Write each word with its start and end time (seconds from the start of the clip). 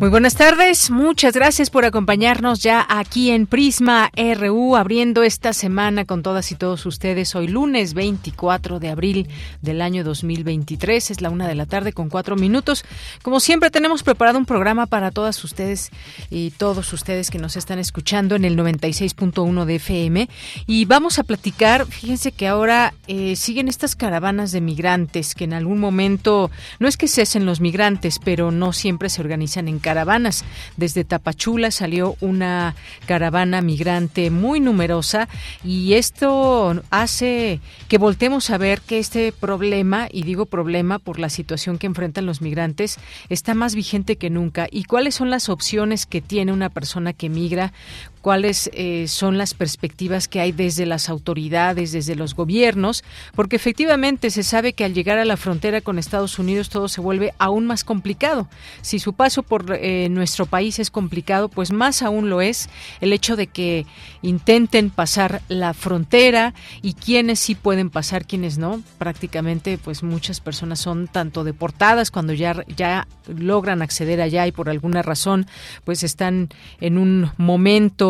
Muy 0.00 0.08
buenas 0.08 0.34
tardes, 0.34 0.90
muchas 0.90 1.34
gracias 1.34 1.68
por 1.68 1.84
acompañarnos 1.84 2.62
ya 2.62 2.86
aquí 2.88 3.28
en 3.32 3.46
Prisma 3.46 4.10
RU, 4.16 4.74
abriendo 4.74 5.22
esta 5.24 5.52
semana 5.52 6.06
con 6.06 6.22
todas 6.22 6.50
y 6.52 6.54
todos 6.54 6.86
ustedes. 6.86 7.34
Hoy 7.34 7.48
lunes 7.48 7.92
24 7.92 8.80
de 8.80 8.88
abril 8.88 9.28
del 9.60 9.82
año 9.82 10.02
2023, 10.02 11.10
es 11.10 11.20
la 11.20 11.28
una 11.28 11.46
de 11.46 11.54
la 11.54 11.66
tarde 11.66 11.92
con 11.92 12.08
cuatro 12.08 12.34
minutos. 12.34 12.82
Como 13.20 13.40
siempre 13.40 13.70
tenemos 13.70 14.02
preparado 14.02 14.38
un 14.38 14.46
programa 14.46 14.86
para 14.86 15.10
todas 15.10 15.44
ustedes 15.44 15.90
y 16.30 16.50
todos 16.52 16.90
ustedes 16.94 17.30
que 17.30 17.38
nos 17.38 17.58
están 17.58 17.78
escuchando 17.78 18.36
en 18.36 18.46
el 18.46 18.56
96.1 18.56 19.64
de 19.66 19.74
FM 19.74 20.30
y 20.66 20.86
vamos 20.86 21.18
a 21.18 21.24
platicar, 21.24 21.84
fíjense 21.84 22.32
que 22.32 22.48
ahora 22.48 22.94
eh, 23.06 23.36
siguen 23.36 23.68
estas 23.68 23.96
caravanas 23.96 24.50
de 24.50 24.62
migrantes 24.62 25.34
que 25.34 25.44
en 25.44 25.52
algún 25.52 25.78
momento, 25.78 26.50
no 26.78 26.88
es 26.88 26.96
que 26.96 27.06
cesen 27.06 27.44
los 27.44 27.60
migrantes, 27.60 28.18
pero 28.18 28.50
no 28.50 28.72
siempre 28.72 29.10
se 29.10 29.20
organizan 29.20 29.68
en 29.68 29.78
casa 29.78 29.89
caravanas. 29.90 30.44
Desde 30.76 31.02
Tapachula 31.02 31.72
salió 31.72 32.14
una 32.20 32.76
caravana 33.06 33.60
migrante 33.60 34.30
muy 34.30 34.60
numerosa 34.60 35.28
y 35.64 35.94
esto 35.94 36.80
hace 36.90 37.58
que 37.88 37.98
voltemos 37.98 38.50
a 38.50 38.58
ver 38.58 38.82
que 38.82 39.00
este 39.00 39.32
problema, 39.32 40.06
y 40.08 40.22
digo 40.22 40.46
problema 40.46 41.00
por 41.00 41.18
la 41.18 41.28
situación 41.28 41.76
que 41.76 41.88
enfrentan 41.88 42.24
los 42.24 42.40
migrantes, 42.40 42.98
está 43.30 43.54
más 43.54 43.74
vigente 43.74 44.14
que 44.14 44.30
nunca. 44.30 44.68
¿Y 44.70 44.84
cuáles 44.84 45.16
son 45.16 45.28
las 45.28 45.48
opciones 45.48 46.06
que 46.06 46.20
tiene 46.20 46.52
una 46.52 46.68
persona 46.68 47.12
que 47.12 47.28
migra? 47.28 47.72
cuáles 48.20 48.70
eh, 48.74 49.06
son 49.08 49.38
las 49.38 49.54
perspectivas 49.54 50.28
que 50.28 50.40
hay 50.40 50.52
desde 50.52 50.86
las 50.86 51.08
autoridades, 51.08 51.92
desde 51.92 52.14
los 52.16 52.34
gobiernos, 52.34 53.02
porque 53.34 53.56
efectivamente 53.56 54.30
se 54.30 54.42
sabe 54.42 54.72
que 54.72 54.84
al 54.84 54.94
llegar 54.94 55.18
a 55.18 55.24
la 55.24 55.36
frontera 55.36 55.80
con 55.80 55.98
Estados 55.98 56.38
Unidos 56.38 56.68
todo 56.68 56.88
se 56.88 57.00
vuelve 57.00 57.32
aún 57.38 57.66
más 57.66 57.84
complicado. 57.84 58.48
Si 58.82 58.98
su 58.98 59.14
paso 59.14 59.42
por 59.42 59.64
eh, 59.72 60.08
nuestro 60.10 60.46
país 60.46 60.78
es 60.78 60.90
complicado, 60.90 61.48
pues 61.48 61.72
más 61.72 62.02
aún 62.02 62.30
lo 62.30 62.40
es 62.40 62.68
el 63.00 63.12
hecho 63.12 63.36
de 63.36 63.46
que 63.46 63.86
intenten 64.22 64.90
pasar 64.90 65.40
la 65.48 65.72
frontera 65.74 66.54
y 66.82 66.94
quienes 66.94 67.38
sí 67.38 67.54
pueden 67.54 67.90
pasar, 67.90 68.26
quienes 68.26 68.58
no. 68.58 68.82
Prácticamente, 68.98 69.78
pues 69.78 70.02
muchas 70.02 70.40
personas 70.40 70.78
son 70.80 71.08
tanto 71.08 71.44
deportadas 71.44 72.10
cuando 72.10 72.32
ya, 72.34 72.64
ya 72.76 73.08
logran 73.28 73.80
acceder 73.82 74.20
allá 74.20 74.46
y 74.46 74.52
por 74.52 74.68
alguna 74.68 75.02
razón, 75.02 75.46
pues 75.84 76.02
están 76.02 76.48
en 76.80 76.98
un 76.98 77.30
momento 77.38 78.09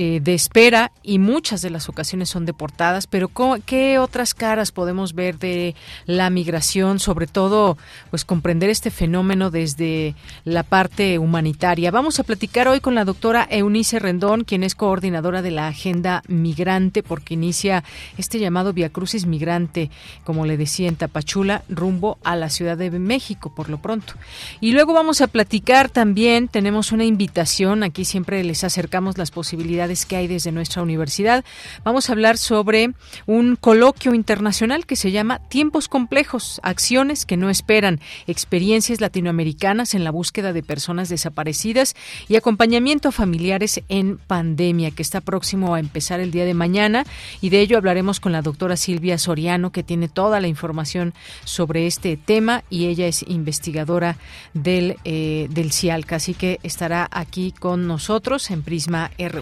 Eh, 0.00 0.20
de 0.22 0.32
espera 0.32 0.92
y 1.02 1.18
muchas 1.18 1.60
de 1.60 1.70
las 1.70 1.88
ocasiones 1.88 2.28
son 2.30 2.46
deportadas, 2.46 3.08
pero 3.08 3.28
¿qué 3.66 3.98
otras 3.98 4.32
caras 4.32 4.70
podemos 4.70 5.12
ver 5.12 5.40
de 5.40 5.74
la 6.06 6.30
migración? 6.30 7.00
Sobre 7.00 7.26
todo, 7.26 7.76
pues 8.10 8.24
comprender 8.24 8.70
este 8.70 8.92
fenómeno 8.92 9.50
desde 9.50 10.14
la 10.44 10.62
parte 10.62 11.18
humanitaria. 11.18 11.90
Vamos 11.90 12.20
a 12.20 12.22
platicar 12.22 12.68
hoy 12.68 12.78
con 12.78 12.94
la 12.94 13.04
doctora 13.04 13.44
Eunice 13.50 13.98
Rendón, 13.98 14.44
quien 14.44 14.62
es 14.62 14.76
coordinadora 14.76 15.42
de 15.42 15.50
la 15.50 15.66
Agenda 15.66 16.22
Migrante, 16.28 17.02
porque 17.02 17.34
inicia 17.34 17.82
este 18.18 18.38
llamado 18.38 18.72
Via 18.72 18.90
Crucis 18.90 19.26
Migrante, 19.26 19.90
como 20.22 20.46
le 20.46 20.56
decía, 20.56 20.86
en 20.88 20.94
Tapachula, 20.94 21.64
rumbo 21.68 22.18
a 22.22 22.36
la 22.36 22.50
Ciudad 22.50 22.78
de 22.78 22.90
México, 22.92 23.52
por 23.52 23.68
lo 23.68 23.82
pronto. 23.82 24.14
Y 24.60 24.70
luego 24.70 24.92
vamos 24.94 25.22
a 25.22 25.26
platicar 25.26 25.88
también, 25.90 26.46
tenemos 26.46 26.92
una 26.92 27.04
invitación, 27.04 27.82
aquí 27.82 28.04
siempre 28.04 28.44
les 28.44 28.62
acercamos 28.62 29.18
las 29.18 29.32
posibilidades 29.32 29.87
que 30.06 30.16
hay 30.16 30.26
desde 30.26 30.52
nuestra 30.52 30.82
universidad. 30.82 31.44
Vamos 31.82 32.10
a 32.10 32.12
hablar 32.12 32.36
sobre 32.36 32.90
un 33.24 33.56
coloquio 33.56 34.12
internacional 34.14 34.84
que 34.84 34.96
se 34.96 35.12
llama 35.12 35.38
Tiempos 35.48 35.88
complejos, 35.88 36.60
acciones 36.62 37.24
que 37.24 37.38
no 37.38 37.48
esperan, 37.48 37.98
experiencias 38.26 39.00
latinoamericanas 39.00 39.94
en 39.94 40.04
la 40.04 40.10
búsqueda 40.10 40.52
de 40.52 40.62
personas 40.62 41.08
desaparecidas 41.08 41.94
y 42.28 42.36
acompañamiento 42.36 43.08
a 43.08 43.12
familiares 43.12 43.80
en 43.88 44.18
pandemia, 44.18 44.90
que 44.90 45.00
está 45.00 45.22
próximo 45.22 45.74
a 45.74 45.80
empezar 45.80 46.20
el 46.20 46.32
día 46.32 46.44
de 46.44 46.52
mañana 46.54 47.04
y 47.40 47.48
de 47.48 47.60
ello 47.60 47.78
hablaremos 47.78 48.20
con 48.20 48.32
la 48.32 48.42
doctora 48.42 48.76
Silvia 48.76 49.16
Soriano, 49.16 49.72
que 49.72 49.82
tiene 49.82 50.08
toda 50.08 50.38
la 50.40 50.48
información 50.48 51.14
sobre 51.44 51.86
este 51.86 52.18
tema 52.18 52.62
y 52.68 52.86
ella 52.88 53.06
es 53.06 53.24
investigadora 53.26 54.18
del, 54.52 54.96
eh, 55.04 55.46
del 55.50 55.72
CIALCA, 55.72 56.16
así 56.16 56.34
que 56.34 56.58
estará 56.62 57.08
aquí 57.10 57.52
con 57.58 57.86
nosotros 57.86 58.50
en 58.50 58.62
Prisma 58.62 59.10
RU. 59.18 59.38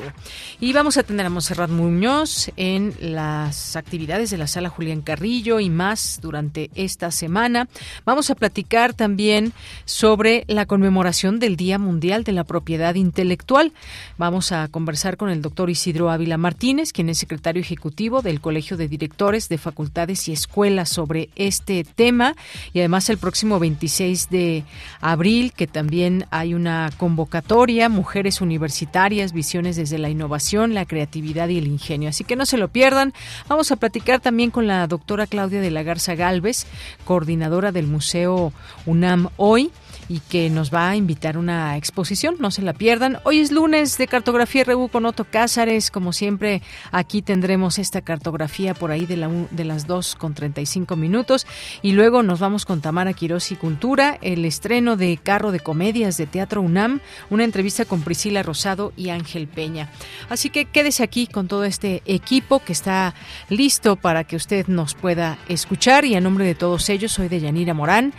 Y 0.60 0.72
vamos 0.72 0.96
a 0.96 1.02
tener 1.02 1.26
a 1.26 1.30
Monserrat 1.30 1.70
Muñoz 1.70 2.50
en 2.56 2.94
las 3.00 3.76
actividades 3.76 4.30
de 4.30 4.38
la 4.38 4.46
sala 4.46 4.68
Julián 4.70 5.02
Carrillo 5.02 5.60
y 5.60 5.68
más 5.70 6.18
durante 6.22 6.70
esta 6.74 7.10
semana. 7.10 7.68
Vamos 8.04 8.30
a 8.30 8.34
platicar 8.34 8.94
también 8.94 9.52
sobre 9.84 10.44
la 10.48 10.66
conmemoración 10.66 11.38
del 11.38 11.56
Día 11.56 11.78
Mundial 11.78 12.24
de 12.24 12.32
la 12.32 12.44
Propiedad 12.44 12.94
Intelectual. 12.94 13.72
Vamos 14.18 14.52
a 14.52 14.68
conversar 14.68 15.16
con 15.16 15.28
el 15.30 15.42
doctor 15.42 15.68
Isidro 15.68 16.10
Ávila 16.10 16.38
Martínez, 16.38 16.92
quien 16.92 17.10
es 17.10 17.18
secretario 17.18 17.60
ejecutivo 17.60 18.22
del 18.22 18.40
Colegio 18.40 18.76
de 18.76 18.88
Directores 18.88 19.48
de 19.48 19.58
Facultades 19.58 20.28
y 20.28 20.32
Escuelas 20.32 20.88
sobre 20.88 21.28
este 21.36 21.84
tema. 21.84 22.34
Y 22.72 22.78
además 22.80 23.10
el 23.10 23.18
próximo 23.18 23.58
26 23.58 24.30
de 24.30 24.64
abril, 25.00 25.52
que 25.54 25.66
también 25.66 26.26
hay 26.30 26.54
una 26.54 26.90
convocatoria, 26.96 27.88
Mujeres 27.90 28.40
Universitarias, 28.40 29.32
Visiones 29.32 29.76
desde 29.76 29.98
la 29.98 30.08
innovación, 30.16 30.74
la 30.74 30.84
creatividad 30.86 31.48
y 31.48 31.58
el 31.58 31.68
ingenio. 31.68 32.08
Así 32.08 32.24
que 32.24 32.34
no 32.34 32.44
se 32.46 32.56
lo 32.58 32.68
pierdan. 32.68 33.12
Vamos 33.48 33.70
a 33.70 33.76
platicar 33.76 34.18
también 34.20 34.50
con 34.50 34.66
la 34.66 34.84
doctora 34.88 35.26
Claudia 35.28 35.60
de 35.60 35.70
la 35.70 35.84
Garza 35.84 36.14
Galvez, 36.16 36.66
coordinadora 37.04 37.70
del 37.70 37.86
Museo 37.86 38.52
UNAM 38.86 39.28
hoy 39.36 39.70
y 40.08 40.20
que 40.20 40.50
nos 40.50 40.72
va 40.72 40.88
a 40.90 40.96
invitar 40.96 41.36
una 41.36 41.76
exposición. 41.76 42.36
No 42.38 42.50
se 42.50 42.62
la 42.62 42.72
pierdan. 42.72 43.18
Hoy 43.24 43.40
es 43.40 43.50
lunes 43.52 43.98
de 43.98 44.06
Cartografía 44.06 44.64
RU 44.64 44.88
con 44.88 45.04
Otto 45.06 45.24
Cázares. 45.24 45.90
Como 45.90 46.12
siempre, 46.12 46.62
aquí 46.92 47.22
tendremos 47.22 47.78
esta 47.78 48.00
cartografía 48.02 48.74
por 48.74 48.90
ahí 48.90 49.06
de, 49.06 49.16
la, 49.16 49.28
de 49.50 49.64
las 49.64 49.86
2 49.86 50.14
con 50.16 50.34
35 50.34 50.96
minutos. 50.96 51.46
Y 51.82 51.92
luego 51.92 52.22
nos 52.22 52.38
vamos 52.40 52.64
con 52.64 52.80
Tamara 52.80 53.12
Quirós 53.12 53.50
y 53.52 53.56
Cultura, 53.56 54.18
el 54.22 54.44
estreno 54.44 54.96
de 54.96 55.16
Carro 55.22 55.50
de 55.52 55.60
Comedias 55.60 56.16
de 56.16 56.26
Teatro 56.26 56.60
UNAM, 56.62 57.00
una 57.30 57.44
entrevista 57.44 57.84
con 57.84 58.02
Priscila 58.02 58.42
Rosado 58.42 58.92
y 58.96 59.10
Ángel 59.10 59.46
Peña. 59.48 59.90
Así 60.28 60.50
que 60.50 60.66
quédese 60.66 61.02
aquí 61.02 61.26
con 61.26 61.48
todo 61.48 61.64
este 61.64 62.02
equipo 62.06 62.60
que 62.60 62.72
está 62.72 63.14
listo 63.48 63.96
para 63.96 64.24
que 64.24 64.36
usted 64.36 64.66
nos 64.68 64.94
pueda 64.94 65.38
escuchar. 65.48 66.04
Y 66.04 66.14
a 66.14 66.20
nombre 66.20 66.44
de 66.44 66.54
todos 66.54 66.88
ellos, 66.90 67.12
soy 67.12 67.28
de 67.28 67.40
Yanira 67.40 67.74
Morán. 67.74 68.12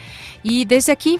Y 0.44 0.66
desde 0.66 0.92
aquí 0.92 1.20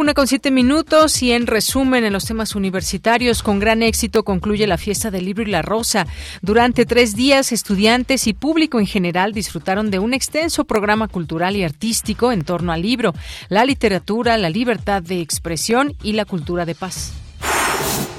Una 0.00 0.14
con 0.14 0.28
siete 0.28 0.52
minutos 0.52 1.20
y 1.24 1.32
en 1.32 1.48
resumen 1.48 2.04
en 2.04 2.12
los 2.12 2.24
temas 2.24 2.54
universitarios, 2.54 3.42
con 3.42 3.58
gran 3.58 3.82
éxito 3.82 4.22
concluye 4.22 4.64
la 4.68 4.78
fiesta 4.78 5.10
del 5.10 5.24
libro 5.24 5.42
y 5.42 5.46
la 5.46 5.60
rosa. 5.60 6.06
Durante 6.40 6.86
tres 6.86 7.16
días, 7.16 7.50
estudiantes 7.50 8.28
y 8.28 8.32
público 8.32 8.78
en 8.78 8.86
general 8.86 9.32
disfrutaron 9.32 9.90
de 9.90 9.98
un 9.98 10.14
extenso 10.14 10.62
programa 10.66 11.08
cultural 11.08 11.56
y 11.56 11.64
artístico 11.64 12.30
en 12.30 12.44
torno 12.44 12.70
al 12.72 12.82
libro, 12.82 13.12
la 13.48 13.64
literatura, 13.64 14.38
la 14.38 14.50
libertad 14.50 15.02
de 15.02 15.20
expresión 15.20 15.92
y 16.00 16.12
la 16.12 16.24
cultura 16.26 16.64
de 16.64 16.76
paz. 16.76 17.12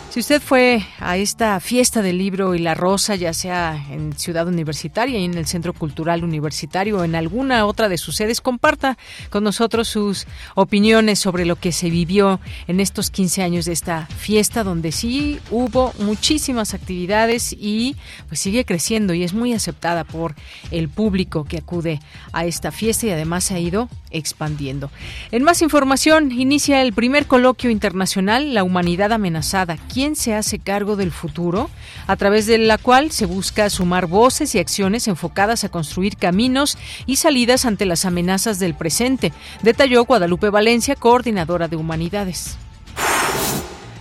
Si 0.09 0.19
usted 0.21 0.41
fue 0.41 0.83
a 0.99 1.17
esta 1.17 1.59
fiesta 1.59 2.01
del 2.01 2.17
libro 2.17 2.55
y 2.55 2.57
la 2.59 2.73
rosa, 2.73 3.13
ya 3.15 3.31
sea 3.31 3.79
en 3.91 4.13
Ciudad 4.17 4.47
Universitaria 4.47 5.19
y 5.19 5.23
en 5.25 5.35
el 5.35 5.45
Centro 5.45 5.71
Cultural 5.71 6.23
Universitario 6.23 6.97
o 6.97 7.03
en 7.03 7.13
alguna 7.13 7.67
otra 7.67 7.89
de 7.89 7.97
sus 7.99 8.15
sedes, 8.15 8.41
comparta 8.41 8.97
con 9.29 9.43
nosotros 9.43 9.87
sus 9.87 10.25
opiniones 10.55 11.19
sobre 11.19 11.45
lo 11.45 11.57
que 11.57 11.71
se 11.71 11.91
vivió 11.91 12.39
en 12.67 12.79
estos 12.79 13.11
15 13.11 13.43
años 13.43 13.65
de 13.65 13.73
esta 13.73 14.07
fiesta, 14.07 14.63
donde 14.63 14.91
sí 14.91 15.39
hubo 15.51 15.93
muchísimas 15.99 16.73
actividades 16.73 17.53
y 17.53 17.95
pues 18.29 18.39
sigue 18.39 18.65
creciendo 18.65 19.13
y 19.13 19.21
es 19.23 19.35
muy 19.35 19.53
aceptada 19.53 20.05
por 20.05 20.33
el 20.71 20.89
público 20.89 21.43
que 21.43 21.59
acude 21.59 21.99
a 22.33 22.45
esta 22.45 22.71
fiesta 22.71 23.05
y 23.05 23.11
además 23.11 23.43
se 23.43 23.53
ha 23.53 23.59
ido 23.59 23.89
expandiendo. 24.09 24.89
En 25.31 25.43
más 25.43 25.61
información, 25.61 26.31
inicia 26.31 26.81
el 26.81 26.93
primer 26.93 27.27
coloquio 27.27 27.69
internacional 27.69 28.55
La 28.55 28.63
humanidad 28.63 29.11
amenazada 29.13 29.77
quién 29.99 30.15
se 30.15 30.33
hace 30.33 30.59
cargo 30.59 30.95
del 30.95 31.11
futuro, 31.11 31.69
a 32.07 32.15
través 32.15 32.45
de 32.45 32.57
la 32.57 32.77
cual 32.77 33.11
se 33.11 33.25
busca 33.25 33.69
sumar 33.69 34.05
voces 34.07 34.55
y 34.55 34.59
acciones 34.59 35.09
enfocadas 35.09 35.65
a 35.65 35.69
construir 35.69 36.15
caminos 36.15 36.77
y 37.05 37.17
salidas 37.17 37.65
ante 37.65 37.85
las 37.85 38.05
amenazas 38.05 38.59
del 38.59 38.75
presente, 38.75 39.33
detalló 39.61 40.05
Guadalupe 40.05 40.49
Valencia, 40.49 40.95
coordinadora 40.95 41.67
de 41.67 41.75
Humanidades. 41.75 42.55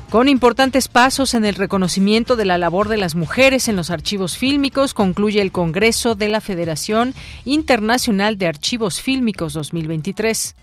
Con 0.09 0.29
importantes 0.29 0.87
pasos 0.87 1.35
en 1.35 1.45
el 1.45 1.57
reconocimiento 1.57 2.37
de 2.37 2.45
la 2.45 2.59
labor 2.59 2.87
de 2.89 2.99
las 2.99 3.17
mujeres 3.17 3.67
en 3.67 3.75
los 3.75 3.91
archivos 3.91 4.39
fílmicos, 4.39 4.95
concluye 4.95 5.43
el 5.43 5.51
Congreso 5.51 6.15
de 6.15 6.29
la 6.29 6.41
Federación 6.41 7.13
Internacional 7.45 8.39
de 8.39 8.47
Archivos 8.47 9.01
Fílmicos 9.03 9.53
2023. 9.53 10.55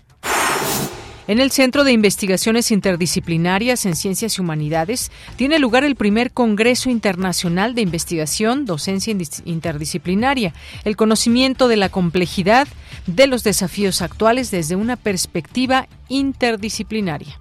En 1.28 1.40
el 1.40 1.50
Centro 1.50 1.82
de 1.82 1.90
Investigaciones 1.92 2.70
Interdisciplinarias 2.70 3.84
en 3.84 3.96
Ciencias 3.96 4.38
y 4.38 4.40
Humanidades 4.40 5.10
tiene 5.34 5.58
lugar 5.58 5.82
el 5.82 5.96
primer 5.96 6.30
Congreso 6.30 6.88
Internacional 6.88 7.74
de 7.74 7.80
Investigación, 7.82 8.64
Docencia 8.64 9.12
Interdisciplinaria, 9.44 10.54
el 10.84 10.94
conocimiento 10.96 11.66
de 11.66 11.78
la 11.78 11.88
complejidad 11.88 12.68
de 13.08 13.26
los 13.26 13.42
desafíos 13.42 14.02
actuales 14.02 14.52
desde 14.52 14.76
una 14.76 14.94
perspectiva 14.94 15.88
interdisciplinaria. 16.08 17.40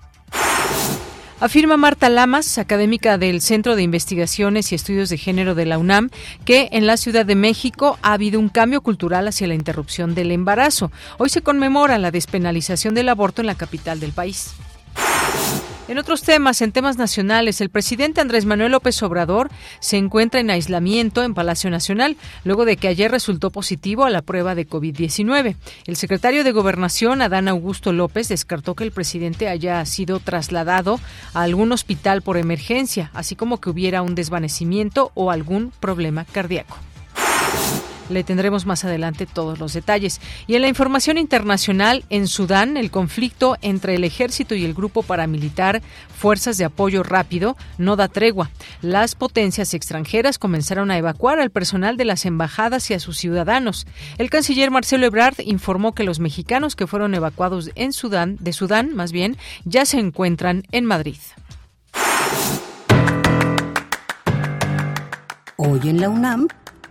Afirma 1.42 1.76
Marta 1.76 2.10
Lamas, 2.10 2.58
académica 2.58 3.18
del 3.18 3.42
Centro 3.42 3.76
de 3.76 3.82
Investigaciones 3.84 4.72
y 4.72 4.76
Estudios 4.76 5.10
de 5.10 5.18
Género 5.18 5.54
de 5.54 5.66
la 5.66 5.78
UNAM, 5.78 6.10
que 6.46 6.70
en 6.72 6.88
la 6.88 6.96
Ciudad 6.96 7.26
de 7.26 7.36
México 7.36 8.00
ha 8.02 8.14
habido 8.14 8.40
un 8.40 8.48
cambio 8.48 8.80
cultural 8.80 9.28
hacia 9.28 9.48
la 9.48 9.54
interrupción 9.54 10.16
del 10.16 10.32
embarazo. 10.32 10.94
Hoy 11.18 11.28
se 11.28 11.42
conmemora 11.42 11.98
la 12.00 12.12
despenalización 12.12 12.96
del 12.96 13.10
aborto 13.10 13.42
en 13.42 13.48
la 13.48 13.56
capital 13.56 14.00
del 14.00 14.14
país. 14.14 14.54
En 15.88 16.00
otros 16.00 16.24
temas, 16.24 16.62
en 16.64 16.72
temas 16.72 16.98
nacionales, 16.98 17.62
el 17.62 17.70
presidente 17.70 18.20
Andrés 18.20 18.46
Manuel 18.46 18.72
López 18.72 19.02
Obrador 19.04 19.52
se 19.80 19.98
encuentra 19.98 20.40
en 20.40 20.50
aislamiento 20.50 21.22
en 21.24 21.36
Palacio 21.36 21.70
Nacional, 21.70 22.18
luego 22.44 22.66
de 22.66 22.76
que 22.76 22.88
ayer 22.88 23.12
resultó 23.12 23.52
positivo 23.52 24.04
a 24.04 24.10
la 24.10 24.24
prueba 24.24 24.56
de 24.56 24.68
COVID-19. 24.68 25.56
El 25.86 25.96
secretario 25.96 26.44
de 26.44 26.52
Gobernación, 26.52 27.22
Adán 27.22 27.48
Augusto 27.48 27.94
López, 27.94 28.30
descartó 28.30 28.74
que 28.74 28.84
el 28.84 28.92
presidente 28.92 29.48
haya 29.48 29.86
sido 29.86 30.20
trasladado 30.20 31.00
a 31.36 31.44
algún 31.44 31.72
hospital 31.72 32.24
por 32.24 32.38
emergencia, 32.38 33.12
así 33.14 33.36
como 33.36 33.62
que 33.62 33.70
hubiera 33.70 34.02
un 34.02 34.16
desvanecimiento 34.16 35.12
o 35.14 35.30
algún 35.30 35.72
problema 35.80 36.26
cardíaco. 36.26 36.78
Le 38.10 38.24
tendremos 38.24 38.68
más 38.68 38.86
adelante 38.86 39.25
todos 39.25 39.57
los 39.60 39.74
detalles. 39.74 40.22
Y 40.46 40.56
en 40.56 40.62
la 40.62 40.68
información 40.68 41.18
internacional, 41.18 42.04
en 42.10 42.28
Sudán, 42.28 42.78
el 42.78 42.92
conflicto 42.92 43.57
entre 43.62 43.96
el 43.96 44.04
ejército 44.04 44.54
y 44.54 44.63
el 44.66 44.74
grupo 44.75 45.02
paramilitar 45.02 45.81
Fuerzas 46.16 46.57
de 46.57 46.66
Apoyo 46.66 47.02
Rápido 47.02 47.56
no 47.80 47.96
da 47.96 48.07
tregua. 48.07 48.52
Las 48.81 49.16
potencias 49.16 49.74
extranjeras 49.74 50.38
comenzaron 50.38 50.92
a 50.92 50.98
evacuar 50.98 51.40
al 51.40 51.50
personal 51.50 51.98
de 51.98 52.06
las 52.06 52.25
embajadas 52.25 52.92
y 52.92 52.94
a 52.94 53.00
sus 53.00 53.18
ciudadanos. 53.18 53.88
El 54.19 54.30
canciller 54.30 54.69
Marcelo 54.69 55.08
Ebrard 55.08 55.36
informó 55.44 55.96
que 55.96 56.04
los 56.04 56.19
mexicanos 56.19 56.75
que 56.75 56.88
fueron 56.88 57.16
evacuados 57.16 57.72
en 57.74 57.92
Sudán, 57.92 58.38
de 58.40 58.54
Sudán 58.54 58.96
más 58.96 59.12
bien, 59.12 59.36
ya 59.66 59.86
se 59.86 59.98
encuentran 59.98 60.63
en 60.72 60.86
Madrid. 60.86 61.18
Hoy 65.58 65.80
en 65.86 66.01
la 66.01 66.10
UNAM, 66.10 66.48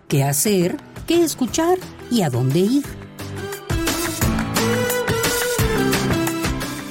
¿qué 0.08 0.24
hacer? 0.24 0.76
qué 1.06 1.22
escuchar 1.22 1.78
y 2.10 2.22
a 2.22 2.30
dónde 2.30 2.60
ir. 2.60 2.84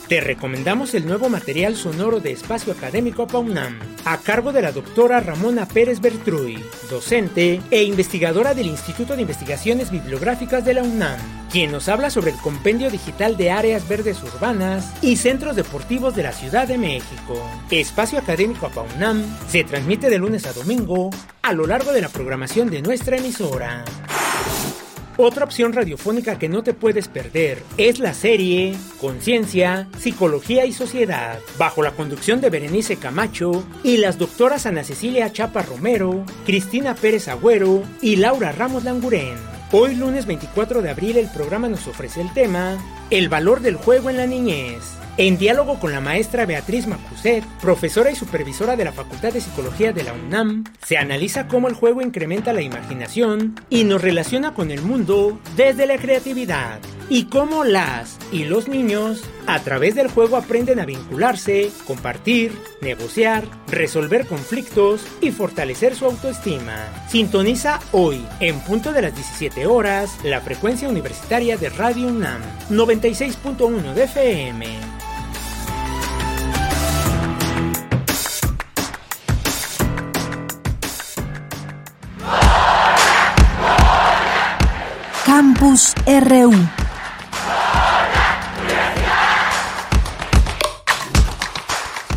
Te 0.08 0.20
recomendamos 0.20 0.94
el 0.94 1.04
nuevo 1.04 1.28
material 1.28 1.74
sonoro 1.74 2.20
de 2.20 2.30
Espacio 2.30 2.72
Académico 2.72 3.26
PAUNAM, 3.26 3.76
a 4.04 4.18
cargo 4.18 4.52
de 4.52 4.62
la 4.62 4.70
doctora 4.70 5.18
Ramona 5.18 5.66
Pérez 5.66 6.00
Bertruy, 6.00 6.62
docente 6.88 7.60
e 7.72 7.82
investigadora 7.82 8.54
del 8.54 8.66
Instituto 8.68 9.16
de 9.16 9.22
Investigaciones 9.22 9.90
Bibliográficas 9.90 10.64
de 10.64 10.74
la 10.74 10.84
UNAM, 10.84 11.18
quien 11.50 11.72
nos 11.72 11.88
habla 11.88 12.10
sobre 12.10 12.30
el 12.30 12.36
compendio 12.36 12.88
digital 12.88 13.36
de 13.36 13.50
áreas 13.50 13.88
verdes 13.88 14.18
urbanas 14.22 14.92
y 15.02 15.16
centros 15.16 15.56
deportivos 15.56 16.14
de 16.14 16.22
la 16.22 16.30
Ciudad 16.32 16.68
de 16.68 16.78
México. 16.78 17.34
Espacio 17.72 18.20
Académico 18.20 18.68
PAUNAM 18.68 19.24
se 19.48 19.64
transmite 19.64 20.08
de 20.08 20.18
lunes 20.18 20.46
a 20.46 20.52
domingo 20.52 21.10
a 21.42 21.52
lo 21.52 21.66
largo 21.66 21.92
de 21.92 22.02
la 22.02 22.08
programación 22.10 22.70
de 22.70 22.80
nuestra 22.80 23.16
emisora. 23.16 23.84
Otra 25.18 25.44
opción 25.44 25.72
radiofónica 25.72 26.38
que 26.38 26.46
no 26.48 26.62
te 26.62 26.74
puedes 26.74 27.08
perder 27.08 27.62
es 27.78 27.98
la 28.00 28.12
serie 28.12 28.76
Conciencia, 29.00 29.88
Psicología 29.98 30.66
y 30.66 30.72
Sociedad, 30.74 31.38
bajo 31.56 31.80
la 31.82 31.92
conducción 31.92 32.42
de 32.42 32.50
Berenice 32.50 32.96
Camacho 32.96 33.64
y 33.82 33.96
las 33.96 34.18
doctoras 34.18 34.66
Ana 34.66 34.84
Cecilia 34.84 35.32
Chapa 35.32 35.62
Romero, 35.62 36.22
Cristina 36.44 36.94
Pérez 36.94 37.28
Agüero 37.28 37.82
y 38.02 38.16
Laura 38.16 38.52
Ramos 38.52 38.84
Langurén. 38.84 39.36
Hoy 39.72 39.94
lunes 39.94 40.26
24 40.26 40.82
de 40.82 40.90
abril 40.90 41.16
el 41.16 41.30
programa 41.30 41.68
nos 41.68 41.86
ofrece 41.88 42.20
el 42.20 42.32
tema 42.34 42.76
El 43.10 43.28
valor 43.30 43.60
del 43.62 43.76
juego 43.76 44.10
en 44.10 44.18
la 44.18 44.26
niñez. 44.26 44.95
En 45.18 45.38
diálogo 45.38 45.80
con 45.80 45.92
la 45.92 46.02
maestra 46.02 46.44
Beatriz 46.44 46.86
Macuset, 46.86 47.42
profesora 47.62 48.10
y 48.10 48.16
supervisora 48.16 48.76
de 48.76 48.84
la 48.84 48.92
Facultad 48.92 49.32
de 49.32 49.40
Psicología 49.40 49.90
de 49.94 50.02
la 50.02 50.12
UNAM, 50.12 50.64
se 50.86 50.98
analiza 50.98 51.48
cómo 51.48 51.68
el 51.68 51.74
juego 51.74 52.02
incrementa 52.02 52.52
la 52.52 52.60
imaginación 52.60 53.54
y 53.70 53.84
nos 53.84 54.02
relaciona 54.02 54.52
con 54.52 54.70
el 54.70 54.82
mundo 54.82 55.40
desde 55.56 55.86
la 55.86 55.96
creatividad 55.96 56.80
y 57.08 57.26
cómo 57.26 57.64
las 57.64 58.18
y 58.30 58.44
los 58.44 58.68
niños 58.68 59.24
a 59.46 59.58
través 59.60 59.94
del 59.94 60.08
juego 60.10 60.36
aprenden 60.36 60.80
a 60.80 60.84
vincularse, 60.84 61.70
compartir, 61.86 62.52
negociar, 62.82 63.44
resolver 63.68 64.26
conflictos 64.26 65.00
y 65.22 65.30
fortalecer 65.30 65.94
su 65.94 66.04
autoestima. 66.04 66.76
Sintoniza 67.08 67.78
hoy, 67.92 68.22
en 68.40 68.60
punto 68.60 68.92
de 68.92 69.00
las 69.00 69.14
17 69.14 69.66
horas, 69.66 70.14
la 70.24 70.42
frecuencia 70.42 70.88
universitaria 70.90 71.56
de 71.56 71.70
Radio 71.70 72.08
UNAM, 72.08 72.42
96.1 72.68 73.94
de 73.94 74.04
FM. 74.04 75.05
RU. 85.68 86.52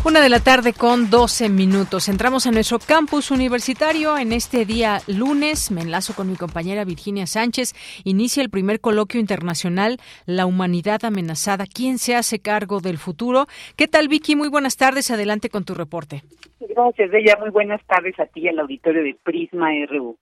Una 0.06 0.20
de 0.20 0.28
la 0.28 0.38
tarde 0.38 0.72
con 0.72 1.10
12 1.10 1.48
minutos. 1.48 2.08
Entramos 2.08 2.46
a 2.46 2.52
nuestro 2.52 2.78
campus 2.78 3.32
universitario 3.32 4.16
en 4.18 4.32
este 4.32 4.64
día 4.64 4.98
lunes. 5.08 5.72
Me 5.72 5.80
enlazo 5.80 6.14
con 6.14 6.30
mi 6.30 6.36
compañera 6.36 6.84
Virginia 6.84 7.26
Sánchez. 7.26 7.72
Inicia 8.04 8.44
el 8.44 8.50
primer 8.50 8.80
coloquio 8.80 9.18
internacional 9.18 9.96
La 10.26 10.46
humanidad 10.46 11.04
amenazada. 11.04 11.64
¿Quién 11.66 11.98
se 11.98 12.14
hace 12.14 12.38
cargo 12.38 12.78
del 12.80 12.98
futuro? 12.98 13.46
¿Qué 13.76 13.88
tal, 13.88 14.06
Vicky? 14.06 14.36
Muy 14.36 14.48
buenas 14.48 14.76
tardes. 14.76 15.10
Adelante 15.10 15.48
con 15.48 15.64
tu 15.64 15.74
reporte. 15.74 16.22
Gracias, 16.60 17.10
Bella. 17.10 17.36
Muy 17.40 17.50
buenas 17.50 17.84
tardes 17.84 18.18
a 18.20 18.26
ti 18.26 18.46
al 18.46 18.60
auditorio 18.60 19.02
de 19.02 19.16
Prisma 19.24 19.70
RU 19.90 20.16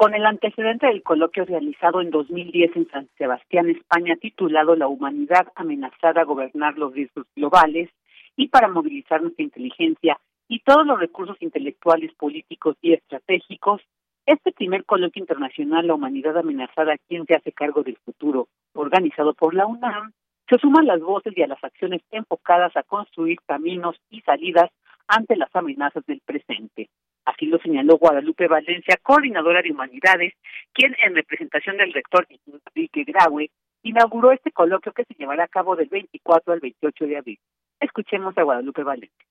con 0.00 0.14
el 0.14 0.24
antecedente 0.26 0.86
del 0.86 1.02
coloquio 1.02 1.44
realizado 1.44 2.00
en 2.00 2.10
2010 2.10 2.76
en 2.76 2.88
San 2.88 3.08
Sebastián, 3.18 3.68
España, 3.68 4.14
titulado 4.14 4.76
La 4.76 4.86
humanidad 4.86 5.48
amenazada 5.56 6.20
a 6.20 6.24
gobernar 6.24 6.78
los 6.78 6.92
riesgos 6.92 7.26
globales 7.34 7.90
y 8.36 8.46
para 8.46 8.68
movilizar 8.68 9.20
nuestra 9.20 9.42
inteligencia 9.42 10.16
y 10.46 10.60
todos 10.60 10.86
los 10.86 11.00
recursos 11.00 11.36
intelectuales, 11.40 12.12
políticos 12.14 12.76
y 12.80 12.92
estratégicos, 12.92 13.82
este 14.24 14.52
primer 14.52 14.84
coloquio 14.84 15.18
internacional 15.20 15.88
La 15.88 15.94
humanidad 15.94 16.38
amenazada, 16.38 16.94
quien 17.08 17.26
se 17.26 17.34
hace 17.34 17.50
cargo 17.50 17.82
del 17.82 17.96
futuro?, 18.04 18.46
organizado 18.74 19.34
por 19.34 19.52
la 19.52 19.66
UNAM, 19.66 20.12
se 20.48 20.58
suman 20.58 20.86
las 20.86 21.00
voces 21.00 21.36
y 21.36 21.42
a 21.42 21.48
las 21.48 21.64
acciones 21.64 22.02
enfocadas 22.12 22.76
a 22.76 22.84
construir 22.84 23.38
caminos 23.48 23.96
y 24.10 24.20
salidas 24.20 24.70
ante 25.08 25.34
las 25.34 25.50
amenazas 25.56 26.06
del 26.06 26.20
presente. 26.24 26.88
Así 27.28 27.44
lo 27.44 27.58
señaló 27.58 27.98
Guadalupe 27.98 28.46
Valencia, 28.48 28.98
coordinadora 29.02 29.60
de 29.60 29.70
Humanidades, 29.70 30.32
quien 30.72 30.96
en 31.06 31.14
representación 31.14 31.76
del 31.76 31.92
rector 31.92 32.26
Enrique 32.46 33.04
Graue 33.04 33.50
inauguró 33.82 34.32
este 34.32 34.50
coloquio 34.50 34.92
que 34.92 35.04
se 35.04 35.12
llevará 35.12 35.44
a 35.44 35.48
cabo 35.48 35.76
del 35.76 35.88
24 35.88 36.54
al 36.54 36.60
28 36.60 37.04
de 37.06 37.16
abril. 37.18 37.38
Escuchemos 37.80 38.36
a 38.38 38.42
Guadalupe 38.44 38.82
Valencia 38.82 39.26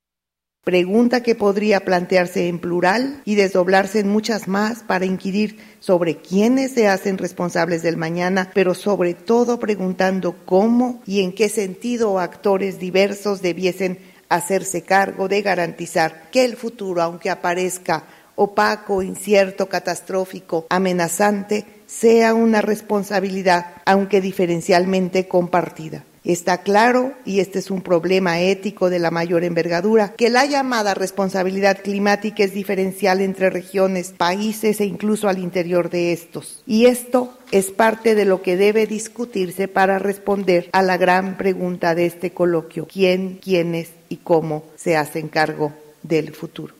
pregunta 0.63 1.23
que 1.23 1.33
podría 1.33 1.85
plantearse 1.85 2.49
en 2.49 2.59
plural 2.59 3.21
y 3.23 3.35
desdoblarse 3.35 4.01
en 4.01 4.09
muchas 4.09 4.49
más 4.49 4.83
para 4.83 5.05
inquirir 5.05 5.51
sobre 5.79 6.17
quiénes 6.17 6.73
se 6.73 6.89
hacen 6.89 7.17
responsables 7.17 7.83
del 7.83 7.95
mañana, 7.95 8.49
pero 8.53 8.73
sobre 8.73 9.13
todo 9.13 9.61
preguntando 9.61 10.35
cómo 10.43 11.01
y 11.07 11.23
en 11.23 11.33
qué 11.33 11.47
sentido 11.47 12.19
actores 12.19 12.79
diversos 12.81 13.41
debiesen 13.41 13.97
hacerse 14.29 14.81
cargo 14.83 15.27
de 15.27 15.41
garantizar 15.41 16.29
que 16.31 16.45
el 16.45 16.55
futuro, 16.55 17.01
aunque 17.01 17.29
aparezca 17.29 18.03
opaco, 18.35 19.01
incierto, 19.01 19.67
catastrófico, 19.67 20.67
amenazante, 20.69 21.65
sea 21.87 22.33
una 22.33 22.61
responsabilidad, 22.61 23.73
aunque 23.85 24.21
diferencialmente 24.21 25.27
compartida. 25.27 26.03
Está 26.23 26.57
claro, 26.57 27.13
y 27.23 27.39
este 27.39 27.59
es 27.59 27.71
un 27.71 27.81
problema 27.81 28.41
ético 28.41 28.89
de 28.89 28.99
la 28.99 29.11
mayor 29.11 29.45
envergadura, 29.45 30.11
que 30.17 30.29
la 30.29 30.45
llamada 30.45 30.93
responsabilidad 30.93 31.79
climática 31.81 32.43
es 32.43 32.53
diferencial 32.53 33.21
entre 33.21 33.49
regiones, 33.49 34.11
países 34.15 34.81
e 34.81 34.85
incluso 34.85 35.29
al 35.29 35.39
interior 35.39 35.89
de 35.89 36.11
estos. 36.11 36.63
Y 36.67 36.87
esto 36.87 37.33
es 37.51 37.71
parte 37.71 38.13
de 38.13 38.25
lo 38.25 38.41
que 38.41 38.57
debe 38.57 38.87
discutirse 38.87 39.69
para 39.69 39.99
responder 39.99 40.69
a 40.73 40.81
la 40.81 40.97
gran 40.97 41.37
pregunta 41.37 41.95
de 41.95 42.07
este 42.07 42.31
coloquio. 42.31 42.87
¿Quién, 42.91 43.37
quiénes 43.41 43.91
y 44.09 44.17
cómo 44.17 44.63
se 44.75 44.95
hacen 44.97 45.27
cargo 45.27 45.71
del 46.03 46.33
futuro. 46.33 46.73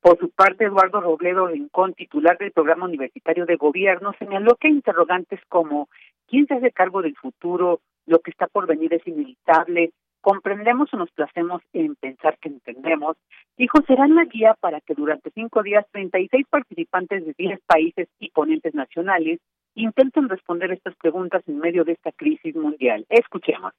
Por 0.00 0.18
su 0.18 0.30
parte, 0.30 0.64
Eduardo 0.64 1.00
Robledo 1.00 1.48
Rincón, 1.48 1.92
titular 1.94 2.38
del 2.38 2.52
Programa 2.52 2.86
Universitario 2.86 3.46
de 3.46 3.56
Gobierno, 3.56 4.12
señaló 4.18 4.56
que 4.56 4.68
interrogantes 4.68 5.40
como 5.48 5.88
¿quién 6.28 6.46
se 6.46 6.54
hace 6.54 6.70
cargo 6.72 7.02
del 7.02 7.16
futuro? 7.16 7.80
¿Lo 8.06 8.20
que 8.20 8.30
está 8.30 8.46
por 8.46 8.66
venir 8.66 8.94
es 8.94 9.06
inevitable? 9.06 9.92
¿Comprendemos 10.20 10.92
o 10.94 10.96
nos 10.96 11.10
placemos 11.10 11.62
en 11.72 11.94
pensar 11.96 12.38
que 12.38 12.48
entendemos? 12.48 13.16
Dijo, 13.56 13.80
serán 13.86 14.14
la 14.14 14.24
guía 14.24 14.54
para 14.60 14.80
que 14.80 14.94
durante 14.94 15.30
cinco 15.34 15.62
días 15.62 15.84
36 15.92 16.46
participantes 16.48 17.26
de 17.26 17.34
10 17.36 17.60
países 17.66 18.08
y 18.18 18.30
ponentes 18.30 18.74
nacionales 18.74 19.40
intenten 19.74 20.28
responder 20.28 20.72
estas 20.72 20.94
preguntas 20.96 21.42
en 21.48 21.58
medio 21.58 21.84
de 21.84 21.92
esta 21.92 22.12
crisis 22.12 22.54
mundial. 22.54 23.04
Escuchemos. 23.10 23.72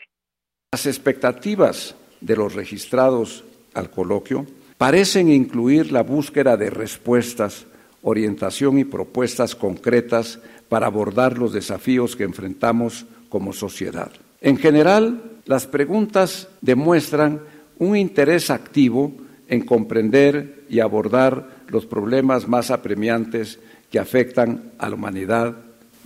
Las 0.71 0.85
expectativas 0.85 1.95
de 2.21 2.35
los 2.35 2.53
registrados 2.53 3.43
al 3.73 3.89
coloquio 3.89 4.45
parecen 4.77 5.29
incluir 5.31 5.91
la 5.91 6.03
búsqueda 6.03 6.55
de 6.57 6.69
respuestas, 6.69 7.65
orientación 8.01 8.79
y 8.79 8.85
propuestas 8.85 9.55
concretas 9.55 10.39
para 10.69 10.87
abordar 10.87 11.37
los 11.37 11.53
desafíos 11.53 12.15
que 12.15 12.23
enfrentamos 12.23 13.05
como 13.29 13.51
sociedad. 13.53 14.11
En 14.41 14.57
general, 14.57 15.21
las 15.45 15.67
preguntas 15.67 16.47
demuestran 16.61 17.41
un 17.77 17.95
interés 17.97 18.49
activo 18.49 19.11
en 19.47 19.61
comprender 19.65 20.63
y 20.69 20.79
abordar 20.79 21.59
los 21.67 21.85
problemas 21.85 22.47
más 22.47 22.71
apremiantes 22.71 23.59
que 23.91 23.99
afectan 23.99 24.71
a 24.77 24.89
la 24.89 24.95
humanidad 24.95 25.57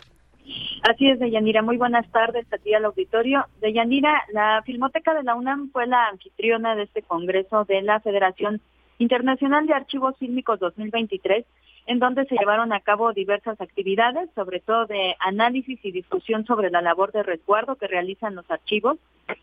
Así 0.83 1.09
es, 1.09 1.19
Deyanira. 1.19 1.63
Muy 1.63 1.77
buenas 1.77 2.09
tardes 2.11 2.45
a 2.53 2.57
ti 2.59 2.75
al 2.75 2.85
auditorio. 2.85 3.47
Deyanira, 3.61 4.13
la 4.33 4.61
Filmoteca 4.65 5.15
de 5.15 5.23
la 5.23 5.33
UNAM 5.33 5.71
fue 5.71 5.87
la 5.87 6.07
anfitriona 6.09 6.75
de 6.75 6.83
este 6.83 7.01
Congreso 7.01 7.65
de 7.65 7.81
la 7.81 7.99
Federación 8.01 8.55
Internacional 8.55 8.74
Internacional 8.97 9.67
de 9.67 9.73
Archivos 9.73 10.15
Fílmicos 10.17 10.59
2023, 10.59 11.45
en 11.87 11.99
donde 11.99 12.25
se 12.25 12.35
llevaron 12.35 12.71
a 12.71 12.79
cabo 12.79 13.11
diversas 13.11 13.59
actividades, 13.59 14.29
sobre 14.33 14.61
todo 14.61 14.85
de 14.85 15.15
análisis 15.19 15.79
y 15.83 15.91
discusión 15.91 16.45
sobre 16.45 16.69
la 16.69 16.81
labor 16.81 17.11
de 17.11 17.21
resguardo 17.21 17.75
que 17.75 17.87
realizan 17.87 18.35
los 18.35 18.49
archivos, 18.49 18.97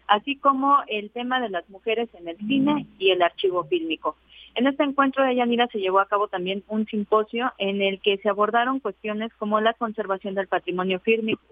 así 0.07 0.37
como 0.37 0.79
el 0.89 1.11
tema 1.11 1.41
de 1.41 1.51
las 1.51 1.69
mujeres 1.69 2.09
en 2.15 2.29
el 2.29 2.39
cine 2.39 2.87
y 2.99 3.11
el 3.11 3.21
archivo 3.21 3.65
fílmico. 3.65 4.17
En 4.55 4.67
este 4.67 4.85
encuentro 4.85 5.25
de 5.25 5.37
Yanira 5.37 5.69
se 5.69 5.79
llevó 5.79 6.01
a 6.01 6.09
cabo 6.09 6.29
también 6.29 6.65
un 6.69 6.87
simposio 6.87 7.53
en 7.59 7.81
el 7.81 8.01
que 8.01 8.19
se 8.19 8.29
abordaron 8.31 8.81
cuestiones 8.81 9.33
como 9.39 9.61
la 9.61 9.75
conservación 9.75 10.35
del 10.35 10.49
patrimonio 10.49 11.01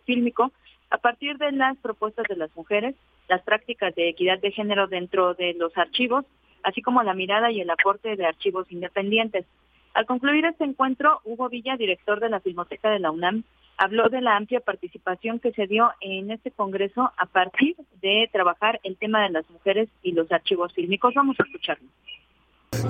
fílmico 0.04 0.52
a 0.90 0.99
partir 0.99 1.37
de 1.38 1.52
las 1.52 1.76
propuestas 1.78 2.26
de 2.28 2.37
las 2.37 2.54
mujeres, 2.57 2.97
las 3.28 3.42
prácticas 3.42 3.95
de 3.95 4.09
equidad 4.09 4.38
de 4.40 4.50
género 4.50 4.88
dentro 4.88 5.35
de 5.35 5.54
los 5.54 5.76
archivos, 5.78 6.25
así 6.62 6.83
como 6.83 7.02
la 7.02 7.14
mirada 7.14 7.50
y 7.50 7.61
el 7.61 7.71
aporte 7.71 8.17
de 8.17 8.26
archivos 8.26 8.71
independientes. 8.71 9.47
Al 9.95 10.07
concluir 10.07 10.45
este 10.47 10.64
encuentro, 10.64 11.21
Hugo 11.25 11.49
Villa, 11.49 11.76
director 11.76 12.21
de 12.21 12.29
la 12.29 12.40
Filmoteca 12.40 12.90
de 12.90 13.00
la 13.00 13.11
UNAM, 13.11 13.43
habló 13.76 14.09
de 14.09 14.21
la 14.21 14.37
amplia 14.37 14.61
participación 14.61 15.40
que 15.40 15.52
se 15.52 15.67
dio 15.67 15.90
en 16.00 16.31
este 16.31 16.50
Congreso 16.50 17.12
a 17.17 17.26
partir 17.26 17.76
de 18.02 18.29
trabajar 18.31 18.79
el 18.85 18.97
tema 18.97 19.23
de 19.23 19.31
las 19.31 19.49
mujeres 19.50 19.88
y 20.02 20.12
los 20.12 20.31
archivos 20.31 20.73
fílmicos. 20.75 21.14
Vamos 21.14 21.37
a 21.40 21.45
escucharlo. 21.45 21.88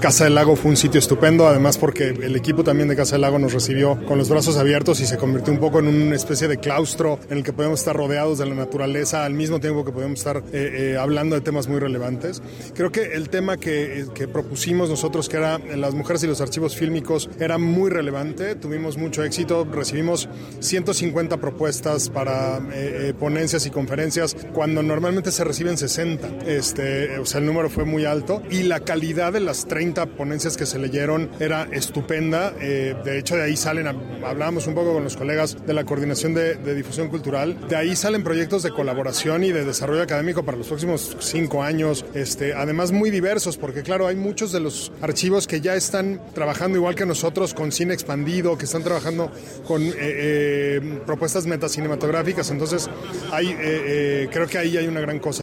Casa 0.00 0.24
del 0.24 0.34
Lago 0.34 0.56
fue 0.56 0.70
un 0.70 0.76
sitio 0.78 0.98
estupendo, 0.98 1.46
además 1.46 1.76
porque 1.76 2.08
el 2.08 2.34
equipo 2.36 2.64
también 2.64 2.88
de 2.88 2.96
Casa 2.96 3.12
del 3.16 3.22
Lago 3.22 3.38
nos 3.38 3.52
recibió 3.52 4.02
con 4.06 4.16
los 4.18 4.28
brazos 4.30 4.56
abiertos 4.56 5.00
y 5.00 5.06
se 5.06 5.18
convirtió 5.18 5.52
un 5.52 5.58
poco 5.58 5.78
en 5.78 5.88
una 5.88 6.14
especie 6.16 6.48
de 6.48 6.56
claustro 6.56 7.18
en 7.28 7.38
el 7.38 7.44
que 7.44 7.52
podemos 7.52 7.80
estar 7.80 7.94
rodeados 7.96 8.38
de 8.38 8.46
la 8.46 8.54
naturaleza 8.54 9.24
al 9.26 9.34
mismo 9.34 9.60
tiempo 9.60 9.84
que 9.84 9.92
podemos 9.92 10.20
estar 10.20 10.38
eh, 10.38 10.42
eh, 10.52 10.96
hablando 10.98 11.34
de 11.34 11.40
temas 11.42 11.68
muy 11.68 11.80
relevantes. 11.80 12.42
Creo 12.74 12.90
que 12.92 13.14
el 13.14 13.28
tema 13.28 13.56
que, 13.58 14.04
propusimos 14.32 14.88
nosotros, 14.88 15.28
que 15.28 15.36
era 15.36 15.58
las 15.58 15.94
mujeres 15.94 16.22
y 16.22 16.26
los 16.26 16.40
archivos 16.40 16.76
fílmicos, 16.76 17.28
era 17.38 17.58
muy 17.58 17.90
relevante, 17.90 18.54
tuvimos 18.54 18.96
mucho 18.96 19.22
éxito, 19.22 19.66
recibimos 19.70 20.28
150 20.60 21.36
propuestas 21.38 22.08
para 22.08 22.60
eh, 22.72 23.12
ponencias 23.18 23.66
y 23.66 23.70
conferencias, 23.70 24.36
cuando 24.54 24.82
normalmente 24.82 25.30
se 25.30 25.44
reciben 25.44 25.76
60. 25.76 26.28
Este, 26.46 27.18
o 27.18 27.26
sea, 27.26 27.40
el 27.40 27.46
número 27.46 27.68
fue 27.68 27.84
muy 27.84 28.06
alto 28.06 28.42
y 28.50 28.62
la 28.62 28.80
calidad 28.80 29.32
de 29.32 29.40
las 29.40 29.66
tres 29.66 29.79
30 29.80 30.06
ponencias 30.08 30.58
que 30.58 30.66
se 30.66 30.78
leyeron 30.78 31.30
era 31.40 31.66
estupenda. 31.72 32.52
Eh, 32.60 32.94
de 33.02 33.18
hecho, 33.18 33.34
de 33.34 33.44
ahí 33.44 33.56
salen, 33.56 33.86
hablábamos 34.26 34.66
un 34.66 34.74
poco 34.74 34.92
con 34.92 35.02
los 35.04 35.16
colegas 35.16 35.64
de 35.66 35.72
la 35.72 35.84
Coordinación 35.86 36.34
de, 36.34 36.56
Difusión 36.74 37.08
Cultural, 37.08 37.56
de 37.66 37.76
ahí 37.76 37.96
salen 37.96 38.22
proyectos 38.22 38.62
de 38.62 38.72
colaboración 38.72 39.42
y 39.42 39.52
de 39.52 39.64
desarrollo 39.64 40.02
académico 40.02 40.44
para 40.44 40.58
los 40.58 40.66
próximos 40.66 41.16
cinco 41.20 41.62
años, 41.62 42.04
este, 42.12 42.52
además 42.52 42.92
muy 42.92 43.08
diversos, 43.08 43.56
porque 43.56 43.80
claro, 43.82 44.06
hay 44.06 44.16
muchos 44.16 44.52
de 44.52 44.60
los 44.60 44.92
archivos 45.00 45.46
que 45.46 45.62
ya 45.62 45.74
están 45.74 46.20
trabajando 46.34 46.76
igual 46.76 46.94
que 46.94 47.06
nosotros 47.06 47.54
con 47.54 47.72
cine 47.72 47.94
expandido, 47.94 48.58
que 48.58 48.66
están 48.66 48.82
trabajando 48.84 49.32
con 49.66 49.80
eh, 49.82 49.94
eh 49.98 50.98
propuestas 51.06 51.46
metacinematográficas, 51.46 52.50
entonces 52.50 52.90
hay, 53.32 53.56
eh, 53.58 54.28
creo 54.30 54.46
que 54.46 54.58
ahí 54.58 54.76
hay 54.76 54.86
una 54.88 55.00
gran 55.00 55.18
cosa. 55.20 55.40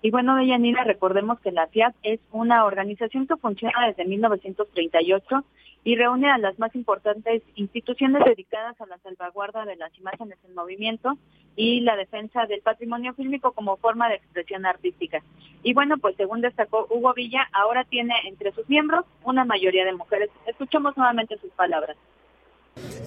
Y 0.00 0.10
bueno, 0.10 0.36
Deyanira, 0.36 0.84
recordemos 0.84 1.40
que 1.40 1.50
la 1.50 1.66
FIAP 1.66 1.92
es 2.04 2.20
una 2.30 2.64
organización 2.64 3.26
que 3.26 3.36
funciona 3.36 3.74
desde 3.88 4.04
1938 4.04 5.44
y 5.84 5.96
reúne 5.96 6.30
a 6.30 6.38
las 6.38 6.56
más 6.58 6.74
importantes 6.76 7.42
instituciones 7.56 8.24
dedicadas 8.24 8.80
a 8.80 8.86
la 8.86 8.98
salvaguarda 8.98 9.64
de 9.64 9.74
las 9.76 9.96
imágenes 9.98 10.38
en 10.46 10.54
movimiento 10.54 11.18
y 11.56 11.80
la 11.80 11.96
defensa 11.96 12.46
del 12.46 12.60
patrimonio 12.60 13.12
fílmico 13.14 13.52
como 13.52 13.76
forma 13.78 14.08
de 14.08 14.16
expresión 14.16 14.66
artística. 14.66 15.22
Y 15.64 15.74
bueno, 15.74 15.98
pues 15.98 16.14
según 16.16 16.42
destacó 16.42 16.86
Hugo 16.90 17.12
Villa, 17.14 17.48
ahora 17.52 17.84
tiene 17.84 18.14
entre 18.26 18.52
sus 18.52 18.68
miembros 18.68 19.04
una 19.24 19.44
mayoría 19.44 19.84
de 19.84 19.94
mujeres. 19.94 20.30
Escuchemos 20.46 20.96
nuevamente 20.96 21.38
sus 21.38 21.50
palabras 21.52 21.96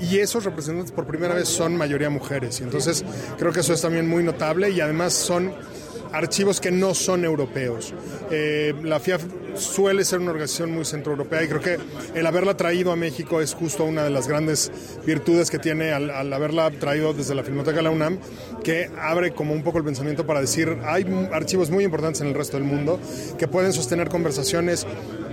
y 0.02 0.18
esos 0.20 0.44
representantes 0.44 0.92
por 0.92 1.08
primera 1.08 1.34
vez 1.34 1.48
son 1.48 1.78
mayoría 1.78 2.10
mujeres. 2.10 2.60
Y 2.60 2.64
entonces 2.64 3.06
creo 3.38 3.54
que 3.54 3.62
eso 3.62 3.72
es 3.72 3.82
también 3.82 4.10
muy 4.10 4.22
notable 4.24 4.70
y 4.72 4.82
además 4.82 5.14
son 5.14 5.54
archivos 6.12 6.60
que 6.60 6.72
no 6.72 6.94
son 6.94 7.26
europeos. 7.26 7.94
Eh, 8.30 8.74
la 8.84 9.00
FIAF 9.00 9.24
suele 9.56 10.06
ser 10.06 10.20
una 10.20 10.32
organización 10.32 10.72
muy 10.72 10.86
centroeuropea 10.86 11.44
y 11.44 11.48
creo 11.48 11.62
que 11.62 11.78
el 12.16 12.26
haberla 12.26 12.56
traído 12.56 12.92
a 12.92 12.96
México 12.96 13.42
es 13.42 13.54
justo 13.54 13.84
una 13.84 14.04
de 14.04 14.10
las 14.10 14.28
grandes 14.28 14.72
virtudes 15.06 15.50
que 15.50 15.60
tiene 15.60 15.92
al, 15.92 16.10
al 16.10 16.32
haberla 16.32 16.70
traído 16.72 17.14
desde 17.14 17.36
la 17.36 17.44
Filmoteca 17.44 17.78
de 17.78 17.84
la 17.84 17.90
UNAM, 17.92 18.20
que 18.64 18.90
abre 19.00 19.32
como 19.32 19.54
un 19.54 19.64
poco 19.64 19.78
el 19.78 19.84
pensamiento 19.84 20.26
para 20.26 20.42
decir, 20.42 20.78
hay 20.86 21.06
archivos 21.32 21.70
muy 21.70 21.84
importantes 21.84 22.22
en 22.22 22.28
el 22.28 22.34
resto 22.34 22.58
del 22.58 22.64
mundo 22.66 23.00
que 23.38 23.48
pueden 23.48 23.74
sostener 23.74 24.10
conversaciones 24.10 24.86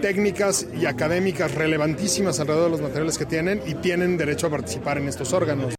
técnicas 0.02 0.66
y 0.80 0.87
académicas 0.87 1.54
relevantísimas 1.54 2.38
alrededor 2.40 2.64
de 2.66 2.70
los 2.70 2.80
materiales 2.80 3.18
que 3.18 3.26
tienen 3.26 3.61
y 3.66 3.75
tienen 3.75 4.16
derecho 4.16 4.47
a 4.47 4.50
participar 4.50 4.99
en 4.99 5.08
estos 5.08 5.32
órganos. 5.32 5.77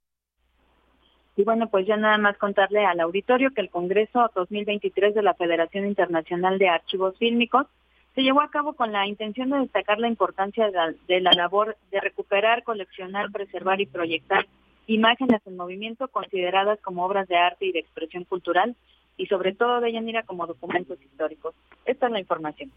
Y 1.40 1.46
bueno, 1.46 1.70
pues 1.70 1.88
ya 1.88 1.96
nada 1.96 2.18
más 2.18 2.36
contarle 2.38 2.86
al 2.86 3.00
auditorio 3.00 3.52
que 3.52 3.62
el 3.62 3.70
Congreso 3.70 4.30
2023 4.36 5.16
de 5.16 5.22
la 5.22 5.34
Federación 5.36 5.88
Internacional 5.88 6.58
de 6.60 6.68
Archivos 6.68 7.18
Fílmicos 7.18 7.66
se 8.14 8.24
llevó 8.24 8.42
a 8.42 8.50
cabo 8.50 8.74
con 8.74 8.92
la 8.92 9.08
intención 9.08 9.50
de 9.52 9.60
destacar 9.60 10.00
la 10.00 10.10
importancia 10.10 10.70
de 11.08 11.22
la, 11.22 11.32
labor 11.32 11.78
de 11.92 12.02
recuperar, 12.02 12.64
coleccionar, 12.66 13.32
preservar 13.32 13.80
y 13.80 13.86
proyectar 13.86 14.48
imágenes 14.88 15.40
en 15.48 15.56
movimiento 15.56 16.10
consideradas 16.10 16.78
como 16.82 17.06
obras 17.06 17.26
de 17.30 17.38
arte 17.38 17.68
y 17.68 17.72
de 17.72 17.80
expresión 17.80 18.26
cultural 18.26 18.76
y 19.16 19.28
sobre 19.28 19.54
todo 19.54 19.80
de 19.80 19.98
mira 20.02 20.24
como 20.24 20.46
documentos 20.46 21.02
históricos. 21.02 21.56
Esta 21.86 22.08
es 22.08 22.12
la 22.12 22.20
información. 22.20 22.70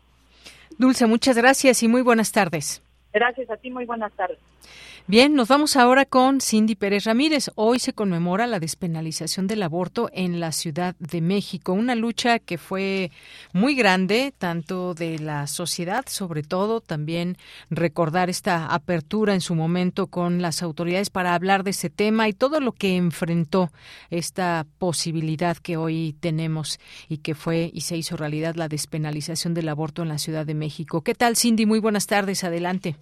Dulce, 0.78 1.06
muchas 1.08 1.36
gracias 1.36 1.82
y 1.82 1.88
muy 1.88 2.02
buenas 2.02 2.30
tardes. 2.30 2.80
Gracias 3.12 3.50
a 3.50 3.56
ti, 3.58 3.70
muy 3.72 3.84
buenas 3.86 4.12
tardes. 4.12 4.38
Bien, 5.08 5.34
nos 5.34 5.48
vamos 5.48 5.74
ahora 5.74 6.04
con 6.06 6.40
Cindy 6.40 6.76
Pérez 6.76 7.04
Ramírez. 7.04 7.50
Hoy 7.56 7.80
se 7.80 7.92
conmemora 7.92 8.46
la 8.46 8.60
despenalización 8.60 9.48
del 9.48 9.64
aborto 9.64 10.08
en 10.12 10.38
la 10.38 10.52
Ciudad 10.52 10.94
de 11.00 11.20
México, 11.20 11.72
una 11.72 11.96
lucha 11.96 12.38
que 12.38 12.56
fue 12.56 13.10
muy 13.52 13.74
grande, 13.74 14.32
tanto 14.38 14.94
de 14.94 15.18
la 15.18 15.48
sociedad, 15.48 16.04
sobre 16.06 16.44
todo 16.44 16.80
también 16.80 17.36
recordar 17.68 18.30
esta 18.30 18.66
apertura 18.68 19.34
en 19.34 19.40
su 19.40 19.56
momento 19.56 20.06
con 20.06 20.40
las 20.40 20.62
autoridades 20.62 21.10
para 21.10 21.34
hablar 21.34 21.64
de 21.64 21.70
ese 21.70 21.90
tema 21.90 22.28
y 22.28 22.32
todo 22.32 22.60
lo 22.60 22.70
que 22.70 22.96
enfrentó 22.96 23.72
esta 24.08 24.68
posibilidad 24.78 25.56
que 25.56 25.76
hoy 25.76 26.14
tenemos 26.20 26.78
y 27.08 27.18
que 27.18 27.34
fue 27.34 27.72
y 27.74 27.80
se 27.80 27.96
hizo 27.96 28.16
realidad 28.16 28.54
la 28.54 28.68
despenalización 28.68 29.52
del 29.52 29.68
aborto 29.68 30.02
en 30.02 30.08
la 30.08 30.18
Ciudad 30.18 30.46
de 30.46 30.54
México. 30.54 31.02
¿Qué 31.02 31.16
tal, 31.16 31.36
Cindy? 31.36 31.66
Muy 31.66 31.80
buenas 31.80 32.06
tardes, 32.06 32.44
adelante. 32.44 32.96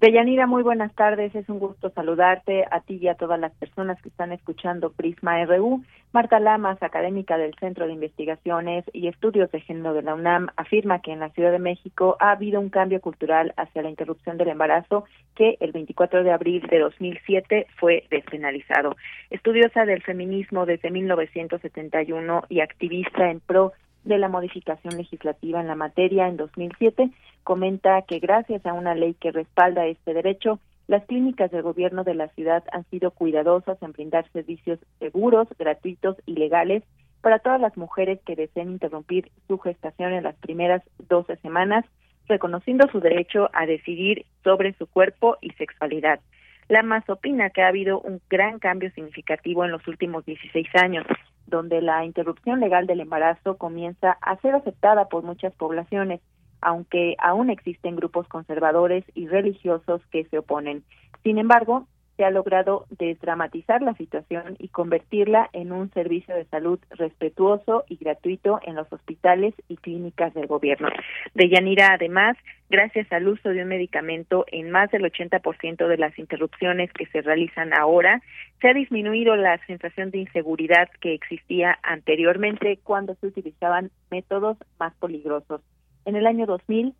Deyanira, 0.00 0.46
muy 0.46 0.62
buenas 0.62 0.94
tardes. 0.94 1.34
Es 1.34 1.46
un 1.50 1.58
gusto 1.58 1.90
saludarte 1.90 2.64
a 2.70 2.80
ti 2.80 2.94
y 2.96 3.08
a 3.08 3.16
todas 3.16 3.38
las 3.38 3.52
personas 3.52 4.00
que 4.00 4.08
están 4.08 4.32
escuchando 4.32 4.92
Prisma 4.92 5.44
RU. 5.44 5.84
Marta 6.12 6.40
Lamas, 6.40 6.82
académica 6.82 7.36
del 7.36 7.54
Centro 7.60 7.86
de 7.86 7.92
Investigaciones 7.92 8.86
y 8.94 9.08
Estudios 9.08 9.52
de 9.52 9.60
Género 9.60 9.92
de 9.92 10.00
la 10.00 10.14
UNAM, 10.14 10.48
afirma 10.56 11.02
que 11.02 11.12
en 11.12 11.20
la 11.20 11.28
Ciudad 11.30 11.52
de 11.52 11.58
México 11.58 12.16
ha 12.18 12.30
habido 12.30 12.60
un 12.62 12.70
cambio 12.70 13.02
cultural 13.02 13.52
hacia 13.58 13.82
la 13.82 13.90
interrupción 13.90 14.38
del 14.38 14.48
embarazo 14.48 15.04
que 15.36 15.58
el 15.60 15.72
24 15.72 16.24
de 16.24 16.32
abril 16.32 16.66
de 16.70 16.78
2007 16.78 17.66
fue 17.78 18.04
despenalizado. 18.10 18.96
Estudiosa 19.28 19.84
del 19.84 20.00
feminismo 20.02 20.64
desde 20.64 20.90
1971 20.90 22.44
y 22.48 22.60
activista 22.60 23.30
en 23.30 23.40
pro 23.40 23.74
de 24.04 24.18
la 24.18 24.28
modificación 24.28 24.96
legislativa 24.96 25.60
en 25.60 25.66
la 25.66 25.74
materia 25.74 26.28
en 26.28 26.36
2007, 26.36 27.10
comenta 27.44 28.02
que 28.02 28.18
gracias 28.18 28.64
a 28.66 28.72
una 28.72 28.94
ley 28.94 29.14
que 29.14 29.30
respalda 29.32 29.86
este 29.86 30.14
derecho, 30.14 30.58
las 30.88 31.04
clínicas 31.06 31.50
del 31.50 31.62
gobierno 31.62 32.02
de 32.02 32.14
la 32.14 32.28
ciudad 32.28 32.64
han 32.72 32.84
sido 32.90 33.12
cuidadosas 33.12 33.80
en 33.82 33.92
brindar 33.92 34.28
servicios 34.32 34.78
seguros, 34.98 35.48
gratuitos 35.58 36.16
y 36.26 36.32
legales 36.34 36.82
para 37.20 37.38
todas 37.38 37.60
las 37.60 37.76
mujeres 37.76 38.18
que 38.24 38.34
deseen 38.34 38.70
interrumpir 38.70 39.30
su 39.46 39.58
gestación 39.58 40.12
en 40.12 40.24
las 40.24 40.34
primeras 40.36 40.82
12 41.08 41.36
semanas, 41.36 41.84
reconociendo 42.26 42.88
su 42.90 43.00
derecho 43.00 43.50
a 43.52 43.66
decidir 43.66 44.24
sobre 44.42 44.72
su 44.74 44.86
cuerpo 44.86 45.36
y 45.42 45.50
sexualidad. 45.52 46.20
La 46.68 46.82
MAS 46.82 47.08
opina 47.08 47.50
que 47.50 47.62
ha 47.62 47.68
habido 47.68 48.00
un 48.00 48.20
gran 48.30 48.58
cambio 48.58 48.90
significativo 48.92 49.64
en 49.64 49.72
los 49.72 49.86
últimos 49.86 50.24
16 50.24 50.66
años, 50.80 51.04
donde 51.50 51.82
la 51.82 52.04
interrupción 52.06 52.60
legal 52.60 52.86
del 52.86 53.00
embarazo 53.00 53.58
comienza 53.58 54.12
a 54.22 54.36
ser 54.38 54.54
aceptada 54.54 55.08
por 55.08 55.22
muchas 55.24 55.52
poblaciones, 55.52 56.20
aunque 56.62 57.16
aún 57.18 57.50
existen 57.50 57.96
grupos 57.96 58.26
conservadores 58.28 59.04
y 59.14 59.26
religiosos 59.26 60.00
que 60.10 60.24
se 60.26 60.38
oponen. 60.38 60.84
Sin 61.22 61.38
embargo, 61.38 61.86
se 62.20 62.26
ha 62.26 62.30
logrado 62.30 62.84
desdramatizar 62.98 63.80
la 63.80 63.94
situación 63.94 64.54
y 64.58 64.68
convertirla 64.68 65.48
en 65.54 65.72
un 65.72 65.90
servicio 65.92 66.34
de 66.34 66.44
salud 66.48 66.78
respetuoso 66.90 67.84
y 67.88 67.96
gratuito 67.96 68.60
en 68.66 68.74
los 68.74 68.92
hospitales 68.92 69.54
y 69.68 69.78
clínicas 69.78 70.34
del 70.34 70.46
gobierno. 70.46 70.88
Deyanira, 71.32 71.94
además, 71.94 72.36
gracias 72.68 73.10
al 73.10 73.26
uso 73.26 73.48
de 73.48 73.62
un 73.62 73.68
medicamento 73.68 74.44
en 74.52 74.70
más 74.70 74.90
del 74.90 75.04
80% 75.10 75.86
de 75.88 75.96
las 75.96 76.18
interrupciones 76.18 76.92
que 76.92 77.06
se 77.06 77.22
realizan 77.22 77.72
ahora, 77.72 78.20
se 78.60 78.68
ha 78.68 78.74
disminuido 78.74 79.34
la 79.36 79.56
sensación 79.66 80.10
de 80.10 80.18
inseguridad 80.18 80.90
que 81.00 81.14
existía 81.14 81.78
anteriormente 81.82 82.80
cuando 82.84 83.14
se 83.14 83.28
utilizaban 83.28 83.92
métodos 84.10 84.58
más 84.78 84.92
peligrosos. 84.96 85.62
En 86.04 86.16
el 86.16 86.26
año 86.26 86.44
2000 86.44 86.92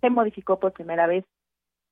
se 0.00 0.10
modificó 0.10 0.58
por 0.58 0.72
primera 0.72 1.06
vez 1.06 1.24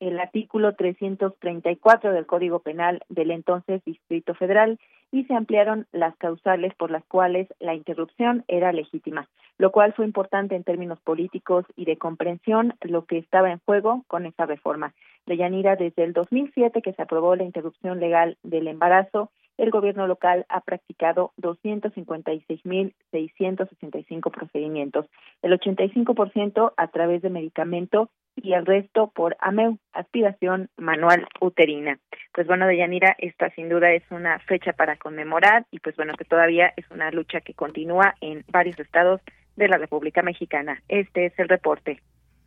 el 0.02 0.18
artículo 0.18 0.74
334 0.74 2.10
del 2.12 2.26
Código 2.26 2.58
Penal 2.58 3.00
del 3.08 3.30
entonces 3.30 3.82
Distrito 3.84 4.34
Federal 4.34 4.80
y 5.12 5.22
se 5.26 5.34
ampliaron 5.34 5.86
las 5.92 6.16
causales 6.16 6.74
por 6.74 6.90
las 6.90 7.04
cuales 7.04 7.46
la 7.60 7.74
interrupción 7.76 8.42
era 8.48 8.72
legítima, 8.72 9.28
lo 9.58 9.70
cual 9.70 9.92
fue 9.92 10.04
importante 10.04 10.56
en 10.56 10.64
términos 10.64 10.98
políticos 11.02 11.64
y 11.76 11.84
de 11.84 11.98
comprensión 11.98 12.74
lo 12.80 13.04
que 13.04 13.18
estaba 13.18 13.52
en 13.52 13.60
juego 13.64 14.02
con 14.08 14.26
esta 14.26 14.44
reforma. 14.44 14.92
De 15.26 15.36
Yanira, 15.36 15.76
desde 15.76 16.02
el 16.02 16.12
2007 16.14 16.82
que 16.82 16.94
se 16.94 17.02
aprobó 17.02 17.36
la 17.36 17.44
interrupción 17.44 18.00
legal 18.00 18.38
del 18.42 18.66
embarazo, 18.66 19.30
el 19.56 19.70
gobierno 19.70 20.08
local 20.08 20.46
ha 20.48 20.62
practicado 20.62 21.30
256.665 21.36 24.30
procedimientos, 24.32 25.06
el 25.42 25.52
85% 25.60 26.72
a 26.76 26.88
través 26.88 27.22
de 27.22 27.30
medicamentos 27.30 28.08
y 28.36 28.54
el 28.54 28.64
resto 28.66 29.08
por 29.14 29.36
AMEU, 29.40 29.78
activación 29.92 30.68
manual 30.76 31.28
uterina. 31.40 31.98
Pues 32.32 32.46
bueno, 32.46 32.66
Deyanira, 32.66 33.14
esta 33.18 33.50
sin 33.50 33.68
duda 33.68 33.92
es 33.92 34.02
una 34.10 34.38
fecha 34.40 34.72
para 34.72 34.96
conmemorar 34.96 35.66
y 35.70 35.78
pues 35.80 35.96
bueno, 35.96 36.14
que 36.16 36.24
todavía 36.24 36.72
es 36.76 36.90
una 36.90 37.10
lucha 37.10 37.40
que 37.40 37.54
continúa 37.54 38.14
en 38.20 38.44
varios 38.50 38.78
estados 38.80 39.20
de 39.56 39.68
la 39.68 39.76
República 39.78 40.22
Mexicana. 40.22 40.82
Este 40.88 41.26
es 41.26 41.38
el 41.38 41.48
reporte. 41.48 42.00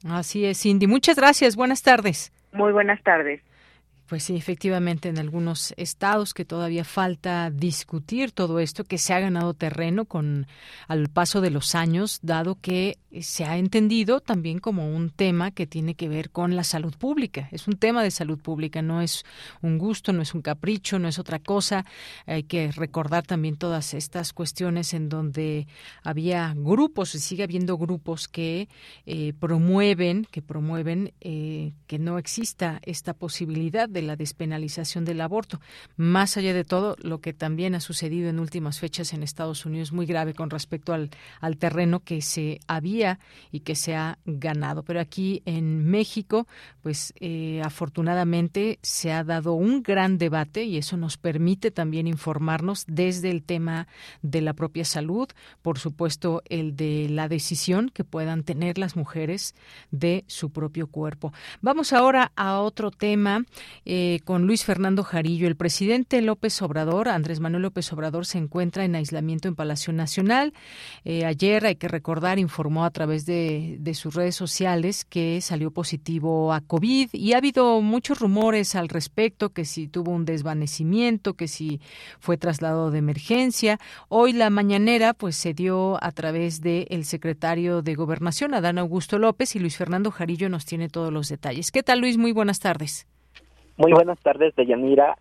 Así 0.08 0.46
es, 0.46 0.60
Cindy. 0.62 0.88
Muchas 0.88 1.18
gracias. 1.18 1.56
Buenas 1.56 1.84
tardes. 1.84 2.34
Muy 2.52 2.72
buenas 2.72 3.02
tardes. 3.04 3.42
Pues 4.08 4.22
sí, 4.22 4.36
efectivamente, 4.36 5.10
en 5.10 5.18
algunos 5.18 5.74
estados 5.78 6.36
que 6.36 6.46
todavía 6.46 6.84
falta 6.84 7.50
discutir 7.50 8.34
todo 8.34 8.60
esto, 8.60 8.84
que 8.84 9.00
se 9.00 9.14
ha 9.14 9.20
ganado 9.20 9.56
terreno 9.56 10.06
con 10.06 10.46
al 10.88 11.10
paso 11.10 11.42
de 11.42 11.50
los 11.50 11.74
años, 11.74 12.20
dado 12.22 12.54
que 12.62 13.00
se 13.22 13.46
ha 13.46 13.58
entendido 13.58 14.20
también 14.20 14.60
como 14.60 14.96
un 14.96 15.10
tema 15.10 15.50
que 15.50 15.66
tiene 15.66 15.96
que 15.96 16.08
ver 16.08 16.30
con 16.30 16.56
la 16.56 16.64
salud 16.64 16.94
pública. 16.96 17.48
Es 17.52 17.68
un 17.68 17.78
tema 17.78 18.04
de 18.04 18.12
salud 18.12 18.38
pública, 18.40 18.84
no 18.84 19.02
es 19.02 19.26
un 19.64 19.80
gusto, 19.80 20.14
no 20.14 20.22
es 20.22 20.36
un 20.36 20.44
capricho, 20.44 21.00
no 21.00 21.08
es 21.08 21.18
otra 21.18 21.40
cosa. 21.40 21.84
Hay 22.28 22.44
que 22.44 22.72
recordar 22.72 23.26
también 23.26 23.56
todas 23.56 23.96
estas 23.96 24.34
cuestiones 24.34 24.94
en 24.94 25.10
donde 25.10 25.66
había 26.04 26.54
grupos 26.56 27.16
y 27.16 27.20
sigue 27.20 27.42
habiendo 27.42 27.76
grupos 27.80 28.28
que 28.28 28.70
eh, 29.08 29.34
promueven, 29.40 30.28
que 30.30 30.44
promueven 30.44 31.12
eh, 31.22 31.74
que 31.88 31.98
no 31.98 32.20
exista 32.20 32.80
esta 32.84 33.16
posibilidad 33.16 33.90
de 33.96 34.04
la 34.04 34.16
despenalización 34.16 35.06
del 35.06 35.22
aborto. 35.22 35.60
Más 35.98 36.36
allá 36.38 36.54
de 36.54 36.66
todo, 36.66 36.96
lo 37.02 37.20
que 37.22 37.34
también 37.34 37.74
ha 37.76 37.80
sucedido 37.80 38.30
en 38.30 38.40
últimas 38.40 38.78
fechas 38.80 39.14
en 39.14 39.24
Estados 39.24 39.66
Unidos 39.66 39.88
es 39.90 39.94
muy 39.94 40.06
grave 40.06 40.34
con 40.36 40.50
respecto 40.52 40.94
al, 40.94 41.10
terreno 41.58 42.02
que 42.02 42.22
se 42.22 42.60
había 42.68 43.18
y 43.52 43.62
que 43.62 43.76
se 43.76 43.96
ha 43.96 44.20
ganado. 44.26 44.84
Pero 44.84 45.00
aquí 45.00 45.42
en 45.46 45.86
México, 45.90 46.48
pues 46.84 47.14
eh, 47.22 47.62
afortunadamente 47.64 48.78
se 48.84 49.14
ha 49.14 49.24
dado 49.24 49.54
un 49.54 49.82
gran 49.82 50.18
debate 50.18 50.66
y 50.66 50.76
eso 50.78 50.98
nos 50.98 51.16
permite 51.18 51.72
también 51.72 52.06
informarnos 52.08 52.84
desde 52.88 53.32
el 53.32 53.42
tema 53.44 53.88
de 54.22 54.42
la 54.42 54.54
propia 54.54 54.84
salud, 54.84 55.30
por 55.62 55.80
supuesto 55.80 56.44
el 56.50 56.76
de 56.76 57.08
la 57.08 57.30
decisión 57.30 57.90
que 57.90 58.04
puedan 58.04 58.44
tener 58.44 58.78
las 58.78 58.98
mujeres 58.98 59.56
de 59.92 60.26
su 60.28 60.50
propio 60.50 60.88
cuerpo. 60.88 61.32
Vamos 61.62 61.94
ahora 61.94 62.34
a 62.36 62.60
otro 62.60 62.92
tema 62.92 63.46
eh, 63.86 64.22
con 64.26 64.48
Luis 64.48 64.66
Fernando 64.66 65.04
Jarillo. 65.04 65.46
El 65.48 65.56
presidente 65.56 66.20
López 66.24 66.60
Obrador, 66.64 67.08
Andrés 67.08 67.40
Manuel 67.40 67.62
López 67.64 67.92
Obrador, 67.94 68.26
se 68.26 68.40
encuentra 68.40 68.84
en 68.84 68.96
aislamiento 68.96 69.48
en 69.48 69.54
Palacio 69.56 69.94
Nacional. 69.94 70.54
Eh, 71.04 71.24
ayer, 71.24 71.64
hay 71.68 71.76
que 71.76 71.88
recordar, 71.88 72.40
informó 72.40 72.84
a 72.84 72.90
través 72.90 73.28
de, 73.28 73.80
sus 73.94 74.16
redes 74.16 74.36
sociales 74.36 75.06
que 75.06 75.40
salió 75.40 75.70
positivo 75.72 76.52
a 76.52 76.62
COVID 76.62 77.10
y 77.14 77.34
ha 77.34 77.38
habido 77.38 77.80
muchos 77.82 78.20
rumores 78.20 78.74
al 78.76 78.90
respecto, 78.90 79.52
que 79.52 79.66
si 79.66 79.88
tuvo 79.88 80.12
un 80.12 80.26
desvanecimiento, 80.26 81.36
que 81.36 81.48
si 81.48 81.80
fue 82.20 82.38
trasladado 82.40 82.90
de 82.92 82.98
emergencia. 82.98 83.80
Hoy 84.10 84.34
la 84.34 84.50
mañanera 84.50 85.14
pues 85.14 85.36
se 85.38 85.54
dio 85.54 86.04
a 86.04 86.12
través 86.12 86.60
del 86.62 86.88
el 86.90 87.06
secretario 87.06 87.82
de 87.84 87.94
Gobernación, 87.96 88.54
Adán 88.56 88.80
Augusto 88.80 89.20
López, 89.20 89.56
y 89.56 89.60
Luis 89.60 89.78
Fernando 89.78 90.10
Jarillo 90.12 90.50
nos 90.50 90.66
tiene 90.66 90.90
todos 90.90 91.14
los 91.14 91.30
detalles. 91.30 91.72
¿Qué 91.72 91.84
tal, 91.84 92.00
Luis? 92.02 92.18
Muy 92.18 92.32
buenas 92.32 92.60
tardes. 92.60 93.06
Muy 93.78 93.92
buenas 93.92 94.18
tardes, 94.22 94.56
Deyanira, 94.56 95.18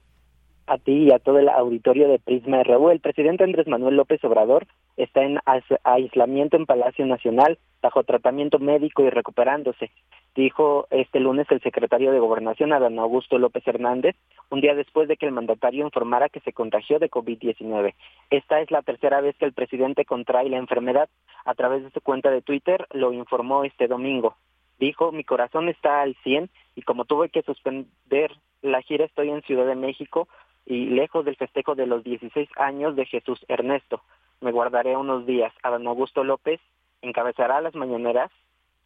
a 0.68 0.78
ti 0.78 0.92
y 0.92 1.10
a 1.12 1.18
todo 1.18 1.40
el 1.40 1.48
auditorio 1.48 2.06
de 2.08 2.20
Prisma 2.20 2.62
RU. 2.62 2.90
El 2.90 3.00
presidente 3.00 3.42
Andrés 3.42 3.66
Manuel 3.66 3.96
López 3.96 4.22
Obrador 4.22 4.68
está 4.96 5.22
en 5.24 5.40
aislamiento 5.82 6.56
en 6.56 6.64
Palacio 6.64 7.04
Nacional 7.04 7.58
bajo 7.82 8.04
tratamiento 8.04 8.60
médico 8.60 9.02
y 9.02 9.10
recuperándose, 9.10 9.90
dijo 10.36 10.86
este 10.90 11.18
lunes 11.18 11.48
el 11.50 11.62
secretario 11.62 12.12
de 12.12 12.20
Gobernación 12.20 12.72
Adán 12.72 12.96
Augusto 13.00 13.38
López 13.38 13.66
Hernández, 13.66 14.14
un 14.50 14.60
día 14.60 14.76
después 14.76 15.08
de 15.08 15.16
que 15.16 15.26
el 15.26 15.32
mandatario 15.32 15.84
informara 15.84 16.28
que 16.28 16.38
se 16.40 16.52
contagió 16.52 17.00
de 17.00 17.10
COVID-19. 17.10 17.92
Esta 18.30 18.60
es 18.60 18.70
la 18.70 18.82
tercera 18.82 19.20
vez 19.20 19.34
que 19.36 19.46
el 19.46 19.52
presidente 19.52 20.04
contrae 20.04 20.48
la 20.48 20.58
enfermedad. 20.58 21.08
A 21.44 21.54
través 21.54 21.82
de 21.82 21.90
su 21.90 22.00
cuenta 22.02 22.30
de 22.30 22.40
Twitter 22.40 22.86
lo 22.92 23.12
informó 23.12 23.64
este 23.64 23.88
domingo. 23.88 24.36
Dijo, 24.78 25.12
mi 25.12 25.24
corazón 25.24 25.68
está 25.68 26.02
al 26.02 26.16
100 26.24 26.50
y 26.74 26.82
como 26.82 27.04
tuve 27.04 27.28
que 27.28 27.42
suspender 27.42 28.32
la 28.62 28.82
gira 28.82 29.04
estoy 29.04 29.30
en 29.30 29.42
Ciudad 29.42 29.66
de 29.66 29.76
México 29.76 30.28
y 30.66 30.87
lejos 30.87 31.24
del 31.24 31.37
festejo 31.37 31.74
de 31.74 31.87
los 31.87 32.02
16 32.02 32.48
años 32.56 32.96
de 32.96 33.04
Jesús 33.06 33.44
Ernesto. 33.48 34.02
Me 34.40 34.50
guardaré 34.50 34.96
unos 34.96 35.26
días. 35.26 35.52
Adán 35.62 35.87
Augusto 35.87 36.24
López 36.24 36.60
encabezará 37.02 37.60
las 37.60 37.74
mañaneras. 37.74 38.30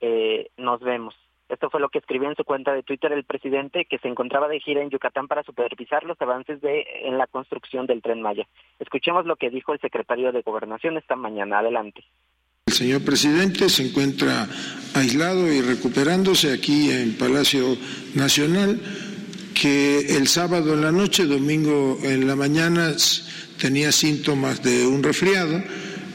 Eh, 0.00 0.50
nos 0.56 0.80
vemos. 0.80 1.14
Esto 1.48 1.70
fue 1.70 1.80
lo 1.80 1.88
que 1.88 1.98
escribió 2.00 2.28
en 2.28 2.36
su 2.36 2.44
cuenta 2.44 2.74
de 2.74 2.82
Twitter 2.82 3.10
el 3.12 3.24
presidente, 3.24 3.86
que 3.86 3.98
se 3.98 4.08
encontraba 4.08 4.48
de 4.48 4.60
gira 4.60 4.82
en 4.82 4.90
Yucatán 4.90 5.28
para 5.28 5.42
supervisar 5.44 6.04
los 6.04 6.20
avances 6.20 6.60
de, 6.60 6.84
en 7.04 7.16
la 7.16 7.26
construcción 7.26 7.86
del 7.86 8.02
tren 8.02 8.20
Maya. 8.20 8.46
Escuchemos 8.80 9.24
lo 9.24 9.36
que 9.36 9.48
dijo 9.48 9.72
el 9.72 9.80
secretario 9.80 10.30
de 10.32 10.42
Gobernación 10.42 10.98
esta 10.98 11.16
mañana. 11.16 11.60
Adelante. 11.60 12.04
El 12.68 12.74
señor 12.74 13.00
presidente 13.00 13.70
se 13.70 13.82
encuentra 13.82 14.46
aislado 14.92 15.50
y 15.50 15.62
recuperándose 15.62 16.52
aquí 16.52 16.90
en 16.90 17.14
Palacio 17.14 17.78
Nacional, 18.12 18.78
que 19.54 20.00
el 20.18 20.28
sábado 20.28 20.74
en 20.74 20.82
la 20.82 20.92
noche, 20.92 21.24
domingo 21.24 21.98
en 22.02 22.26
la 22.26 22.36
mañana, 22.36 22.94
tenía 23.58 23.90
síntomas 23.90 24.62
de 24.62 24.86
un 24.86 25.02
resfriado. 25.02 25.62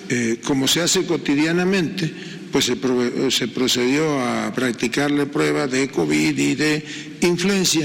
Eh, 0.09 0.41
como 0.45 0.67
se 0.67 0.83
hace 0.83 1.07
cotidianamente, 1.07 2.13
pues 2.51 2.65
se, 2.65 3.47
procedió 3.47 4.19
a 4.19 4.53
practicarle 4.53 5.25
pruebas 5.25 5.71
de 5.71 5.89
COVID 5.89 6.37
y 6.37 6.53
de 6.53 6.85
influenza, 7.21 7.79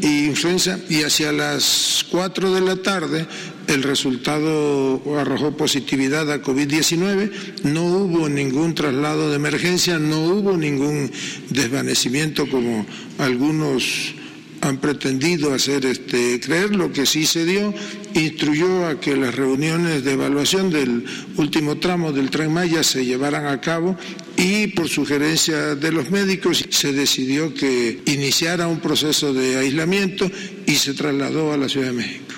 y 0.00 0.26
influenza, 0.26 0.78
y 0.88 1.02
hacia 1.02 1.32
las 1.32 2.06
4 2.08 2.54
de 2.54 2.60
la 2.60 2.76
tarde 2.76 3.26
el 3.68 3.82
resultado 3.82 5.02
arrojó 5.18 5.56
positividad 5.56 6.30
a 6.30 6.42
COVID-19, 6.42 7.62
no 7.64 7.84
hubo 7.84 8.28
ningún 8.28 8.74
traslado 8.74 9.30
de 9.30 9.36
emergencia, 9.36 9.98
no 9.98 10.20
hubo 10.26 10.56
ningún 10.56 11.10
desvanecimiento 11.50 12.48
como 12.48 12.86
algunos 13.18 14.14
han 14.60 14.78
pretendido 14.78 15.52
hacer 15.52 15.84
este, 15.86 16.38
creer, 16.38 16.74
lo 16.76 16.92
que 16.92 17.04
sí 17.04 17.26
se 17.26 17.44
dio, 17.44 17.74
instruyó 18.14 18.86
a 18.86 19.00
que 19.00 19.16
las 19.16 19.34
reuniones 19.34 20.04
de 20.04 20.12
evaluación 20.12 20.70
del 20.70 21.04
último 21.36 21.78
tramo 21.78 22.12
del 22.12 22.30
tren 22.30 22.52
Maya 22.52 22.84
se 22.84 23.04
llevaran 23.04 23.46
a 23.46 23.60
cabo 23.60 23.96
y 24.36 24.68
por 24.68 24.88
sugerencia 24.88 25.74
de 25.74 25.90
los 25.90 26.10
médicos 26.10 26.64
se 26.70 26.92
decidió 26.92 27.52
que 27.52 28.02
iniciara 28.06 28.68
un 28.68 28.78
proceso 28.78 29.34
de 29.34 29.56
aislamiento 29.56 30.30
y 30.64 30.76
se 30.76 30.94
trasladó 30.94 31.52
a 31.52 31.56
la 31.56 31.68
Ciudad 31.68 31.86
de 31.88 31.92
México. 31.94 32.31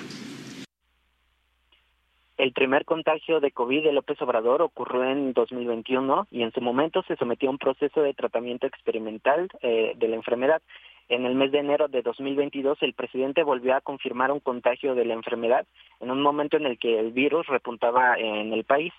El 2.37 2.51
primer 2.51 2.83
contagio 2.83 3.39
de 3.39 3.51
COVID 3.51 3.81
de 3.83 3.93
López 3.93 4.21
Obrador 4.21 4.61
ocurrió 4.61 5.05
en 5.05 5.31
2021 5.31 6.27
y 6.31 6.41
en 6.43 6.51
su 6.51 6.59
momento 6.59 7.01
se 7.07 7.15
sometió 7.15 7.47
a 7.47 7.51
un 7.53 7.57
proceso 7.57 8.01
de 8.01 8.13
tratamiento 8.13 8.67
experimental 8.67 9.47
eh, 9.61 9.93
de 9.95 10.07
la 10.09 10.17
enfermedad. 10.17 10.61
En 11.07 11.25
el 11.25 11.33
mes 11.35 11.53
de 11.53 11.59
enero 11.59 11.87
de 11.87 12.01
2022, 12.01 12.79
el 12.81 12.93
presidente 12.93 13.41
volvió 13.43 13.75
a 13.77 13.81
confirmar 13.81 14.33
un 14.33 14.41
contagio 14.41 14.95
de 14.95 15.05
la 15.05 15.13
enfermedad 15.13 15.65
en 16.01 16.11
un 16.11 16.21
momento 16.21 16.57
en 16.57 16.65
el 16.65 16.77
que 16.77 16.99
el 16.99 17.13
virus 17.13 17.47
repuntaba 17.47 18.17
en 18.17 18.51
el 18.51 18.65
país 18.65 18.91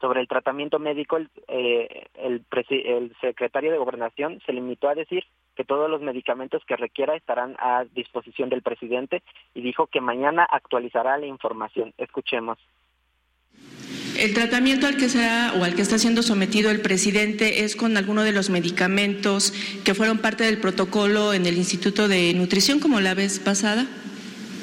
sobre 0.00 0.20
el 0.20 0.28
tratamiento 0.28 0.78
médico, 0.78 1.18
eh, 1.48 2.06
el, 2.14 2.42
secretario 3.20 3.70
de 3.70 3.78
Gobernación 3.78 4.40
se 4.46 4.52
limitó 4.52 4.88
a 4.88 4.94
decir 4.94 5.24
que 5.56 5.64
todos 5.64 5.90
los 5.90 6.00
medicamentos 6.00 6.62
que 6.66 6.76
requiera 6.76 7.14
estarán 7.16 7.54
a 7.58 7.84
disposición 7.94 8.48
del 8.48 8.62
presidente 8.62 9.22
y 9.54 9.60
dijo 9.60 9.86
que 9.86 10.00
mañana 10.00 10.44
actualizará 10.48 11.18
la 11.18 11.26
información. 11.26 11.92
Escuchemos. 11.98 12.58
El 14.18 14.34
tratamiento 14.34 14.86
al 14.86 14.96
que 14.96 15.08
será 15.08 15.54
o 15.58 15.64
al 15.64 15.74
que 15.74 15.82
está 15.82 15.98
siendo 15.98 16.22
sometido 16.22 16.70
el 16.70 16.80
presidente 16.80 17.64
es 17.64 17.76
con 17.76 17.96
alguno 17.96 18.22
de 18.22 18.32
los 18.32 18.50
medicamentos 18.50 19.52
que 19.84 19.94
fueron 19.94 20.18
parte 20.18 20.44
del 20.44 20.58
protocolo 20.58 21.32
en 21.34 21.46
el 21.46 21.56
Instituto 21.56 22.08
de 22.08 22.32
Nutrición 22.34 22.80
como 22.80 23.00
la 23.00 23.14
vez 23.14 23.38
pasada. 23.38 23.86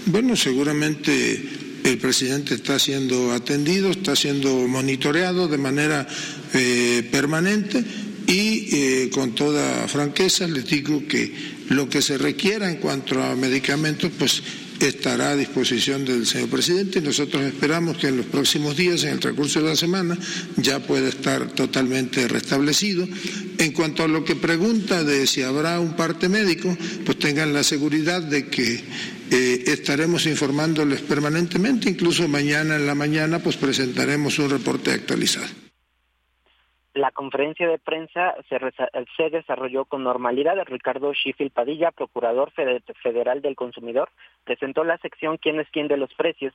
Bueno, 0.07 0.35
seguramente 0.35 1.66
el 1.89 1.97
presidente 1.97 2.55
está 2.55 2.77
siendo 2.79 3.31
atendido, 3.31 3.89
está 3.91 4.15
siendo 4.15 4.67
monitoreado 4.67 5.47
de 5.47 5.57
manera 5.57 6.07
eh, 6.53 7.07
permanente 7.11 7.83
y 8.27 8.67
eh, 8.75 9.09
con 9.13 9.33
toda 9.35 9.87
franqueza 9.87 10.47
les 10.47 10.65
digo 10.65 11.07
que 11.07 11.33
lo 11.69 11.87
que 11.87 12.01
se 12.01 12.17
requiera 12.17 12.69
en 12.69 12.77
cuanto 12.77 13.21
a 13.23 13.35
medicamentos, 13.35 14.11
pues 14.17 14.41
estará 14.85 15.31
a 15.31 15.35
disposición 15.35 16.05
del 16.05 16.27
señor 16.27 16.49
presidente 16.49 16.99
y 16.99 17.01
nosotros 17.01 17.43
esperamos 17.43 17.97
que 17.97 18.07
en 18.09 18.17
los 18.17 18.25
próximos 18.27 18.77
días, 18.77 19.03
en 19.03 19.11
el 19.11 19.19
transcurso 19.19 19.61
de 19.61 19.69
la 19.69 19.75
semana, 19.75 20.17
ya 20.57 20.79
pueda 20.79 21.09
estar 21.09 21.49
totalmente 21.53 22.27
restablecido. 22.27 23.07
En 23.57 23.71
cuanto 23.71 24.03
a 24.03 24.07
lo 24.07 24.23
que 24.23 24.35
pregunta 24.35 25.03
de 25.03 25.25
si 25.25 25.41
habrá 25.41 25.79
un 25.79 25.95
parte 25.95 26.29
médico, 26.29 26.75
pues 27.05 27.17
tengan 27.17 27.53
la 27.53 27.63
seguridad 27.63 28.21
de 28.21 28.47
que 28.47 28.83
eh, 29.31 29.63
estaremos 29.67 30.25
informándoles 30.27 31.01
permanentemente, 31.01 31.89
incluso 31.89 32.27
mañana 32.27 32.75
en 32.75 32.85
la 32.85 32.95
mañana 32.95 33.39
pues 33.39 33.55
presentaremos 33.57 34.37
un 34.37 34.51
reporte 34.51 34.91
actualizado 34.91 35.47
la 36.97 37.11
conferencia 37.11 37.67
de 37.67 37.77
prensa 37.79 38.35
se, 38.49 39.29
desarrolló 39.29 39.85
con 39.85 40.03
normalidad. 40.03 40.61
Ricardo 40.65 41.13
Schiffel 41.13 41.51
Padilla, 41.51 41.91
procurador 41.91 42.51
federal 43.01 43.41
del 43.41 43.55
consumidor, 43.55 44.09
presentó 44.43 44.83
la 44.83 44.97
sección 44.97 45.37
¿Quién 45.37 45.59
es 45.59 45.67
quién 45.69 45.87
de 45.87 45.97
los 45.97 46.13
precios? 46.15 46.53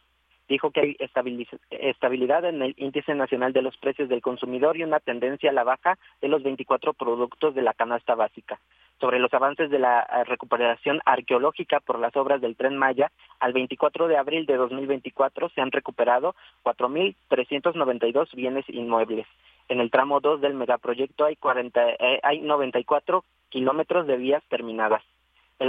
Dijo 0.48 0.70
que 0.72 0.80
hay 0.80 0.96
estabilidad 1.70 2.44
en 2.44 2.62
el 2.62 2.74
índice 2.76 3.14
nacional 3.14 3.52
de 3.52 3.62
los 3.62 3.76
precios 3.76 4.08
del 4.08 4.20
consumidor 4.20 4.76
y 4.76 4.82
una 4.82 4.98
tendencia 5.00 5.50
a 5.50 5.52
la 5.52 5.62
baja 5.64 5.98
de 6.20 6.28
los 6.28 6.42
24 6.42 6.92
productos 6.94 7.54
de 7.54 7.62
la 7.62 7.72
canasta 7.74 8.14
básica. 8.16 8.58
Sobre 9.00 9.18
los 9.20 9.32
avances 9.32 9.70
de 9.70 9.78
la 9.78 10.00
eh, 10.02 10.24
recuperación 10.24 11.00
arqueológica 11.04 11.80
por 11.80 11.98
las 11.98 12.14
obras 12.16 12.40
del 12.40 12.54
tren 12.56 12.76
Maya, 12.76 13.10
al 13.40 13.52
24 13.52 14.06
de 14.08 14.16
abril 14.18 14.46
de 14.46 14.56
2024 14.56 15.48
se 15.50 15.60
han 15.60 15.72
recuperado 15.72 16.34
4.392 16.64 18.34
bienes 18.34 18.64
inmuebles. 18.68 19.26
En 19.68 19.80
el 19.80 19.90
tramo 19.90 20.20
2 20.20 20.40
del 20.40 20.54
megaproyecto 20.54 21.24
hay, 21.24 21.38
94 22.40 23.18
eh, 23.18 23.38
kilómetros 23.48 24.06
de 24.06 24.16
vías 24.16 24.42
terminadas. 24.48 25.02
En 25.58 25.68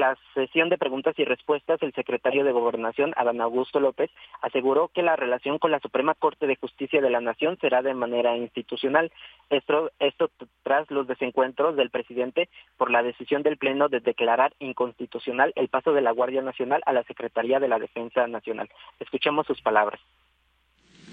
la, 0.00 0.16
sesión 0.32 0.70
de 0.70 0.78
preguntas 0.78 1.14
y 1.18 1.24
respuestas, 1.24 1.82
el 1.82 1.92
secretario 1.92 2.42
de 2.42 2.52
Gobernación, 2.52 3.12
Adán 3.16 3.42
Augusto 3.42 3.80
López, 3.80 4.10
aseguró 4.40 4.88
que 4.88 5.02
la 5.02 5.14
relación 5.14 5.58
con 5.58 5.70
la 5.70 5.80
Suprema 5.80 6.14
Corte 6.14 6.46
de 6.46 6.56
Justicia 6.56 7.02
de 7.02 7.10
la 7.10 7.20
Nación 7.20 7.58
será 7.60 7.82
de 7.82 7.92
manera 7.92 8.34
institucional. 8.34 9.12
Esto, 9.50 9.90
esto 9.98 10.30
tras 10.62 10.90
los 10.90 11.06
desencuentros 11.06 11.76
del 11.76 11.90
presidente 11.90 12.48
por 12.78 12.90
la 12.90 13.02
decisión 13.02 13.42
del 13.42 13.58
Pleno 13.58 13.90
de 13.90 14.00
declarar 14.00 14.54
inconstitucional 14.58 15.52
el 15.54 15.68
paso 15.68 15.92
de 15.92 16.00
la 16.00 16.12
Guardia 16.12 16.40
Nacional 16.40 16.80
a 16.86 16.94
la 16.94 17.02
Secretaría 17.02 17.60
de 17.60 17.68
la 17.68 17.78
Defensa 17.78 18.26
Nacional. 18.26 18.70
Escuchemos 19.00 19.46
sus 19.46 19.60
palabras. 19.60 20.00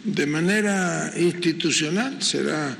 De 0.04 0.26
manera 0.28 1.13
institucional 1.18 2.22
será 2.22 2.76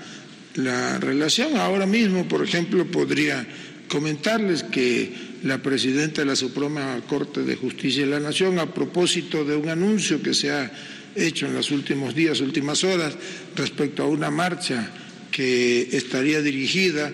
la 0.56 0.98
relación. 1.00 1.56
Ahora 1.56 1.86
mismo, 1.86 2.28
por 2.28 2.44
ejemplo, 2.44 2.86
podría 2.88 3.46
comentarles 3.88 4.64
que 4.64 5.14
la 5.44 5.60
presidenta 5.62 6.22
de 6.22 6.28
la 6.28 6.36
Suprema 6.36 7.00
Corte 7.08 7.44
de 7.44 7.56
Justicia 7.56 8.04
de 8.04 8.12
la 8.12 8.20
Nación, 8.20 8.60
a 8.60 8.74
propósito 8.74 9.46
de 9.46 9.56
un 9.56 9.70
anuncio 9.70 10.22
que 10.22 10.34
se 10.34 10.52
ha 10.52 10.70
hecho 11.16 11.46
en 11.46 11.54
los 11.54 11.72
últimos 11.72 12.14
días, 12.14 12.42
últimas 12.42 12.84
horas, 12.84 13.14
respecto 13.56 14.04
a 14.04 14.08
una 14.08 14.30
marcha 14.30 14.92
que 15.32 15.88
estaría 15.96 16.42
dirigida 16.42 17.10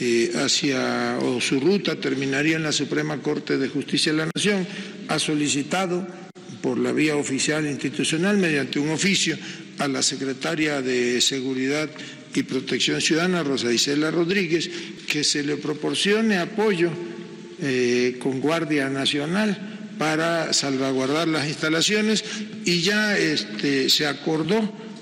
eh, 0.00 0.32
hacia, 0.36 1.18
o 1.20 1.40
su 1.40 1.58
ruta 1.58 1.96
terminaría 1.96 2.54
en 2.54 2.62
la 2.62 2.72
Suprema 2.72 3.16
Corte 3.18 3.58
de 3.58 3.68
Justicia 3.68 4.12
de 4.12 4.18
la 4.18 4.26
Nación, 4.32 4.64
ha 5.08 5.18
solicitado 5.18 6.06
por 6.62 6.78
la 6.78 6.92
vía 6.92 7.16
oficial 7.16 7.66
e 7.66 7.70
institucional 7.70 8.36
mediante 8.38 8.78
un 8.78 8.90
oficio 8.90 9.36
a 9.78 9.88
la 9.88 10.02
secretaria 10.02 10.82
de 10.82 11.20
Seguridad 11.20 11.88
y 12.34 12.42
Protección 12.42 13.00
Ciudadana, 13.00 13.42
Rosa 13.42 13.72
Isela 13.72 14.10
Rodríguez, 14.10 14.68
que 15.08 15.24
se 15.24 15.42
le 15.42 15.56
proporcione 15.56 16.38
apoyo 16.38 16.90
eh, 17.60 18.16
con 18.20 18.40
Guardia 18.40 18.88
Nacional 18.88 19.76
para 19.98 20.52
salvaguardar 20.52 21.26
las 21.26 21.48
instalaciones 21.48 22.24
y 22.64 22.80
ya 22.82 23.16
este, 23.16 23.88
se 23.88 24.06
acordó 24.06 24.56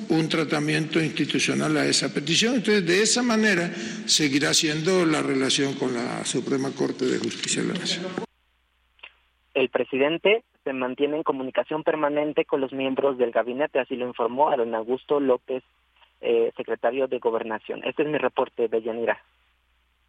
un 0.08 0.28
tratamiento 0.28 1.02
institucional 1.02 1.76
a 1.76 1.86
esa 1.86 2.14
petición. 2.14 2.54
Entonces, 2.54 2.86
de 2.86 3.02
esa 3.02 3.22
manera 3.22 3.74
seguirá 4.06 4.54
siendo 4.54 5.04
la 5.04 5.20
relación 5.22 5.74
con 5.74 5.94
la 5.94 6.24
Suprema 6.24 6.70
Corte 6.70 7.04
de 7.06 7.18
Justicia 7.18 7.62
de 7.62 7.68
la 7.68 7.74
Nación. 7.80 8.06
El 9.52 9.68
presidente 9.70 10.44
se 10.66 10.72
mantiene 10.72 11.18
en 11.18 11.22
comunicación 11.22 11.84
permanente 11.84 12.44
con 12.44 12.60
los 12.60 12.72
miembros 12.72 13.16
del 13.18 13.30
gabinete, 13.30 13.78
así 13.78 13.94
lo 13.94 14.08
informó 14.08 14.50
don 14.56 14.74
Augusto 14.74 15.20
López, 15.20 15.62
eh, 16.20 16.50
secretario 16.56 17.06
de 17.06 17.20
Gobernación. 17.20 17.82
Este 17.84 18.02
es 18.02 18.08
mi 18.08 18.18
reporte, 18.18 18.66
Bellanira. 18.66 19.16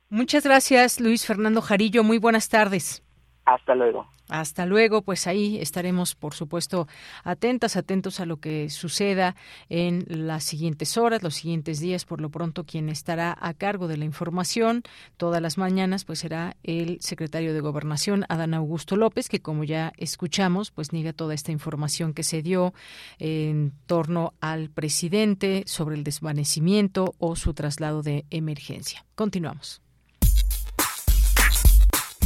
Muchas 0.09 0.43
gracias, 0.43 0.99
Luis 0.99 1.27
Fernando 1.27 1.61
Jarillo. 1.61 2.03
Muy 2.03 2.17
buenas 2.17 2.49
tardes. 2.49 3.06
Hasta 3.47 3.75
luego. 3.75 4.05
Hasta 4.27 4.65
luego, 4.65 5.03
pues 5.03 5.25
ahí 5.25 5.57
estaremos, 5.61 6.15
por 6.15 6.33
supuesto, 6.33 6.85
atentas, 7.23 7.77
atentos 7.77 8.19
a 8.19 8.25
lo 8.25 8.41
que 8.41 8.69
suceda 8.69 9.37
en 9.69 10.03
las 10.09 10.43
siguientes 10.43 10.97
horas, 10.97 11.23
los 11.23 11.35
siguientes 11.35 11.79
días. 11.79 12.03
Por 12.03 12.19
lo 12.19 12.29
pronto, 12.29 12.65
quien 12.65 12.89
estará 12.89 13.33
a 13.39 13.53
cargo 13.53 13.87
de 13.87 13.95
la 13.95 14.03
información 14.03 14.83
todas 15.15 15.41
las 15.41 15.57
mañanas, 15.57 16.03
pues 16.03 16.19
será 16.19 16.57
el 16.63 16.99
secretario 16.99 17.53
de 17.53 17.61
Gobernación, 17.61 18.25
Adán 18.27 18.53
Augusto 18.53 18.97
López, 18.97 19.29
que 19.29 19.39
como 19.39 19.63
ya 19.63 19.93
escuchamos, 19.95 20.71
pues 20.71 20.91
niega 20.91 21.13
toda 21.13 21.33
esta 21.33 21.53
información 21.53 22.13
que 22.13 22.23
se 22.23 22.41
dio 22.41 22.73
en 23.17 23.71
torno 23.85 24.33
al 24.41 24.69
presidente 24.71 25.63
sobre 25.67 25.95
el 25.95 26.03
desvanecimiento 26.03 27.15
o 27.17 27.37
su 27.37 27.53
traslado 27.53 28.03
de 28.03 28.25
emergencia. 28.29 29.05
Continuamos. 29.15 29.81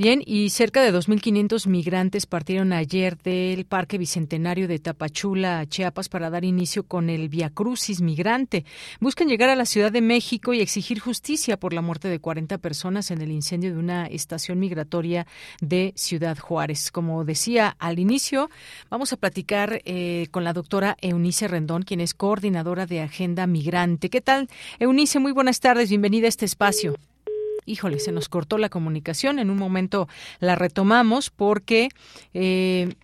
Bien, 0.00 0.22
y 0.24 0.48
cerca 0.48 0.80
de 0.82 0.94
2.500 0.94 1.66
migrantes 1.66 2.24
partieron 2.24 2.72
ayer 2.72 3.18
del 3.18 3.66
Parque 3.66 3.98
Bicentenario 3.98 4.66
de 4.66 4.78
Tapachula, 4.78 5.66
Chiapas, 5.66 6.08
para 6.08 6.30
dar 6.30 6.42
inicio 6.42 6.84
con 6.84 7.10
el 7.10 7.28
Via 7.28 7.50
Crucis 7.50 8.00
Migrante. 8.00 8.64
Buscan 8.98 9.28
llegar 9.28 9.50
a 9.50 9.56
la 9.56 9.66
Ciudad 9.66 9.92
de 9.92 10.00
México 10.00 10.54
y 10.54 10.62
exigir 10.62 11.00
justicia 11.00 11.58
por 11.60 11.74
la 11.74 11.82
muerte 11.82 12.08
de 12.08 12.18
40 12.18 12.56
personas 12.56 13.10
en 13.10 13.20
el 13.20 13.30
incendio 13.30 13.74
de 13.74 13.78
una 13.78 14.06
estación 14.06 14.58
migratoria 14.58 15.26
de 15.60 15.92
Ciudad 15.96 16.38
Juárez. 16.38 16.90
Como 16.90 17.26
decía 17.26 17.76
al 17.78 17.98
inicio, 17.98 18.48
vamos 18.88 19.12
a 19.12 19.18
platicar 19.18 19.82
eh, 19.84 20.28
con 20.30 20.44
la 20.44 20.54
doctora 20.54 20.96
Eunice 21.02 21.46
Rendón, 21.46 21.82
quien 21.82 22.00
es 22.00 22.14
coordinadora 22.14 22.86
de 22.86 23.02
Agenda 23.02 23.46
Migrante. 23.46 24.08
¿Qué 24.08 24.22
tal, 24.22 24.48
Eunice? 24.78 25.18
Muy 25.18 25.32
buenas 25.32 25.60
tardes, 25.60 25.90
bienvenida 25.90 26.24
a 26.24 26.30
este 26.30 26.46
espacio. 26.46 26.96
Híjole, 27.66 27.98
se 27.98 28.12
nos 28.12 28.28
cortó 28.28 28.58
la 28.58 28.68
comunicación. 28.68 29.38
En 29.38 29.50
un 29.50 29.58
momento 29.58 30.08
la 30.38 30.56
retomamos 30.56 31.30
porque... 31.30 31.88
Eh, 32.34 32.94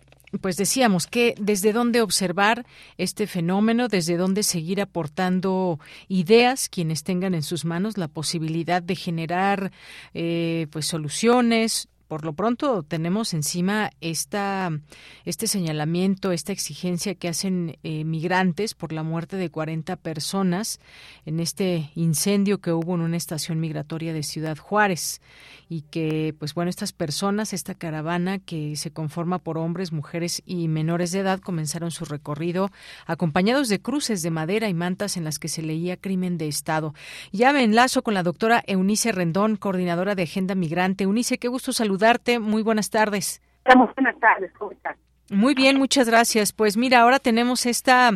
pues 0.41 0.57
decíamos 0.57 1.07
que 1.07 1.35
desde 1.39 1.71
dónde 1.71 2.01
observar 2.01 2.65
este 2.97 3.27
fenómeno, 3.27 3.87
desde 3.87 4.17
dónde 4.17 4.43
seguir 4.43 4.81
aportando 4.81 5.79
ideas 6.09 6.67
quienes 6.67 7.03
tengan 7.03 7.33
en 7.33 7.43
sus 7.43 7.63
manos 7.63 7.97
la 7.97 8.09
posibilidad 8.09 8.83
de 8.83 8.95
generar 8.97 9.71
eh, 10.13 10.67
pues 10.69 10.85
soluciones, 10.85 11.87
por 12.07 12.23
lo 12.25 12.33
pronto 12.33 12.83
tenemos 12.83 13.33
encima 13.33 13.91
este 14.01 15.47
señalamiento, 15.47 16.31
esta 16.31 16.51
exigencia 16.53 17.15
que 17.15 17.27
hacen 17.27 17.77
eh, 17.83 18.03
migrantes 18.05 18.73
por 18.75 18.93
la 18.93 19.03
muerte 19.03 19.35
de 19.37 19.49
40 19.49 19.95
personas 19.97 20.79
en 21.25 21.39
este 21.39 21.91
incendio 21.95 22.59
que 22.59 22.71
hubo 22.71 22.95
en 22.95 23.01
una 23.01 23.17
estación 23.17 23.59
migratoria 23.59 24.13
de 24.13 24.23
Ciudad 24.23 24.57
Juárez 24.57 25.21
y 25.69 25.81
que, 25.81 26.33
pues 26.39 26.53
bueno, 26.53 26.69
estas 26.69 26.93
personas, 26.93 27.51
esta 27.53 27.73
caravana 27.73 28.39
que 28.39 28.75
se 28.77 28.91
conforma 28.91 29.39
por 29.39 29.57
hombres, 29.57 29.91
mujeres 29.91 30.41
y 30.45 30.67
menores 30.69 31.11
de 31.11 31.19
edad 31.19 31.39
comenzaron 31.39 31.91
su 31.91 32.05
recorrido 32.05 32.71
acompañados 33.05 33.67
de 33.69 33.81
cruces 33.81 34.21
de 34.21 34.31
madera 34.31 34.69
y 34.69 34.73
mantas 34.73 35.17
en 35.17 35.23
las 35.25 35.39
que 35.39 35.49
se 35.49 35.61
leía 35.61 35.97
crimen 35.97 36.37
de 36.37 36.47
Estado. 36.47 36.93
Ya 37.33 37.51
me 37.51 37.63
enlazo 37.63 38.01
con 38.01 38.13
la 38.13 38.23
doctora 38.23 38.63
Eunice 38.65 39.11
Rendón, 39.11 39.57
coordinadora 39.57 40.15
de 40.15 40.23
Agenda 40.23 40.55
Migrante. 40.55 41.03
Eunice, 41.03 41.37
qué 41.37 41.49
gusto 41.49 41.73
saludar 41.73 41.96
muy 42.41 42.61
buenas 42.63 42.89
tardes. 42.91 43.41
Estamos, 43.65 43.89
estás? 44.69 44.95
Muy 45.31 45.53
bien, 45.55 45.77
muchas 45.79 46.07
gracias. 46.07 46.53
Pues 46.53 46.77
mira, 46.77 47.01
ahora 47.01 47.17
tenemos 47.19 47.65
esta 47.65 48.11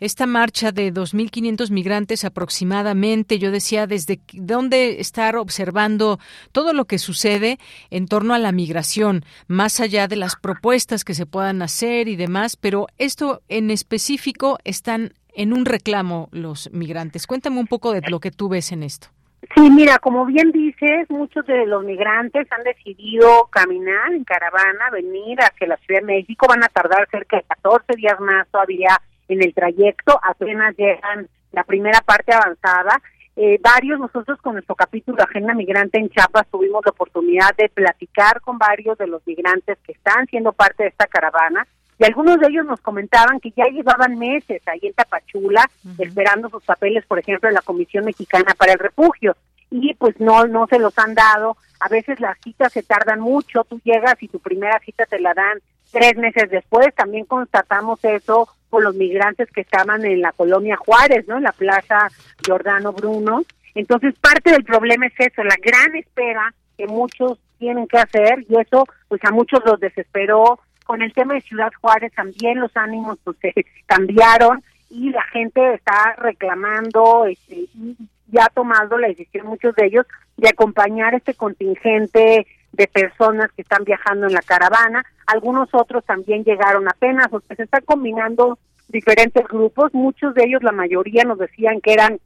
esta 0.00 0.26
marcha 0.26 0.72
de 0.72 0.92
2.500 0.92 1.70
migrantes 1.70 2.24
aproximadamente. 2.24 3.38
Yo 3.38 3.50
decía 3.52 3.86
desde 3.86 4.18
dónde 4.34 5.00
estar 5.00 5.36
observando 5.36 6.18
todo 6.52 6.72
lo 6.74 6.84
que 6.86 6.98
sucede 6.98 7.58
en 7.90 8.06
torno 8.08 8.34
a 8.34 8.38
la 8.38 8.50
migración, 8.52 9.22
más 9.48 9.78
allá 9.80 10.06
de 10.08 10.16
las 10.16 10.34
propuestas 10.36 11.02
que 11.04 11.14
se 11.14 11.24
puedan 11.26 11.62
hacer 11.62 12.08
y 12.08 12.16
demás, 12.16 12.56
pero 12.56 12.88
esto 12.98 13.40
en 13.48 13.70
específico 13.70 14.58
están 14.64 15.12
en 15.34 15.52
un 15.54 15.64
reclamo 15.66 16.28
los 16.32 16.68
migrantes. 16.72 17.26
Cuéntame 17.28 17.58
un 17.60 17.68
poco 17.68 17.92
de 17.92 18.02
lo 18.10 18.18
que 18.20 18.32
tú 18.32 18.48
ves 18.50 18.72
en 18.72 18.82
esto. 18.82 19.08
Sí, 19.54 19.70
mira, 19.70 19.98
como 19.98 20.26
bien 20.26 20.52
dices, 20.52 21.08
muchos 21.08 21.46
de 21.46 21.66
los 21.66 21.82
migrantes 21.82 22.46
han 22.52 22.62
decidido 22.62 23.46
caminar 23.50 24.12
en 24.12 24.24
caravana, 24.24 24.90
venir 24.92 25.38
hacia 25.40 25.66
la 25.66 25.76
Ciudad 25.78 26.00
de 26.00 26.06
México, 26.06 26.46
van 26.48 26.62
a 26.62 26.68
tardar 26.68 27.08
cerca 27.10 27.38
de 27.38 27.44
14 27.44 27.94
días 27.96 28.20
más 28.20 28.46
todavía 28.48 29.00
en 29.28 29.42
el 29.42 29.54
trayecto, 29.54 30.20
apenas 30.22 30.76
llegan 30.76 31.26
la 31.52 31.64
primera 31.64 32.00
parte 32.02 32.32
avanzada. 32.34 33.00
Eh, 33.34 33.58
varios, 33.62 33.98
nosotros 33.98 34.38
con 34.42 34.54
nuestro 34.54 34.74
capítulo 34.74 35.22
Agenda 35.22 35.54
Migrante 35.54 35.98
en 35.98 36.10
Chiapas 36.10 36.46
tuvimos 36.50 36.82
la 36.84 36.90
oportunidad 36.90 37.56
de 37.56 37.70
platicar 37.70 38.42
con 38.42 38.58
varios 38.58 38.98
de 38.98 39.06
los 39.06 39.26
migrantes 39.26 39.78
que 39.84 39.92
están 39.92 40.26
siendo 40.26 40.52
parte 40.52 40.82
de 40.82 40.90
esta 40.90 41.06
caravana 41.06 41.66
y 42.00 42.04
algunos 42.04 42.40
de 42.40 42.46
ellos 42.46 42.64
nos 42.64 42.80
comentaban 42.80 43.40
que 43.40 43.52
ya 43.54 43.66
llevaban 43.66 44.18
meses 44.18 44.62
ahí 44.66 44.78
en 44.84 44.94
Tapachula 44.94 45.70
esperando 45.98 46.48
sus 46.48 46.64
papeles, 46.64 47.04
por 47.04 47.18
ejemplo, 47.18 47.50
en 47.50 47.54
la 47.54 47.60
Comisión 47.60 48.06
Mexicana 48.06 48.54
para 48.56 48.72
el 48.72 48.78
Refugio 48.78 49.36
y 49.70 49.94
pues 49.94 50.18
no 50.18 50.46
no 50.46 50.66
se 50.66 50.78
los 50.78 50.98
han 50.98 51.12
dado. 51.14 51.58
A 51.78 51.88
veces 51.90 52.18
las 52.18 52.38
citas 52.40 52.72
se 52.72 52.82
tardan 52.82 53.20
mucho, 53.20 53.64
tú 53.64 53.82
llegas 53.84 54.14
y 54.22 54.28
tu 54.28 54.38
primera 54.40 54.78
cita 54.80 55.04
te 55.04 55.20
la 55.20 55.34
dan 55.34 55.58
tres 55.92 56.16
meses 56.16 56.48
después, 56.50 56.86
también 56.94 57.26
constatamos 57.26 58.02
eso 58.02 58.48
con 58.70 58.82
los 58.82 58.94
migrantes 58.94 59.50
que 59.50 59.60
estaban 59.60 60.02
en 60.06 60.22
la 60.22 60.32
colonia 60.32 60.76
Juárez, 60.78 61.28
¿no? 61.28 61.36
En 61.36 61.42
la 61.42 61.52
plaza 61.52 62.08
Giordano 62.46 62.92
Bruno. 62.94 63.42
Entonces, 63.74 64.14
parte 64.18 64.52
del 64.52 64.64
problema 64.64 65.06
es 65.06 65.12
eso, 65.18 65.44
la 65.44 65.56
gran 65.62 65.94
espera 65.96 66.54
que 66.78 66.86
muchos 66.86 67.38
tienen 67.58 67.86
que 67.86 67.98
hacer 67.98 68.46
y 68.48 68.58
eso 68.58 68.86
pues 69.08 69.22
a 69.22 69.30
muchos 69.32 69.60
los 69.66 69.78
desesperó, 69.80 70.58
con 70.90 71.02
el 71.02 71.12
tema 71.12 71.34
de 71.34 71.40
Ciudad 71.42 71.70
Juárez 71.80 72.12
también 72.16 72.58
los 72.58 72.76
ánimos 72.76 73.16
pues, 73.22 73.36
cambiaron 73.86 74.60
y 74.90 75.10
la 75.10 75.22
gente 75.22 75.74
está 75.74 76.16
reclamando 76.18 77.26
este, 77.26 77.58
y 77.72 77.96
ya 78.26 78.48
tomando 78.52 78.98
la 78.98 79.06
decisión, 79.06 79.46
muchos 79.46 79.72
de 79.76 79.86
ellos, 79.86 80.04
de 80.36 80.48
acompañar 80.48 81.14
este 81.14 81.34
contingente 81.34 82.44
de 82.72 82.86
personas 82.88 83.52
que 83.52 83.62
están 83.62 83.84
viajando 83.84 84.26
en 84.26 84.32
la 84.32 84.42
caravana. 84.42 85.04
Algunos 85.28 85.68
otros 85.74 86.04
también 86.06 86.42
llegaron 86.42 86.88
apenas, 86.88 87.28
o 87.32 87.38
se 87.40 87.62
están 87.62 87.84
combinando 87.84 88.58
diferentes 88.88 89.46
grupos. 89.46 89.94
Muchos 89.94 90.34
de 90.34 90.42
ellos, 90.42 90.64
la 90.64 90.72
mayoría, 90.72 91.22
nos 91.22 91.38
decían 91.38 91.80
que 91.80 91.92
eran 91.92 92.18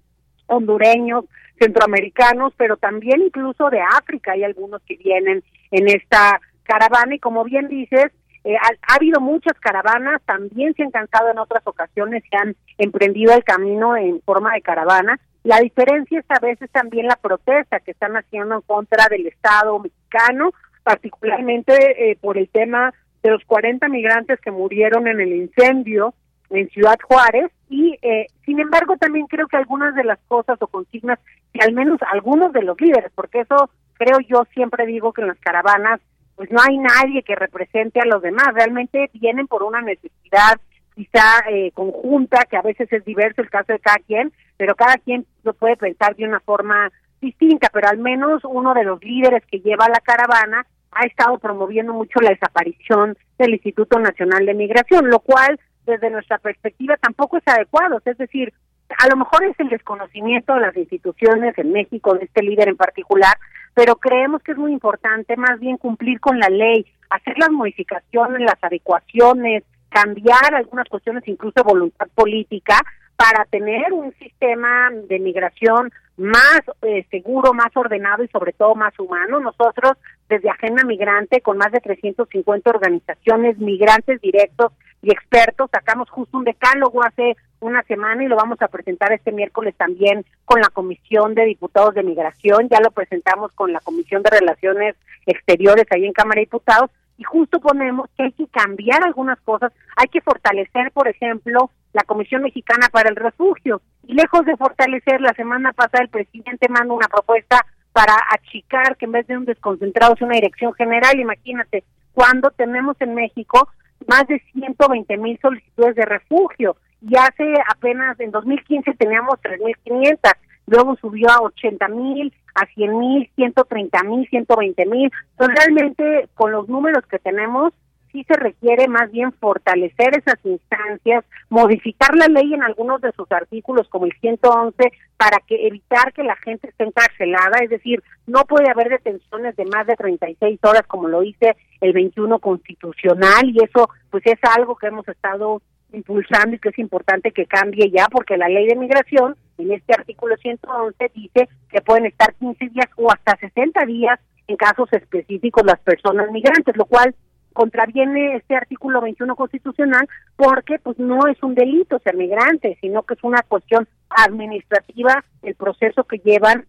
hondureños, 0.46 1.27
centroamericanos, 1.59 2.55
pero 2.57 2.79
también 2.79 3.20
incluso 3.20 3.68
de 3.68 3.83
África. 3.83 4.33
Hay 4.33 4.42
algunos 4.42 4.81
que 4.88 4.96
vienen 4.96 5.44
en 5.70 5.88
esta 5.94 6.40
caravana 6.62 7.16
y 7.16 7.18
como 7.18 7.44
bien 7.44 7.68
dices, 7.68 8.11
eh, 8.44 8.57
ha, 8.59 8.94
habido 8.94 9.20
muchas 9.20 9.59
caravanas, 9.59 10.20
también 10.26 10.74
se 10.74 10.83
han 10.83 10.90
cansado 10.90 11.30
en 11.30 11.38
otras 11.38 11.66
ocasiones, 11.66 12.22
se 12.30 12.37
han 12.37 12.54
emprendido 12.76 13.33
el 13.33 13.42
camino 13.42 13.96
en 13.96 14.20
forma 14.20 14.52
de 14.52 14.61
caravana. 14.61 15.18
La 15.44 15.61
diferencia 15.61 16.18
es 16.20 16.26
a 16.28 16.40
veces 16.40 16.68
también 16.70 17.07
la 17.07 17.16
protesta 17.16 17.80
que 17.80 17.92
están 17.92 18.16
haciendo 18.16 18.54
en 18.57 18.61
contra 18.61 19.07
del 19.09 19.26
Estado 19.28 19.78
mexicano, 19.78 20.52
particularmente 20.83 22.11
eh, 22.11 22.18
por 22.20 22.37
el 22.37 22.46
tema 22.50 22.92
de 23.22 23.30
los 23.30 23.42
40 23.46 23.88
migrantes 23.88 24.38
que 24.40 24.50
murieron 24.50 25.07
en 25.09 25.20
el 25.22 25.33
incendio 25.33 26.12
en 26.50 26.68
Ciudad 26.68 26.98
Juárez. 27.02 27.50
Y 27.70 27.98
eh, 28.02 28.26
sin 28.44 28.61
embargo, 28.61 28.98
también 28.98 29.26
creo 29.26 29.48
que 29.48 29.57
algunas 29.57 29.94
de 29.94 30.04
las 30.04 30.18
cosas 30.28 30.61
o 30.61 30.66
consignas 30.66 31.18
y 31.54 31.62
al 31.62 31.72
menos 31.72 31.98
algunos 32.12 32.52
de 32.52 32.62
los 32.62 32.78
líderes, 32.78 33.11
porque 33.14 33.40
eso 33.40 33.70
creo 33.94 34.18
yo 34.20 34.44
siempre 34.52 34.85
digo 34.85 35.14
que 35.14 35.22
en 35.22 35.28
las 35.28 35.38
caravanas 35.38 36.00
pues 36.37 36.51
no 36.51 36.59
hay 36.66 36.79
nadie 36.79 37.23
que 37.23 37.35
represente 37.37 38.01
a 38.01 38.07
los 38.07 38.23
demás, 38.23 38.49
realmente 38.55 39.11
vienen 39.14 39.47
por 39.47 39.62
una 39.62 39.81
necesidad 39.81 40.57
quizá 40.94 41.25
eh, 41.51 41.70
conjunta, 41.73 42.44
que 42.49 42.57
a 42.57 42.62
veces 42.62 42.92
es 42.92 43.05
diverso 43.05 43.40
el 43.42 43.51
caso 43.51 43.73
de 43.73 43.81
cada 43.81 43.99
quien, 43.99 44.33
pero 44.57 44.75
cada 44.77 44.97
quien 44.99 45.27
lo 45.42 45.53
puede 45.53 45.77
pensar 45.77 46.14
de 46.14 46.25
una 46.25 46.40
forma 46.40 46.90
distinta, 47.20 47.68
pero 47.73 47.88
al 47.88 47.99
menos 47.99 48.42
uno 48.44 48.75
de 48.75 48.85
los 48.85 49.03
líderes 49.03 49.42
que 49.51 49.59
lleva 49.61 49.88
la 49.88 50.01
caravana 50.01 50.66
ha 50.92 51.07
estado 51.07 51.38
promoviendo 51.38 51.92
mucho 51.92 52.20
la 52.20 52.31
desaparición 52.31 53.16
del 53.38 53.55
Instituto 53.55 53.99
Nacional 53.99 54.47
de 54.47 54.55
Migración, 54.55 55.11
lo 55.11 55.18
cual 55.20 55.59
desde 55.87 56.11
nuestra 56.11 56.38
perspectiva 56.38 56.97
tampoco 56.99 57.38
es 57.38 57.42
adecuado, 57.49 58.01
es 58.05 58.16
decir, 58.18 58.53
a 58.99 59.09
lo 59.09 59.16
mejor 59.16 59.42
es 59.44 59.59
el 59.59 59.70
desconocimiento 59.70 60.55
de 60.55 60.61
las 60.61 60.77
instituciones 60.77 61.57
en 61.59 61.73
México, 61.73 62.14
de 62.14 62.27
este 62.27 62.42
líder 62.44 62.68
en 62.68 62.77
particular, 62.77 63.35
pero 63.74 63.96
creemos 63.96 64.42
que 64.42 64.52
es 64.52 64.58
muy 64.58 64.72
importante 64.72 65.37
más 65.37 65.58
bien 65.60 65.76
cumplir 65.76 66.20
con 66.20 66.38
la 66.38 66.48
ley, 66.48 66.87
hacer 67.10 67.34
las 67.38 67.50
modificaciones, 67.50 68.40
las 68.40 68.62
adecuaciones, 68.62 69.64
cambiar 69.88 70.54
algunas 70.54 70.88
cuestiones 70.88 71.26
incluso 71.26 71.62
voluntad 71.64 72.06
política 72.14 72.78
para 73.16 73.44
tener 73.44 73.92
un 73.92 74.12
sistema 74.14 74.90
de 75.08 75.18
migración 75.20 75.92
más 76.16 76.62
eh, 76.82 77.06
seguro, 77.10 77.52
más 77.52 77.76
ordenado 77.76 78.22
y 78.24 78.28
sobre 78.28 78.52
todo 78.52 78.74
más 78.76 78.96
humano. 78.98 79.38
Nosotros 79.40 79.98
desde 80.28 80.50
Agenda 80.50 80.84
Migrante 80.84 81.40
con 81.40 81.58
más 81.58 81.70
de 81.72 81.80
350 81.80 82.70
organizaciones, 82.70 83.58
migrantes 83.58 84.20
directos 84.20 84.72
y 85.02 85.10
expertos, 85.12 85.70
sacamos 85.70 86.08
justo 86.10 86.38
un 86.38 86.44
decálogo 86.44 87.02
hace 87.04 87.37
una 87.64 87.83
semana 87.85 88.22
y 88.22 88.29
lo 88.29 88.37
vamos 88.37 88.61
a 88.61 88.68
presentar 88.68 89.12
este 89.12 89.33
miércoles 89.33 89.74
también 89.77 90.24
con 90.44 90.61
la 90.61 90.68
Comisión 90.68 91.35
de 91.35 91.46
Diputados 91.46 91.94
de 91.94 92.03
Migración, 92.03 92.68
ya 92.70 92.79
lo 92.81 92.90
presentamos 92.90 93.53
con 93.53 93.72
la 93.72 93.81
Comisión 93.81 94.22
de 94.22 94.31
Relaciones 94.31 94.96
Exteriores 95.27 95.87
ahí 95.90 96.05
en 96.05 96.12
Cámara 96.12 96.40
de 96.40 96.46
Diputados 96.46 96.90
y 97.16 97.24
justo 97.24 97.61
ponemos 97.61 98.11
que 98.18 98.24
hay 98.24 98.33
que 98.33 98.46
cambiar 98.48 99.03
algunas 99.03 99.40
cosas, 99.40 99.72
hay 99.96 100.09
que 100.09 100.20
fortalecer, 100.20 100.90
por 100.92 101.09
ejemplo, 101.09 101.70
la 101.94 102.03
Comisión 102.03 102.42
Mexicana 102.42 102.88
para 102.92 103.09
el 103.09 103.16
Refugio 103.16 103.81
y 104.07 104.12
lejos 104.14 104.44
de 104.44 104.57
fortalecer, 104.59 105.20
la 105.22 105.33
semana 105.33 105.72
pasada 105.72 106.03
el 106.05 106.11
presidente 106.11 106.68
mandó 106.68 106.92
una 106.94 107.09
propuesta 107.09 107.64
para 107.94 108.14
achicar 108.31 108.96
que 108.98 109.07
en 109.07 109.12
vez 109.12 109.27
de 109.27 109.38
un 109.38 109.44
desconcentrado 109.46 110.12
es 110.14 110.20
una 110.20 110.35
dirección 110.35 110.74
general, 110.74 111.18
imagínate, 111.18 111.83
cuando 112.12 112.50
tenemos 112.50 113.00
en 113.00 113.14
México 113.14 113.68
más 114.07 114.27
de 114.27 114.38
120 114.53 115.16
mil 115.16 115.38
solicitudes 115.40 115.94
de 115.94 116.05
refugio 116.05 116.77
y 117.06 117.16
hace 117.16 117.44
apenas 117.68 118.18
en 118.20 118.30
2015 118.30 118.92
teníamos 118.94 119.36
3.500, 119.42 120.18
luego 120.66 120.96
subió 120.96 121.28
a 121.30 121.36
80.000, 121.38 122.32
a 122.54 122.62
100.000, 122.66 123.30
130.000, 123.36 124.28
120.000. 124.30 124.72
Entonces 124.78 125.12
realmente 125.38 126.28
con 126.34 126.52
los 126.52 126.66
números 126.68 127.04
que 127.06 127.18
tenemos 127.18 127.74
sí 128.10 128.24
se 128.24 128.34
requiere 128.34 128.88
más 128.88 129.10
bien 129.12 129.32
fortalecer 129.32 130.16
esas 130.16 130.38
instancias, 130.46 131.24
modificar 131.50 132.16
la 132.16 132.28
ley 132.28 132.54
en 132.54 132.62
algunos 132.62 133.02
de 133.02 133.12
sus 133.12 133.30
artículos 133.32 133.86
como 133.88 134.06
el 134.06 134.12
111 134.20 134.74
para 135.18 135.38
que 135.46 135.66
evitar 135.66 136.12
que 136.14 136.22
la 136.22 136.36
gente 136.36 136.68
esté 136.68 136.84
encarcelada, 136.84 137.58
es 137.62 137.70
decir, 137.70 138.02
no 138.28 138.44
puede 138.44 138.70
haber 138.70 138.88
detenciones 138.88 139.56
de 139.56 139.64
más 139.66 139.86
de 139.88 139.96
36 139.96 140.58
horas 140.62 140.86
como 140.86 141.08
lo 141.08 141.20
dice 141.20 141.54
el 141.82 141.92
21 141.92 142.38
constitucional 142.38 143.50
y 143.52 143.62
eso 143.62 143.90
pues 144.10 144.24
es 144.26 144.38
algo 144.56 144.76
que 144.76 144.86
hemos 144.86 145.06
estado 145.08 145.60
impulsando 145.94 146.54
y 146.54 146.59
que 146.59 146.70
es 146.70 146.78
importante 146.78 147.30
que 147.30 147.46
cambie 147.46 147.90
ya, 147.90 148.07
porque 148.11 148.37
la 148.37 148.48
ley 148.48 148.66
de 148.66 148.76
migración, 148.76 149.37
en 149.59 149.72
este 149.72 149.94
artículo 149.94 150.37
111, 150.37 151.11
dice 151.14 151.48
que 151.70 151.80
pueden 151.80 152.07
estar 152.07 152.35
15 152.35 152.66
días 152.68 152.87
o 152.96 153.11
hasta 153.11 153.37
60 153.37 153.85
días 153.87 154.18
en 154.46 154.57
casos 154.57 154.92
específicos 154.92 155.64
las 155.64 155.78
personas 155.80 156.30
migrantes, 156.30 156.76
lo 156.76 156.85
cual 156.85 157.14
contraviene 157.52 158.37
este 158.37 158.57
artículo 158.57 159.00
21 159.00 159.37
constitucional 159.37 160.09
porque 160.35 160.80
pues 160.80 160.98
no 160.98 161.28
es 161.28 161.40
un 161.42 161.54
delito 161.54 162.00
ser 162.00 162.16
migrante, 162.16 162.76
sino 162.80 163.04
que 163.04 163.14
es 163.14 163.22
una 163.22 163.42
cuestión 163.42 163.87
administrativa 164.11 165.24
el 165.42 165.54
proceso 165.54 166.02
que 166.04 166.18
llevan 166.18 166.66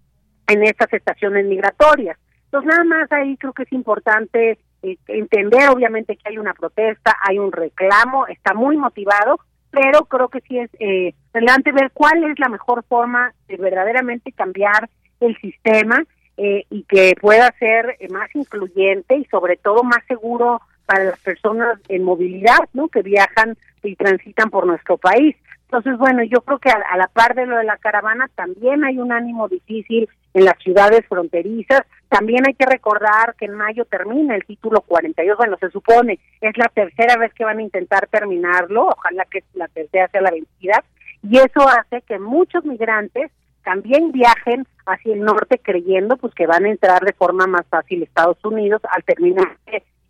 en 0.47 0.63
estas 0.63 0.93
estaciones 0.93 1.47
migratorias. 1.47 2.17
Entonces 2.45 2.69
nada 2.69 2.83
más 2.83 3.11
ahí 3.11 3.35
creo 3.37 3.51
que 3.53 3.63
es 3.63 3.73
importante 3.73 4.59
este, 4.85 5.17
entender 5.17 5.67
obviamente 5.69 6.15
que 6.15 6.29
hay 6.29 6.37
una 6.37 6.53
protesta, 6.53 7.15
hay 7.27 7.39
un 7.39 7.51
reclamo, 7.51 8.27
está 8.27 8.53
muy 8.53 8.77
motivado, 8.77 9.39
pero 9.71 10.01
creo 10.05 10.29
que 10.29 10.41
sí 10.41 10.59
es 10.59 10.69
eh, 10.79 11.13
relevante 11.33 11.71
ver 11.71 11.89
cuál 11.91 12.23
es 12.25 12.37
la 12.37 12.49
mejor 12.49 12.83
forma 12.83 13.33
de 13.47 13.57
verdaderamente 13.57 14.31
cambiar 14.31 14.89
el 15.21 15.35
sistema 15.39 16.03
eh, 16.37 16.65
y 16.69 16.83
que 16.83 17.15
pueda 17.19 17.51
ser 17.57 17.95
eh, 17.99 18.07
más 18.09 18.33
incluyente 18.35 19.15
y 19.15 19.25
sobre 19.25 19.57
todo 19.57 19.81
más 19.83 20.05
seguro 20.07 20.61
para 20.85 21.05
las 21.05 21.19
personas 21.21 21.79
en 21.89 22.03
movilidad, 22.03 22.59
¿no? 22.73 22.89
Que 22.89 23.01
viajan 23.01 23.57
y 23.81 23.95
transitan 23.95 24.51
por 24.51 24.67
nuestro 24.67 24.97
país. 24.99 25.35
Entonces, 25.63 25.97
bueno, 25.97 26.23
yo 26.23 26.41
creo 26.41 26.59
que 26.59 26.69
a 26.69 26.95
la 26.95 27.07
par 27.07 27.33
de 27.33 27.47
lo 27.47 27.57
de 27.57 27.63
la 27.63 27.77
caravana 27.77 28.29
también 28.35 28.83
hay 28.83 28.99
un 28.99 29.11
ánimo 29.11 29.47
difícil 29.47 30.07
en 30.35 30.43
las 30.45 30.59
ciudades 30.59 31.05
fronterizas. 31.07 31.81
También 32.09 32.45
hay 32.45 32.53
que 32.53 32.65
recordar 32.65 33.35
que 33.39 33.45
en 33.45 33.53
mayo 33.55 33.85
termina 33.85 34.35
el 34.35 34.45
título 34.45 34.81
42, 34.81 35.37
bueno, 35.37 35.57
se 35.59 35.71
supone, 35.71 36.19
es 36.41 36.55
la 36.57 36.67
tercera 36.67 37.15
vez 37.17 37.33
que 37.33 37.45
van 37.45 37.57
a 37.59 37.63
intentar 37.63 38.07
terminarlo, 38.07 38.87
ojalá 38.89 39.25
que 39.25 39.43
la 39.53 39.67
tercera 39.69 40.09
sea 40.09 40.21
la 40.21 40.31
vencida, 40.31 40.83
y 41.23 41.37
eso 41.37 41.67
hace 41.67 42.01
que 42.03 42.19
muchos 42.19 42.63
migrantes 42.65 43.31
también 43.63 44.11
viajen 44.11 44.67
hacia 44.85 45.13
el 45.15 45.21
norte 45.21 45.57
creyendo 45.57 46.17
pues 46.17 46.35
que 46.35 46.45
van 46.45 46.65
a 46.65 46.69
entrar 46.69 47.01
de 47.03 47.13
forma 47.13 47.47
más 47.47 47.65
fácil 47.67 48.03
Estados 48.03 48.37
Unidos 48.45 48.81
al 48.91 49.03
terminar 49.03 49.57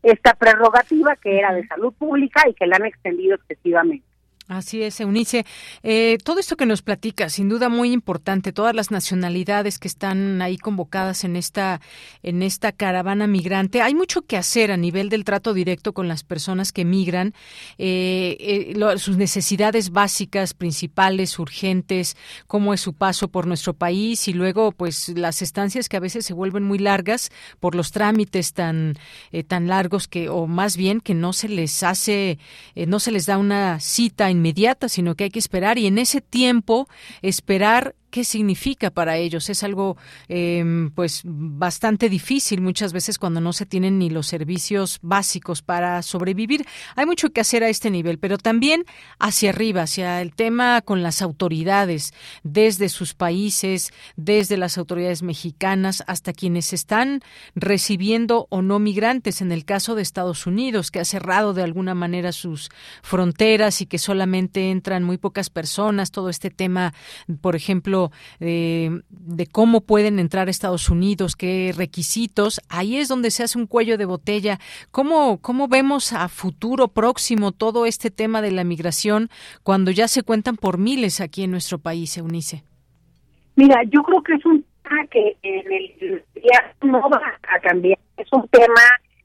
esta 0.04 0.34
prerrogativa 0.34 1.16
que 1.16 1.38
era 1.40 1.54
de 1.54 1.66
salud 1.68 1.94
pública 1.98 2.44
y 2.50 2.54
que 2.54 2.68
la 2.68 2.76
han 2.76 2.86
extendido 2.86 3.36
excesivamente. 3.36 4.06
Así 4.48 4.84
es, 4.84 5.00
Eunice. 5.00 5.44
Eh, 5.82 6.18
todo 6.24 6.40
esto 6.40 6.56
que 6.56 6.68
nos 6.68 6.84
platica, 6.84 7.30
sin 7.30 7.50
duda 7.50 7.68
muy 7.68 7.92
importante, 7.92 8.52
todas 8.54 8.76
las 8.76 8.92
nacionalidades 8.92 9.80
que 9.80 9.88
están 9.88 10.40
ahí 10.44 10.58
convocadas 10.60 11.24
en 11.24 11.36
esta, 11.36 11.82
en 12.22 12.44
esta 12.44 12.72
caravana 12.72 13.26
migrante. 13.26 13.82
Hay 13.82 13.96
mucho 13.96 14.22
que 14.22 14.38
hacer 14.38 14.72
a 14.72 14.78
nivel 14.78 15.10
del 15.10 15.24
trato 15.24 15.54
directo 15.56 15.94
con 15.94 16.08
las 16.08 16.24
personas 16.24 16.72
que 16.72 16.86
migran, 16.86 17.34
eh, 17.80 18.38
eh, 18.40 18.98
sus 19.00 19.18
necesidades 19.18 19.90
básicas, 19.90 20.54
principales, 20.54 21.40
urgentes, 21.40 22.16
cómo 22.46 22.76
es 22.76 22.82
su 22.82 22.94
paso 22.94 23.30
por 23.30 23.48
nuestro 23.48 23.74
país 23.74 24.28
y 24.28 24.34
luego, 24.34 24.72
pues, 24.74 25.10
las 25.10 25.42
estancias 25.42 25.90
que 25.90 25.98
a 25.98 26.02
veces 26.02 26.24
se 26.24 26.34
vuelven 26.34 26.62
muy 26.64 26.78
largas 26.78 27.32
por 27.60 27.74
los 27.74 27.92
trámites 27.92 28.54
tan, 28.54 28.94
eh, 29.32 29.44
tan 29.44 29.66
largos 29.68 30.08
que, 30.08 30.30
o 30.30 30.46
más 30.46 30.78
bien 30.78 31.02
que 31.02 31.16
no 31.16 31.34
se 31.34 31.50
les 31.50 31.82
hace, 31.82 32.38
no 32.76 33.00
se 33.00 33.12
les 33.12 33.26
da 33.26 33.38
una 33.40 33.80
cita 33.80 34.30
inmediata, 34.36 34.88
sino 34.90 35.16
que 35.16 35.26
hay 35.26 35.30
que 35.32 35.40
esperar 35.40 35.78
y 35.78 35.88
en 35.88 35.98
ese 35.98 36.22
tiempo 36.22 36.88
esperar 37.22 37.96
qué 38.16 38.24
significa 38.24 38.92
para 38.92 39.18
ellos. 39.18 39.50
Es 39.50 39.62
algo 39.64 39.98
em, 40.30 40.90
pues 40.92 41.22
bastante 41.26 42.08
difícil 42.08 42.62
muchas 42.62 42.94
veces 42.94 43.20
cuando 43.20 43.42
no 43.42 43.52
se 43.52 43.66
tienen 43.66 44.00
ni 44.00 44.10
los 44.10 44.28
servicios 44.28 45.00
básicos 45.02 45.62
para 45.62 46.02
sobrevivir. 46.02 46.66
Hay 46.96 47.06
mucho 47.06 47.32
que 47.32 47.42
hacer 47.42 47.62
a 47.62 47.68
este 47.68 47.90
nivel, 47.92 48.18
pero 48.18 48.38
también 48.38 48.86
hacia 49.20 49.50
arriba, 49.50 49.82
hacia 49.82 50.22
el 50.22 50.34
tema 50.34 50.82
con 50.82 51.04
las 51.04 51.22
autoridades, 51.22 52.14
desde 52.44 52.88
sus 52.88 53.16
países, 53.16 53.92
desde 54.16 54.56
las 54.56 54.78
autoridades 54.78 55.22
mexicanas 55.22 56.02
hasta 56.08 56.32
quienes 56.32 56.72
están 56.72 57.20
recibiendo 57.54 58.48
o 58.50 58.62
no 58.62 58.80
migrantes, 58.80 59.42
en 59.42 59.52
el 59.52 59.66
caso 59.66 59.94
de 59.94 60.04
Estados 60.04 60.48
Unidos, 60.48 60.90
que 60.90 61.02
ha 61.02 61.06
cerrado 61.06 61.54
de 61.54 61.64
alguna 61.64 61.96
manera 61.96 62.32
sus 62.32 62.70
fronteras 63.04 63.82
y 63.82 63.88
que 63.88 63.98
solamente 63.98 64.72
entran 64.72 65.04
muy 65.04 65.18
pocas 65.18 65.50
personas, 65.50 66.12
todo 66.12 66.30
este 66.30 66.50
tema, 66.50 66.94
por 67.42 67.58
ejemplo, 67.58 68.05
de, 68.40 69.48
cómo 69.52 69.82
pueden 69.82 70.20
entrar 70.20 70.48
a 70.48 70.52
Estados 70.52 70.90
Unidos, 70.90 71.36
qué 71.36 71.74
requisitos. 71.76 72.62
Ahí 72.70 72.98
es 72.98 73.08
donde 73.08 73.32
se 73.32 73.44
hace 73.44 73.58
un 73.58 73.68
cuello 73.68 73.98
de 73.98 74.06
botella. 74.06 74.60
¿Cómo, 74.92 75.40
cómo 75.42 75.68
vemos 75.68 76.14
a 76.14 76.28
futuro 76.28 76.88
próximo 76.90 77.52
todo 77.52 77.86
este 77.86 78.12
tema 78.12 78.42
de 78.42 78.52
la 78.52 78.64
migración 78.64 79.30
cuando 79.64 79.92
ya 79.92 80.08
se 80.08 80.24
cuentan 80.24 80.56
por 80.58 80.78
miles 80.78 81.22
aquí 81.22 81.44
en 81.44 81.52
nuestro 81.52 81.80
país, 81.80 82.18
Eunice? 82.18 82.64
Mira, 83.56 83.84
yo 83.90 84.04
creo 84.04 84.22
que 84.24 84.34
es 84.34 84.46
un 84.46 84.66
tema 84.84 85.08
que 85.08 85.38
en 85.42 85.72
el, 85.72 86.24
ya 86.36 86.74
no 86.86 87.10
va 87.10 87.22
a 87.56 87.60
cambiar. 87.60 87.98
Es 88.18 88.28
un 88.32 88.48
tema 88.50 88.84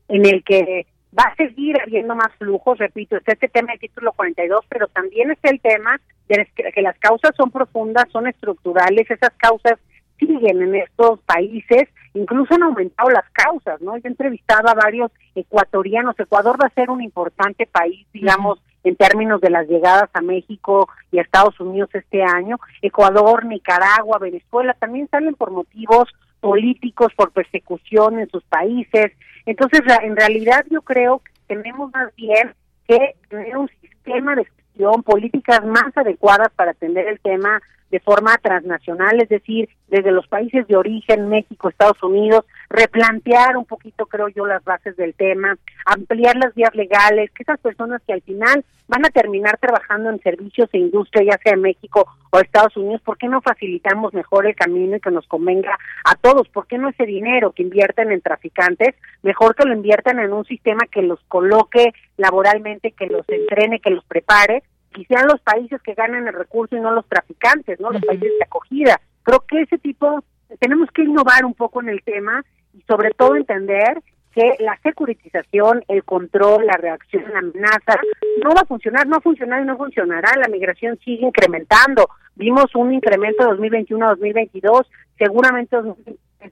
en 0.09 0.26
el 0.26 0.45
que 0.45 0.87
va 1.18 1.24
a 1.28 1.36
seguir 1.36 1.76
habiendo 1.80 2.14
más 2.14 2.32
flujos, 2.38 2.78
repito, 2.78 3.16
está 3.16 3.32
este 3.32 3.48
tema 3.48 3.72
de 3.72 3.78
título 3.78 4.12
42, 4.12 4.64
pero 4.68 4.86
también 4.88 5.30
está 5.30 5.50
el 5.50 5.61
tema 5.61 6.00
de 6.28 6.46
que 6.72 6.82
las 6.82 6.96
causas 6.98 7.32
son 7.36 7.50
profundas, 7.50 8.06
son 8.12 8.26
estructurales, 8.28 9.11
esas 9.11 9.32
causas 9.36 9.74
siguen 10.18 10.62
en 10.62 10.74
estos 10.76 11.20
países, 11.22 11.88
incluso 12.14 12.54
han 12.54 12.62
aumentado 12.62 13.08
las 13.11 13.28
causas, 13.30 13.80
¿no? 13.80 13.96
Yo 13.96 14.02
he 14.04 14.08
entrevistado 14.08 14.68
a 14.68 14.74
varios 14.74 15.11
ecuatorianos, 15.34 16.18
Ecuador 16.20 16.56
va 16.62 16.66
a 16.66 16.74
ser 16.74 16.90
un 16.90 17.02
importante 17.02 17.66
país, 17.66 18.06
digamos, 18.12 18.62
en 18.84 18.96
términos 18.96 19.40
de 19.40 19.50
las 19.50 19.66
llegadas 19.66 20.11
a 20.12 20.20
México 20.22 20.88
y 21.11 21.18
a 21.18 21.22
Estados 21.22 21.58
Unidos 21.58 21.90
este 21.94 22.22
año, 22.22 22.58
Ecuador, 22.82 23.44
Nicaragua, 23.46 24.18
Venezuela, 24.18 24.74
también 24.78 25.08
salen 25.11 25.34
por 25.34 25.50
motivos 25.50 26.08
políticos 26.41 27.12
por 27.14 27.30
persecución 27.30 28.18
en 28.18 28.28
sus 28.30 28.43
países. 28.45 29.12
Entonces, 29.47 29.82
en 30.03 30.16
realidad 30.16 30.64
yo 30.70 30.82
creo 30.82 31.20
que 31.20 31.55
tenemos 31.55 31.91
más 31.93 32.14
bien 32.16 32.55
que 32.88 33.14
tener 33.28 33.57
un 33.57 33.68
sistema 33.80 34.34
de 34.34 34.45
gestión, 34.45 35.03
políticas 35.03 35.64
más 35.64 35.97
adecuadas 35.97 36.49
para 36.57 36.72
atender 36.72 37.07
el 37.09 37.20
tema 37.20 37.61
de 37.91 38.01
forma 38.01 38.38
transnacional, 38.38 39.20
es 39.20 39.28
decir, 39.28 39.68
desde 39.88 40.12
los 40.12 40.26
países 40.28 40.66
de 40.68 40.76
origen, 40.76 41.28
México, 41.28 41.68
Estados 41.68 42.01
Unidos, 42.03 42.45
replantear 42.68 43.57
un 43.57 43.64
poquito, 43.64 44.07
creo 44.07 44.28
yo, 44.28 44.47
las 44.47 44.62
bases 44.62 44.97
del 44.97 45.14
tema, 45.14 45.57
ampliar 45.84 46.36
las 46.36 46.55
vías 46.55 46.72
legales, 46.76 47.30
que 47.32 47.43
esas 47.43 47.59
personas 47.59 48.01
que 48.07 48.12
al 48.12 48.22
final 48.22 48.64
van 48.86 49.05
a 49.05 49.11
terminar 49.11 49.59
trabajando 49.59 50.09
en 50.11 50.20
servicios 50.20 50.68
e 50.72 50.78
industria, 50.78 51.24
ya 51.32 51.41
sea 51.43 51.53
en 51.55 51.62
México 51.62 52.07
o 52.30 52.38
Estados 52.41 52.76
Unidos, 52.76 53.03
¿por 53.03 53.18
qué 53.18 53.28
no 53.28 53.41
facilitamos 53.43 54.14
mejor 54.14 54.47
el 54.47 54.55
camino 54.55 54.97
y 54.97 55.01
que 55.01 55.11
nos 55.11 55.26
convenga 55.26 55.76
a 56.05 56.14
todos? 56.14 56.49
¿Por 56.49 56.68
qué 56.68 56.78
no 56.78 56.88
ese 56.91 57.07
dinero 57.07 57.51
que 57.53 57.64
invierten 57.64 58.12
en 58.12 58.20
traficantes, 58.20 58.95
mejor 59.22 59.57
que 59.57 59.64
lo 59.66 59.74
inviertan 59.74 60.20
en 60.20 60.32
un 60.32 60.45
sistema 60.45 60.82
que 60.91 61.03
los 61.03 61.20
coloque 61.24 61.93
laboralmente, 62.16 62.93
que 62.93 63.07
los 63.07 63.28
entrene, 63.28 63.80
que 63.80 63.91
los 63.91 64.05
prepare? 64.05 64.62
quizá 64.93 65.24
los 65.24 65.41
países 65.41 65.80
que 65.82 65.95
ganan 65.95 66.26
el 66.28 66.34
recurso 66.34 66.76
y 66.76 66.80
no 66.80 66.91
los 66.91 67.07
traficantes, 67.07 67.80
¿no? 67.80 67.91
Los 67.91 68.03
países 68.03 68.30
de 68.38 68.45
acogida. 68.45 69.01
Creo 69.22 69.41
que 69.49 69.62
ese 69.62 69.78
tipo, 69.78 70.22
tenemos 70.59 70.91
que 70.91 71.03
innovar 71.03 71.45
un 71.45 71.55
poco 71.55 71.80
en 71.80 71.88
el 71.88 72.03
tema 72.03 72.45
y 72.74 72.82
sobre 72.82 73.11
todo 73.11 73.36
entender 73.36 74.03
que 74.32 74.57
la 74.61 74.78
securitización, 74.82 75.84
el 75.88 76.05
control, 76.05 76.64
la 76.66 76.76
reacción, 76.76 77.24
la 77.32 77.41
amenaza, 77.41 77.99
no 78.45 78.51
va 78.51 78.61
a 78.62 78.66
funcionar, 78.66 79.07
no 79.07 79.16
ha 79.16 79.20
funcionado 79.20 79.62
y 79.62 79.66
no 79.66 79.76
funcionará. 79.76 80.36
La 80.36 80.49
migración 80.49 80.99
sigue 81.05 81.26
incrementando. 81.26 82.09
Vimos 82.36 82.66
un 82.76 82.93
incremento 82.93 83.43
de 83.43 83.51
2021 83.51 84.07
a 84.07 84.11
2022, 84.11 84.88
seguramente 85.18 85.76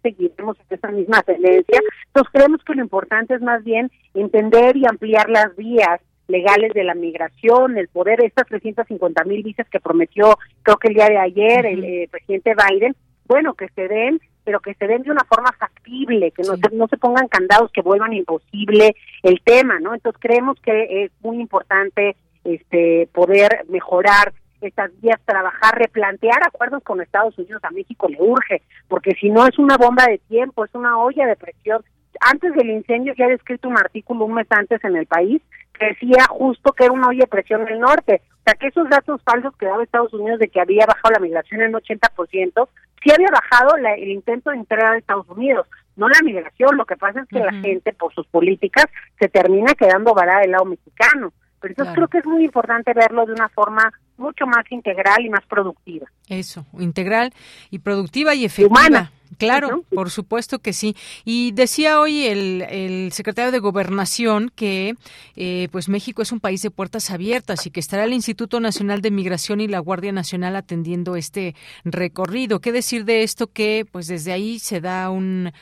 seguiremos 0.03 0.59
en 0.59 0.77
esa 0.77 0.89
misma 0.89 1.23
tendencia. 1.23 1.81
Entonces 2.07 2.33
creemos 2.33 2.63
que 2.65 2.75
lo 2.75 2.83
importante 2.83 3.35
es 3.35 3.41
más 3.41 3.63
bien 3.65 3.91
entender 4.13 4.77
y 4.77 4.85
ampliar 4.85 5.31
las 5.31 5.55
vías 5.57 6.01
legales 6.29 6.73
de 6.75 6.85
la 6.85 6.95
migración, 6.95 7.77
el 7.79 7.89
poder, 7.89 8.21
estas 8.23 8.47
350 8.47 9.25
mil 9.25 9.43
visas 9.43 9.67
que 9.69 9.81
prometió, 9.81 10.39
creo 10.63 10.77
que 10.77 10.89
el 10.89 10.95
día 10.95 11.07
de 11.09 11.19
ayer, 11.19 11.67
el 11.67 11.83
eh, 11.85 12.09
presidente 12.11 12.53
Biden, 12.55 12.95
bueno, 13.27 13.55
que 13.55 13.69
se 13.71 13.89
den, 13.89 14.21
pero 14.45 14.61
que 14.61 14.75
se 14.75 14.87
den 14.87 15.03
de 15.03 15.11
una 15.11 15.25
forma 15.25 15.51
factible, 15.59 16.31
que 16.31 16.43
no, 16.43 16.57
se, 16.57 16.75
no 16.75 16.87
se 16.89 16.99
pongan 16.99 17.29
candados 17.29 17.73
que 17.73 17.83
vuelvan 17.83 18.13
imposible 18.13 18.95
el 19.23 19.41
tema, 19.43 19.81
¿no? 19.81 19.95
Entonces 19.95 20.21
creemos 20.23 20.59
que 20.61 21.05
es 21.05 21.13
muy 21.23 21.39
importante 21.41 22.17
este 22.45 23.09
poder 23.13 23.65
mejorar 23.69 24.33
estas 24.61 24.91
vías, 25.01 25.21
trabajar, 25.25 25.79
replantear 25.79 26.43
acuerdos 26.47 26.83
con 26.83 27.01
Estados 27.01 27.39
Unidos, 27.39 27.63
a 27.65 27.71
México 27.71 28.09
le 28.09 28.21
urge, 28.21 28.63
porque 28.89 29.13
si 29.15 29.31
no 29.31 29.47
es 29.47 29.59
una 29.59 29.77
bomba 29.77 30.07
de 30.07 30.19
tiempo, 30.29 30.65
es 30.65 30.75
una 30.75 30.99
olla 30.99 31.27
de 31.27 31.37
presión. 31.37 31.83
Antes 32.21 32.53
del 32.55 32.71
incendio 32.71 33.15
ya 33.17 33.27
he 33.27 33.35
escrito 33.35 33.69
un 33.69 33.77
artículo 33.79 34.25
un 34.25 34.35
mes 34.35 34.47
antes 34.51 34.83
en 34.83 34.97
el 34.97 35.07
país 35.07 35.43
decía 35.87 36.27
justo 36.29 36.73
que 36.73 36.85
era 36.85 36.93
una 36.93 37.09
oye 37.09 37.21
de 37.21 37.27
presión 37.27 37.65
del 37.65 37.81
norte. 37.81 38.23
O 38.31 38.43
sea, 38.45 38.55
que 38.55 38.69
esos 38.69 38.89
datos 38.89 39.23
falsos 39.23 39.55
que 39.57 39.67
daba 39.67 39.83
Estados 39.83 40.13
Unidos 40.15 40.39
de 40.41 40.49
que 40.49 40.61
había 40.61 40.87
bajado 40.87 41.11
la 41.15 41.19
migración 41.21 41.61
en 41.63 41.73
80%, 41.73 42.69
sí 43.03 43.11
había 43.13 43.29
bajado 43.31 43.77
el 43.77 44.09
intento 44.09 44.51
de 44.51 44.57
entrar 44.57 44.95
a 44.95 44.99
Estados 44.99 45.29
Unidos, 45.29 45.67
no 45.97 46.09
la 46.09 46.21
migración. 46.23 46.77
Lo 46.77 46.85
que 46.87 46.97
pasa 46.97 47.21
es 47.21 47.29
que 47.29 47.39
la 47.41 47.53
gente, 47.53 47.93
por 47.93 48.13
sus 48.15 48.27
políticas, 48.29 48.87
se 49.19 49.29
termina 49.29 49.75
quedando 49.75 50.15
varada 50.15 50.41
del 50.41 50.53
lado 50.53 50.65
mexicano. 50.65 51.33
Pero 51.61 51.73
entonces 51.73 51.95
creo 51.95 52.09
que 52.09 52.19
es 52.19 52.27
muy 52.27 52.45
importante 52.45 52.93
verlo 52.95 53.27
de 53.27 53.33
una 53.33 53.49
forma 53.49 53.93
mucho 54.17 54.47
más 54.47 54.65
integral 54.71 55.21
y 55.25 55.29
más 55.29 55.45
productiva. 55.47 56.07
Eso, 56.29 56.65
integral 56.79 57.33
y 57.71 57.81
productiva 57.81 58.35
y 58.35 58.45
efectiva. 58.45 58.69
Humana. 58.79 59.11
Claro, 59.39 59.85
por 59.95 60.11
supuesto 60.11 60.59
que 60.59 60.73
sí. 60.73 60.95
Y 61.25 61.53
decía 61.53 62.01
hoy 62.01 62.27
el, 62.27 63.11
secretario 63.13 63.53
de 63.53 63.59
Gobernación 63.61 64.51
que 64.55 64.95
eh, 65.37 65.69
pues 65.71 65.89
México 65.89 66.23
es 66.23 66.33
un 66.33 66.41
país 66.41 66.61
de 66.63 66.71
puertas 66.73 67.11
abiertas 67.11 67.65
y 67.67 67.71
que 67.71 67.79
estará 67.81 68.05
el 68.05 68.13
Instituto 68.13 68.59
Nacional 68.61 69.01
de 69.01 69.11
Migración 69.13 69.61
y 69.61 69.69
la 69.69 69.79
Guardia 69.79 70.11
Nacional 70.13 70.57
atendiendo 70.57 71.15
este 71.17 71.55
recorrido. 71.85 72.61
¿Qué 72.61 72.73
decir 72.73 73.05
de 73.05 73.23
esto 73.23 73.47
que 73.53 73.87
pues 73.91 74.09
desde 74.09 74.33
ahí 74.33 74.59
se 74.59 74.81
da 74.81 75.09
un, 75.11 75.53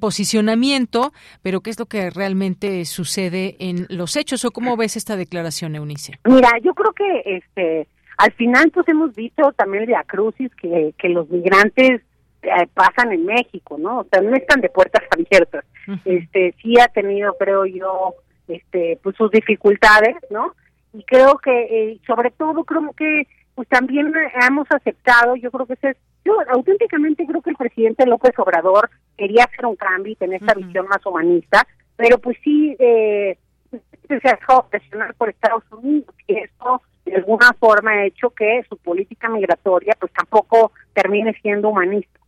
posicionamiento, 0.00 1.12
pero 1.42 1.60
qué 1.62 1.70
es 1.70 1.78
lo 1.78 1.86
que 1.86 2.10
realmente 2.10 2.84
sucede 2.84 3.56
en 3.58 3.86
los 3.88 4.16
hechos 4.16 4.44
o 4.44 4.50
cómo 4.50 4.76
ves 4.76 4.96
esta 4.98 5.16
declaración, 5.16 5.76
Eunice? 5.76 6.18
Mira, 6.26 6.50
yo 6.62 6.74
creo 6.74 6.92
que 6.92 7.22
este 7.38 7.88
al 8.18 8.32
final 8.32 8.70
pues 8.70 8.86
hemos 8.88 9.14
visto 9.16 9.50
también 9.52 9.86
de 9.86 9.96
acrucis 9.96 10.54
que, 10.56 10.94
que 10.98 11.08
los 11.08 11.28
migrantes 11.30 12.02
eh, 12.44 12.68
pasan 12.74 13.10
en 13.12 13.24
México, 13.24 13.78
¿no? 13.78 14.00
O 14.00 14.04
sea, 14.12 14.20
no 14.20 14.36
están 14.36 14.60
de 14.60 14.68
puertas 14.68 15.02
abiertas. 15.10 15.64
Este, 16.04 16.54
sí 16.62 16.78
ha 16.78 16.88
tenido, 16.88 17.34
creo 17.38 17.64
yo, 17.64 18.14
este, 18.48 18.98
pues 19.02 19.16
sus 19.16 19.30
dificultades, 19.30 20.16
¿no? 20.30 20.54
Y 20.92 21.02
creo 21.04 21.38
que, 21.38 21.52
eh, 21.92 22.00
sobre 22.06 22.30
todo, 22.32 22.64
creo 22.64 22.92
que 22.96 23.26
pues 23.54 23.66
también 23.68 24.12
hemos 24.46 24.66
aceptado, 24.70 25.36
yo 25.36 25.50
creo 25.50 25.64
que 25.66 25.74
es, 25.88 25.96
yo 26.24 26.36
auténticamente 26.50 27.24
creo 27.26 27.40
que 27.40 27.50
el 27.50 27.56
presidente 27.56 28.04
López 28.04 28.32
Obrador 28.38 28.90
quería 29.16 29.44
hacer 29.44 29.64
un 29.64 29.76
cambio 29.76 30.12
y 30.12 30.16
tener 30.16 30.42
esta 30.42 30.54
visión 30.54 30.86
más 30.88 31.04
humanista, 31.06 31.66
pero 31.96 32.18
pues 32.18 32.36
sí 32.42 32.76
eh, 32.78 33.38
se 33.70 34.28
ha 34.28 34.62
presionar 34.68 35.14
por 35.14 35.30
Estados 35.30 35.62
Unidos 35.70 36.14
y 36.26 36.36
esto 36.40 36.82
de 37.06 37.14
alguna 37.16 37.52
forma 37.60 37.92
ha 37.92 38.06
hecho 38.06 38.30
que 38.30 38.64
su 38.68 38.76
política 38.76 39.28
migratoria 39.28 39.96
pues 39.98 40.12
tampoco 40.12 40.72
termine 40.92 41.32
siendo 41.40 41.70
humanista 41.70 42.18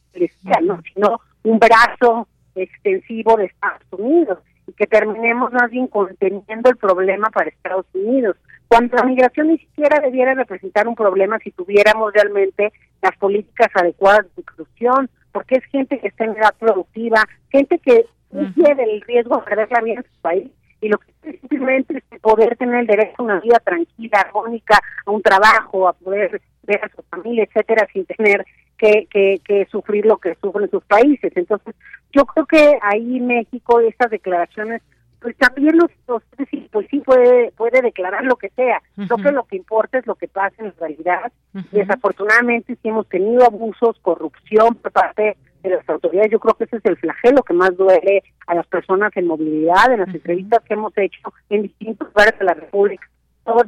no 0.63 0.83
sino 0.95 1.21
un 1.45 1.59
brazo 1.59 2.29
extensivo 2.55 3.37
de 3.37 3.45
Estados 3.47 3.83
Unidos 3.91 4.39
y 4.67 4.73
que 4.73 4.87
terminemos 4.87 5.53
más 5.53 5.71
bien 5.71 5.87
conteniendo 5.87 6.71
el 6.71 6.77
problema 6.77 7.29
para 7.31 7.49
Estados 7.51 7.87
Unidos, 7.93 8.37
cuando 8.69 8.97
la 8.97 9.05
migración 9.05 9.49
ni 9.49 9.59
siquiera 9.59 10.01
debiera 10.01 10.35
representar 10.35 10.89
un 10.89 10.97
problema 10.97 11.39
si 11.39 11.53
tuviéramos 11.53 12.13
realmente 12.13 12.73
las 13.01 13.17
políticas 13.19 13.69
adecuadas 13.75 14.25
de 14.35 14.43
inclusión, 14.43 15.09
porque 15.31 15.57
es 15.57 15.65
gente 15.67 16.01
que 16.01 16.09
está 16.09 16.25
en 16.25 16.33
edad 16.33 16.55
productiva, 16.59 17.23
gente 17.51 17.79
que 17.79 18.07
huye 18.31 18.73
el 18.83 19.01
riesgo 19.03 19.37
de 19.37 19.43
perder 19.43 19.71
la 19.71 19.81
vida 19.83 19.95
en 19.99 20.03
su 20.13 20.21
país 20.21 20.51
y 20.81 20.89
lo 20.89 20.99
que 20.99 21.13
simplemente 21.39 22.03
es 22.11 22.21
poder 22.21 22.57
tener 22.57 22.81
el 22.81 22.87
derecho 22.87 23.15
a 23.19 23.23
una 23.23 23.41
vida 23.41 23.61
tranquila, 23.65 24.19
armónica, 24.21 24.79
a 25.05 25.11
un 25.11 25.23
trabajo, 25.23 25.87
a 25.89 25.93
poder 25.93 26.41
ver 26.65 26.81
a 26.85 26.89
su 26.89 27.03
familia, 27.09 27.45
etcétera, 27.45 27.87
sin 27.93 28.05
tener 28.07 28.45
que, 28.77 29.41
sufrir 29.71 30.07
lo 30.07 30.19
que 30.19 30.37
sufren 30.41 30.71
sus 30.71 30.85
países. 30.85 31.33
Entonces, 31.37 31.75
yo 32.13 32.25
creo 32.27 32.47
que 32.47 32.79
ahí 32.83 33.21
México, 33.21 33.81
esas 33.81 34.11
declaraciones, 34.11 34.83
pues 35.21 35.37
también 35.39 35.77
los, 35.77 35.91
los 36.07 36.23
pues, 36.37 36.49
pues 36.71 36.87
sí 36.91 37.01
puede, 37.01 37.51
puede 37.53 37.81
declarar 37.81 38.25
lo 38.25 38.37
que 38.37 38.51
sea. 38.51 38.83
Yo 38.97 39.07
Creo 39.07 39.27
que 39.27 39.33
lo 39.33 39.45
que 39.45 39.57
importa 39.57 39.99
es 39.99 40.07
lo 40.07 40.15
que 40.15 40.29
pasa 40.29 40.55
en 40.63 40.73
realidad. 40.79 41.33
Y 41.55 41.79
Desafortunadamente 41.79 42.77
si 42.81 42.89
hemos 42.89 43.09
tenido 43.09 43.45
abusos, 43.45 43.99
corrupción 44.03 44.75
por 44.77 44.93
parte 44.93 45.37
de 45.63 45.71
las 45.71 45.89
autoridades. 45.89 46.31
Yo 46.31 46.39
creo 46.39 46.55
que 46.55 46.65
ese 46.65 46.77
es 46.77 46.85
el 46.85 46.97
flagelo 46.99 47.43
que 47.43 47.55
más 47.55 47.77
duele 47.77 48.23
a 48.47 48.55
las 48.55 48.67
personas 48.67 49.11
en 49.17 49.27
movilidad, 49.27 49.91
en 49.91 50.01
las 50.01 50.15
entrevistas 50.15 50.63
que 50.65 50.75
hemos 50.75 50.97
hecho 50.97 51.21
en 51.49 51.63
distintos 51.63 52.07
lugares 52.09 52.39
de 52.39 52.45
la 52.45 52.55
República. 52.55 53.09
Todos 53.45 53.67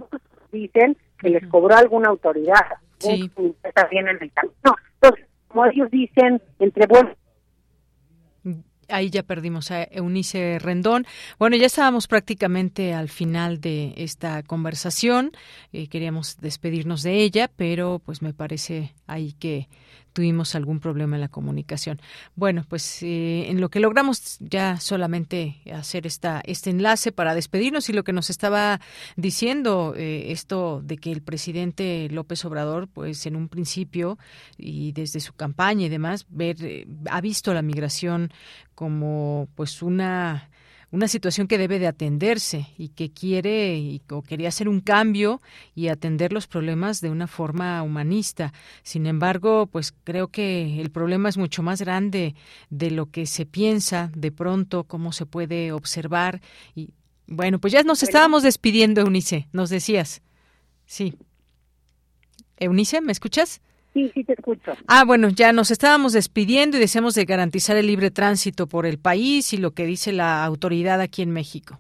dicen 0.53 0.97
que 1.19 1.31
les 1.31 1.45
cobró 1.49 1.75
alguna 1.75 2.11
autoridad 2.11 2.77
sí. 2.99 3.31
bien 3.91 4.09
en 4.09 4.19
el 4.23 4.33
como 5.49 5.65
ellos 5.67 5.91
dicen, 5.91 6.43
entre 6.59 6.85
ahí 8.91 9.09
ya 9.11 9.23
perdimos 9.23 9.71
a 9.71 9.83
Eunice 9.85 10.59
Rendón. 10.59 11.07
Bueno, 11.39 11.57
ya 11.57 11.67
estábamos 11.67 12.07
prácticamente 12.07 12.93
al 12.93 13.09
final 13.09 13.59
de 13.61 13.95
esta 13.97 14.43
conversación. 14.43 15.31
Eh, 15.73 15.89
queríamos 15.89 16.37
despedirnos 16.39 17.03
de 17.03 17.23
ella, 17.23 17.51
pero 17.57 18.01
pues 18.05 18.21
me 18.21 18.35
parece 18.35 18.95
ahí 19.07 19.33
que 19.35 19.69
tuvimos 20.13 20.55
algún 20.55 20.81
problema 20.81 21.17
en 21.17 21.21
la 21.21 21.29
comunicación. 21.29 22.01
Bueno, 22.35 22.65
pues 22.69 23.03
eh, 23.03 23.49
en 23.51 23.61
lo 23.61 23.69
que 23.69 23.81
logramos 23.81 24.39
ya 24.41 24.79
solamente 24.81 25.61
hacer 25.73 26.07
esta, 26.07 26.43
este 26.45 26.71
enlace 26.71 27.13
para 27.13 27.35
despedirnos 27.35 27.89
y 27.89 27.93
lo 27.93 28.05
que 28.05 28.13
nos 28.13 28.31
estaba 28.31 28.81
diciendo 29.17 29.95
eh, 29.97 30.27
esto 30.33 30.81
de 30.85 30.99
que 30.99 31.13
el 31.13 31.23
presidente 31.23 32.09
López 32.11 32.45
Obrador, 32.45 32.89
pues 32.89 33.27
en 33.27 33.37
un 33.37 33.49
principio 33.49 34.19
y 34.57 34.93
desde 34.93 35.21
su 35.21 35.33
campaña 35.35 35.87
y 35.87 35.91
demás, 35.91 36.27
ver, 36.29 36.57
eh, 36.63 36.87
ha 37.11 37.21
visto 37.21 37.53
la 37.55 37.63
migración 37.63 38.31
como 38.75 39.49
pues 39.57 39.83
una 39.83 40.49
una 40.91 41.09
situación 41.09 41.49
que 41.49 41.59
debe 41.59 41.79
de 41.79 41.87
atenderse 41.87 42.69
y 42.79 42.89
que 42.89 43.11
quiere 43.11 44.01
o 44.11 44.23
quería 44.23 44.49
hacer 44.49 44.69
un 44.69 44.81
cambio 44.81 45.43
y 45.75 45.89
atender 45.89 46.33
los 46.33 46.47
problemas 46.47 47.01
de 47.01 47.11
una 47.11 47.27
forma 47.27 47.83
humanista. 47.83 48.55
Sin 48.83 49.07
embargo, 49.07 49.67
pues 49.67 49.93
creo 50.05 50.29
que 50.29 50.81
el 50.81 50.91
problema 50.91 51.29
es 51.29 51.37
mucho 51.37 51.63
más 51.63 51.81
grande 51.81 52.35
de 52.71 52.91
lo 52.91 53.07
que 53.07 53.27
se 53.27 53.45
piensa 53.45 54.11
de 54.15 54.33
pronto, 54.33 54.85
cómo 54.85 55.13
se 55.13 55.27
puede 55.27 55.73
observar. 55.73 56.41
Y 56.75 56.91
bueno, 57.27 57.59
pues 57.59 57.73
ya 57.75 57.83
nos 57.83 58.03
estábamos 58.03 58.43
despidiendo, 58.43 59.03
Eunice, 59.03 59.47
nos 59.53 59.69
decías. 59.69 60.23
Sí. 60.87 61.15
Eunice, 62.57 63.03
¿me 63.03 63.13
escuchas? 63.13 63.61
sí, 63.99 64.11
sí 64.15 64.23
te 64.25 64.35
escucho. 64.35 64.73
Ah, 64.87 65.03
bueno, 65.07 65.29
ya 65.29 65.53
nos 65.53 65.71
estábamos 65.73 66.13
despidiendo 66.13 66.77
y 66.77 66.81
deseamos 66.81 67.15
de 67.15 67.25
garantizar 67.25 67.77
el 67.77 67.87
libre 67.89 68.11
tránsito 68.13 68.67
por 68.69 68.87
el 68.87 68.99
país 68.99 69.53
y 69.53 69.57
lo 69.59 69.73
que 69.73 69.87
dice 69.87 70.13
la 70.13 70.45
autoridad 70.45 71.01
aquí 71.01 71.23
en 71.23 71.31
México. 71.33 71.79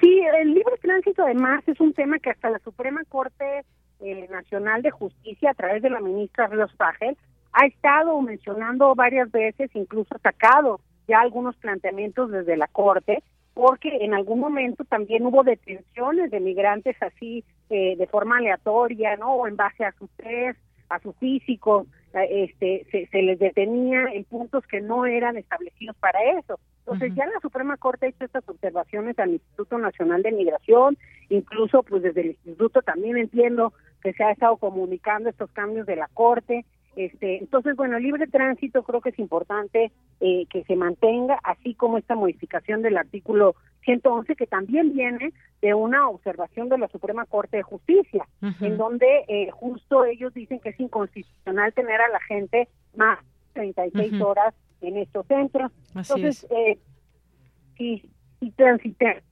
Sí, 0.00 0.20
el 0.40 0.54
libre 0.54 0.76
tránsito 0.80 1.24
además 1.24 1.62
es 1.66 1.78
un 1.80 1.92
tema 1.92 2.18
que 2.20 2.30
hasta 2.30 2.50
la 2.50 2.58
Suprema 2.60 3.02
Corte 3.08 3.62
eh, 4.00 4.28
Nacional 4.30 4.82
de 4.82 4.90
Justicia 4.92 5.50
a 5.50 5.54
través 5.54 5.82
de 5.82 5.90
la 5.90 6.00
ministra 6.00 6.46
Ríos 6.46 6.72
Pagel 6.76 7.16
ha 7.52 7.66
estado 7.66 8.18
mencionando 8.20 8.94
varias 8.94 9.28
veces, 9.32 9.70
incluso 9.74 10.16
sacado 10.22 10.80
ya 11.08 11.20
algunos 11.20 11.56
planteamientos 11.56 12.30
desde 12.30 12.56
la 12.56 12.68
Corte, 12.68 13.24
porque 13.54 13.88
en 14.02 14.14
algún 14.14 14.38
momento 14.38 14.84
también 14.84 15.26
hubo 15.26 15.42
detenciones 15.42 16.30
de 16.30 16.38
migrantes 16.38 16.94
así 17.02 17.42
eh, 17.68 17.96
de 17.98 18.06
forma 18.06 18.36
aleatoria, 18.38 19.16
¿no? 19.16 19.32
O 19.34 19.48
en 19.48 19.56
base 19.56 19.84
a 19.84 19.92
su 19.98 20.06
test 20.16 20.56
a 20.90 20.98
su 20.98 21.12
físico, 21.14 21.86
este, 22.12 22.84
se, 22.90 23.22
les 23.22 23.38
detenía 23.38 24.06
en 24.12 24.24
puntos 24.24 24.66
que 24.66 24.80
no 24.80 25.06
eran 25.06 25.36
establecidos 25.36 25.96
para 25.96 26.18
eso. 26.38 26.58
Entonces 26.80 27.14
ya 27.14 27.26
la 27.26 27.38
Suprema 27.40 27.76
Corte 27.76 28.06
ha 28.06 28.08
hecho 28.08 28.24
estas 28.24 28.46
observaciones 28.48 29.16
al 29.20 29.30
Instituto 29.30 29.78
Nacional 29.78 30.22
de 30.22 30.32
Migración, 30.32 30.98
incluso 31.28 31.84
pues 31.84 32.02
desde 32.02 32.20
el 32.22 32.26
Instituto 32.30 32.82
también 32.82 33.16
entiendo 33.16 33.72
que 34.02 34.12
se 34.14 34.24
ha 34.24 34.32
estado 34.32 34.56
comunicando 34.56 35.30
estos 35.30 35.50
cambios 35.52 35.86
de 35.86 35.96
la 35.96 36.08
Corte, 36.12 36.64
este, 36.96 37.36
entonces, 37.38 37.76
bueno, 37.76 37.98
libre 37.98 38.26
tránsito 38.26 38.82
creo 38.82 39.00
que 39.00 39.10
es 39.10 39.18
importante 39.18 39.92
eh, 40.20 40.46
que 40.50 40.64
se 40.64 40.74
mantenga, 40.74 41.38
así 41.44 41.74
como 41.74 41.98
esta 41.98 42.16
modificación 42.16 42.82
del 42.82 42.96
artículo 42.98 43.54
111, 43.84 44.34
que 44.34 44.46
también 44.46 44.92
viene 44.92 45.32
de 45.62 45.74
una 45.74 46.08
observación 46.08 46.68
de 46.68 46.78
la 46.78 46.88
Suprema 46.88 47.26
Corte 47.26 47.58
de 47.58 47.62
Justicia, 47.62 48.26
en 48.60 48.76
donde 48.76 49.06
eh, 49.28 49.50
justo 49.52 50.04
ellos 50.04 50.34
dicen 50.34 50.58
que 50.58 50.70
es 50.70 50.80
inconstitucional 50.80 51.72
tener 51.74 52.00
a 52.00 52.08
la 52.08 52.20
gente 52.20 52.68
más 52.96 53.20
36 53.54 54.20
horas 54.20 54.54
en 54.80 54.96
estos 54.96 55.26
centros. 55.26 55.70
entonces, 55.94 56.38
sí 56.40 56.46
eh, 56.54 56.78
y, 57.78 58.04
y 58.40 58.50
transitar, 58.52 59.22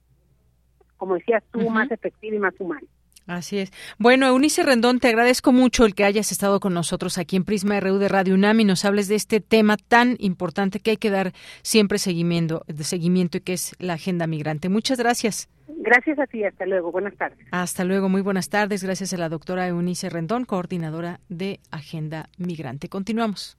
como 0.97 1.13
decías 1.15 1.43
tú, 1.51 1.69
más 1.69 1.91
efectivo 1.91 2.35
y 2.35 2.39
más 2.39 2.53
humano. 2.59 2.87
Así 3.29 3.59
es. 3.59 3.71
Bueno, 3.99 4.25
Eunice 4.27 4.63
Rendón, 4.63 4.99
te 4.99 5.07
agradezco 5.07 5.51
mucho 5.51 5.85
el 5.85 5.93
que 5.93 6.03
hayas 6.03 6.31
estado 6.31 6.59
con 6.59 6.73
nosotros 6.73 7.19
aquí 7.19 7.35
en 7.35 7.43
Prisma 7.43 7.79
RU 7.79 7.97
de 7.99 8.09
Radio 8.09 8.33
UNAM 8.33 8.59
y 8.61 8.65
nos 8.65 8.85
hables 8.85 9.07
de 9.07 9.13
este 9.15 9.39
tema 9.39 9.77
tan 9.77 10.15
importante 10.19 10.79
que 10.79 10.91
hay 10.91 10.97
que 10.97 11.11
dar 11.11 11.31
siempre 11.61 11.99
seguimiento, 11.99 12.63
de 12.67 12.83
seguimiento 12.83 13.37
y 13.37 13.41
que 13.41 13.53
es 13.53 13.75
la 13.77 13.93
agenda 13.93 14.25
migrante. 14.25 14.67
Muchas 14.67 14.97
gracias. 14.97 15.47
Gracias 15.81 16.17
a 16.17 16.25
ti, 16.25 16.43
hasta 16.43 16.65
luego, 16.65 16.91
buenas 16.91 17.15
tardes. 17.15 17.37
Hasta 17.51 17.83
luego, 17.83 18.09
muy 18.09 18.21
buenas 18.21 18.49
tardes. 18.49 18.83
Gracias 18.83 19.13
a 19.13 19.17
la 19.17 19.29
doctora 19.29 19.67
Eunice 19.67 20.09
Rendón, 20.09 20.45
coordinadora 20.45 21.19
de 21.29 21.59
Agenda 21.69 22.29
Migrante. 22.39 22.89
Continuamos. 22.89 23.57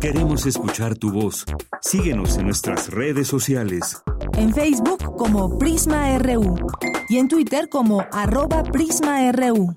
Queremos 0.00 0.46
escuchar 0.46 0.98
tu 0.98 1.12
voz. 1.12 1.44
Síguenos 1.80 2.36
en 2.38 2.46
nuestras 2.46 2.90
redes 2.90 3.28
sociales 3.28 4.02
en 4.38 4.54
Facebook 4.54 5.02
como 5.18 5.58
Prisma 5.58 6.10
y 7.08 7.18
en 7.18 7.26
Twitter 7.26 7.68
como 7.68 8.06
arroba 8.12 8.62
PrismaRU. 8.62 9.74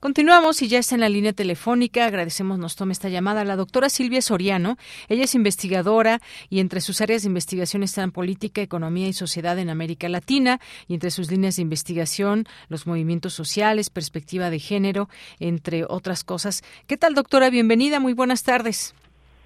Continuamos 0.00 0.62
y 0.62 0.68
ya 0.68 0.78
está 0.78 0.94
en 0.94 1.02
la 1.02 1.10
línea 1.10 1.34
telefónica. 1.34 2.06
Agradecemos 2.06 2.58
nos 2.58 2.76
tome 2.76 2.92
esta 2.94 3.10
llamada 3.10 3.44
la 3.44 3.56
doctora 3.56 3.90
Silvia 3.90 4.22
Soriano. 4.22 4.78
Ella 5.08 5.24
es 5.24 5.34
investigadora 5.34 6.20
y 6.48 6.60
entre 6.60 6.80
sus 6.80 7.02
áreas 7.02 7.22
de 7.22 7.28
investigación 7.28 7.82
están 7.82 8.10
política, 8.10 8.62
economía 8.62 9.08
y 9.08 9.12
sociedad 9.12 9.58
en 9.58 9.68
América 9.68 10.08
Latina 10.08 10.60
y 10.88 10.94
entre 10.94 11.10
sus 11.10 11.30
líneas 11.30 11.56
de 11.56 11.62
investigación 11.62 12.46
los 12.68 12.86
movimientos 12.86 13.34
sociales, 13.34 13.90
perspectiva 13.90 14.48
de 14.48 14.60
género, 14.60 15.10
entre 15.40 15.84
otras 15.86 16.24
cosas. 16.24 16.62
¿Qué 16.86 16.96
tal, 16.96 17.14
doctora? 17.14 17.50
Bienvenida. 17.50 18.00
Muy 18.00 18.14
buenas 18.14 18.42
tardes. 18.44 18.94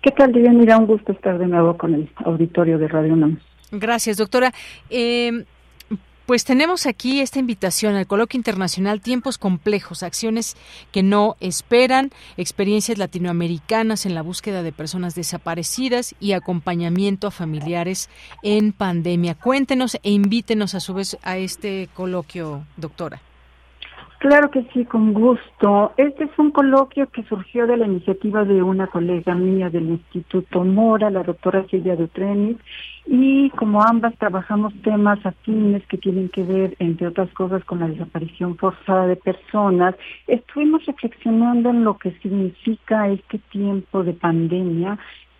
¿Qué 0.09 0.13
tal, 0.15 0.33
Mira, 0.35 0.79
un 0.79 0.87
gusto 0.87 1.13
estar 1.13 1.37
de 1.39 1.47
nuevo 1.47 1.77
con 1.77 1.93
el 1.95 2.11
auditorio 2.25 2.79
de 2.79 2.89
Radio 2.89 3.13
UNAM. 3.13 3.39
Gracias, 3.71 4.17
doctora. 4.17 4.55
Em, 4.89 5.45
pues 6.25 6.47
tenemos 6.47 6.87
aquí 6.87 7.21
esta 7.21 7.39
invitación 7.39 7.95
al 7.95 8.07
coloquio 8.07 8.39
internacional 8.39 9.03
Tiempos 9.03 9.37
complejos, 9.37 10.03
acciones 10.03 10.57
que 10.93 11.03
no 11.03 11.37
esperan, 11.41 12.11
experiencias 12.39 12.97
latinoamericanas 12.97 14.07
en 14.07 14.15
la 14.15 14.23
búsqueda 14.23 14.63
de 14.63 14.73
personas 14.73 15.15
desaparecidas 15.15 16.15
y 16.21 16.33
acompañamiento 16.33 17.27
a 17.27 17.31
familiares 17.31 18.09
en 18.43 18.73
pandemia. 18.73 19.35
Cuéntenos 19.35 19.99
e 20.03 20.11
invítenos 20.11 20.75
a 20.75 20.81
su 20.81 20.95
vez 20.95 21.19
a 21.23 21.37
este 21.37 21.91
coloquio, 21.93 22.65
doctora. 22.79 23.21
Claro 24.19 24.51
que 24.51 24.65
sí, 24.73 24.85
con 24.85 25.13
gusto. 25.15 25.93
Este 25.97 26.25
es 26.25 26.31
un 26.39 26.51
coloquio 26.51 27.09
que 27.09 27.23
surgió 27.23 27.69
de 27.69 27.77
la 27.77 27.87
iniciativa 27.87 28.45
de 28.45 28.61
una 28.65 28.89
colega 28.89 29.33
mía 29.37 29.71
del 29.71 29.91
Instituto 29.91 30.65
Mora, 30.65 31.09
la 31.09 31.23
doctora 31.23 31.65
Silvia 31.71 31.95
Dutrenis, 31.95 32.57
y 33.07 33.49
como 33.51 33.81
ambas 33.81 34.17
trabajamos 34.19 34.75
temas 34.83 35.25
afines 35.25 35.87
que 35.87 35.99
tienen 35.99 36.29
que 36.31 36.43
ver, 36.43 36.75
entre 36.81 37.07
otras 37.07 37.31
cosas, 37.31 37.63
con 37.65 37.79
la 37.79 37.87
desaparición 37.87 38.57
forzada 38.57 39.07
de 39.07 39.15
personas, 39.15 39.95
estuvimos 40.27 40.85
reflexionando 40.87 41.71
en 41.71 41.85
lo 41.85 41.97
que 41.97 42.11
significa 42.21 43.07
este 43.09 43.39
tiempo 43.53 44.03
de 44.03 44.15
pandemia 44.15 44.99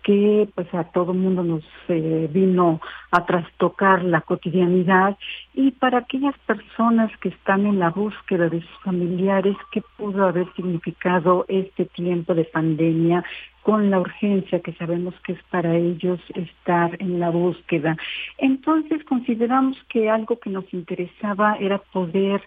que 0.09 0.49
pues 0.55 0.65
a 0.73 0.85
todo 0.85 1.13
mundo 1.13 1.43
nos 1.43 1.63
eh, 1.87 2.27
vino 2.33 2.81
a 3.11 3.27
trastocar 3.27 4.03
la 4.03 4.21
cotidianidad 4.21 5.15
y 5.53 5.69
para 5.69 5.99
aquellas 5.99 6.35
personas 6.47 7.15
que 7.17 7.29
están 7.29 7.67
en 7.67 7.77
la 7.77 7.91
búsqueda 7.91 8.49
de 8.49 8.59
sus 8.59 8.79
familiares, 8.83 9.55
¿qué 9.71 9.83
pudo 9.97 10.25
haber 10.25 10.51
significado 10.55 11.45
este 11.47 11.85
tiempo 11.85 12.33
de 12.33 12.45
pandemia 12.45 13.23
con 13.61 13.91
la 13.91 13.99
urgencia 13.99 14.61
que 14.61 14.73
sabemos 14.73 15.13
que 15.23 15.33
es 15.33 15.43
para 15.51 15.75
ellos 15.77 16.19
estar 16.33 16.97
en 16.99 17.19
la 17.19 17.29
búsqueda? 17.29 17.95
Entonces 18.39 19.03
consideramos 19.03 19.77
que 19.89 20.09
algo 20.09 20.39
que 20.39 20.49
nos 20.49 20.73
interesaba 20.73 21.55
era 21.59 21.77
poder 21.77 22.41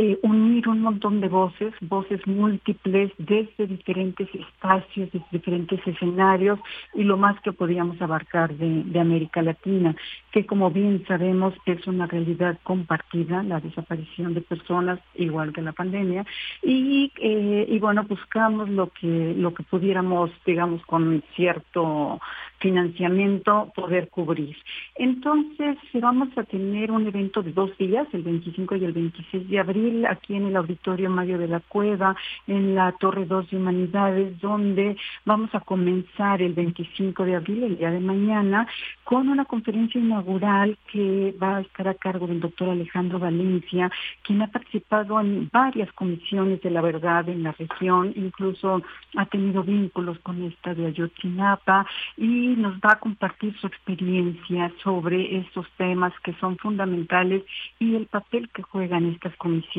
eh, 0.00 0.16
unir 0.22 0.68
un 0.68 0.80
montón 0.82 1.20
de 1.20 1.26
voces, 1.28 1.74
voces 1.80 2.24
múltiples 2.24 3.10
desde 3.18 3.66
diferentes 3.66 4.32
espacios, 4.32 5.10
desde 5.10 5.26
diferentes 5.32 5.80
escenarios 5.84 6.60
y 6.94 7.02
lo 7.02 7.16
más 7.16 7.40
que 7.40 7.50
podíamos 7.50 8.00
abarcar 8.00 8.54
de, 8.56 9.00
América 9.00 9.42
Latina, 9.42 9.96
que 10.30 10.46
como 10.46 10.70
bien 10.70 11.04
sabemos 11.08 11.52
es 11.66 11.84
una 11.88 12.06
realidad 12.06 12.58
compartida, 12.62 13.42
la 13.42 13.58
desaparición 13.58 14.34
de 14.34 14.40
personas 14.42 15.00
igual 15.16 15.52
que 15.52 15.62
la 15.62 15.72
pandemia 15.72 16.24
eh, 16.62 17.66
y, 17.68 17.78
bueno 17.80 18.04
buscamos 18.04 18.68
lo 18.68 18.90
que 18.90 19.34
lo 19.36 19.52
que 19.52 19.64
pudiéramos 19.64 20.30
digamos 20.46 20.80
con 20.86 21.24
cierto 21.34 22.20
financiamiento 22.60 23.72
poder 23.74 24.08
cubrir. 24.10 24.56
Entonces 24.94 25.76
vamos 26.00 26.28
a 26.38 26.44
tener 26.44 26.92
un 26.92 27.04
evento 27.06 27.42
de 27.42 27.50
dos 27.52 27.76
días, 27.78 28.06
el 28.12 28.22
25 28.22 28.76
y 28.76 28.84
el 28.84 28.92
26 28.92 29.48
de 29.48 29.58
abril 29.58 29.87
aquí 30.08 30.34
en 30.34 30.46
el 30.46 30.56
Auditorio 30.56 31.10
Mario 31.10 31.38
de 31.38 31.48
la 31.48 31.60
Cueva, 31.60 32.14
en 32.46 32.74
la 32.74 32.92
Torre 32.92 33.24
2 33.24 33.50
de 33.50 33.56
Humanidades, 33.56 34.40
donde 34.40 34.96
vamos 35.24 35.50
a 35.54 35.60
comenzar 35.60 36.42
el 36.42 36.52
25 36.52 37.24
de 37.24 37.36
abril, 37.36 37.64
el 37.64 37.78
día 37.78 37.90
de 37.90 38.00
mañana, 38.00 38.66
con 39.04 39.28
una 39.28 39.44
conferencia 39.44 40.00
inaugural 40.00 40.76
que 40.92 41.34
va 41.42 41.58
a 41.58 41.60
estar 41.60 41.88
a 41.88 41.94
cargo 41.94 42.26
del 42.26 42.40
doctor 42.40 42.68
Alejandro 42.70 43.18
Valencia, 43.18 43.90
quien 44.22 44.42
ha 44.42 44.48
participado 44.48 45.20
en 45.20 45.48
varias 45.52 45.90
comisiones 45.92 46.60
de 46.62 46.70
la 46.70 46.80
verdad 46.82 47.28
en 47.28 47.42
la 47.42 47.52
región, 47.52 48.12
incluso 48.16 48.82
ha 49.16 49.26
tenido 49.26 49.62
vínculos 49.62 50.18
con 50.20 50.42
esta 50.42 50.74
de 50.74 50.86
Ayotzinapa 50.86 51.86
y 52.16 52.54
nos 52.56 52.74
va 52.76 52.92
a 52.92 52.98
compartir 52.98 53.56
su 53.60 53.66
experiencia 53.66 54.72
sobre 54.82 55.38
estos 55.38 55.66
temas 55.76 56.12
que 56.22 56.34
son 56.34 56.56
fundamentales 56.58 57.42
y 57.78 57.94
el 57.94 58.06
papel 58.06 58.50
que 58.50 58.62
juegan 58.62 59.06
estas 59.06 59.34
comisiones 59.36 59.77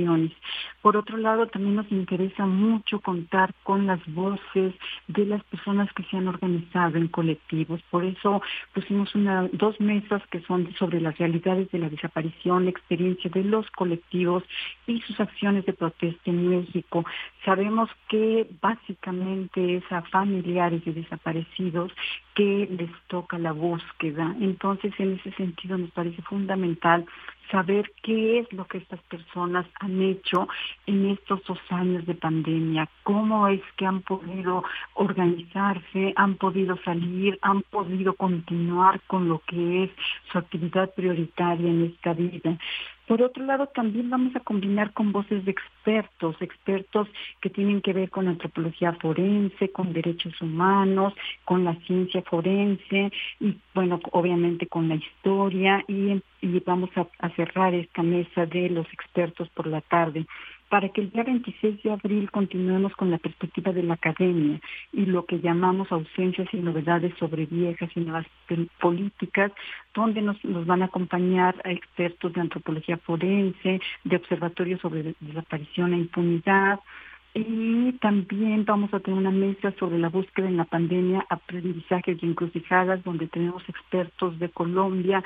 por 0.82 0.95
otro 0.95 1.18
lado, 1.18 1.47
también 1.47 1.76
nos 1.76 1.91
interesa 1.91 2.45
mucho 2.45 3.00
contar 3.00 3.54
con 3.64 3.86
las 3.88 4.00
voces 4.14 4.74
de 5.08 5.26
las 5.26 5.43
personas 5.45 5.91
que 5.93 6.04
se 6.04 6.18
han 6.18 6.28
organizado 6.28 6.97
en 6.97 7.08
colectivos. 7.10 7.82
Por 7.89 8.06
eso 8.06 8.41
pusimos 8.74 9.12
dos 9.54 9.80
mesas 9.80 10.22
que 10.32 10.41
son 10.41 10.74
sobre 10.76 11.02
las 11.02 11.18
realidades 11.18 11.70
de 11.72 11.80
la 11.80 11.89
desaparición, 11.89 12.66
la 12.66 12.72
experiencia 12.72 13.30
de 13.34 13.43
los 13.43 13.70
colectivos 13.72 14.43
y 14.88 15.02
sus 15.02 15.20
acciones 15.20 15.66
de 15.66 15.74
protesta 15.74 16.22
en 16.30 16.50
México. 16.50 17.04
Sabemos 17.43 17.89
que 18.10 18.47
básicamente 18.62 19.78
es 19.78 19.91
a 19.91 20.02
familiares 20.04 20.84
de 20.86 20.93
desaparecidos 20.93 21.91
que 22.36 22.70
les 22.72 22.89
toca 23.08 23.38
la 23.38 23.52
búsqueda. 23.52 24.34
Entonces, 24.39 24.93
en 24.97 25.14
ese 25.20 25.32
sentido, 25.34 25.78
nos 25.78 25.91
parece 25.91 26.22
fundamental 26.22 27.06
saber 27.52 27.91
qué 28.04 28.39
es 28.39 28.54
lo 28.54 28.66
que 28.66 28.78
estas 28.80 29.02
personas 29.04 29.66
han 29.80 30.02
hecho 30.02 30.47
en 30.86 31.08
estos 31.10 31.43
dos 31.45 31.58
años 31.70 32.06
de 32.06 32.16
pandemia, 32.16 32.89
cómo 33.04 33.47
es 33.47 33.62
que 33.78 33.86
han 33.86 34.02
podido 34.02 34.64
organizarse, 34.93 36.14
han 36.16 36.36
podido 36.36 36.78
salir, 36.84 37.38
han 37.41 37.62
podido 37.64 38.14
continuar 38.14 39.02
con 39.08 39.28
lo 39.30 39.39
que 39.47 39.86
es 39.86 39.91
su 40.32 40.38
actividad 40.38 40.93
prioritaria 40.93 41.70
en 41.70 41.86
esta 41.86 42.14
vida. 42.14 42.58
Por 43.10 43.24
otro 43.24 43.43
lado, 43.43 43.66
también 43.74 44.12
vamos 44.12 44.36
a 44.36 44.39
combinar 44.39 44.93
con 44.93 45.12
voces 45.12 45.43
de 45.43 45.49
expertos, 45.49 46.36
expertos 46.43 47.07
que 47.41 47.49
tienen 47.49 47.82
que 47.82 47.91
ver 47.91 48.12
con 48.12 48.28
antropología 48.28 48.93
forense, 49.01 49.72
con 49.72 49.93
derechos 49.93 50.39
humanos, 50.39 51.16
con 51.43 51.64
la 51.64 51.74
ciencia 51.88 52.22
forense 52.22 53.12
y, 53.39 53.57
bueno, 53.74 53.99
obviamente 54.12 54.68
con 54.68 54.89
la 54.89 54.93
historia 54.95 55.84
y, 55.88 56.22
vamos 56.68 56.91
a 57.20 57.30
cerrar 57.30 57.74
esta 57.74 58.03
mesa 58.03 58.45
de 58.45 58.70
los 58.70 58.86
expertos 58.93 59.49
por 59.55 59.66
la 59.66 59.82
tarde 59.82 60.26
para 60.70 60.89
que 60.89 61.01
el 61.01 61.09
día 61.11 61.24
26 61.24 61.84
de 61.84 61.91
abril 61.91 62.32
continuemos 62.32 62.95
con 62.95 63.09
la 63.09 63.17
perspectiva 63.17 63.72
de 63.74 63.84
la 63.84 63.95
academia 63.95 64.59
y 64.93 65.05
lo 65.05 65.26
que 65.26 65.39
llamamos 65.39 65.91
ausencias 65.91 66.47
y 66.53 66.57
novedades 66.57 67.11
sobre 67.17 67.47
viejas 67.47 67.89
y 67.95 67.99
nuevas 68.01 68.26
políticas, 68.80 69.51
donde 69.95 70.22
nos, 70.22 70.43
nos 70.45 70.65
van 70.67 70.84
a 70.84 70.86
acompañar 70.86 71.55
a 71.65 71.72
expertos 71.72 72.34
de 72.34 72.41
antropología 72.41 72.97
forense, 72.97 73.82
de 74.03 74.15
observatorios 74.15 74.80
sobre 74.80 75.15
desaparición 75.20 75.93
e 75.93 75.97
impunidad, 75.97 76.80
y 77.36 77.91
también 78.01 78.65
vamos 78.65 78.91
a 78.91 78.99
tener 79.01 79.20
una 79.20 79.30
mesa 79.30 79.72
sobre 79.80 79.99
la 79.99 80.09
búsqueda 80.09 80.47
en 80.47 80.57
la 80.57 80.63
pandemia, 80.65 81.26
aprendizajes 81.30 82.17
y 82.20 82.26
encrucijadas, 82.26 83.03
donde 83.03 83.28
tenemos 83.28 83.61
expertos 83.70 84.39
de 84.39 84.49
Colombia, 84.49 85.24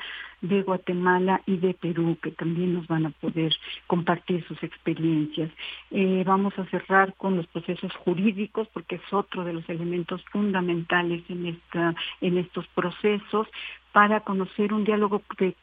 de 0.48 0.62
Guatemala 0.62 1.40
y 1.46 1.56
de 1.56 1.74
Perú, 1.74 2.16
que 2.22 2.30
también 2.30 2.74
nos 2.74 2.86
van 2.86 3.06
a 3.06 3.10
poder 3.10 3.52
compartir 3.86 4.44
sus 4.46 4.62
experiencias. 4.62 5.50
Eh, 5.90 6.22
vamos 6.26 6.52
a 6.58 6.66
cerrar 6.66 7.14
con 7.14 7.36
los 7.36 7.46
procesos 7.48 7.92
jurídicos, 7.96 8.68
porque 8.72 8.96
es 8.96 9.12
otro 9.12 9.44
de 9.44 9.54
los 9.54 9.68
elementos 9.68 10.22
fundamentales 10.30 11.22
en, 11.28 11.46
esta, 11.46 11.94
en 12.20 12.38
estos 12.38 12.66
procesos 12.68 13.48
para 13.92 14.20
conocer 14.22 14.72
un 14.72 14.82
diálogo 14.82 15.22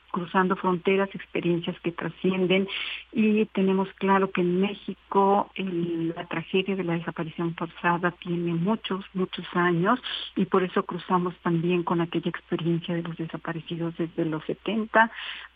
cruzando 0.10 0.56
fronteras, 0.56 1.10
experiencias 1.14 1.78
que 1.82 1.92
trascienden 1.92 2.66
y 3.12 3.44
tenemos 3.48 3.90
claro 3.96 4.32
que 4.32 4.40
en 4.40 4.62
México 4.62 5.52
la 5.58 6.26
tragedia 6.30 6.78
de 6.78 6.86
la 6.86 6.94
desaparición 6.94 7.56
forzada 7.56 8.12
tiene 8.22 8.54
muchos, 8.54 9.04
muchos 9.14 9.46
años 9.54 10.00
y 10.38 10.46
por 10.46 10.64
eso 10.64 10.84
cruzamos 10.84 11.36
también 11.44 11.84
con 11.84 12.00
aquella 12.00 12.30
experiencia 12.30 12.96
de 12.96 13.04
los 13.04 13.18
desaparecidos 13.18 13.98
desde 13.98 14.24
los 14.24 14.42
70 14.46 14.71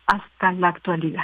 hasta 0.07 0.51
la 0.51 0.69
actualidad. 0.69 1.23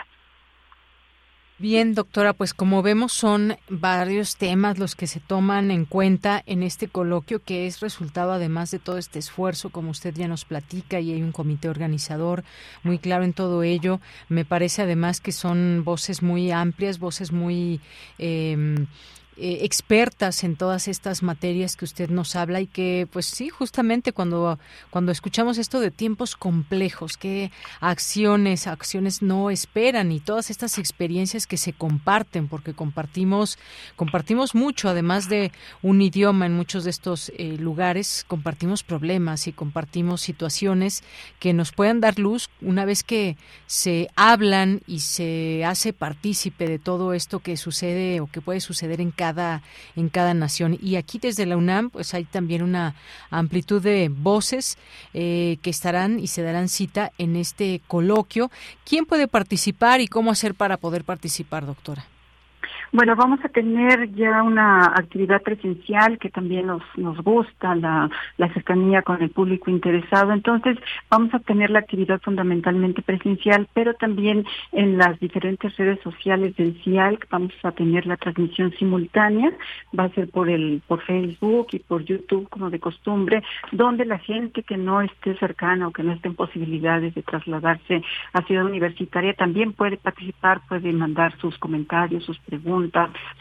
Bien, 1.60 1.94
doctora, 1.94 2.34
pues 2.34 2.56
como 2.56 2.82
vemos 2.82 3.12
son 3.14 3.56
varios 3.70 4.36
temas 4.38 4.80
los 4.80 4.96
que 4.96 5.06
se 5.06 5.20
toman 5.20 5.70
en 5.70 5.86
cuenta 5.86 6.42
en 6.48 6.64
este 6.64 6.88
coloquio 6.88 7.40
que 7.44 7.68
es 7.68 7.82
resultado 7.82 8.32
además 8.34 8.72
de 8.72 8.80
todo 8.80 8.98
este 8.98 9.20
esfuerzo, 9.20 9.70
como 9.70 9.92
usted 9.92 10.16
ya 10.16 10.28
nos 10.28 10.44
platica, 10.44 11.00
y 11.00 11.12
hay 11.14 11.22
un 11.22 11.32
comité 11.32 11.70
organizador 11.70 12.44
muy 12.82 12.98
claro 12.98 13.24
en 13.24 13.34
todo 13.34 13.62
ello. 13.62 14.00
Me 14.28 14.44
parece 14.44 14.82
además 14.82 15.22
que 15.22 15.32
son 15.32 15.84
voces 15.86 16.24
muy 16.24 16.50
amplias, 16.52 16.98
voces 16.98 17.32
muy... 17.32 17.80
Eh, 18.18 18.84
eh, 19.44 19.66
expertas 19.66 20.44
en 20.44 20.56
todas 20.56 20.88
estas 20.88 21.24
materias 21.24 21.76
que 21.76 21.86
usted 21.86 22.12
nos 22.12 22.36
habla 22.36 22.62
y 22.62 22.68
que, 22.68 23.08
pues 23.12 23.26
sí, 23.26 23.50
justamente 23.50 24.12
cuando, 24.14 24.60
cuando 24.92 25.12
escuchamos 25.12 25.58
esto 25.58 25.80
de 25.80 25.90
tiempos 25.90 26.36
complejos, 26.36 27.18
que 27.18 27.50
acciones, 27.80 28.68
acciones 28.68 29.24
no 29.24 29.50
esperan 29.50 30.12
y 30.12 30.20
todas 30.20 30.52
estas 30.52 30.78
experiencias 30.78 31.48
que 31.48 31.58
se 31.58 31.74
comparten, 31.74 32.50
porque 32.50 32.76
compartimos, 32.76 33.58
compartimos 33.96 34.54
mucho, 34.54 34.90
además 34.90 35.28
de 35.28 35.52
un 35.82 36.04
idioma 36.04 36.46
en 36.46 36.54
muchos 36.54 36.84
de 36.84 36.92
estos 36.92 37.32
eh, 37.36 37.58
lugares, 37.60 38.24
compartimos 38.28 38.84
problemas 38.84 39.48
y 39.48 39.54
compartimos 39.54 40.22
situaciones 40.22 41.04
que 41.40 41.54
nos 41.54 41.72
puedan 41.72 42.00
dar 42.00 42.20
luz 42.20 42.50
una 42.62 42.86
vez 42.86 43.02
que 43.02 43.38
se 43.66 44.08
hablan 44.16 44.84
y 44.86 45.00
se 45.00 45.66
hace 45.66 45.94
partícipe 45.94 46.68
de 46.68 46.78
todo 46.78 47.16
esto 47.16 47.40
que 47.40 47.58
sucede 47.58 48.20
o 48.22 48.28
que 48.28 48.42
puede 48.42 48.60
suceder 48.60 49.02
en 49.02 49.10
cada 49.10 49.31
en 49.96 50.10
cada 50.10 50.34
nación. 50.34 50.78
Y 50.82 50.96
aquí 50.96 51.18
desde 51.20 51.46
la 51.46 51.58
UNAM, 51.58 51.90
pues 51.90 52.14
hay 52.14 52.26
también 52.26 52.64
una 52.64 52.96
amplitud 53.30 53.82
de 53.82 54.10
voces 54.10 54.78
eh, 55.14 55.58
que 55.62 55.70
estarán 55.70 56.20
y 56.20 56.28
se 56.28 56.42
darán 56.44 56.70
cita 56.70 57.12
en 57.18 57.36
este 57.36 57.82
coloquio. 57.88 58.52
¿Quién 58.86 59.06
puede 59.06 59.28
participar 59.28 60.02
y 60.02 60.08
cómo 60.08 60.32
hacer 60.32 60.56
para 60.56 60.78
poder 60.78 61.04
participar, 61.04 61.66
doctora? 61.66 62.06
Bueno, 62.94 63.16
vamos 63.16 63.40
a 63.46 63.48
tener 63.48 64.12
ya 64.16 64.44
una 64.44 64.84
actividad 64.88 65.42
presencial 65.42 66.20
que 66.20 66.30
también 66.30 66.68
nos, 66.68 66.84
nos 66.98 67.18
gusta, 67.24 67.74
la, 67.76 68.10
cercanía 68.54 69.02
con 69.02 69.24
el 69.24 69.30
público 69.30 69.72
interesado. 69.72 70.34
Entonces, 70.34 70.78
vamos 71.10 71.34
a 71.34 71.40
tener 71.40 71.70
la 71.70 71.80
actividad 71.80 72.20
fundamentalmente 72.20 73.02
presencial, 73.02 73.70
pero 73.74 73.94
también 73.94 74.44
en 74.74 74.98
las 74.98 75.18
diferentes 75.22 75.74
redes 75.78 76.02
sociales 76.02 76.54
del 76.58 76.78
CIAL 76.84 77.18
vamos 77.30 77.54
a 77.64 77.72
tener 77.72 78.06
la 78.08 78.18
transmisión 78.18 78.74
simultánea. 78.78 79.54
Va 79.98 80.06
a 80.06 80.10
ser 80.10 80.30
por, 80.30 80.50
el, 80.50 80.82
por 80.86 81.00
Facebook 81.02 81.68
y 81.72 81.80
por 81.80 82.04
YouTube, 82.04 82.50
como 82.50 82.70
de 82.70 82.82
costumbre, 82.82 83.42
donde 83.72 84.04
la 84.04 84.18
gente 84.20 84.64
que 84.64 84.76
no 84.76 85.00
esté 85.00 85.38
cercana 85.40 85.88
o 85.88 85.92
que 85.92 86.04
no 86.04 86.12
esté 86.12 86.28
en 86.28 86.36
posibilidades 86.36 87.16
de 87.16 87.24
trasladarse 87.24 88.04
a 88.34 88.42
Ciudad 88.44 88.66
Universitaria 88.66 89.34
también 89.34 89.72
puede 89.72 89.96
participar, 89.96 90.60
puede 90.68 90.92
mandar 90.92 91.34
sus 91.40 91.58
comentarios, 91.58 92.26
sus 92.26 92.38
preguntas 92.40 92.81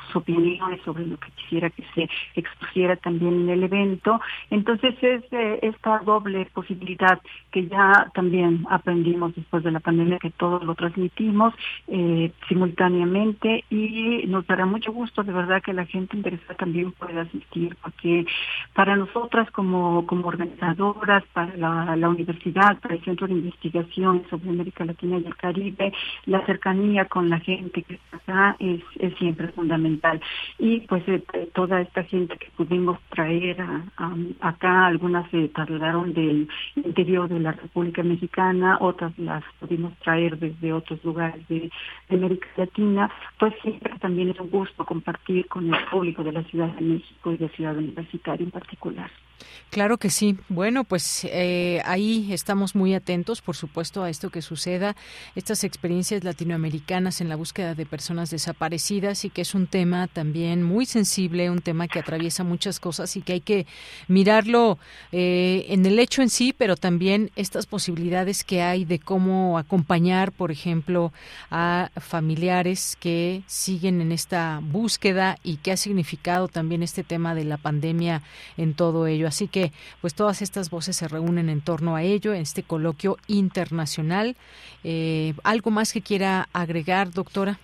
sus 0.07 0.17
opiniones 0.17 0.81
sobre 0.85 1.07
lo 1.07 1.17
que 1.19 1.31
quisiera 1.33 1.71
que 1.71 1.85
se 1.95 2.09
expusiera 2.35 2.97
también 2.97 3.41
en 3.43 3.49
el 3.51 3.63
evento. 3.63 4.21
Entonces 4.51 4.95
es 5.03 5.23
eh, 5.33 5.59
esta 5.63 6.01
doble 6.01 6.47
posibilidad 6.53 7.21
que 7.53 7.67
ya 7.69 8.11
también 8.15 8.67
aprendimos 8.69 9.35
después 9.35 9.63
de 9.63 9.71
la 9.71 9.81
pandemia, 9.81 10.19
que 10.19 10.31
todos 10.31 10.65
lo 10.65 10.75
transmitimos 10.75 11.55
eh, 11.89 12.33
simultáneamente 12.49 13.65
y 13.71 14.25
nos 14.27 14.47
dará 14.47 14.67
mucho 14.67 14.93
gusto 14.93 15.23
de 15.23 15.33
verdad 15.33 15.63
que 15.63 15.73
la 15.73 15.85
gente 15.87 16.17
interesada 16.17 16.55
también 16.55 16.93
pueda 16.93 17.23
asistir, 17.23 17.77
porque 17.83 18.27
para 18.75 18.97
nosotras 18.97 19.51
como, 19.53 20.07
como 20.07 20.27
organizadoras, 20.27 21.23
para 21.33 21.97
la, 21.97 22.09
universidad, 22.09 22.79
para 22.81 22.95
el 22.95 23.05
Centro 23.05 23.27
de 23.27 23.35
Investigación 23.35 24.25
sobre 24.29 24.51
América 24.51 24.85
Latina 24.85 25.19
y 25.19 25.27
el 25.27 25.37
Caribe, 25.37 25.93
la 26.27 26.45
cercanía 26.47 27.05
con 27.05 27.29
la 27.31 27.39
gente 27.41 27.83
que 27.83 27.95
está 27.95 28.17
acá 28.17 28.57
es, 28.59 28.81
es 28.99 29.15
siempre 29.35 29.49
fundamental. 29.55 30.21
Y 30.59 30.81
pues 30.81 31.07
eh, 31.09 31.23
toda 31.55 31.81
esta 31.81 32.03
gente 32.05 32.37
que 32.37 32.49
pudimos 32.57 32.99
traer 33.11 33.57
acá, 34.41 34.87
algunas 34.87 35.31
se 35.31 35.49
tardaron 35.49 36.13
del 36.13 36.49
interior 36.75 37.29
de 37.29 37.39
la 37.39 37.53
República 37.53 38.03
Mexicana, 38.03 38.79
otras 38.81 39.17
las 39.19 39.45
pudimos 39.61 39.95
traer 39.99 40.39
desde 40.39 40.73
otros 40.73 41.03
lugares 41.05 41.47
de 41.49 41.71
América 42.09 42.47
Latina, 42.57 43.11
pues 43.39 43.55
siempre 43.63 43.93
también 44.01 44.31
es 44.31 44.41
un 44.41 44.51
gusto 44.51 44.85
compartir 44.85 45.47
con 45.47 45.73
el 45.73 45.81
público 45.91 46.25
de 46.25 46.33
la 46.33 46.43
Ciudad 46.45 46.75
de 46.77 46.81
México 46.81 47.33
y 47.33 47.37
de 47.37 47.49
Ciudad 47.51 47.77
Universitaria 47.77 48.45
en 48.45 48.51
particular. 48.51 49.11
Claro 49.71 49.99
que 49.99 50.11
sí. 50.11 50.37
Bueno, 50.49 50.85
pues 50.85 51.25
eh, 51.31 51.81
ahí 51.85 52.33
estamos 52.33 52.75
muy 52.75 52.95
atentos, 52.95 53.41
por 53.41 53.57
supuesto, 53.57 54.03
a 54.03 54.11
esto 54.11 54.31
que 54.31 54.43
suceda, 54.43 54.97
estas 55.37 55.65
experiencias 55.65 56.25
latinoamericanas 56.25 57.21
en 57.21 57.29
la 57.29 57.37
búsqueda 57.37 57.75
de 57.75 57.87
personas 57.87 58.31
desaparecidas 58.31 59.25
y 59.25 59.31
que 59.31 59.43
es 59.43 59.55
un 59.55 59.67
tema 59.67 60.09
también 60.09 60.63
muy 60.63 60.87
sensible, 60.87 61.51
un 61.51 61.61
tema 61.61 61.87
que 61.89 62.01
atraviesa 62.01 62.43
muchas 62.43 62.81
cosas 62.81 63.17
y 63.17 63.23
que 63.23 63.35
hay 63.35 63.41
que 63.41 63.67
mirarlo 64.09 64.79
eh, 65.13 65.67
en 65.69 65.87
el 65.87 65.99
hecho 65.99 66.23
en 66.23 66.31
sí, 66.31 66.53
pero 66.57 66.77
también 66.77 67.31
estas 67.37 67.67
posibilidades 67.67 68.43
que 68.43 68.63
hay 68.63 68.85
de 68.85 68.99
cómo 68.99 69.57
acompañar, 69.57 70.33
por 70.33 70.51
ejemplo, 70.51 71.13
a 71.51 71.91
familiares 71.97 72.97
que 72.99 73.43
siguen 73.47 74.01
en 74.01 74.11
esta 74.11 74.61
búsqueda 74.65 75.39
y 75.45 75.59
qué 75.59 75.73
ha 75.73 75.77
significado 75.77 76.49
también 76.49 76.83
este 76.83 77.05
tema 77.05 77.35
de 77.35 77.45
la 77.45 77.57
pandemia 77.57 78.23
en 78.57 78.75
todo 78.75 79.07
ello. 79.07 79.29
Así 79.31 79.47
que, 79.47 79.71
pues 80.01 80.15
todas 80.15 80.43
estas 80.43 80.71
voces 80.71 80.97
se 80.97 81.07
reúnen 81.07 81.51
en 81.51 81.61
torno 81.61 81.95
a 81.95 82.03
ello, 82.03 82.35
en 82.35 82.41
este 82.43 82.65
coloquio 82.65 83.17
internacional. 83.29 84.37
Eh, 84.83 85.35
¿Algo 85.45 85.71
más 85.71 85.93
que 85.93 86.03
quiera 86.03 86.49
agregar, 86.53 87.13
doctora? 87.13 87.61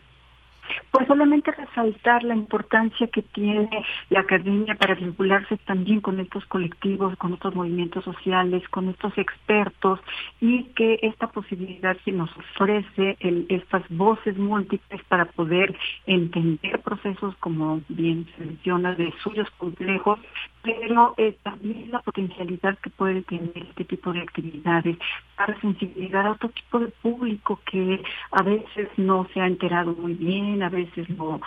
Pues 0.91 1.07
solamente 1.09 1.51
resaltar 1.53 2.23
la 2.25 2.35
importancia 2.35 3.07
que 3.09 3.23
tiene 3.23 3.69
la 4.09 4.21
academia 4.21 4.75
para 4.75 4.95
vincularse 4.95 5.57
también 5.59 6.01
con 6.01 6.19
estos 6.21 6.45
colectivos, 6.47 7.17
con 7.19 7.35
estos 7.35 7.55
movimientos 7.55 8.05
sociales, 8.05 8.67
con 8.71 8.89
estos 8.89 9.17
expertos 9.19 10.01
y 10.41 10.65
que 10.75 10.99
esta 11.03 11.29
posibilidad 11.29 11.97
que 12.05 12.13
nos 12.13 12.31
ofrece 12.37 13.17
estas 13.49 13.83
voces 13.91 14.37
múltiples 14.39 15.03
para 15.09 15.27
poder 15.27 15.75
entender 16.07 16.81
procesos, 16.81 17.37
como 17.41 17.81
bien 17.89 18.27
se 18.37 18.45
menciona, 18.45 18.95
de 18.95 19.13
suyos 19.23 19.49
complejos, 19.59 20.19
pero 20.63 21.15
eh, 21.19 21.37
también 21.43 21.91
la 21.93 22.01
potencialidad 22.01 22.77
que 22.79 22.91
puede 22.91 23.23
tener 23.23 23.53
este 23.57 23.85
tipo 23.85 24.13
de 24.13 24.21
actividades 24.23 24.97
para 25.37 25.59
sensibilizar 25.61 26.27
a 26.27 26.33
otro 26.33 26.49
tipo 26.49 26.81
de 26.81 26.89
público 27.03 27.61
que 27.71 28.03
a 28.33 28.43
veces 28.43 28.89
no 28.97 29.29
se 29.33 29.41
ha 29.41 29.47
enterado 29.47 29.95
muy 29.97 30.15
bien 30.15 30.56
a 30.63 30.69
veces 30.69 31.09
lo, 31.11 31.41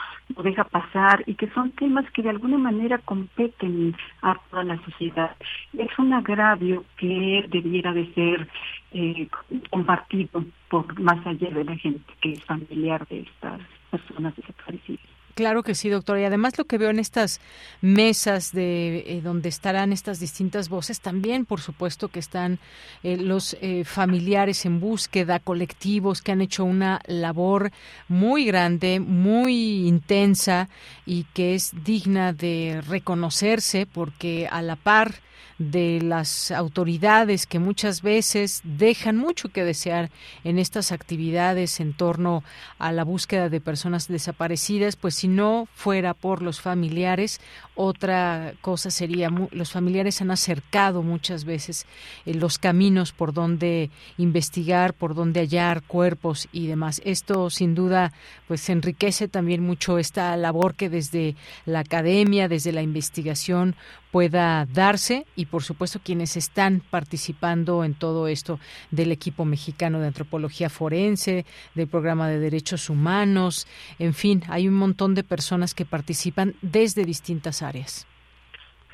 deja 0.44 0.64
pasar 0.64 1.24
y 1.26 1.36
que 1.36 1.50
son 1.52 1.72
temas 1.72 2.10
que 2.12 2.22
de 2.22 2.30
alguna 2.30 2.58
manera 2.58 3.00
competen 3.00 3.96
a 4.22 4.36
toda 4.50 4.64
la 4.64 4.78
sociedad. 4.84 5.36
Es 5.78 5.98
un 6.00 6.14
agravio 6.14 6.86
que 6.98 7.46
debiera 7.50 7.94
de 7.94 8.14
ser 8.14 8.48
eh, 8.92 9.28
compartido 9.70 10.44
por 10.70 11.00
más 11.00 11.26
allá 11.26 11.50
de 11.50 11.64
la 11.64 11.76
gente 11.78 12.12
que 12.22 12.34
es 12.34 12.44
familiar 12.44 13.08
de 13.08 13.22
estas 13.22 13.62
personas 13.92 14.36
desaparecidas. 14.36 15.06
Claro 15.40 15.64
que 15.64 15.74
sí, 15.74 15.88
doctora. 15.88 16.20
Y 16.20 16.26
además 16.26 16.58
lo 16.58 16.66
que 16.66 16.78
veo 16.78 16.90
en 16.90 17.00
estas 17.00 17.40
mesas 17.80 18.52
de 18.52 19.06
eh, 19.08 19.22
donde 19.24 19.48
estarán 19.48 19.94
estas 19.94 20.20
distintas 20.20 20.68
voces, 20.68 21.00
también 21.00 21.46
por 21.46 21.62
supuesto 21.62 22.10
que 22.10 22.20
están 22.20 22.60
eh, 23.04 23.16
los 23.16 23.56
eh, 23.62 23.86
familiares 23.86 24.66
en 24.66 24.82
búsqueda, 24.82 25.40
colectivos 25.40 26.22
que 26.22 26.34
han 26.34 26.42
hecho 26.42 26.66
una 26.66 27.00
labor 27.08 27.72
muy 28.10 28.44
grande, 28.44 29.00
muy 29.00 29.88
intensa 29.88 30.68
y 31.06 31.24
que 31.34 31.56
es 31.56 31.72
digna 31.86 32.34
de 32.34 32.82
reconocerse 32.86 33.86
porque 33.90 34.46
a 34.52 34.62
la 34.62 34.76
par 34.76 35.22
de 35.58 36.00
las 36.02 36.52
autoridades 36.52 37.46
que 37.46 37.60
muchas 37.60 38.02
veces 38.02 38.62
dejan 38.64 39.18
mucho 39.18 39.50
que 39.50 39.64
desear 39.66 40.10
en 40.46 40.58
estas 40.58 40.92
actividades 40.94 41.80
en 41.82 41.94
torno 41.94 42.44
a 42.78 42.92
la 42.94 43.04
búsqueda 43.04 43.50
de 43.50 43.60
personas 43.60 44.08
desaparecidas, 44.08 44.96
pues 44.96 45.16
si 45.16 45.28
no 45.28 45.68
fuera 45.74 46.14
por 46.14 46.42
los 46.42 46.62
familiares, 46.62 47.42
otra 47.76 48.54
cosa 48.62 48.90
sería, 48.90 49.30
los 49.52 49.72
familiares 49.72 50.22
han 50.22 50.32
acercado 50.32 51.02
muchas 51.04 51.44
veces 51.46 51.86
eh, 52.26 52.34
los 52.36 52.58
caminos 52.58 53.12
por 53.12 53.34
donde 53.34 53.90
investigar, 54.18 54.94
por 54.94 55.14
donde 55.14 55.42
hallar 55.42 55.82
cuerpos 55.84 56.48
y 56.54 56.68
demás. 56.68 57.02
Esto 57.04 57.50
sin 57.50 57.76
duda 57.76 58.14
pues 58.48 58.70
enriquece 58.70 59.28
también 59.28 59.62
mucho 59.64 59.98
esta 59.98 60.36
labor 60.38 60.76
que 60.76 60.90
desde 60.90 61.36
la 61.66 61.80
academia, 61.80 62.48
desde 62.48 62.72
la 62.72 62.82
investigación, 62.82 63.76
pueda 64.12 64.66
darse 64.74 65.26
y 65.36 65.46
por 65.46 65.64
supuesto 65.64 66.00
quienes 66.04 66.38
están 66.38 66.82
participando 66.90 67.84
en 67.84 67.94
todo 67.94 68.28
esto 68.28 68.60
del 68.92 69.12
equipo 69.12 69.46
mexicano 69.46 70.00
de 70.00 70.08
antropología 70.08 70.70
forense, 70.70 71.46
del 71.76 71.88
programa 71.88 72.28
de 72.28 72.40
derechos 72.40 72.90
humanos, 72.90 73.68
en 74.00 74.14
fin, 74.14 74.44
hay 74.50 74.68
un 74.68 74.76
montón 74.76 75.16
de 75.16 75.24
personas 75.24 75.74
que 75.74 75.86
participan 75.86 76.56
desde 76.62 77.06
distintas 77.06 77.62
áreas. 77.62 78.08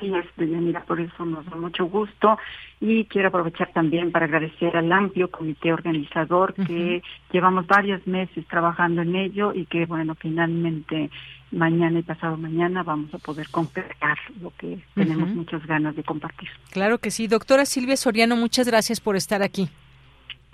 Sí, 0.00 0.12
es, 0.14 0.26
este, 0.26 0.80
por 0.86 1.00
eso 1.00 1.24
nos 1.24 1.46
da 1.46 1.56
mucho 1.56 1.86
gusto 1.86 2.36
y 2.80 3.04
quiero 3.06 3.28
aprovechar 3.28 3.72
también 3.72 4.12
para 4.12 4.26
agradecer 4.26 4.76
al 4.76 4.92
amplio 4.92 5.30
comité 5.30 5.72
organizador 5.72 6.52
que 6.52 7.02
llevamos 7.32 7.66
varios 7.66 8.06
meses 8.06 8.46
trabajando 8.46 9.00
en 9.00 9.16
ello 9.16 9.54
y 9.54 9.64
que, 9.64 9.86
bueno, 9.86 10.14
finalmente 10.14 11.08
mañana 11.50 12.00
y 12.00 12.02
pasado 12.02 12.36
mañana 12.36 12.82
vamos 12.82 13.12
a 13.14 13.18
poder 13.18 13.48
concretar 13.50 14.18
lo 14.42 14.52
que 14.58 14.78
tenemos 14.94 15.30
muchas 15.30 15.64
ganas 15.66 15.96
de 15.96 16.02
compartir. 16.02 16.50
Claro 16.72 16.98
que 16.98 17.10
sí. 17.10 17.26
Doctora 17.26 17.64
Silvia 17.64 17.96
Soriano, 17.96 18.36
muchas 18.36 18.66
gracias 18.66 19.00
por 19.00 19.16
estar 19.16 19.42
aquí. 19.42 19.68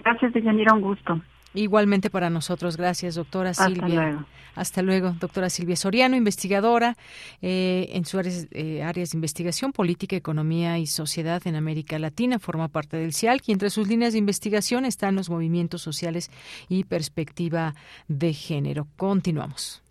Gracias, 0.04 0.32
Deyanira, 0.32 0.72
un 0.72 0.82
gusto. 0.82 1.20
Igualmente 1.54 2.08
para 2.10 2.30
nosotros. 2.30 2.76
Gracias, 2.76 3.14
doctora 3.14 3.52
Silvia. 3.54 4.26
Hasta 4.54 4.82
luego, 4.82 5.12
doctora 5.18 5.48
Silvia 5.48 5.76
Soriano, 5.76 6.14
investigadora 6.14 6.96
eh, 7.40 7.88
en 7.92 8.04
sus 8.04 8.18
áreas, 8.20 8.48
eh, 8.50 8.82
áreas, 8.82 9.10
de 9.10 9.16
investigación, 9.16 9.72
política, 9.72 10.14
economía 10.16 10.78
y 10.78 10.86
sociedad 10.86 11.40
en 11.46 11.56
América 11.56 11.98
Latina. 11.98 12.38
Forma 12.38 12.68
parte 12.68 12.96
del 12.98 13.14
CIALC 13.14 13.48
y 13.48 13.52
entre 13.52 13.70
sus 13.70 13.88
líneas 13.88 14.12
de 14.12 14.18
investigación 14.18 14.84
están 14.84 15.14
los 15.14 15.30
movimientos 15.30 15.80
sociales 15.80 16.30
y 16.68 16.84
perspectiva 16.84 17.74
de 18.08 18.34
género. 18.34 18.86
Continuamos. 18.96 19.82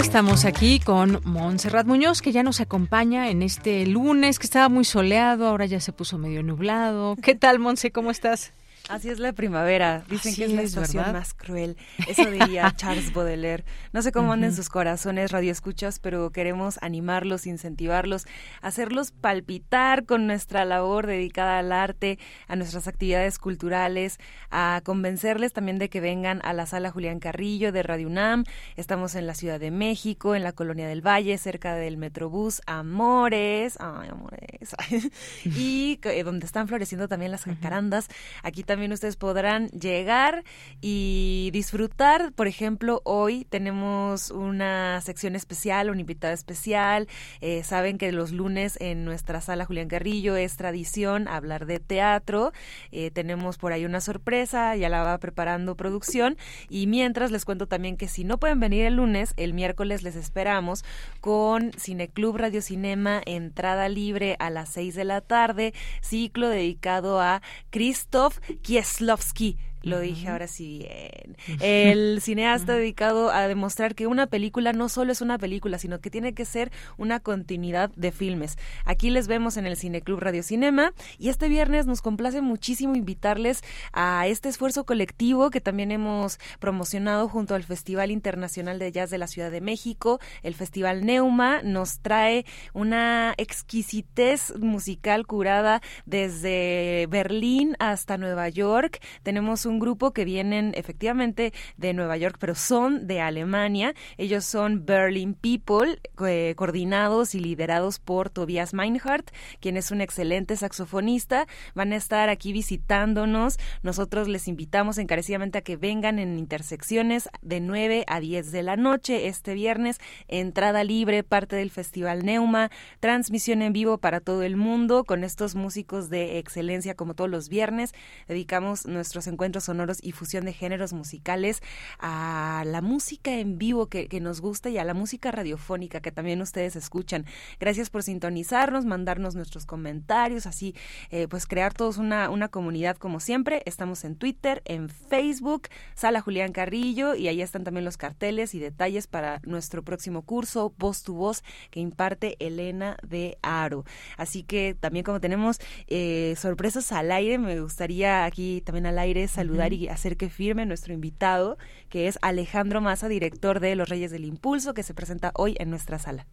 estamos 0.00 0.44
aquí 0.44 0.78
con 0.78 1.20
Montserrat 1.24 1.86
Muñoz, 1.86 2.22
que 2.22 2.30
ya 2.30 2.42
nos 2.42 2.60
acompaña 2.60 3.30
en 3.30 3.42
este 3.42 3.84
lunes 3.86 4.38
que 4.38 4.46
estaba 4.46 4.68
muy 4.68 4.84
soleado, 4.84 5.48
ahora 5.48 5.66
ya 5.66 5.80
se 5.80 5.92
puso 5.92 6.18
medio 6.18 6.42
nublado. 6.42 7.16
¿Qué 7.20 7.34
tal, 7.34 7.58
Monse? 7.58 7.90
¿Cómo 7.90 8.10
estás? 8.12 8.52
Así 8.88 9.10
es 9.10 9.18
la 9.18 9.32
primavera. 9.34 10.02
Dicen 10.08 10.34
que 10.34 10.44
es 10.46 10.52
la 10.52 10.66
situación 10.66 11.12
más 11.12 11.34
cruel. 11.34 11.76
Eso 12.08 12.24
diría 12.24 12.72
Charles 12.76 13.12
Baudelaire. 13.12 13.62
No 13.92 14.00
sé 14.00 14.12
cómo 14.12 14.32
andan 14.32 14.54
sus 14.54 14.70
corazones 14.70 15.30
radioescuchas, 15.30 15.98
pero 15.98 16.30
queremos 16.30 16.78
animarlos, 16.80 17.46
incentivarlos, 17.46 18.26
hacerlos 18.62 19.10
palpitar 19.10 20.06
con 20.06 20.26
nuestra 20.26 20.64
labor 20.64 21.06
dedicada 21.06 21.58
al 21.58 21.70
arte, 21.70 22.18
a 22.48 22.56
nuestras 22.56 22.88
actividades 22.88 23.38
culturales, 23.38 24.18
a 24.50 24.80
convencerles 24.84 25.52
también 25.52 25.78
de 25.78 25.90
que 25.90 26.00
vengan 26.00 26.40
a 26.42 26.54
la 26.54 26.64
sala 26.64 26.90
Julián 26.90 27.20
Carrillo 27.20 27.72
de 27.72 27.82
Radio 27.82 28.06
UNAM. 28.08 28.44
Estamos 28.76 29.14
en 29.16 29.26
la 29.26 29.34
Ciudad 29.34 29.60
de 29.60 29.70
México, 29.70 30.34
en 30.34 30.42
la 30.42 30.52
Colonia 30.52 30.88
del 30.88 31.06
Valle, 31.06 31.36
cerca 31.36 31.74
del 31.74 31.98
Metrobús 31.98 32.62
Amores. 32.66 33.76
Ay, 33.80 34.08
amores. 34.08 34.74
y 35.44 36.00
eh, 36.04 36.22
donde 36.24 36.46
están 36.46 36.68
floreciendo 36.68 37.06
también 37.06 37.30
las 37.32 37.44
jacarandas. 37.44 38.08
Aquí 38.42 38.62
también 38.64 38.77
también 38.78 38.92
ustedes 38.92 39.16
podrán 39.16 39.66
llegar 39.70 40.44
y 40.80 41.50
disfrutar. 41.52 42.30
Por 42.34 42.46
ejemplo, 42.46 43.02
hoy 43.04 43.44
tenemos 43.50 44.30
una 44.30 45.00
sección 45.00 45.34
especial, 45.34 45.90
un 45.90 45.98
invitado 45.98 46.32
especial. 46.32 47.08
Eh, 47.40 47.64
saben 47.64 47.98
que 47.98 48.12
los 48.12 48.30
lunes 48.30 48.78
en 48.80 49.04
nuestra 49.04 49.40
sala 49.40 49.64
Julián 49.64 49.88
Carrillo 49.88 50.36
es 50.36 50.56
tradición 50.56 51.26
hablar 51.26 51.66
de 51.66 51.80
teatro. 51.80 52.52
Eh, 52.92 53.10
tenemos 53.10 53.58
por 53.58 53.72
ahí 53.72 53.84
una 53.84 54.00
sorpresa, 54.00 54.76
ya 54.76 54.88
la 54.88 55.02
va 55.02 55.18
preparando 55.18 55.76
producción. 55.76 56.36
Y 56.68 56.86
mientras 56.86 57.32
les 57.32 57.44
cuento 57.44 57.66
también 57.66 57.96
que 57.96 58.06
si 58.06 58.22
no 58.22 58.38
pueden 58.38 58.60
venir 58.60 58.84
el 58.86 58.94
lunes, 58.94 59.34
el 59.36 59.54
miércoles 59.54 60.04
les 60.04 60.14
esperamos 60.14 60.84
con 61.20 61.72
Cineclub 61.72 62.36
Radio 62.36 62.62
Cinema, 62.62 63.22
entrada 63.26 63.88
libre 63.88 64.36
a 64.38 64.50
las 64.50 64.68
6 64.68 64.94
de 64.94 65.04
la 65.04 65.20
tarde, 65.20 65.74
ciclo 66.00 66.48
dedicado 66.48 67.20
a 67.20 67.42
Christoph 67.70 68.38
Kieslowski 68.68 69.56
Lo 69.88 70.00
dije 70.00 70.28
ahora 70.28 70.46
sí 70.46 70.78
bien. 70.78 71.36
El 71.60 72.20
cineasta 72.20 72.74
dedicado 72.74 73.30
a 73.30 73.48
demostrar 73.48 73.94
que 73.94 74.06
una 74.06 74.26
película 74.26 74.72
no 74.74 74.88
solo 74.90 75.12
es 75.12 75.22
una 75.22 75.38
película, 75.38 75.78
sino 75.78 75.98
que 76.00 76.10
tiene 76.10 76.34
que 76.34 76.44
ser 76.44 76.70
una 76.98 77.20
continuidad 77.20 77.90
de 77.96 78.12
filmes. 78.12 78.56
Aquí 78.84 79.08
les 79.10 79.28
vemos 79.28 79.56
en 79.56 79.66
el 79.66 79.76
Cineclub 79.76 80.20
Radio 80.20 80.42
Cinema 80.42 80.92
y 81.18 81.30
este 81.30 81.48
viernes 81.48 81.86
nos 81.86 82.02
complace 82.02 82.42
muchísimo 82.42 82.96
invitarles 82.96 83.62
a 83.92 84.26
este 84.26 84.48
esfuerzo 84.50 84.84
colectivo 84.84 85.50
que 85.50 85.60
también 85.62 85.90
hemos 85.90 86.38
promocionado 86.58 87.26
junto 87.28 87.54
al 87.54 87.62
Festival 87.64 88.10
Internacional 88.10 88.78
de 88.78 88.92
Jazz 88.92 89.08
de 89.10 89.16
la 89.18 89.26
Ciudad 89.26 89.50
de 89.50 89.60
México, 89.62 90.20
el 90.42 90.54
Festival 90.54 91.06
Neuma 91.06 91.62
nos 91.62 92.00
trae 92.00 92.44
una 92.74 93.34
exquisitez 93.38 94.54
musical 94.58 95.26
curada 95.26 95.80
desde 96.04 97.06
Berlín 97.08 97.74
hasta 97.78 98.18
Nueva 98.18 98.48
York. 98.50 98.98
Tenemos 99.22 99.64
un 99.64 99.77
grupo 99.78 100.12
que 100.12 100.24
vienen 100.24 100.72
efectivamente 100.74 101.52
de 101.76 101.92
Nueva 101.92 102.16
York, 102.16 102.36
pero 102.38 102.54
son 102.54 103.06
de 103.06 103.20
Alemania. 103.20 103.94
Ellos 104.16 104.44
son 104.44 104.84
Berlin 104.84 105.34
People, 105.34 106.00
eh, 106.26 106.54
coordinados 106.56 107.34
y 107.34 107.40
liderados 107.40 107.98
por 108.00 108.30
Tobias 108.30 108.74
Meinhardt, 108.74 109.30
quien 109.60 109.76
es 109.76 109.90
un 109.90 110.00
excelente 110.00 110.56
saxofonista. 110.56 111.46
Van 111.74 111.92
a 111.92 111.96
estar 111.96 112.28
aquí 112.28 112.52
visitándonos. 112.52 113.58
Nosotros 113.82 114.28
les 114.28 114.48
invitamos 114.48 114.98
encarecidamente 114.98 115.58
a 115.58 115.62
que 115.62 115.76
vengan 115.76 116.18
en 116.18 116.38
intersecciones 116.38 117.28
de 117.42 117.60
9 117.60 118.04
a 118.06 118.20
10 118.20 118.52
de 118.52 118.62
la 118.62 118.76
noche 118.76 119.26
este 119.28 119.54
viernes. 119.54 119.98
Entrada 120.28 120.84
libre, 120.84 121.22
parte 121.22 121.56
del 121.56 121.70
Festival 121.70 122.24
Neuma, 122.24 122.70
transmisión 123.00 123.62
en 123.62 123.72
vivo 123.72 123.98
para 123.98 124.20
todo 124.20 124.42
el 124.42 124.56
mundo 124.56 125.04
con 125.04 125.24
estos 125.24 125.54
músicos 125.54 126.10
de 126.10 126.38
excelencia 126.38 126.94
como 126.94 127.14
todos 127.14 127.30
los 127.30 127.48
viernes. 127.48 127.92
Dedicamos 128.26 128.86
nuestros 128.86 129.26
encuentros 129.26 129.57
sonoros 129.60 129.98
y 130.02 130.12
fusión 130.12 130.44
de 130.44 130.52
géneros 130.52 130.92
musicales 130.92 131.60
a 131.98 132.62
la 132.66 132.80
música 132.82 133.32
en 133.34 133.58
vivo 133.58 133.86
que, 133.86 134.08
nos 134.18 134.40
gusta 134.40 134.68
y 134.68 134.78
a 134.78 134.84
la 134.84 134.94
música 134.94 135.30
radiofónica 135.30 136.00
que 136.00 136.10
también 136.10 136.42
ustedes 136.42 136.74
escuchan. 136.74 137.24
Gracias 137.60 137.88
por 137.88 138.02
sintonizarnos, 138.02 138.84
mandarnos 138.84 139.36
nuestros 139.36 139.64
comentarios, 139.64 140.44
así 140.46 140.74
eh, 141.10 141.28
pues 141.28 141.46
crear 141.46 141.72
todos 141.72 141.98
una, 141.98 142.28
una 142.30 142.48
comunidad 142.48 142.96
como 142.96 143.20
siempre. 143.20 143.62
Estamos 143.64 144.02
en 144.04 144.16
Twitter, 144.16 144.60
en 144.64 144.88
Facebook, 144.88 145.68
Sala 145.94 146.20
Julián 146.20 146.50
Carrillo 146.50 147.14
y 147.14 147.28
ahí 147.28 147.40
están 147.42 147.62
también 147.62 147.84
los 147.84 147.96
carteles 147.96 148.56
y 148.56 148.58
detalles 148.58 149.06
para 149.06 149.40
nuestro 149.44 149.84
próximo 149.84 150.22
curso, 150.22 150.74
Voz 150.78 151.04
tu 151.04 151.14
Voz, 151.14 151.44
que 151.70 151.78
imparte 151.78 152.34
Elena 152.44 152.96
de 153.06 153.38
Aro. 153.40 153.84
Así 154.16 154.42
que 154.42 154.74
también 154.78 155.04
como 155.04 155.20
tenemos 155.20 155.60
eh, 155.86 156.34
sorpresas 156.36 156.90
al 156.90 157.12
aire, 157.12 157.38
me 157.38 157.60
gustaría 157.60 158.24
aquí 158.24 158.62
también 158.64 158.86
al 158.86 158.98
aire 158.98 159.28
saludar 159.28 159.47
saludar 159.48 159.72
y 159.72 159.88
hacer 159.88 160.18
que 160.18 160.28
firme 160.28 160.66
nuestro 160.66 160.92
invitado, 160.92 161.56
que 161.88 162.06
es 162.06 162.18
Alejandro 162.20 162.82
Maza, 162.82 163.08
director 163.08 163.60
de 163.60 163.74
Los 163.76 163.88
Reyes 163.88 164.10
del 164.10 164.26
Impulso, 164.26 164.74
que 164.74 164.82
se 164.82 164.92
presenta 164.94 165.32
hoy 165.34 165.54
en 165.58 165.70
nuestra 165.70 165.98
sala. 165.98 166.26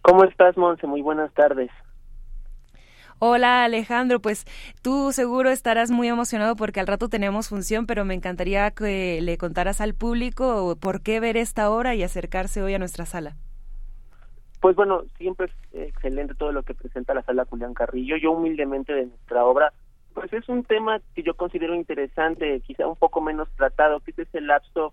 ¿Cómo 0.00 0.24
estás, 0.24 0.56
Monse? 0.56 0.86
Muy 0.86 1.02
buenas 1.02 1.32
tardes. 1.34 1.70
Hola 3.18 3.62
Alejandro, 3.64 4.20
pues 4.20 4.46
tú 4.82 5.12
seguro 5.12 5.50
estarás 5.50 5.90
muy 5.92 6.08
emocionado 6.08 6.56
porque 6.56 6.80
al 6.80 6.86
rato 6.88 7.08
tenemos 7.10 7.48
función, 7.50 7.86
pero 7.86 8.04
me 8.06 8.14
encantaría 8.14 8.70
que 8.72 9.20
le 9.20 9.36
contaras 9.38 9.80
al 9.82 9.94
público 9.94 10.76
por 10.80 11.02
qué 11.02 11.20
ver 11.20 11.36
esta 11.36 11.70
obra 11.70 11.94
y 11.94 12.02
acercarse 12.02 12.62
hoy 12.62 12.72
a 12.74 12.78
nuestra 12.80 13.04
sala. 13.06 13.36
Pues 14.60 14.74
bueno, 14.74 15.02
siempre 15.18 15.46
es 15.46 15.52
excelente 15.88 16.34
todo 16.34 16.50
lo 16.50 16.62
que 16.64 16.72
presenta 16.74 17.12
la 17.14 17.22
sala 17.22 17.44
Julián 17.44 17.74
Carrillo. 17.74 18.16
Yo 18.16 18.30
humildemente 18.32 18.92
de 18.94 19.06
nuestra 19.06 19.44
obra 19.44 19.72
pues 20.14 20.32
es 20.32 20.48
un 20.48 20.64
tema 20.64 21.00
que 21.14 21.22
yo 21.22 21.34
considero 21.34 21.74
interesante, 21.74 22.60
quizá 22.60 22.86
un 22.86 22.96
poco 22.96 23.20
menos 23.20 23.48
tratado, 23.56 24.00
que 24.00 24.10
es 24.12 24.18
ese 24.20 24.40
lapso, 24.40 24.92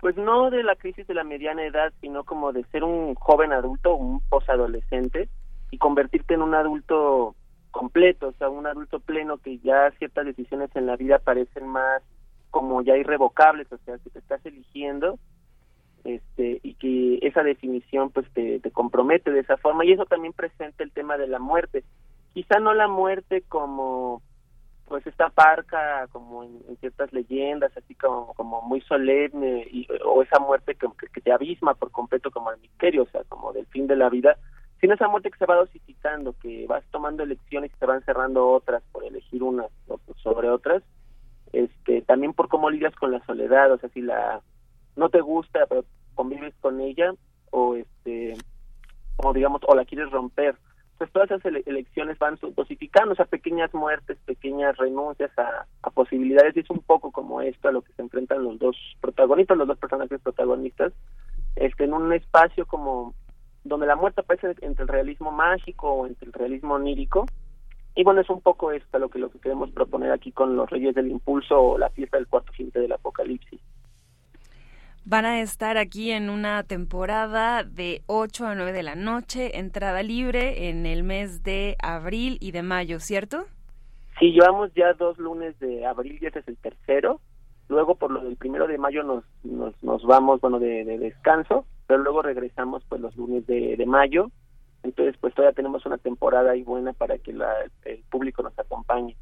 pues 0.00 0.16
no 0.16 0.50
de 0.50 0.62
la 0.62 0.76
crisis 0.76 1.06
de 1.06 1.14
la 1.14 1.24
mediana 1.24 1.64
edad, 1.64 1.92
sino 2.00 2.24
como 2.24 2.52
de 2.52 2.64
ser 2.66 2.84
un 2.84 3.14
joven 3.14 3.52
adulto, 3.52 3.94
un 3.94 4.20
posadolescente, 4.20 5.28
y 5.70 5.78
convertirte 5.78 6.34
en 6.34 6.42
un 6.42 6.54
adulto 6.54 7.34
completo, 7.70 8.28
o 8.28 8.32
sea, 8.32 8.48
un 8.50 8.66
adulto 8.66 9.00
pleno 9.00 9.38
que 9.38 9.58
ya 9.58 9.90
ciertas 9.98 10.26
decisiones 10.26 10.70
en 10.76 10.86
la 10.86 10.96
vida 10.96 11.18
parecen 11.18 11.66
más 11.68 12.02
como 12.50 12.82
ya 12.82 12.96
irrevocables, 12.96 13.70
o 13.72 13.78
sea, 13.78 13.96
que 13.98 14.10
te 14.10 14.18
estás 14.18 14.44
eligiendo 14.44 15.18
este, 16.04 16.60
y 16.62 16.74
que 16.74 17.26
esa 17.26 17.42
definición 17.42 18.10
pues 18.10 18.30
te 18.34 18.60
compromete 18.72 19.30
de 19.30 19.40
esa 19.40 19.56
forma 19.56 19.86
y 19.86 19.92
eso 19.92 20.04
también 20.04 20.34
presenta 20.34 20.82
el 20.84 20.92
tema 20.92 21.16
de 21.16 21.28
la 21.28 21.38
muerte. 21.38 21.82
Quizá 22.34 22.58
no 22.60 22.74
la 22.74 22.88
muerte 22.88 23.42
como 23.48 24.20
pues 24.92 25.06
esta 25.06 25.30
parca 25.30 26.06
como 26.12 26.44
en, 26.44 26.60
ciertas 26.80 27.10
leyendas 27.14 27.72
así 27.78 27.94
como 27.94 28.34
como 28.34 28.60
muy 28.60 28.82
solemne 28.82 29.66
o 30.04 30.20
esa 30.22 30.38
muerte 30.38 30.74
que, 30.76 30.86
te 31.22 31.32
abisma 31.32 31.72
por 31.72 31.90
completo 31.90 32.30
como 32.30 32.50
el 32.52 32.60
misterio 32.60 33.04
o 33.04 33.06
sea 33.06 33.22
como 33.30 33.54
del 33.54 33.64
fin 33.68 33.86
de 33.86 33.96
la 33.96 34.10
vida 34.10 34.36
sino 34.82 34.92
esa 34.92 35.08
muerte 35.08 35.30
que 35.30 35.38
se 35.38 35.46
va 35.46 35.56
dosificando 35.56 36.34
que 36.42 36.66
vas 36.66 36.84
tomando 36.90 37.22
elecciones 37.22 37.72
y 37.74 37.78
te 37.78 37.86
van 37.86 38.02
cerrando 38.04 38.46
otras 38.50 38.82
por 38.92 39.02
elegir 39.04 39.42
unas 39.42 39.70
sobre 40.22 40.50
otras 40.50 40.82
este 41.54 42.02
también 42.02 42.34
por 42.34 42.48
cómo 42.50 42.68
lidias 42.68 42.94
con 42.96 43.12
la 43.12 43.24
soledad 43.24 43.72
o 43.72 43.78
sea 43.78 43.88
si 43.94 44.02
la 44.02 44.42
no 44.94 45.08
te 45.08 45.22
gusta 45.22 45.60
pero 45.70 45.86
convives 46.14 46.54
con 46.60 46.82
ella 46.82 47.14
o 47.50 47.76
este 47.76 48.36
o 49.16 49.32
digamos 49.32 49.62
o 49.66 49.74
la 49.74 49.86
quieres 49.86 50.10
romper 50.10 50.54
pues 51.02 51.10
todas 51.10 51.32
esas 51.32 51.66
elecciones 51.66 52.16
van 52.20 52.38
dosificando, 52.54 53.10
o 53.10 53.14
sea, 53.16 53.24
pequeñas 53.24 53.74
muertes, 53.74 54.16
pequeñas 54.24 54.76
renuncias 54.76 55.32
a, 55.36 55.66
posibilidades, 55.90 56.56
y 56.56 56.60
es 56.60 56.70
un 56.70 56.78
poco 56.78 57.10
como 57.10 57.40
esto 57.42 57.66
a 57.66 57.72
lo 57.72 57.82
que 57.82 57.92
se 57.94 58.02
enfrentan 58.02 58.44
los 58.44 58.56
dos 58.60 58.76
protagonistas, 59.00 59.58
los 59.58 59.66
dos 59.66 59.78
personajes 59.78 60.20
protagonistas, 60.20 60.92
este, 61.56 61.82
en 61.86 61.94
un 61.94 62.12
espacio 62.12 62.66
como 62.66 63.14
donde 63.64 63.88
la 63.88 63.96
muerte 63.96 64.20
aparece 64.20 64.54
entre 64.64 64.84
el 64.84 64.88
realismo 64.88 65.32
mágico 65.32 65.90
o 65.92 66.06
entre 66.06 66.24
el 66.28 66.32
realismo 66.32 66.74
onírico, 66.74 67.26
y 67.96 68.04
bueno, 68.04 68.20
es 68.20 68.30
un 68.30 68.40
poco 68.40 68.70
esto 68.70 69.00
lo 69.00 69.08
que, 69.08 69.18
lo 69.18 69.28
que 69.28 69.40
queremos 69.40 69.72
proponer 69.72 70.12
aquí 70.12 70.30
con 70.30 70.54
los 70.54 70.70
Reyes 70.70 70.94
del 70.94 71.10
Impulso 71.10 71.60
o 71.60 71.78
la 71.78 71.90
fiesta 71.90 72.16
del 72.16 72.28
cuarto 72.28 72.52
gente 72.52 72.78
del 72.78 72.92
Apocalipsis. 72.92 73.60
Van 75.04 75.24
a 75.24 75.40
estar 75.40 75.78
aquí 75.78 76.12
en 76.12 76.30
una 76.30 76.62
temporada 76.62 77.64
de 77.64 78.02
8 78.06 78.46
a 78.46 78.54
9 78.54 78.70
de 78.72 78.84
la 78.84 78.94
noche, 78.94 79.58
entrada 79.58 80.00
libre 80.04 80.68
en 80.68 80.86
el 80.86 81.02
mes 81.02 81.42
de 81.42 81.74
abril 81.82 82.36
y 82.40 82.52
de 82.52 82.62
mayo, 82.62 83.00
¿cierto? 83.00 83.46
Sí, 84.20 84.26
llevamos 84.30 84.72
ya 84.74 84.92
dos 84.94 85.18
lunes 85.18 85.58
de 85.58 85.84
abril 85.84 86.18
y 86.20 86.26
este 86.26 86.38
es 86.38 86.46
el 86.46 86.56
tercero. 86.56 87.20
Luego 87.68 87.96
por 87.96 88.12
lo 88.12 88.22
del 88.22 88.36
primero 88.36 88.68
de 88.68 88.78
mayo 88.78 89.02
nos, 89.02 89.24
nos, 89.42 89.74
nos 89.82 90.04
vamos, 90.04 90.40
bueno, 90.40 90.60
de, 90.60 90.84
descanso, 90.98 91.66
pero 91.88 91.98
luego 92.00 92.22
regresamos 92.22 92.84
pues 92.88 93.00
los 93.00 93.16
lunes 93.16 93.44
de, 93.48 93.76
de, 93.76 93.86
mayo. 93.86 94.28
Entonces 94.84 95.16
pues 95.20 95.34
todavía 95.34 95.54
tenemos 95.54 95.84
una 95.84 95.98
temporada 95.98 96.52
ahí 96.52 96.62
buena 96.62 96.92
para 96.92 97.18
que 97.18 97.32
el 97.32 98.04
público 98.08 98.44
nos 98.44 98.56
acompañe. 98.56 99.16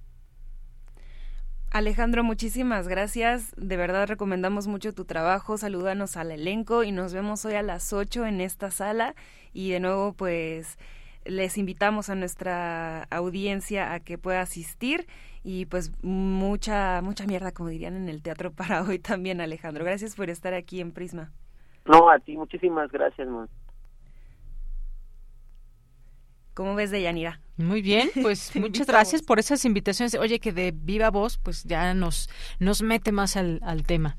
Alejandro, 1.72 2.24
muchísimas 2.24 2.88
gracias. 2.88 3.54
De 3.56 3.76
verdad 3.76 4.08
recomendamos 4.08 4.66
mucho 4.66 4.92
tu 4.92 5.04
trabajo. 5.04 5.56
Salúdanos 5.56 6.16
al 6.16 6.32
elenco 6.32 6.82
y 6.82 6.90
nos 6.90 7.14
vemos 7.14 7.44
hoy 7.46 7.54
a 7.54 7.62
las 7.62 7.92
8 7.92 8.26
en 8.26 8.40
esta 8.40 8.72
sala. 8.72 9.14
Y 9.52 9.70
de 9.70 9.78
nuevo, 9.78 10.12
pues 10.12 10.78
les 11.24 11.58
invitamos 11.58 12.10
a 12.10 12.16
nuestra 12.16 13.04
audiencia 13.04 13.92
a 13.92 14.00
que 14.00 14.18
pueda 14.18 14.40
asistir 14.40 15.06
y 15.44 15.66
pues 15.66 15.92
mucha 16.02 17.02
mucha 17.02 17.24
mierda 17.26 17.52
como 17.52 17.68
dirían 17.68 17.94
en 17.94 18.08
el 18.08 18.20
teatro 18.22 18.50
para 18.56 18.82
hoy 18.82 18.98
también 18.98 19.40
Alejandro. 19.40 19.84
Gracias 19.84 20.16
por 20.16 20.28
estar 20.28 20.54
aquí 20.54 20.80
en 20.80 20.90
Prisma. 20.90 21.30
No, 21.86 22.10
a 22.10 22.18
ti 22.18 22.36
muchísimas 22.36 22.90
gracias, 22.90 23.28
man. 23.28 23.48
¿Cómo 26.60 26.74
ves, 26.74 26.90
de 26.90 27.00
Yanira? 27.00 27.40
Muy 27.56 27.80
bien, 27.80 28.10
pues 28.20 28.54
muchas 28.54 28.86
gracias 28.86 29.22
por 29.22 29.38
esas 29.38 29.64
invitaciones. 29.64 30.14
Oye, 30.14 30.40
que 30.40 30.52
de 30.52 30.72
viva 30.76 31.10
voz, 31.10 31.38
pues 31.38 31.64
ya 31.64 31.94
nos, 31.94 32.28
nos 32.58 32.82
mete 32.82 33.12
más 33.12 33.38
al, 33.38 33.60
al 33.64 33.82
tema. 33.82 34.18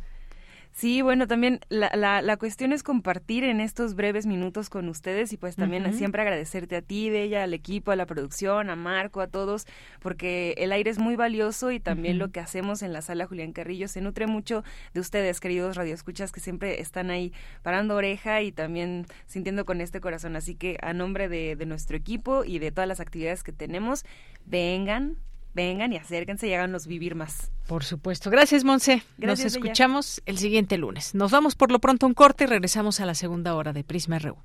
Sí, 0.74 1.02
bueno, 1.02 1.28
también 1.28 1.60
la, 1.68 1.92
la, 1.96 2.22
la, 2.22 2.38
cuestión 2.38 2.72
es 2.72 2.82
compartir 2.82 3.44
en 3.44 3.60
estos 3.60 3.94
breves 3.94 4.26
minutos 4.26 4.70
con 4.70 4.88
ustedes 4.88 5.34
y 5.34 5.38
pues 5.38 5.56
también 5.58 5.94
siempre 5.94 6.22
agradecerte 6.22 6.78
a 6.78 6.82
ti, 6.82 7.10
ella, 7.10 7.44
al 7.44 7.54
equipo, 7.54 7.92
a 7.92 7.98
la 7.98 8.06
producción, 8.06 8.70
a 8.70 8.76
Marco, 8.78 9.20
a 9.20 9.28
todos, 9.28 9.66
porque 10.02 10.56
el 10.58 10.72
aire 10.72 10.90
es 10.90 10.98
muy 10.98 11.18
valioso 11.18 11.72
y 11.72 11.80
también 11.82 12.18
lo 12.18 12.32
que 12.32 12.40
hacemos 12.40 12.84
en 12.84 12.94
la 12.94 13.02
sala 13.02 13.28
Julián 13.28 13.52
Carrillo 13.52 13.88
se 13.90 14.00
nutre 14.02 14.28
mucho 14.28 14.64
de 14.94 15.02
ustedes, 15.02 15.42
queridos 15.42 15.76
radioescuchas, 15.76 16.32
que 16.32 16.40
siempre 16.40 16.80
están 16.82 17.12
ahí 17.12 17.34
parando 17.64 17.96
oreja 17.98 18.42
y 18.42 18.52
también 18.54 19.08
sintiendo 19.28 19.66
con 19.66 19.82
este 19.82 20.00
corazón. 20.00 20.38
Así 20.38 20.56
que 20.56 20.78
a 20.82 20.94
nombre 20.94 21.28
de, 21.28 21.58
de 21.58 21.66
nuestro 21.66 21.98
equipo 21.98 22.46
y 22.46 22.60
de 22.60 22.72
todas 22.72 22.88
las 22.88 23.02
actividades 23.02 23.44
que 23.44 23.52
tenemos, 23.52 24.06
vengan, 24.46 25.18
vengan 25.54 25.92
y 25.94 25.98
acérquense 25.98 26.48
y 26.48 26.54
háganos 26.54 26.88
vivir 26.88 27.14
más. 27.16 27.52
Por 27.68 27.84
supuesto. 27.84 28.30
Gracias, 28.32 28.64
Monse. 28.64 29.04
Nos 29.18 29.40
escuchamos 29.42 30.22
el 30.26 30.38
siguiente 30.38 30.78
lunes. 30.78 31.14
Nos 31.16 31.32
vamos 31.32 31.56
por 31.56 31.70
lo 31.72 31.80
pronto 31.80 32.06
un 32.08 32.14
corte 32.14 32.46
y 32.46 32.48
regresamos 32.48 33.00
a 33.02 33.06
la 33.06 33.14
segunda 33.16 33.56
hora 33.56 33.74
de 33.74 33.84
Prisma 33.84 34.20
RU. 34.20 34.38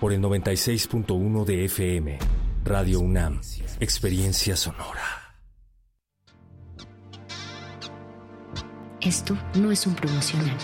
por 0.00 0.14
el 0.14 0.22
96.1 0.22 1.44
de 1.44 1.66
FM, 1.66 2.18
Radio 2.64 3.00
UNAM, 3.00 3.42
Experiencia 3.80 4.56
Sonora. 4.56 5.02
Esto 9.02 9.36
no 9.54 9.70
es 9.70 9.86
un 9.86 9.94
promocional, 9.94 10.56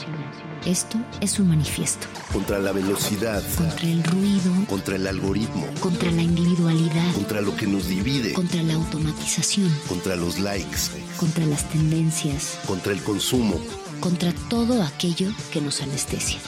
esto 0.67 0.99
es 1.21 1.39
un 1.39 1.49
manifiesto. 1.49 2.07
Contra 2.33 2.59
la 2.59 2.73
velocidad. 2.73 3.43
Contra 3.57 3.87
el 3.87 4.03
ruido. 4.05 4.53
Contra 4.69 4.97
el 4.97 5.07
algoritmo. 5.07 5.67
Contra 5.81 6.11
la 6.11 6.23
individualidad. 6.23 7.15
Contra 7.15 7.41
lo 7.43 7.55
que 7.57 7.67
nos 7.67 7.89
divide. 7.89 8.33
Contra 8.33 8.63
la 8.63 8.75
automatización. 8.75 9.71
Contra 9.89 10.17
los 10.17 10.39
likes. 10.39 10.91
Contra 11.19 11.45
las 11.47 11.69
tendencias. 11.71 12.59
Contra 12.67 12.93
el 12.93 13.03
consumo. 13.03 13.57
Contra 14.01 14.33
todo 14.51 14.83
aquello 14.83 15.31
que 15.51 15.63
nos 15.63 15.81
anestesia 15.83 16.41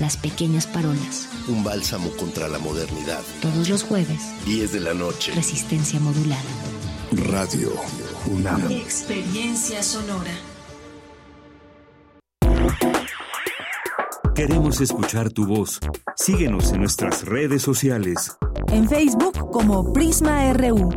las 0.00 0.16
Pequeñas 0.16 0.66
Parolas. 0.66 1.28
Un 1.46 1.62
bálsamo 1.62 2.08
contra 2.18 2.48
la 2.48 2.58
modernidad. 2.58 3.20
Todos 3.42 3.68
los 3.68 3.82
jueves. 3.82 4.18
10 4.46 4.72
de 4.72 4.80
la 4.80 4.94
noche. 4.94 5.30
Resistencia 5.34 6.00
modulada. 6.00 6.40
Radio 7.12 7.70
UNAM. 8.24 8.70
Experiencia 8.70 9.82
sonora. 9.82 10.32
Queremos 14.34 14.80
escuchar 14.80 15.30
tu 15.30 15.46
voz. 15.46 15.80
Síguenos 16.16 16.72
en 16.72 16.80
nuestras 16.80 17.24
redes 17.26 17.60
sociales. 17.60 18.38
En 18.68 18.88
Facebook 18.88 19.50
como 19.52 19.92
Prisma 19.92 20.50
RU 20.54 20.90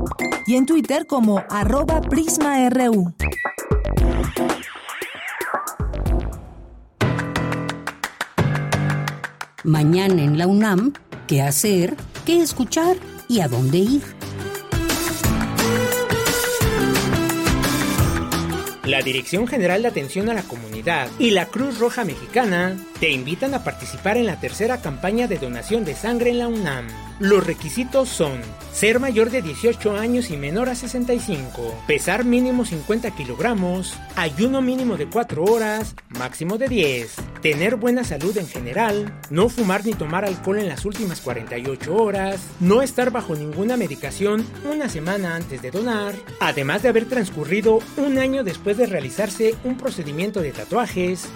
y 0.48 0.56
en 0.56 0.66
Twitter 0.66 1.06
como 1.08 1.44
arroba 1.50 2.00
PrismaRU. 2.00 3.14
mañana 9.64 10.22
en 10.24 10.38
la 10.38 10.48
UNAM, 10.48 10.94
qué 11.28 11.42
hacer, 11.42 11.96
qué 12.26 12.42
escuchar 12.42 12.98
y 13.28 13.40
a 13.40 13.48
dónde 13.48 13.78
ir. 13.78 14.02
La 18.86 19.02
Dirección 19.02 19.48
General 19.48 19.82
de 19.82 19.88
Atención 19.88 20.30
a 20.30 20.34
la 20.34 20.42
Comunidad 20.44 20.73
y 21.18 21.30
la 21.32 21.46
Cruz 21.46 21.80
Roja 21.80 22.04
Mexicana 22.04 22.76
te 23.00 23.10
invitan 23.10 23.54
a 23.54 23.64
participar 23.64 24.18
en 24.18 24.26
la 24.26 24.40
tercera 24.40 24.82
campaña 24.82 25.28
de 25.28 25.38
donación 25.38 25.86
de 25.86 25.94
sangre 25.96 26.32
en 26.32 26.40
la 26.40 26.48
UNAM. 26.48 26.88
Los 27.20 27.46
requisitos 27.46 28.10
son 28.10 28.42
ser 28.74 29.00
mayor 29.00 29.30
de 29.30 29.42
18 29.42 29.98
años 29.98 30.30
y 30.32 30.36
menor 30.36 30.68
a 30.68 30.76
65, 30.76 31.76
pesar 31.88 32.26
mínimo 32.26 32.66
50 32.66 33.12
kilogramos, 33.12 33.94
ayuno 34.16 34.62
mínimo 34.62 34.98
de 34.98 35.08
4 35.08 35.44
horas, 35.44 35.96
máximo 36.10 36.58
de 36.58 36.68
10, 36.68 37.16
tener 37.42 37.76
buena 37.76 38.04
salud 38.04 38.36
en 38.38 38.48
general, 38.48 39.22
no 39.30 39.48
fumar 39.48 39.86
ni 39.86 39.94
tomar 39.94 40.26
alcohol 40.26 40.60
en 40.60 40.68
las 40.70 40.86
últimas 40.86 41.22
48 41.22 41.96
horas, 41.96 42.42
no 42.60 42.82
estar 42.82 43.12
bajo 43.12 43.36
ninguna 43.36 43.78
medicación 43.78 44.46
una 44.70 44.90
semana 44.90 45.36
antes 45.36 45.62
de 45.62 45.72
donar, 45.72 46.16
además 46.40 46.82
de 46.82 46.90
haber 46.90 47.06
transcurrido 47.08 47.80
un 47.98 48.18
año 48.18 48.44
después 48.44 48.76
de 48.76 48.88
realizarse 48.88 49.56
un 49.64 49.78
procedimiento 49.78 50.42
de 50.42 50.52
tatuaje 50.52 50.73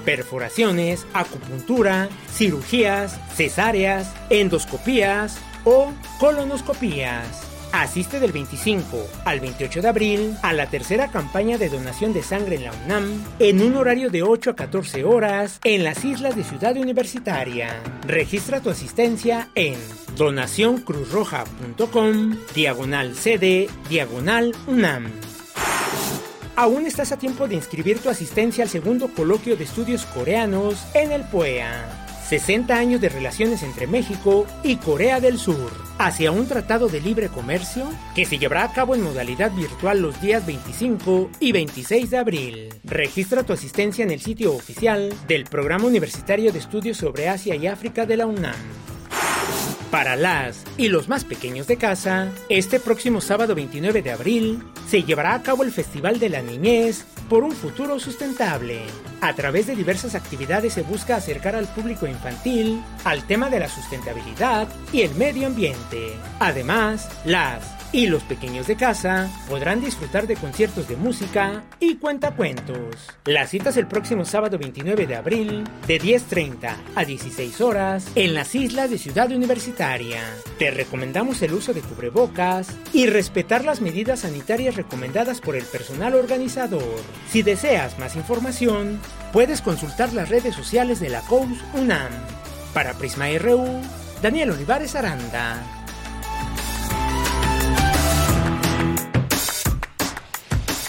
perforaciones, 0.05 1.05
acupuntura, 1.13 2.09
cirugías, 2.33 3.19
cesáreas, 3.35 4.11
endoscopías 4.29 5.37
o 5.63 5.91
colonoscopías. 6.19 7.43
Asiste 7.73 8.19
del 8.21 8.31
25 8.31 8.97
al 9.25 9.39
28 9.41 9.81
de 9.81 9.87
abril 9.89 10.37
a 10.41 10.53
la 10.53 10.67
tercera 10.69 11.11
campaña 11.11 11.57
de 11.57 11.67
donación 11.69 12.13
de 12.13 12.23
sangre 12.23 12.55
en 12.55 12.63
la 12.63 12.71
UNAM 12.85 13.05
en 13.39 13.61
un 13.61 13.75
horario 13.75 14.09
de 14.09 14.23
8 14.23 14.51
a 14.51 14.55
14 14.55 15.03
horas 15.03 15.59
en 15.65 15.83
las 15.83 16.03
islas 16.05 16.35
de 16.37 16.43
Ciudad 16.45 16.75
Universitaria. 16.77 17.79
Registra 18.07 18.61
tu 18.61 18.69
asistencia 18.69 19.49
en 19.53 19.75
donacioncruzroja.com 20.15 22.37
diagonal 22.55 23.13
cd 23.15 23.69
diagonal 23.89 24.55
UNAM 24.65 25.11
aún 26.57 26.87
estás 26.87 27.11
a 27.11 27.17
tiempo 27.19 27.47
de 27.47 27.53
inscribir 27.55 27.99
tu 27.99 28.09
asistencia 28.09 28.63
al 28.63 28.69
segundo 28.69 29.07
coloquio 29.09 29.55
de 29.55 29.63
estudios 29.63 30.05
coreanos 30.07 30.83
en 30.95 31.11
el 31.11 31.21
POEA. 31.25 32.03
60 32.27 32.75
años 32.75 32.99
de 32.99 33.07
relaciones 33.09 33.61
entre 33.63 33.85
México 33.87 34.45
y 34.63 34.75
Corea 34.77 35.21
del 35.21 35.37
Sur, 35.37 35.71
hacia 35.99 36.31
un 36.31 36.47
tratado 36.47 36.89
de 36.89 36.99
libre 36.99 37.29
comercio 37.29 37.87
que 38.15 38.25
se 38.25 38.37
llevará 38.39 38.63
a 38.65 38.73
cabo 38.73 38.95
en 38.95 39.03
modalidad 39.03 39.51
virtual 39.51 40.01
los 40.01 40.19
días 40.19 40.45
25 40.45 41.29
y 41.39 41.51
26 41.53 42.09
de 42.09 42.17
abril. 42.17 42.69
Registra 42.83 43.43
tu 43.43 43.53
asistencia 43.53 44.03
en 44.03 44.09
el 44.11 44.19
sitio 44.19 44.53
oficial 44.53 45.13
del 45.27 45.43
Programa 45.45 45.85
Universitario 45.85 46.51
de 46.51 46.59
Estudios 46.59 46.97
sobre 46.97 47.29
Asia 47.29 47.55
y 47.55 47.67
África 47.67 48.05
de 48.07 48.17
la 48.17 48.25
UNAM 48.25 48.55
para 49.91 50.17
las 50.17 50.63
y 50.77 50.89
los 50.89 51.07
más 51.07 51.23
pequeños 51.23 51.65
de 51.67 51.77
casa, 51.77 52.29
este 52.49 52.79
próximo 52.79 53.21
sábado 53.21 53.55
29 53.55 54.01
de 54.01 54.11
abril 54.11 54.63
se 54.89 55.03
llevará 55.03 55.33
a 55.33 55.41
cabo 55.43 55.63
el 55.63 55.71
Festival 55.71 56.19
de 56.19 56.29
la 56.29 56.41
Niñez 56.41 57.05
por 57.29 57.43
un 57.43 57.53
futuro 57.53 57.97
sustentable. 57.99 58.81
A 59.21 59.33
través 59.33 59.65
de 59.65 59.75
diversas 59.75 60.13
actividades 60.13 60.73
se 60.73 60.81
busca 60.83 61.15
acercar 61.15 61.55
al 61.55 61.67
público 61.73 62.05
infantil 62.05 62.81
al 63.05 63.25
tema 63.27 63.49
de 63.49 63.61
la 63.61 63.69
sustentabilidad 63.69 64.67
y 64.91 65.01
el 65.03 65.15
medio 65.15 65.47
ambiente. 65.47 66.11
Además, 66.39 67.07
las 67.23 67.63
y 67.91 68.07
los 68.07 68.23
pequeños 68.23 68.67
de 68.67 68.75
casa 68.75 69.29
podrán 69.47 69.81
disfrutar 69.81 70.27
de 70.27 70.35
conciertos 70.35 70.87
de 70.87 70.97
música 70.97 71.63
y 71.79 71.95
cuentacuentos. 71.95 72.95
La 73.25 73.47
cita 73.47 73.69
es 73.69 73.77
el 73.77 73.87
próximo 73.87 74.25
sábado 74.25 74.57
29 74.57 75.07
de 75.07 75.15
abril 75.15 75.63
de 75.87 75.99
10.30 75.99 76.75
a 76.95 77.05
16 77.05 77.61
horas 77.61 78.05
en 78.15 78.33
las 78.33 78.53
islas 78.55 78.89
de 78.89 78.97
Ciudad 78.97 79.31
Universitaria. 79.31 80.21
Te 80.59 80.71
recomendamos 80.71 81.41
el 81.41 81.53
uso 81.53 81.73
de 81.73 81.81
cubrebocas 81.81 82.67
y 82.93 83.07
respetar 83.07 83.63
las 83.63 83.81
medidas 83.81 84.21
sanitarias 84.21 84.75
recomendadas 84.75 85.39
por 85.39 85.55
el 85.55 85.63
personal 85.63 86.15
organizador. 86.15 86.99
Si 87.31 87.41
deseas 87.41 87.97
más 87.99 88.15
información, 88.15 88.99
puedes 89.31 89.61
consultar 89.61 90.13
las 90.13 90.29
redes 90.29 90.55
sociales 90.55 90.99
de 90.99 91.09
la 91.09 91.21
COUS 91.21 91.59
UNAM. 91.73 92.11
Para 92.73 92.93
Prisma 92.93 93.25
RU, 93.39 93.65
Daniel 94.21 94.51
Olivares 94.51 94.95
Aranda. 94.95 95.75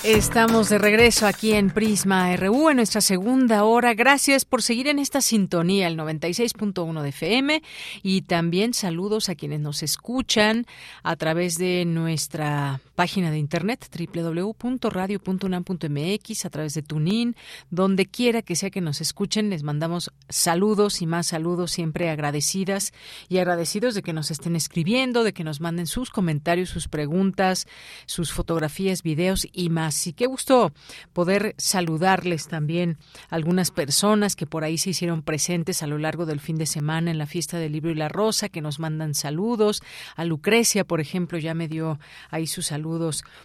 Estamos 0.05 0.69
de 0.69 0.79
regreso 0.79 1.27
aquí 1.27 1.53
en 1.55 1.71
Prisma 1.71 2.35
RU 2.37 2.71
en 2.71 2.77
nuestra 2.77 3.01
segunda 3.01 3.65
hora. 3.65 3.95
Gracias 3.95 4.45
por 4.45 4.63
seguir 4.63 4.87
en 4.87 5.01
esta 5.01 5.21
sintonía, 5.21 5.89
el 5.89 5.97
96.1 5.97 7.03
de 7.03 7.09
FM. 7.09 7.63
Y 8.05 8.23
también 8.23 8.75
saludos 8.75 9.29
a 9.29 9.35
quienes 9.35 9.59
nos 9.59 9.83
escuchan 9.83 10.67
a 11.03 11.17
través 11.17 11.59
de 11.59 11.85
nuestra 11.85 12.81
página 12.99 13.31
de 13.31 13.39
internet 13.39 13.87
www.radio.unam.mx, 14.13 16.29
a 16.45 16.51
través 16.51 16.75
de 16.75 16.83
Tunin, 16.83 17.37
donde 17.71 18.05
quiera 18.07 18.43
que 18.43 18.57
sea 18.57 18.71
que 18.71 18.81
nos 18.81 19.01
escuchen, 19.01 19.51
les 19.51 19.63
mandamos 19.63 20.11
saludos 20.29 21.01
y 21.01 21.07
más 21.07 21.29
saludos, 21.29 21.71
siempre 21.71 22.11
agradecidas 22.11 22.93
y 23.29 23.39
agradecidos 23.39 23.95
de 23.95 24.03
que 24.03 24.13
nos 24.13 24.33
estén 24.33 24.57
escribiendo, 24.57 25.23
de 25.23 25.33
que 25.33 25.45
nos 25.45 25.61
manden 25.61 25.87
sus 25.87 26.11
comentarios, 26.11 26.71
sus 26.71 26.89
preguntas, 26.89 27.69
sus 28.07 28.33
fotografías, 28.33 29.05
videos 29.05 29.47
y 29.53 29.71
más. 29.71 30.05
Y 30.09 30.13
qué 30.13 30.27
gusto 30.27 30.73
poder 31.13 31.55
saludarles 31.57 32.49
también 32.49 32.99
algunas 33.31 33.71
personas 33.71 34.35
que 34.35 34.47
por 34.49 34.65
ahí 34.65 34.77
se 34.77 34.91
hicieron 34.91 35.23
presentes 35.23 35.85
a 35.85 35.87
lo 35.87 35.99
largo 35.99 36.27
del 36.27 36.41
fin 36.41 36.57
de 36.57 36.67
semana 36.67 37.13
en 37.13 37.19
la 37.19 37.27
fiesta 37.27 37.59
del 37.61 37.71
libro 37.71 37.93
y 37.93 37.95
la 37.95 38.09
rosa, 38.09 38.49
que 38.49 38.61
nos 38.61 38.81
mandan 38.81 39.15
saludos. 39.15 39.83
A 40.17 40.25
Lucrecia, 40.25 40.83
por 40.83 41.01
ejemplo, 41.01 41.39
ya 41.39 41.55
me 41.55 41.69
dio 41.69 42.01
ahí 42.31 42.49
su 42.49 42.61
saludo 42.63 42.88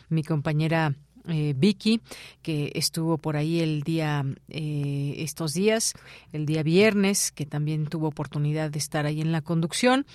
mi 0.09 0.23
compañera 0.23 0.95
eh, 1.27 1.53
Vicky, 1.55 2.01
que 2.41 2.71
estuvo 2.75 3.17
por 3.17 3.37
ahí 3.37 3.61
el 3.61 3.83
día, 3.83 4.25
eh, 4.49 5.13
estos 5.17 5.53
días, 5.53 5.93
el 6.33 6.45
día 6.45 6.63
viernes, 6.63 7.31
que 7.31 7.45
también 7.45 7.87
tuvo 7.87 8.07
oportunidad 8.07 8.69
de 8.71 8.79
estar 8.79 9.05
ahí 9.05 9.21
en 9.21 9.31
la 9.31 9.41
conducción. 9.41 10.05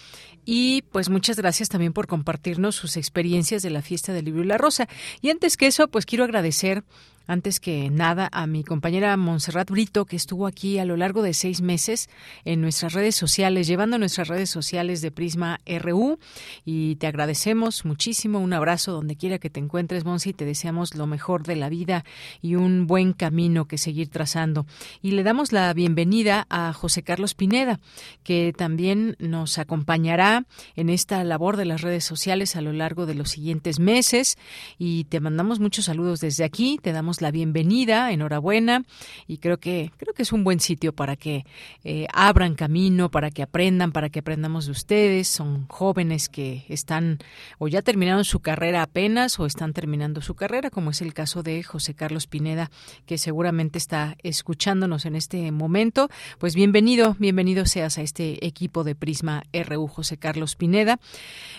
Y 0.44 0.82
pues 0.92 1.08
muchas 1.08 1.36
gracias 1.38 1.68
también 1.70 1.92
por 1.94 2.06
compartirnos 2.06 2.74
sus 2.76 2.96
experiencias 2.98 3.62
de 3.62 3.70
la 3.70 3.80
fiesta 3.82 4.12
del 4.12 4.26
libro 4.26 4.42
y 4.42 4.46
la 4.46 4.58
rosa. 4.58 4.86
Y 5.22 5.30
antes 5.30 5.56
que 5.56 5.66
eso, 5.66 5.88
pues 5.88 6.04
quiero 6.04 6.24
agradecer 6.24 6.84
antes 7.28 7.60
que 7.60 7.90
nada 7.90 8.30
a 8.32 8.46
mi 8.46 8.64
compañera 8.64 9.14
Montserrat 9.18 9.70
Brito, 9.70 10.06
que 10.06 10.16
estuvo 10.16 10.46
aquí 10.46 10.78
a 10.78 10.86
lo 10.86 10.96
largo 10.96 11.22
de 11.22 11.34
seis 11.34 11.60
meses 11.60 12.08
en 12.46 12.62
nuestras 12.62 12.94
redes 12.94 13.16
sociales, 13.16 13.66
llevando 13.66 13.98
nuestras 13.98 14.28
redes 14.28 14.48
sociales 14.48 15.02
de 15.02 15.10
Prisma 15.12 15.60
RU. 15.78 16.18
Y 16.64 16.96
te 16.96 17.06
agradecemos 17.06 17.84
muchísimo. 17.84 18.38
Un 18.40 18.54
abrazo 18.54 18.92
donde 18.92 19.16
quiera 19.16 19.38
que 19.38 19.50
te 19.50 19.60
encuentres, 19.60 20.06
Monsi. 20.06 20.32
Te 20.32 20.46
deseamos 20.46 20.94
lo 20.96 21.06
mejor 21.06 21.42
de 21.42 21.56
la 21.56 21.68
vida 21.68 22.02
y 22.40 22.54
un 22.54 22.86
buen 22.86 23.12
camino 23.12 23.66
que 23.66 23.76
seguir 23.76 24.08
trazando. 24.08 24.64
Y 25.02 25.10
le 25.10 25.22
damos 25.22 25.52
la 25.52 25.72
bienvenida 25.74 26.46
a 26.48 26.72
José 26.72 27.02
Carlos 27.02 27.34
Pineda, 27.34 27.78
que 28.24 28.54
también 28.56 29.16
nos 29.18 29.58
acompañará 29.58 30.46
en 30.76 30.88
esta 30.88 31.22
labor 31.24 31.58
de 31.58 31.66
las 31.66 31.82
redes 31.82 32.04
sociales 32.04 32.56
a 32.56 32.62
lo 32.62 32.72
largo 32.72 33.04
de 33.04 33.14
los 33.14 33.28
siguientes 33.30 33.80
meses. 33.80 34.38
Y 34.78 35.04
te 35.04 35.20
mandamos 35.20 35.60
muchos 35.60 35.84
saludos 35.84 36.20
desde 36.20 36.44
aquí. 36.44 36.78
Te 36.82 36.92
damos 36.92 37.17
la 37.22 37.30
bienvenida, 37.30 38.12
enhorabuena, 38.12 38.84
y 39.26 39.38
creo 39.38 39.58
que, 39.58 39.92
creo 39.96 40.14
que 40.14 40.22
es 40.22 40.32
un 40.32 40.44
buen 40.44 40.60
sitio 40.60 40.92
para 40.92 41.16
que 41.16 41.44
eh, 41.84 42.06
abran 42.12 42.54
camino, 42.54 43.10
para 43.10 43.30
que 43.30 43.42
aprendan, 43.42 43.92
para 43.92 44.08
que 44.08 44.20
aprendamos 44.20 44.66
de 44.66 44.72
ustedes. 44.72 45.28
Son 45.28 45.66
jóvenes 45.68 46.28
que 46.28 46.64
están 46.68 47.18
o 47.58 47.68
ya 47.68 47.82
terminaron 47.82 48.24
su 48.24 48.40
carrera 48.40 48.82
apenas 48.82 49.38
o 49.40 49.46
están 49.46 49.72
terminando 49.72 50.20
su 50.20 50.34
carrera, 50.34 50.70
como 50.70 50.90
es 50.90 51.00
el 51.02 51.14
caso 51.14 51.42
de 51.42 51.62
José 51.62 51.94
Carlos 51.94 52.26
Pineda, 52.26 52.70
que 53.06 53.18
seguramente 53.18 53.78
está 53.78 54.16
escuchándonos 54.22 55.04
en 55.06 55.16
este 55.16 55.50
momento. 55.52 56.08
Pues 56.38 56.54
bienvenido, 56.54 57.16
bienvenido 57.18 57.66
seas 57.66 57.98
a 57.98 58.02
este 58.02 58.46
equipo 58.46 58.84
de 58.84 58.94
Prisma 58.94 59.44
RU, 59.52 59.86
José 59.88 60.16
Carlos 60.16 60.56
Pineda. 60.56 61.00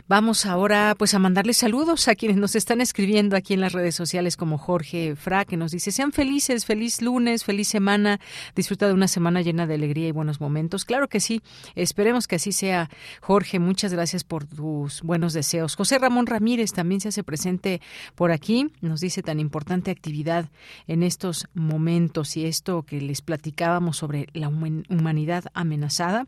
Vamos 0.08 0.46
ahora 0.46 0.96
pues 0.98 1.14
a 1.14 1.20
mandarles 1.20 1.58
saludos 1.58 2.08
a 2.08 2.16
quienes 2.16 2.38
nos 2.38 2.56
están 2.56 2.82
escribiendo 2.82 3.36
aquí 3.36 3.54
en 3.54 3.62
las 3.62 3.74
redes 3.74 3.96
sociales 3.96 4.38
como 4.38 4.58
Jorge 4.58 5.16
Frac, 5.16 5.49
que 5.50 5.58
nos 5.58 5.72
dice, 5.72 5.92
sean 5.92 6.14
felices, 6.14 6.66
feliz 6.66 7.02
lunes, 7.02 7.44
feliz 7.44 7.68
semana, 7.68 8.22
disfruta 8.56 8.88
de 8.88 8.94
una 8.94 9.10
semana 9.10 9.42
llena 9.42 9.68
de 9.68 9.74
alegría 9.74 10.08
y 10.08 10.12
buenos 10.14 10.40
momentos. 10.40 10.86
Claro 10.86 11.10
que 11.10 11.20
sí, 11.20 11.42
esperemos 11.76 12.26
que 12.28 12.38
así 12.38 12.54
sea. 12.54 12.90
Jorge, 13.22 13.60
muchas 13.60 13.92
gracias 13.92 14.24
por 14.24 14.46
tus 14.46 15.02
buenos 15.02 15.34
deseos. 15.34 15.76
José 15.76 15.98
Ramón 15.98 16.28
Ramírez 16.28 16.72
también 16.72 17.02
se 17.02 17.10
hace 17.10 17.24
presente 17.24 17.82
por 18.16 18.32
aquí, 18.32 18.68
nos 18.82 19.02
dice 19.02 19.22
tan 19.24 19.40
importante 19.42 19.92
actividad 19.92 20.50
en 20.88 21.02
estos 21.04 21.48
momentos 21.56 22.38
y 22.38 22.46
esto 22.46 22.84
que 22.84 23.02
les 23.02 23.22
platicábamos 23.22 23.98
sobre 23.98 24.28
la 24.34 24.48
humanidad 24.48 25.46
amenazada 25.56 26.28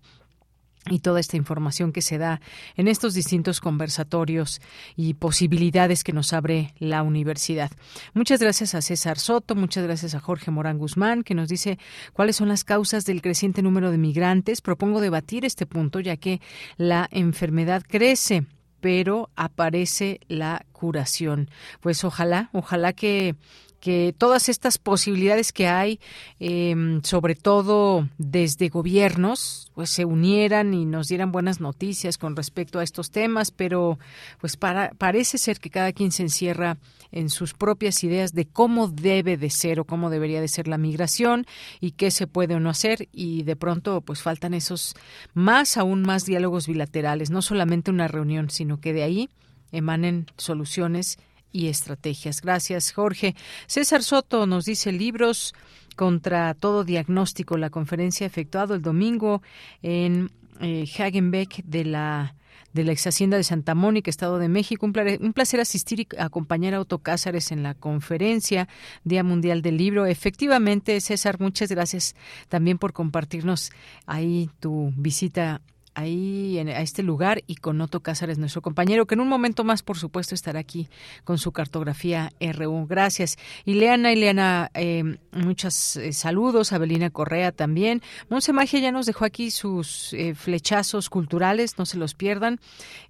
y 0.90 1.00
toda 1.00 1.20
esta 1.20 1.38
información 1.38 1.92
que 1.92 2.02
se 2.02 2.18
da 2.18 2.42
en 2.76 2.88
estos 2.88 3.14
distintos 3.14 3.60
conversatorios 3.62 4.62
y 4.96 5.14
posibilidades 5.14 6.04
que 6.04 6.12
nos 6.14 6.34
abre 6.34 6.74
la 6.80 7.04
universidad. 7.04 7.72
Muchas 8.14 8.40
gracias 8.40 8.74
a 8.74 8.82
César 8.82 9.20
Soto, 9.20 9.56
muchas 9.56 9.84
gracias 9.84 10.16
a 10.16 10.20
Jorge 10.20 10.50
Morán 10.52 10.78
Guzmán, 10.80 11.24
que 11.24 11.36
nos 11.36 11.50
dice 11.50 11.78
cuáles 12.14 12.36
son 12.36 12.48
las 12.48 12.64
causas 12.64 13.06
del 13.06 13.22
creciente 13.22 13.62
número 13.62 13.92
de 13.92 13.98
migrantes. 14.00 14.62
Propongo 14.62 15.02
debatir 15.02 15.46
este 15.46 15.66
punto, 15.68 16.00
ya 16.00 16.18
que 16.18 16.42
la 16.78 17.08
enfermedad 17.12 17.84
crece 17.88 18.46
pero 18.80 19.30
aparece 19.36 20.20
la 20.28 20.66
curación. 20.72 21.52
Pues 21.82 22.04
ojalá, 22.04 22.50
ojalá 22.52 22.94
que 22.94 23.36
que 23.82 24.14
todas 24.16 24.48
estas 24.48 24.78
posibilidades 24.78 25.52
que 25.52 25.68
hay, 25.68 26.00
em, 26.40 27.02
sobre 27.04 27.36
todo 27.36 28.08
desde 28.20 28.70
gobiernos, 28.70 29.72
pues 29.74 29.90
se 29.90 30.06
unieran 30.06 30.74
y 30.76 30.86
nos 30.86 31.08
dieran 31.08 31.32
buenas 31.32 31.60
noticias 31.60 32.20
con 32.20 32.36
respecto 32.36 32.78
a 32.78 32.84
estos 32.84 33.10
temas, 33.10 33.50
pero 33.50 33.98
pues 34.40 34.56
parece 34.56 35.38
ser 35.40 35.58
que 35.60 35.72
cada 35.72 35.92
quien 35.94 36.12
se 36.12 36.22
encierra 36.22 36.78
en 37.12 37.30
sus 37.30 37.54
propias 37.56 38.04
ideas 38.04 38.34
de 38.34 38.46
cómo 38.46 38.88
debe 38.88 39.36
de 39.36 39.50
ser 39.50 39.80
o 39.80 39.86
cómo 39.86 40.10
debería 40.12 40.40
de 40.42 40.48
ser 40.48 40.68
la 40.68 40.78
migración 40.78 41.48
y 41.82 41.92
qué 41.92 42.12
se 42.12 42.28
puede 42.28 42.54
o 42.56 42.60
no 42.60 42.70
hacer 42.70 43.10
y 43.12 43.44
de 43.44 43.56
pronto 43.56 44.02
pues 44.02 44.22
faltan 44.22 44.54
esos 44.54 44.96
más 45.34 45.76
aún 45.78 46.04
más 46.04 46.26
diálogos 46.26 46.68
bilaterales, 46.68 47.32
no 47.32 47.42
solamente 47.42 47.90
una 47.92 48.08
reunión, 48.08 48.52
sino 48.52 48.80
que 48.80 48.94
de 48.94 49.02
ahí 49.04 49.30
emanen 49.72 50.28
soluciones 50.38 51.18
y 51.52 51.68
estrategias. 51.68 52.42
Gracias, 52.42 52.92
Jorge. 52.94 53.36
César 53.68 54.04
Soto 54.04 54.46
nos 54.46 54.66
dice 54.66 54.92
libros 54.92 55.54
contra 55.96 56.54
todo 56.54 56.84
diagnóstico. 56.84 57.58
La 57.58 57.70
conferencia 57.70 58.26
efectuado 58.26 58.74
el 58.74 58.82
domingo 58.82 59.42
en 59.82 60.32
eh, 60.60 60.86
Hagenbeck 60.98 61.64
de 61.64 61.86
la 61.86 62.36
de 62.74 62.86
la 62.86 62.94
ex 62.94 63.06
hacienda 63.06 63.36
de 63.36 63.44
Santa 63.44 63.76
Mónica, 63.76 64.10
Estado 64.10 64.40
de 64.40 64.48
México. 64.48 64.86
Un 64.86 64.94
placer, 65.34 65.60
asistir 65.60 66.00
y 66.00 66.08
acompañar 66.18 66.74
a 66.74 66.80
Otto 66.80 67.00
Cázares 67.00 67.52
en 67.52 67.64
la 67.64 67.74
conferencia 67.74 68.70
Día 69.04 69.26
Mundial 69.26 69.62
del 69.62 69.76
Libro. 69.76 70.06
Efectivamente, 70.06 71.00
César, 71.02 71.38
muchas 71.42 71.68
gracias 71.70 72.16
también 72.48 72.78
por 72.78 72.94
compartirnos 72.94 73.72
ahí 74.06 74.50
tu 74.62 74.94
visita 74.96 75.62
ahí 75.94 76.58
en, 76.58 76.70
a 76.70 76.82
este 76.82 77.04
lugar 77.04 77.44
y 77.48 77.56
con 77.56 77.80
Otto 77.82 78.00
Cázares, 78.00 78.38
nuestro 78.38 78.62
compañero, 78.62 79.06
que 79.06 79.16
en 79.16 79.22
un 79.22 79.28
momento 79.28 79.64
más, 79.64 79.84
por 79.84 79.98
supuesto, 79.98 80.36
estará 80.36 80.60
aquí 80.60 80.88
con 81.24 81.38
su 81.38 81.52
cartografía 81.52 82.32
RU. 82.40 82.86
Gracias. 82.88 83.38
Ileana, 83.66 84.14
Ileana, 84.14 84.72
em, 84.74 85.14
eh, 85.14 85.18
muchos 85.34 86.00
saludos. 86.12 86.72
Abelina 86.74 87.10
Correa 87.10 87.52
también. 87.52 88.02
Monse 88.30 88.54
Magia 88.54 88.80
ya 88.80 88.92
nos 88.92 89.06
dejó 89.06 89.26
aquí 89.26 89.52
sus 89.52 90.14
eh, 90.14 90.34
flechazos 90.36 91.10
culturales, 91.10 91.78
no 91.78 91.86
se 91.86 91.98
los 91.98 92.14
pierdan. 92.14 92.60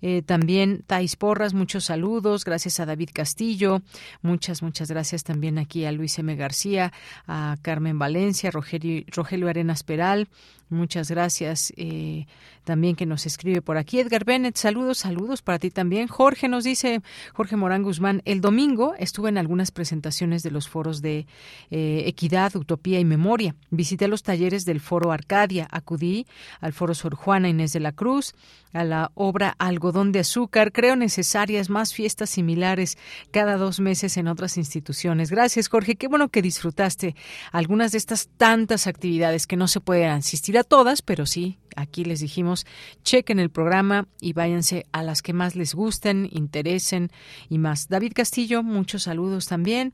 Eh, 0.02 0.22
también 0.24 0.84
Tais 0.88 1.16
Porras, 1.16 1.54
muchos 1.54 1.86
saludos. 1.86 2.46
Gracias 2.46 2.80
a 2.80 2.86
David 2.86 3.10
Castillo. 3.14 3.82
Muchas, 4.22 4.62
muchas 4.64 4.90
gracias 4.90 5.24
también 5.24 5.58
aquí 5.60 5.86
a 5.86 5.92
Luis 5.92 6.18
M. 6.18 6.36
García, 6.36 6.92
a 7.28 7.58
Carmen 7.62 8.00
Valencia, 8.00 8.50
a 8.50 8.52
Rogelio 8.52 9.50
Arenas 9.50 9.84
Peral, 9.84 10.28
Muchas 10.72 11.12
gracias. 11.12 11.74
Eh, 11.76 12.28
también 12.64 12.96
que 12.96 13.06
nos 13.08 13.26
escribe 13.26 13.62
por 13.62 13.76
aquí 13.78 14.00
Edgar 14.00 14.24
Bennett. 14.24 14.56
Saludos, 14.56 15.00
saludos 15.00 15.42
para 15.42 15.60
ti 15.60 15.70
también. 15.70 16.08
Jorge 16.08 16.48
nos 16.48 16.64
dice, 16.64 17.02
Jorge 17.34 17.58
Morán 17.58 17.84
Guzmán, 17.84 18.22
el 18.24 18.40
domingo 18.40 18.94
estuve 18.98 19.28
en 19.30 19.38
algunas 19.38 19.72
presentaciones 19.72 20.44
de 20.44 20.52
los 20.52 20.70
foros 20.70 21.02
de 21.02 21.26
eh, 21.72 22.04
Equidad, 22.06 22.56
Utopía 22.56 23.02
y 23.02 23.06
Memoria. 23.06 23.54
Visité 23.70 24.08
los 24.08 24.24
talleres 24.24 24.64
del 24.64 24.80
Foro 24.80 25.12
Arcadia, 25.12 25.68
acudí 25.72 26.26
al 26.62 26.72
Foro 26.72 26.94
Sor 26.94 27.16
Juana 27.16 27.50
Inés 27.50 27.74
de 27.74 27.82
la 27.82 27.92
Cruz, 27.92 28.34
a 28.72 28.86
la 28.86 29.12
obra 29.14 29.54
Algodón 29.60 30.14
de 30.14 30.20
Azúcar. 30.20 30.72
Creo 30.72 30.96
necesarias 30.96 31.70
más 31.70 31.94
fiestas 31.94 32.30
similares 32.30 32.98
cada 33.32 33.58
dos 33.58 33.82
meses 33.82 34.16
en 34.16 34.30
otras 34.30 34.56
instituciones. 34.58 35.32
Gracias, 35.32 35.68
Jorge. 35.68 35.96
Qué 35.98 36.08
bueno 36.08 36.30
que 36.30 36.42
disfrutaste 36.42 37.14
algunas 37.52 37.92
de 37.92 37.98
estas 37.98 38.30
tantas 38.38 38.88
actividades 38.88 39.48
que 39.48 39.58
no 39.58 39.68
se 39.68 39.82
pueden 39.82 40.10
asistir 40.12 40.61
todas, 40.64 41.02
pero 41.02 41.26
sí, 41.26 41.58
aquí 41.76 42.04
les 42.04 42.20
dijimos, 42.20 42.66
chequen 43.04 43.40
el 43.40 43.50
programa 43.50 44.08
y 44.20 44.34
váyanse 44.34 44.86
a 44.92 45.04
las 45.04 45.22
que 45.22 45.34
más 45.34 45.56
les 45.56 45.74
gusten, 45.74 46.28
interesen 46.32 47.12
y 47.50 47.58
más. 47.58 47.88
David 47.88 48.14
Castillo, 48.14 48.64
muchos 48.64 49.04
saludos 49.04 49.48
también. 49.48 49.94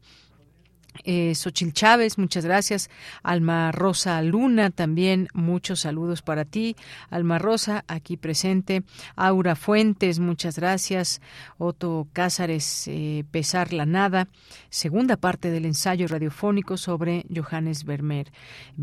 Eh, 1.03 1.33
Xochil 1.35 1.73
Chávez, 1.73 2.17
muchas 2.17 2.45
gracias. 2.45 2.89
Alma 3.23 3.71
Rosa 3.71 4.21
Luna, 4.21 4.69
también 4.71 5.27
muchos 5.33 5.81
saludos 5.81 6.21
para 6.21 6.45
ti. 6.45 6.75
Alma 7.09 7.39
Rosa, 7.39 7.83
aquí 7.87 8.17
presente. 8.17 8.83
Aura 9.15 9.55
Fuentes, 9.55 10.19
muchas 10.19 10.57
gracias. 10.57 11.21
Otto 11.57 12.07
Cázares, 12.13 12.87
eh, 12.87 13.23
Pesar 13.31 13.73
la 13.73 13.85
Nada. 13.85 14.27
Segunda 14.69 15.17
parte 15.17 15.51
del 15.51 15.65
ensayo 15.65 16.07
radiofónico 16.07 16.77
sobre 16.77 17.25
Johannes 17.33 17.83
Vermeer. 17.83 18.31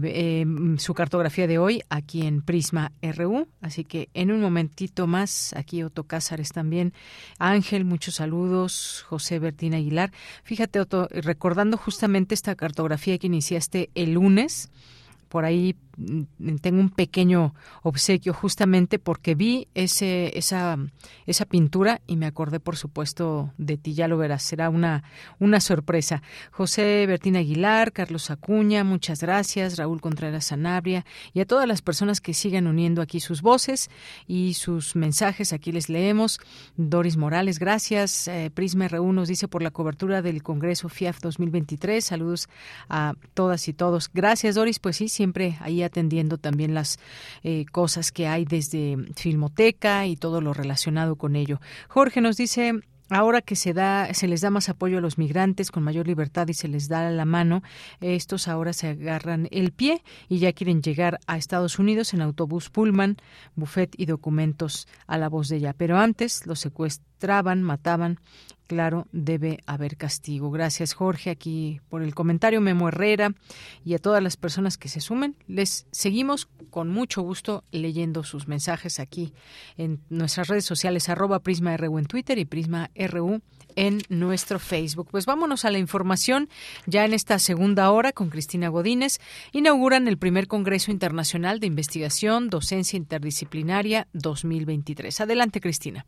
Eh, 0.03 0.45
mm, 0.47 0.79
su 0.79 0.95
cartografía 0.95 1.47
de 1.47 1.59
hoy 1.59 1.83
aquí 1.89 2.27
en 2.27 2.43
Prisma 2.43 2.93
RU. 3.03 3.49
Así 3.61 3.85
que 3.85 4.09
en 4.15 4.31
un 4.31 4.41
momentito 4.41 5.07
más, 5.07 5.55
aquí 5.57 5.83
Otto 5.83 6.05
Cázares 6.05 6.51
también. 6.51 6.93
Ángel, 7.39 7.85
muchos 7.85 8.17
saludos. 8.17 9.05
José 9.09 9.39
Bertín 9.39 9.75
Aguilar. 9.75 10.13
Fíjate, 10.45 10.81
Otto, 10.81 11.09
recordando 11.11 11.77
justamente 11.77 12.04
esta 12.31 12.55
cartografía 12.55 13.19
que 13.19 13.27
iniciaste 13.27 13.89
el 13.95 14.15
lunes. 14.15 14.71
Por 15.29 15.45
ahí 15.45 15.75
Mm, 15.97 16.23
mm, 16.39 16.57
tengo 16.57 16.81
un 16.81 16.91
pequeño 16.91 17.55
obsequio 17.83 18.35
justamente 18.35 18.99
porque 18.99 19.35
vi 19.35 19.69
ese, 19.75 20.37
esa, 20.39 20.77
esa 21.27 21.45
pintura 21.47 22.01
y 22.07 22.17
me 22.17 22.27
acordé, 22.27 22.61
por 22.61 22.77
supuesto, 22.77 23.53
de 23.59 23.77
ti, 23.77 23.95
ya 23.95 24.09
lo 24.09 24.17
verás, 24.19 24.43
será 24.43 24.71
una, 24.71 25.05
una 25.39 25.61
sorpresa. 25.61 26.23
José 26.51 27.05
Bertín 27.07 27.37
Aguilar, 27.37 27.93
Carlos 27.93 28.31
Acuña, 28.31 28.85
muchas 28.85 29.21
gracias, 29.23 29.77
Raúl 29.79 30.01
Contreras 30.01 30.47
Sanabria 30.47 31.05
y 31.33 31.41
a 31.41 31.45
todas 31.47 31.67
las 31.67 31.83
personas 31.83 32.21
que 32.21 32.35
sigan 32.35 32.67
uniendo 32.67 33.01
aquí 33.03 33.21
sus 33.21 33.41
voces 33.43 33.91
y 34.27 34.55
sus 34.55 34.97
mensajes, 34.97 35.53
aquí 35.53 35.71
les 35.73 35.89
leemos. 35.89 36.39
Doris 36.77 37.17
Morales, 37.17 37.59
gracias. 37.59 38.29
Eh, 38.29 38.51
Prisma 38.53 38.89
RU 38.89 39.13
nos 39.13 39.29
dice 39.29 39.49
por 39.49 39.63
la 39.63 39.71
cobertura 39.71 40.23
del 40.23 40.43
Congreso 40.43 40.89
FIAF 40.89 41.19
2023, 41.21 42.05
saludos 42.05 42.49
a 42.89 43.15
todas 43.35 43.69
y 43.69 43.73
todos. 43.73 44.11
Gracias, 44.13 44.55
Doris, 44.57 44.79
pues 44.79 44.97
sí, 44.97 45.09
siempre 45.09 45.57
ahí 45.61 45.84
atendiendo 45.85 46.39
también 46.39 46.75
las 46.75 46.99
eh, 47.43 47.65
cosas 47.71 48.11
que 48.11 48.27
hay 48.27 48.45
desde 48.45 48.97
Filmoteca 49.15 50.07
y 50.07 50.17
todo 50.17 50.41
lo 50.41 50.55
relacionado 50.55 51.17
con 51.17 51.37
ello. 51.37 51.61
Jorge 51.89 52.21
nos 52.21 52.37
dice 52.37 52.73
Ahora 53.11 53.43
que 53.43 53.55
se 53.55 53.75
da, 53.75 54.13
se 54.15 54.27
les 54.27 54.41
da 54.41 54.49
más 54.49 54.71
apoyo 54.71 54.97
a 54.97 55.01
los 55.03 55.19
migrantes 55.19 55.71
con 55.71 55.83
mayor 55.83 56.07
libertad 56.07 56.49
y 56.49 56.55
se 56.55 56.69
les 56.69 56.89
da 56.89 57.11
la 57.11 57.25
mano, 57.27 57.63
estos 58.01 58.49
ahora 58.49 58.73
se 58.73 58.89
agarran 58.89 59.47
el 59.51 59.73
pie 59.73 60.03
y 60.27 60.39
ya 60.39 60.55
quieren 60.55 60.81
llegar 60.81 61.21
a 61.27 61.37
Estados 61.37 61.79
Unidos 61.79 62.15
en 62.15 62.23
autobús, 62.23 62.71
pullman, 62.71 63.19
buffet 63.57 63.91
y 63.99 64.07
documentos 64.07 64.89
a 65.07 65.19
la 65.19 65.29
voz 65.29 65.49
de 65.49 65.57
ella. 65.59 65.75
Pero 65.77 65.99
antes 65.99 66.47
los 66.47 66.61
secuestran 66.61 67.07
traban, 67.25 67.63
mataban, 67.63 68.21
claro, 68.67 69.07
debe 69.11 69.61
haber 69.65 69.97
castigo. 69.97 70.51
Gracias, 70.51 70.93
Jorge, 70.93 71.31
aquí 71.31 71.81
por 71.89 72.03
el 72.03 72.15
comentario 72.15 72.61
Memo 72.61 72.89
Herrera 72.89 73.33
y 73.83 73.95
a 73.95 73.99
todas 73.99 74.23
las 74.23 74.37
personas 74.37 74.77
que 74.77 74.91
se 74.91 75.01
sumen. 75.01 75.35
Les 75.49 75.87
seguimos 75.91 76.51
con 76.69 76.91
mucho 76.91 77.23
gusto 77.23 77.65
leyendo 77.73 78.25
sus 78.25 78.47
mensajes 78.47 79.01
aquí 79.01 79.33
en 79.79 80.03
nuestras 80.11 80.49
redes 80.49 80.67
sociales, 80.67 81.09
arroba 81.09 81.39
Prisma 81.41 81.75
en 81.75 82.05
Twitter 82.05 82.39
y 82.39 82.45
Prisma 82.45 82.91
en 82.95 84.03
nuestro 84.11 84.59
Facebook. 84.59 85.09
Pues 85.11 85.25
vámonos 85.25 85.65
a 85.65 85.71
la 85.71 85.79
información. 85.79 86.51
Ya 86.85 87.07
en 87.07 87.15
esta 87.15 87.39
segunda 87.39 87.91
hora, 87.91 88.13
con 88.13 88.29
Cristina 88.29 88.69
Godínez, 88.69 89.19
inauguran 89.53 90.09
el 90.09 90.19
primer 90.19 90.47
Congreso 90.47 90.91
Internacional 90.91 91.59
de 91.59 91.69
Investigación, 91.69 92.51
Docencia 92.51 92.99
Interdisciplinaria 92.99 94.09
2023. 94.13 95.23
Adelante, 95.23 95.63
Cristina. 95.63 96.05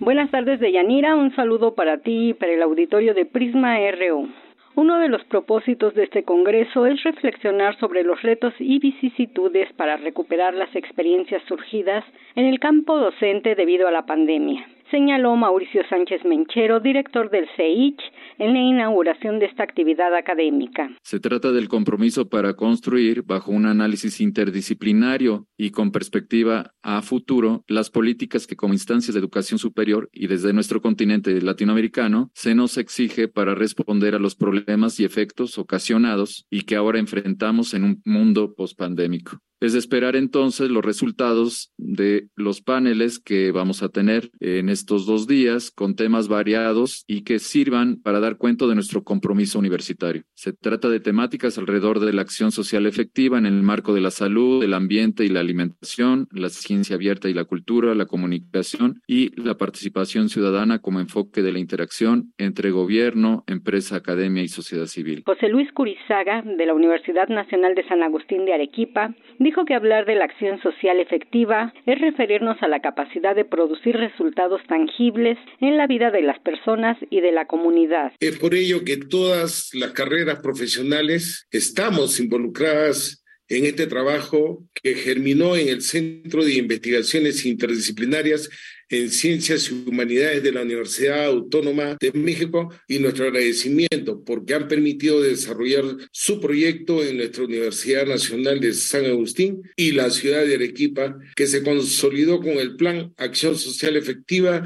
Buenas 0.00 0.28
tardes, 0.32 0.58
Yanira, 0.58 1.14
Un 1.14 1.32
saludo 1.36 1.76
para 1.76 1.98
ti 1.98 2.30
y 2.30 2.34
para 2.34 2.52
el 2.52 2.62
auditorio 2.62 3.14
de 3.14 3.26
Prisma 3.26 3.76
RU. 3.92 4.28
Uno 4.74 4.98
de 4.98 5.08
los 5.08 5.22
propósitos 5.26 5.94
de 5.94 6.02
este 6.02 6.24
Congreso 6.24 6.84
es 6.84 7.00
reflexionar 7.04 7.78
sobre 7.78 8.02
los 8.02 8.20
retos 8.22 8.52
y 8.58 8.80
vicisitudes 8.80 9.72
para 9.74 9.96
recuperar 9.96 10.52
las 10.54 10.74
experiencias 10.74 11.44
surgidas 11.46 12.04
en 12.34 12.46
el 12.46 12.58
campo 12.58 12.98
docente 12.98 13.54
debido 13.54 13.86
a 13.86 13.92
la 13.92 14.04
pandemia 14.04 14.66
señaló 14.90 15.36
Mauricio 15.36 15.82
Sánchez 15.88 16.24
Menchero, 16.24 16.80
director 16.80 17.30
del 17.30 17.46
CEICH, 17.56 17.98
en 18.38 18.52
la 18.52 18.58
inauguración 18.60 19.38
de 19.38 19.46
esta 19.46 19.62
actividad 19.62 20.14
académica. 20.14 20.90
Se 21.02 21.20
trata 21.20 21.52
del 21.52 21.68
compromiso 21.68 22.28
para 22.28 22.54
construir, 22.54 23.22
bajo 23.22 23.52
un 23.52 23.66
análisis 23.66 24.20
interdisciplinario 24.20 25.46
y 25.56 25.70
con 25.70 25.92
perspectiva 25.92 26.72
a 26.82 27.00
futuro, 27.02 27.64
las 27.68 27.90
políticas 27.90 28.46
que 28.46 28.56
como 28.56 28.74
instancias 28.74 29.14
de 29.14 29.20
educación 29.20 29.58
superior 29.58 30.08
y 30.12 30.26
desde 30.26 30.52
nuestro 30.52 30.80
continente 30.80 31.40
latinoamericano 31.40 32.30
se 32.34 32.54
nos 32.54 32.76
exige 32.78 33.28
para 33.28 33.54
responder 33.54 34.14
a 34.14 34.18
los 34.18 34.34
problemas 34.34 34.98
y 35.00 35.04
efectos 35.04 35.58
ocasionados 35.58 36.46
y 36.50 36.62
que 36.62 36.76
ahora 36.76 36.98
enfrentamos 36.98 37.74
en 37.74 37.84
un 37.84 38.02
mundo 38.04 38.54
pospandémico. 38.56 39.38
Es 39.64 39.72
de 39.72 39.78
esperar 39.78 40.14
entonces 40.14 40.68
los 40.68 40.84
resultados 40.84 41.72
de 41.78 42.24
los 42.36 42.60
paneles 42.60 43.18
que 43.18 43.50
vamos 43.50 43.82
a 43.82 43.88
tener 43.88 44.28
en 44.40 44.68
estos 44.68 45.06
dos 45.06 45.26
días 45.26 45.70
con 45.70 45.96
temas 45.96 46.28
variados 46.28 47.02
y 47.06 47.22
que 47.24 47.38
sirvan 47.38 47.96
para 48.02 48.20
dar 48.20 48.36
cuenta 48.36 48.66
de 48.66 48.74
nuestro 48.74 49.04
compromiso 49.04 49.58
universitario. 49.58 50.24
Se 50.34 50.52
trata 50.52 50.90
de 50.90 51.00
temáticas 51.00 51.56
alrededor 51.56 52.00
de 52.00 52.12
la 52.12 52.20
acción 52.20 52.50
social 52.52 52.84
efectiva 52.84 53.38
en 53.38 53.46
el 53.46 53.62
marco 53.62 53.94
de 53.94 54.02
la 54.02 54.10
salud, 54.10 54.62
el 54.62 54.74
ambiente 54.74 55.24
y 55.24 55.28
la 55.30 55.40
alimentación, 55.40 56.28
la 56.30 56.50
ciencia 56.50 56.96
abierta 56.96 57.30
y 57.30 57.32
la 57.32 57.46
cultura, 57.46 57.94
la 57.94 58.04
comunicación 58.04 59.00
y 59.06 59.30
la 59.40 59.56
participación 59.56 60.28
ciudadana 60.28 60.80
como 60.80 61.00
enfoque 61.00 61.40
de 61.40 61.52
la 61.52 61.58
interacción 61.58 62.34
entre 62.36 62.70
gobierno, 62.70 63.44
empresa, 63.46 63.96
academia 63.96 64.42
y 64.42 64.48
sociedad 64.48 64.84
civil. 64.84 65.22
José 65.24 65.48
Luis 65.48 65.72
Curizaga, 65.72 66.42
de 66.42 66.66
la 66.66 66.74
Universidad 66.74 67.28
Nacional 67.28 67.74
de 67.74 67.84
San 67.88 68.02
Agustín 68.02 68.44
de 68.44 68.52
Arequipa, 68.52 69.14
dijo 69.38 69.53
dijo 69.54 69.66
que 69.66 69.74
hablar 69.74 70.04
de 70.04 70.16
la 70.16 70.24
acción 70.24 70.60
social 70.62 70.98
efectiva 70.98 71.72
es 71.86 72.00
referirnos 72.00 72.60
a 72.60 72.66
la 72.66 72.80
capacidad 72.80 73.36
de 73.36 73.44
producir 73.44 73.94
resultados 73.96 74.60
tangibles 74.68 75.38
en 75.60 75.76
la 75.76 75.86
vida 75.86 76.10
de 76.10 76.22
las 76.22 76.40
personas 76.40 76.96
y 77.08 77.20
de 77.20 77.30
la 77.30 77.46
comunidad. 77.46 78.10
Es 78.18 78.36
por 78.40 78.54
ello 78.56 78.84
que 78.84 78.96
todas 78.96 79.70
las 79.74 79.92
carreras 79.92 80.40
profesionales 80.40 81.46
estamos 81.52 82.18
involucradas 82.18 83.22
en 83.48 83.64
este 83.66 83.86
trabajo 83.86 84.64
que 84.82 84.94
germinó 84.94 85.54
en 85.54 85.68
el 85.68 85.82
Centro 85.82 86.42
de 86.44 86.54
Investigaciones 86.54 87.46
Interdisciplinarias 87.46 88.50
en 88.90 89.10
Ciencias 89.10 89.70
y 89.70 89.88
Humanidades 89.88 90.42
de 90.42 90.52
la 90.52 90.62
Universidad 90.62 91.24
Autónoma 91.26 91.96
de 92.00 92.12
México 92.12 92.70
y 92.88 92.98
nuestro 92.98 93.26
agradecimiento 93.26 94.22
porque 94.24 94.54
han 94.54 94.68
permitido 94.68 95.20
desarrollar 95.22 95.84
su 96.12 96.40
proyecto 96.40 97.02
en 97.02 97.18
nuestra 97.18 97.44
Universidad 97.44 98.06
Nacional 98.06 98.60
de 98.60 98.72
San 98.74 99.04
Agustín 99.06 99.62
y 99.76 99.92
la 99.92 100.10
ciudad 100.10 100.44
de 100.44 100.54
Arequipa, 100.54 101.18
que 101.36 101.46
se 101.46 101.62
consolidó 101.62 102.38
con 102.40 102.50
el 102.58 102.76
Plan 102.76 103.12
Acción 103.16 103.56
Social 103.56 103.96
Efectiva 103.96 104.64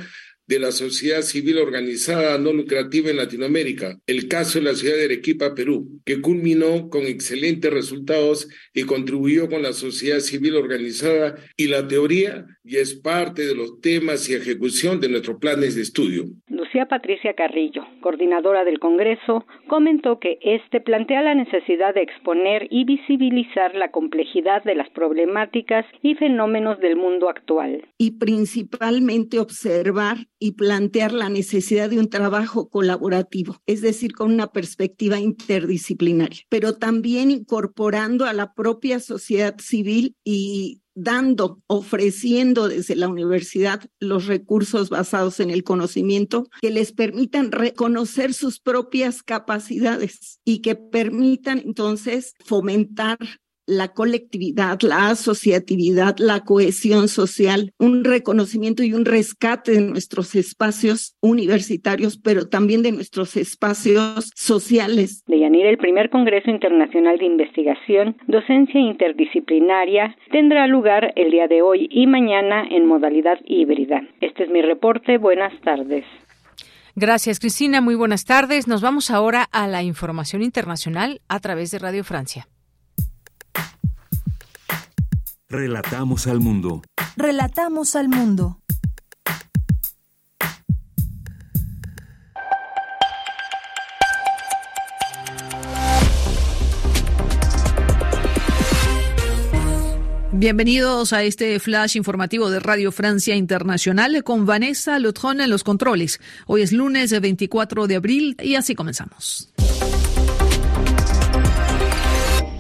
de 0.49 0.59
la 0.59 0.73
sociedad 0.73 1.21
civil 1.23 1.59
organizada 1.59 2.39
no 2.39 2.55
lucrativa 2.55 3.11
en 3.11 3.17
Latinoamérica, 3.19 3.99
el 4.07 4.29
caso 4.29 4.59
de 4.59 4.65
la 4.65 4.75
ciudad 4.75 4.97
de 4.97 5.05
Arequipa, 5.05 5.55
Perú, 5.55 6.01
que 6.07 6.23
culminó 6.23 6.89
con 6.89 7.03
excelentes 7.03 7.71
resultados 7.71 8.49
y 8.73 8.85
contribuyó 8.85 9.49
con 9.51 9.61
la 9.63 9.75
sociedad 9.75 10.21
civil 10.21 10.57
organizada 10.57 11.35
y 11.57 11.67
la 11.67 11.87
teoría 11.87 12.47
y 12.65 12.77
es 12.77 12.95
parte 12.95 13.47
de 13.47 13.55
los 13.55 13.79
temas 13.83 14.27
y 14.31 14.35
ejecución 14.35 14.99
de 15.01 15.11
nuestros 15.11 15.37
planes 15.39 15.75
de 15.75 15.83
estudio. 15.83 16.25
Patricia 16.89 17.35
Carrillo, 17.35 17.83
coordinadora 18.03 18.65
del 18.65 18.79
Congreso, 18.79 19.45
comentó 19.69 20.19
que 20.21 20.39
este 20.43 20.81
plantea 20.81 21.23
la 21.23 21.35
necesidad 21.35 21.95
de 21.95 22.03
exponer 22.03 22.67
y 22.71 22.85
visibilizar 22.85 23.75
la 23.75 23.91
complejidad 23.91 24.63
de 24.65 24.75
las 24.75 24.89
problemáticas 24.91 25.87
y 26.03 26.15
fenómenos 26.15 26.79
del 26.81 26.97
mundo 26.97 27.29
actual. 27.31 27.87
Y 27.99 28.19
principalmente 28.19 29.39
observar 29.39 30.19
y 30.39 30.53
plantear 30.53 31.13
la 31.13 31.29
necesidad 31.31 31.89
de 31.91 31.99
un 31.99 32.11
trabajo 32.11 32.69
colaborativo, 32.69 33.57
es 33.67 33.81
decir, 33.81 34.13
con 34.13 34.33
una 34.33 34.49
perspectiva 34.49 35.19
interdisciplinaria, 35.19 36.41
pero 36.49 36.75
también 36.77 37.31
incorporando 37.31 38.25
a 38.27 38.33
la 38.33 38.53
propia 38.55 39.01
sociedad 39.01 39.55
civil 39.59 40.15
y 40.25 40.83
dando, 40.99 41.63
ofreciendo 41.69 42.69
desde 42.69 42.97
la 42.97 43.09
universidad 43.09 43.89
los 44.01 44.27
recursos 44.27 44.91
basados 44.91 45.39
en 45.41 45.51
el 45.51 45.63
conocimiento 45.63 46.45
que 46.61 46.71
les 46.71 46.93
permitan 46.93 47.53
reconocer 47.53 48.35
sus 48.35 48.59
propias 48.59 49.23
capacidades 49.23 50.41
y 50.45 50.59
que 50.61 50.75
permitan 50.75 51.61
entonces 51.61 52.35
fomentar 52.45 53.17
la 53.69 53.89
colectividad, 53.89 54.79
la 54.81 55.09
asociatividad, 55.11 56.17
la 56.19 56.41
cohesión 56.41 57.07
social, 57.07 57.73
un 57.79 58.03
reconocimiento 58.03 58.83
y 58.83 58.95
un 58.95 59.05
rescate 59.05 59.73
de 59.73 59.81
nuestros 59.83 60.35
espacios 60.35 61.17
universitarios, 61.21 62.17
pero 62.19 62.49
también 62.49 62.83
de 62.83 62.93
nuestros 62.93 63.37
espacios 63.37 64.33
sociales. 64.35 65.23
De 65.27 65.39
Yanira, 65.39 65.69
el 65.69 65.77
primer 65.77 66.09
Congreso 66.09 66.49
Internacional 66.51 67.19
de 67.19 67.27
Investigación, 67.27 68.17
Docencia 68.27 68.81
Interdisciplinaria, 68.81 70.17
tendrá 70.33 70.67
lugar 70.67 71.13
el 71.15 71.31
día 71.31 71.47
de 71.47 71.61
hoy 71.61 71.89
y 71.91 72.07
mañana 72.07 72.65
en 72.71 72.87
modalidad 72.87 73.39
híbrida. 73.45 74.03
Este 74.23 74.45
es 74.45 74.51
mi 74.51 74.63
reporte. 74.63 75.19
Buenas 75.19 75.53
tardes. 75.61 76.07
Gracias, 76.97 77.39
Cristina. 77.39 77.83
Muy 77.83 77.95
buenas 77.97 78.25
tardes. 78.25 78.67
Nos 78.67 78.81
vamos 78.81 79.11
ahora 79.11 79.45
a 79.53 79.69
la 79.69 79.83
información 79.83 80.43
internacional 80.43 81.21
a 81.29 81.39
través 81.39 81.71
de 81.71 81.79
Radio 81.79 82.03
Francia. 82.03 82.49
Relatamos 85.51 86.27
al 86.27 86.41
mundo. 86.41 86.83
Relatamos 87.17 87.97
al 87.97 88.11
mundo. 88.11 88.61
Bienvenidos 100.33 101.15
a 101.15 101.23
este 101.23 101.59
flash 101.61 101.97
informativo 101.97 102.51
de 102.51 102.61
Radio 102.61 102.93
Francia 102.93 103.35
Internacional 103.35 104.23
con 104.25 104.45
Vanessa 104.45 104.99
Lutron 104.99 105.41
en 105.41 105.49
los 105.49 105.65
controles. 105.65 106.21
Hoy 106.47 106.61
es 106.61 106.73
lunes 106.73 107.19
24 107.19 107.87
eh, 107.87 107.89
de 107.89 107.97
abril 107.97 108.37
y 108.43 108.57
así 108.57 108.75
comenzamos. 108.75 109.49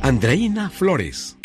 Andreina 0.00 0.70
Flores. 0.70 1.37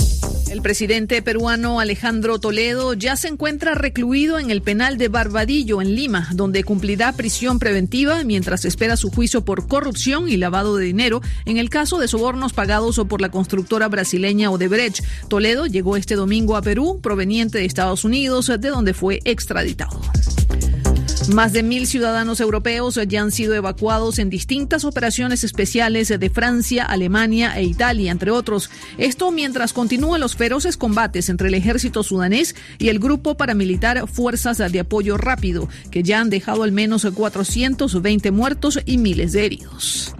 El 0.54 0.62
presidente 0.62 1.20
peruano 1.24 1.80
Alejandro 1.80 2.38
Toledo 2.38 2.94
ya 2.94 3.16
se 3.16 3.28
encuentra 3.28 3.74
recluido 3.74 4.38
en 4.38 4.52
el 4.52 4.62
penal 4.62 5.00
de 5.00 5.08
Barbadillo, 5.08 5.82
en 5.82 5.96
Lima, 5.96 6.30
donde 6.34 6.64
cumplirá 6.64 7.12
prisión 7.14 7.58
preventiva 7.58 8.24
mientras 8.24 8.64
espera 8.64 8.96
su 8.96 9.10
juicio 9.10 9.44
por 9.44 9.68
corrupción 9.68 10.30
y 10.30 10.38
lavado 10.38 10.76
de 10.76 10.86
dinero 10.86 11.22
en 11.46 11.58
el 11.58 11.72
caso 11.72 11.98
de 11.98 12.08
sobornos 12.08 12.54
pagados 12.54 13.02
por 13.10 13.20
la 13.20 13.32
constructora 13.32 13.88
brasileña 13.88 14.52
Odebrecht. 14.52 15.04
Toledo 15.28 15.66
llegó 15.66 15.98
este 15.98 16.14
domingo 16.14 16.56
a 16.56 16.62
Perú, 16.62 17.00
proveniente 17.02 17.58
de 17.58 17.66
Estados 17.66 18.04
Unidos, 18.04 18.46
de 18.56 18.70
donde 18.70 18.94
fue 18.94 19.22
extraditado. 19.24 20.00
Más 21.30 21.54
de 21.54 21.64
mil 21.64 21.88
ciudadanos 21.88 22.42
europeos 22.42 23.00
ya 23.08 23.22
han 23.22 23.32
sido 23.32 23.54
evacuados 23.56 24.20
en 24.20 24.30
distintas 24.30 24.84
operaciones 24.84 25.44
especiales 25.46 26.10
de 26.10 26.30
Francia, 26.30 26.84
Alemania 26.84 27.54
e 27.58 27.64
Italia, 27.64 28.12
entre 28.12 28.30
otros. 28.32 28.70
Esto 28.98 29.32
mientras 29.32 29.72
continúan 29.72 30.20
los 30.20 30.36
feroces 30.36 30.76
combates 30.76 31.30
entre 31.30 31.48
el 31.48 31.54
ejército 31.54 32.04
sudanés 32.04 32.56
y 32.78 32.90
el 32.90 33.00
grupo 33.00 33.36
paramilitar 33.38 34.06
Fuerzas 34.08 34.58
de 34.58 34.80
Apoyo 34.80 35.18
Rápido, 35.18 35.70
que 35.92 36.04
ya 36.04 36.20
han 36.20 36.30
dejado 36.30 36.64
al 36.64 36.72
menos 36.74 37.08
420 37.16 38.32
muertos 38.32 38.80
y 38.86 38.98
miles 38.98 39.32
de 39.32 39.46
heridos. 39.46 40.14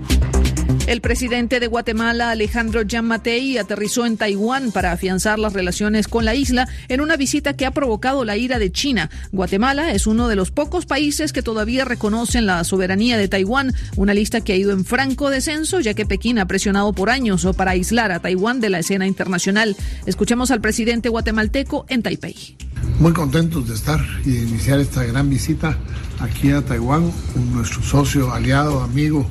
El 0.86 1.00
presidente 1.00 1.62
de 1.62 1.68
Guatemala, 1.68 2.32
Alejandro 2.32 2.82
Yamatei, 2.82 3.58
aterrizó 3.58 4.06
en 4.06 4.18
Taiwán 4.18 4.74
para 4.74 4.92
afianzar 4.92 5.40
las 5.40 5.54
relaciones 5.54 6.10
con 6.10 6.26
la 6.26 6.36
isla 6.36 6.68
en 6.90 7.00
una 7.00 7.16
visita 7.16 7.54
que 7.54 7.66
ha 7.66 7.72
provocado 7.72 8.26
la 8.26 8.36
ira 8.36 8.60
de 8.60 8.70
China. 8.70 9.10
Guatemala 9.32 9.94
es 9.94 10.08
uno 10.08 10.28
de 10.28 10.36
los 10.36 10.52
pocos 10.52 10.86
países 10.86 11.32
que 11.32 11.42
todavía 11.42 11.86
reconocen 11.86 12.46
la 12.46 12.62
soberanía 12.66 13.18
de 13.18 13.30
Taiwán, 13.30 13.74
una 13.96 14.14
lista 14.14 14.42
que 14.42 14.52
ha 14.52 14.56
ido 14.58 14.74
en 14.74 14.84
franco 14.84 15.30
descenso 15.30 15.80
ya 15.80 15.94
que 15.94 16.06
Pekín 16.06 16.38
ha 16.38 16.48
presionado 16.48 16.92
por 16.92 17.10
años 17.10 17.48
para 17.56 17.72
aislar 17.72 18.12
a 18.12 18.20
Taiwán 18.20 18.60
de 18.60 18.70
la 18.70 18.80
escena 18.80 19.08
internacional. 19.08 19.78
Escuchemos 20.06 20.52
al 20.52 20.60
presidente 20.60 21.08
guatemalteco 21.08 21.86
en 21.88 22.04
Taipei. 22.04 22.58
Muy 23.00 23.14
contentos 23.14 23.70
de 23.70 23.76
estar 23.76 24.02
y 24.26 24.32
de 24.32 24.42
iniciar 24.42 24.82
esta 24.82 25.04
gran 25.06 25.30
visita 25.30 25.78
aquí 26.20 26.52
a 26.52 26.62
Taiwán, 26.62 27.10
con 27.34 27.54
nuestro 27.56 27.82
socio, 27.84 28.34
aliado, 28.34 28.82
amigo 28.82 29.26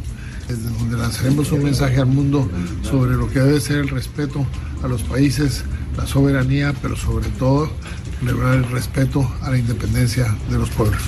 donde 0.48 0.97
lanzaremos 0.97 1.51
un 1.52 1.64
mensaje 1.64 1.98
al 2.01 2.06
mundo 2.06 2.48
sobre 2.82 3.16
lo 3.16 3.28
que 3.31 3.40
debe 3.40 3.60
ser 3.60 3.78
el 3.78 3.89
respeto 3.89 4.44
a 4.82 4.89
los 4.89 5.02
países, 5.02 5.64
la 5.97 6.06
soberanía, 6.06 6.74
pero 6.82 6.97
sobre 6.97 7.28
todo 7.39 7.70
celebrar 8.20 8.55
el 8.56 8.69
respeto 8.70 9.28
a 9.43 9.51
la 9.51 9.59
independencia 9.59 10.35
de 10.51 10.59
los 10.59 10.70
pueblos. 10.70 11.02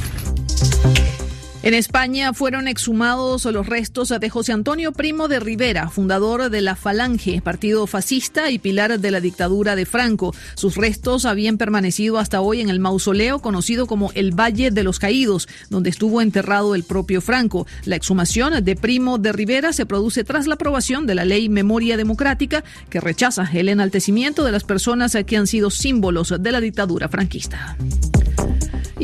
En 1.65 1.73
España 1.73 2.35
fueron 2.35 2.69
exhumados 2.69 3.47
los 3.47 3.67
restos 3.67 4.11
de 4.11 4.29
José 4.29 4.53
Antonio 4.53 4.93
Primo 4.93 5.29
de 5.29 5.41
Rivera, 5.41 5.89
fundador 5.89 6.51
de 6.51 6.61
la 6.61 6.77
Falange, 6.77 7.41
partido 7.41 7.87
fascista 7.87 8.51
y 8.51 8.59
pilar 8.59 9.01
de 9.01 9.11
la 9.11 9.19
dictadura 9.21 9.75
de 9.75 9.87
Franco. 9.87 10.35
Sus 10.57 10.77
restos 10.77 11.25
habían 11.25 11.57
permanecido 11.57 12.19
hasta 12.19 12.43
hoy 12.43 12.61
en 12.61 12.69
el 12.69 12.81
mausoleo 12.81 13.39
conocido 13.41 13.87
como 13.87 14.13
el 14.13 14.39
Valle 14.39 14.73
de 14.73 14.83
los 14.83 14.99
Caídos, 14.99 15.49
donde 15.71 15.89
estuvo 15.89 16.21
enterrado 16.21 16.75
el 16.75 16.85
propio 16.85 17.23
Franco. 17.23 17.67
La 17.87 17.97
exhumación 17.97 18.63
de 18.63 18.77
Primo 18.77 19.17
de 19.17 19.33
Rivera 19.33 19.73
se 19.73 19.87
produce 19.87 20.23
tras 20.23 20.47
la 20.47 20.57
aprobación 20.57 21.07
de 21.07 21.15
la 21.15 21.25
ley 21.25 21.49
Memoria 21.49 21.97
Democrática, 21.97 22.63
que 22.91 23.01
rechaza 23.01 23.49
el 23.55 23.71
enaltecimiento 23.71 24.45
de 24.45 24.53
las 24.53 24.65
personas 24.65 25.17
que 25.27 25.37
han 25.39 25.47
sido 25.47 25.71
símbolos 25.71 26.35
de 26.39 26.53
la 26.53 26.61
dictadura 26.61 27.09
franquista. 27.09 27.79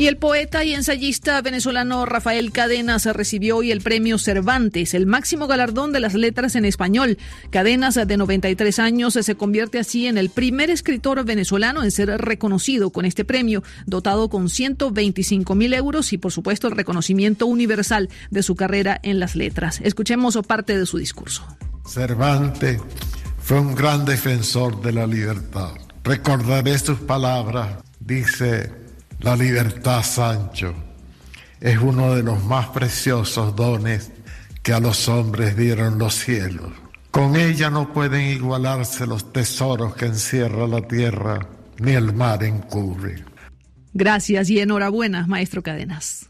Y 0.01 0.07
el 0.07 0.17
poeta 0.17 0.63
y 0.65 0.73
ensayista 0.73 1.39
venezolano 1.43 2.07
Rafael 2.07 2.51
Cadenas 2.51 3.05
recibió 3.05 3.57
hoy 3.57 3.71
el 3.71 3.81
premio 3.81 4.17
Cervantes, 4.17 4.95
el 4.95 5.05
máximo 5.05 5.45
galardón 5.45 5.91
de 5.93 5.99
las 5.99 6.15
letras 6.15 6.55
en 6.55 6.65
español. 6.65 7.19
Cadenas, 7.51 7.93
de 7.93 8.17
93 8.17 8.79
años, 8.79 9.13
se 9.13 9.35
convierte 9.35 9.77
así 9.77 10.07
en 10.07 10.17
el 10.17 10.31
primer 10.31 10.71
escritor 10.71 11.23
venezolano 11.23 11.83
en 11.83 11.91
ser 11.91 12.09
reconocido 12.19 12.89
con 12.89 13.05
este 13.05 13.25
premio, 13.25 13.61
dotado 13.85 14.27
con 14.27 14.49
125 14.49 15.53
mil 15.53 15.71
euros 15.71 16.13
y, 16.13 16.17
por 16.17 16.31
supuesto, 16.31 16.67
el 16.67 16.75
reconocimiento 16.75 17.45
universal 17.45 18.09
de 18.31 18.41
su 18.41 18.55
carrera 18.55 18.99
en 19.03 19.19
las 19.19 19.35
letras. 19.35 19.81
Escuchemos 19.83 20.35
parte 20.47 20.79
de 20.79 20.87
su 20.87 20.97
discurso. 20.97 21.45
Cervantes 21.87 22.81
fue 23.37 23.59
un 23.59 23.75
gran 23.75 24.03
defensor 24.05 24.81
de 24.81 24.93
la 24.93 25.05
libertad. 25.05 25.75
Recordaré 26.03 26.79
sus 26.79 26.97
palabras. 27.01 27.83
Dice, 27.99 28.80
la 29.21 29.35
libertad, 29.35 30.01
Sancho, 30.03 30.73
es 31.59 31.77
uno 31.77 32.15
de 32.15 32.23
los 32.23 32.43
más 32.43 32.69
preciosos 32.69 33.55
dones 33.55 34.11
que 34.63 34.73
a 34.73 34.79
los 34.79 35.07
hombres 35.09 35.55
dieron 35.55 35.99
los 35.99 36.15
cielos. 36.15 36.71
Con 37.11 37.35
ella 37.35 37.69
no 37.69 37.93
pueden 37.93 38.25
igualarse 38.31 39.05
los 39.05 39.31
tesoros 39.31 39.93
que 39.93 40.05
encierra 40.05 40.65
la 40.65 40.81
tierra 40.81 41.37
ni 41.77 41.91
el 41.91 42.13
mar 42.13 42.43
encubre. 42.43 43.23
Gracias 43.93 44.49
y 44.49 44.59
enhorabuena, 44.59 45.27
maestro 45.27 45.61
Cadenas. 45.61 46.27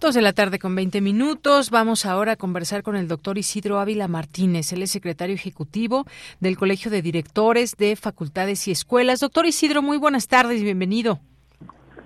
Dos 0.00 0.14
de 0.14 0.22
la 0.22 0.32
tarde 0.32 0.58
con 0.58 0.74
20 0.74 1.02
minutos. 1.02 1.70
Vamos 1.70 2.06
ahora 2.06 2.32
a 2.32 2.36
conversar 2.36 2.82
con 2.82 2.96
el 2.96 3.06
doctor 3.06 3.36
Isidro 3.36 3.78
Ávila 3.80 4.08
Martínez. 4.08 4.72
Él 4.72 4.80
es 4.82 4.90
secretario 4.90 5.34
ejecutivo 5.34 6.06
del 6.40 6.56
Colegio 6.56 6.90
de 6.90 7.02
Directores 7.02 7.76
de 7.76 7.94
Facultades 7.96 8.66
y 8.66 8.70
Escuelas. 8.70 9.20
Doctor 9.20 9.44
Isidro, 9.44 9.82
muy 9.82 9.98
buenas 9.98 10.26
tardes, 10.26 10.62
y 10.62 10.64
bienvenido. 10.64 11.18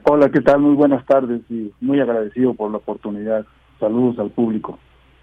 Hola, 0.02 0.28
¿qué 0.28 0.40
tal? 0.40 0.58
Muy 0.60 0.74
buenas 0.74 1.06
tardes 1.06 1.40
y 1.48 1.72
muy 1.80 2.00
agradecido 2.00 2.52
por 2.54 2.70
la 2.72 2.78
oportunidad. 2.78 3.46
Saludos 3.78 4.18
al 4.18 4.30
público. 4.30 4.78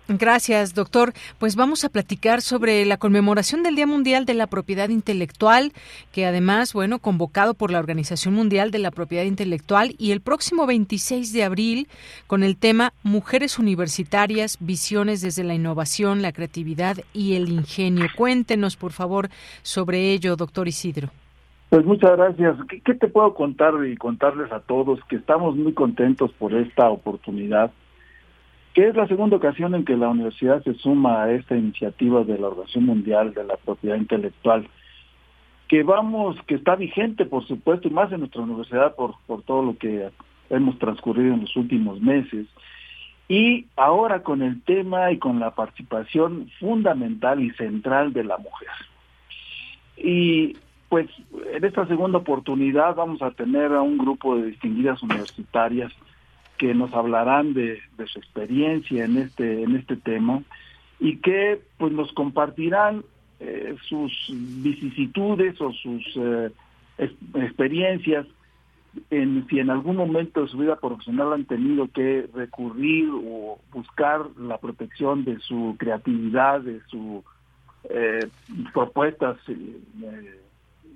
Gracias, 0.08 0.74
doctor. 0.74 1.14
Pues 1.40 1.56
vamos 1.56 1.86
a 1.86 1.90
platicar 1.90 2.42
sobre 2.42 2.84
la 2.86 2.98
conmemoración 2.98 3.64
del 3.64 3.76
Día 3.76 3.88
Mundial 3.88 4.26
de 4.26 4.34
la 4.34 4.48
Propiedad 4.48 4.90
Intelectual, 4.90 5.72
que 6.12 6.26
además, 6.26 6.74
bueno, 6.74 7.00
convocado 7.00 7.54
por 7.54 7.72
la 7.72 7.80
Organización 7.80 8.34
Mundial 8.34 8.72
de 8.72 8.80
la 8.80 8.92
Propiedad 8.92 9.24
Intelectual 9.26 9.96
y 9.98 10.12
el 10.12 10.22
próximo 10.22 10.66
26 10.66 11.32
de 11.34 11.44
abril 11.44 11.88
con 12.28 12.44
el 12.44 12.58
tema 12.58 12.94
Mujeres 13.04 13.58
Universitarias, 13.60 14.58
Visiones 14.60 15.22
desde 15.22 15.44
la 15.44 15.54
Innovación, 15.54 16.22
la 16.22 16.34
Creatividad 16.34 16.98
y 17.14 17.36
el 17.36 17.50
Ingenio. 17.50 18.06
Cuéntenos, 18.18 18.76
por 18.76 18.92
favor, 18.92 19.30
sobre 19.62 20.12
ello, 20.12 20.36
doctor 20.36 20.68
Isidro. 20.68 21.10
Pues 21.70 21.86
muchas 21.86 22.18
gracias. 22.18 22.58
¿Qué, 22.84 22.94
te 22.96 23.08
puedo 23.08 23.34
contar 23.34 23.74
y 23.88 23.96
contarles 23.96 24.52
a 24.52 24.60
todos 24.60 25.00
que 25.06 25.16
estamos 25.16 25.56
muy 25.56 25.74
contentos 25.74 26.34
por 26.34 26.54
esta 26.54 26.90
oportunidad? 26.90 27.72
que 28.74 28.88
es 28.88 28.96
la 28.96 29.08
segunda 29.08 29.36
ocasión 29.36 29.76
en 29.76 29.84
que 29.86 29.98
la 29.98 30.10
universidad 30.10 30.64
se 30.64 30.74
suma 30.76 31.24
a 31.24 31.32
esta 31.32 31.56
iniciativa 31.58 32.24
de 32.24 32.38
la 32.38 32.48
Organización 32.48 32.86
Mundial 32.86 33.34
de 33.34 33.44
la 33.44 33.58
Propiedad 33.58 33.98
Intelectual, 33.98 34.68
que 35.68 35.84
vamos, 35.84 36.38
que 36.48 36.56
está 36.56 36.76
vigente, 36.76 37.26
por 37.26 37.46
supuesto, 37.48 37.88
y 37.88 37.92
más 37.92 38.12
en 38.12 38.22
nuestra 38.22 38.42
universidad 38.42 38.96
por, 38.96 39.16
por 39.28 39.42
todo 39.44 39.62
lo 39.62 39.78
que 39.78 40.10
hemos 40.50 40.78
transcurrido 40.80 41.34
en 41.34 41.42
los 41.42 41.56
últimos 41.56 42.00
meses. 42.02 42.48
Y 43.28 43.68
ahora 43.76 44.24
con 44.24 44.42
el 44.42 44.62
tema 44.64 45.12
y 45.12 45.18
con 45.18 45.40
la 45.40 45.52
participación 45.52 46.50
fundamental 46.60 47.42
y 47.42 47.50
central 47.52 48.12
de 48.12 48.26
la 48.26 48.38
mujer. 48.38 48.68
Y 49.96 50.58
pues 50.90 51.08
en 51.54 51.64
esta 51.64 51.88
segunda 51.88 52.18
oportunidad 52.18 52.96
vamos 52.96 53.22
a 53.22 53.32
tener 53.32 53.72
a 53.74 53.82
un 53.82 53.98
grupo 53.98 54.36
de 54.36 54.48
distinguidas 54.48 55.02
universitarias 55.02 55.94
que 56.62 56.76
nos 56.76 56.94
hablarán 56.94 57.56
de, 57.56 57.80
su 58.06 58.20
experiencia 58.20 59.06
en 59.06 59.18
este, 59.18 59.64
en 59.64 59.76
este 59.78 59.96
tema 59.96 60.44
y 61.00 61.18
que 61.18 61.60
pues 61.80 61.92
nos 61.92 62.14
compartirán 62.14 63.04
eh, 63.40 63.76
sus 63.90 64.12
vicisitudes 64.62 65.60
o 65.60 65.72
sus 65.74 66.04
eh, 66.18 66.52
experiencias 67.34 68.28
en 69.10 69.48
si 69.50 69.58
en 69.58 69.72
algún 69.72 69.96
momento 69.96 70.44
de 70.44 70.50
su 70.50 70.60
vida 70.60 70.76
profesional 70.76 71.34
han 71.34 71.46
tenido 71.46 71.88
que 71.88 72.28
recurrir 72.32 73.10
o 73.10 73.58
buscar 73.72 74.22
la 74.38 74.60
protección 74.60 75.26
de 75.26 75.40
su 75.40 75.76
creatividad, 75.80 76.62
de 76.62 76.80
sus 76.82 77.24
eh, 77.90 78.28
propuestas 78.72 79.38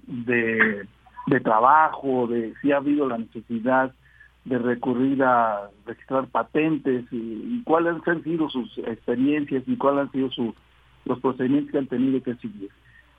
de 0.06 1.40
trabajo, 1.44 2.28
de 2.28 2.54
si 2.62 2.72
ha 2.72 2.78
habido 2.78 3.08
la 3.10 3.18
necesidad 3.18 3.96
de 4.46 4.60
recurrir 4.60 5.24
a 5.24 5.72
registrar 5.88 6.28
patentes 6.28 7.04
y, 7.12 7.64
cuáles 7.64 7.96
han 8.08 8.24
sido 8.24 8.48
sus 8.50 8.78
experiencias 8.80 9.64
y 9.66 9.76
cuáles 9.76 10.02
han 10.02 10.12
sido 10.12 10.30
su, 10.30 10.54
los 11.06 11.20
procedimientos 11.20 11.72
que 11.72 11.78
han 11.80 11.88
tenido 11.88 12.22
que 12.22 12.36
seguir. 12.36 12.70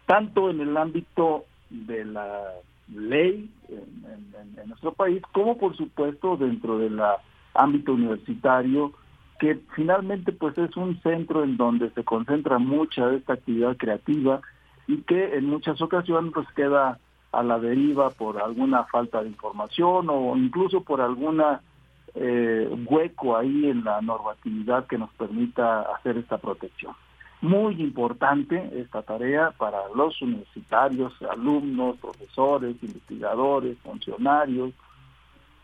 Tanto 0.07 0.51
en 0.51 0.61
el 0.61 0.77
ámbito 0.77 1.45
de 1.69 2.05
la 2.05 2.45
ley 2.95 3.51
en, 3.69 4.69
nuestro 4.69 4.93
país, 4.93 5.21
como 5.33 5.59
por 5.59 5.77
supuesto 5.77 6.37
dentro 6.37 6.79
del 6.79 6.99
ámbito 7.55 7.95
universitario, 7.95 8.93
que 9.41 9.59
finalmente 9.75 10.31
pues 10.31 10.57
es 10.59 10.77
un 10.77 11.01
centro 11.03 11.43
en 11.43 11.57
donde 11.57 11.91
se 11.91 12.05
concentra 12.05 12.59
mucha 12.59 13.09
de 13.09 13.17
esta 13.17 13.33
actividad 13.33 13.77
creativa 13.77 14.41
y 14.87 14.99
que 14.99 15.35
en 15.35 15.47
muchas 15.47 15.81
ocasiones 15.83 16.31
pues 16.33 16.47
queda 16.55 17.01
a 17.37 17.43
la 17.43 17.59
deriva 17.59 18.09
por 18.11 18.41
alguna 18.41 18.85
falta 18.85 19.23
de 19.23 19.29
información 19.29 20.07
o 20.09 20.35
incluso 20.37 20.83
por 20.83 21.01
algún 21.03 21.43
eh, 22.15 22.69
hueco 22.89 23.37
ahí 23.37 23.67
en 23.69 23.85
la 23.85 24.01
normatividad 24.01 24.87
que 24.87 24.97
nos 24.97 25.11
permita 25.15 25.83
hacer 25.83 26.17
esta 26.17 26.39
protección. 26.39 26.95
Muy 27.43 27.75
importante 27.83 28.71
esta 28.81 29.03
tarea 29.03 29.51
para 29.51 29.79
los 29.95 30.21
universitarios, 30.23 31.13
alumnos, 31.31 31.99
profesores, 31.99 32.75
investigadores, 32.83 33.77
funcionarios, 33.81 34.71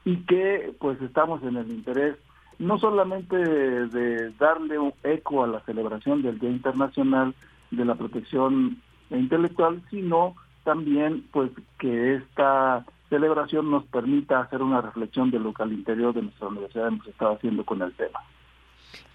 y 0.05 0.17
que 0.27 0.75
pues 0.79 1.01
estamos 1.01 1.43
en 1.45 1.57
el 1.57 1.73
interés 1.73 2.17
no 2.59 2.79
solamente 2.79 3.37
de, 3.37 3.87
de 3.89 4.31
darle 4.33 4.79
un 4.79 4.93
eco 5.05 5.43
a 5.43 5.47
la 5.47 5.61
celebración 5.61 6.21
del 6.23 6.39
Día 6.39 6.51
Internacional 6.51 7.35
de 7.71 7.85
la 7.85 7.95
Protección 7.95 8.81
Intelectual, 9.09 9.83
sino 9.91 10.35
también 10.65 11.25
pues 11.33 11.51
que 11.79 12.17
esta 12.17 12.85
celebración 13.09 13.71
nos 13.71 13.85
permita 13.87 14.41
hacer 14.41 14.63
una 14.63 14.81
reflexión 14.81 15.31
de 15.31 15.39
lo 15.41 15.53
que 15.53 15.63
al 15.63 15.73
interior 15.73 16.15
de 16.15 16.23
nuestra 16.23 16.49
universidad 16.49 16.89
hemos 16.89 17.07
estado 17.07 17.35
haciendo 17.35 17.65
con 17.65 17.83
el 17.83 17.93
tema. 17.95 18.21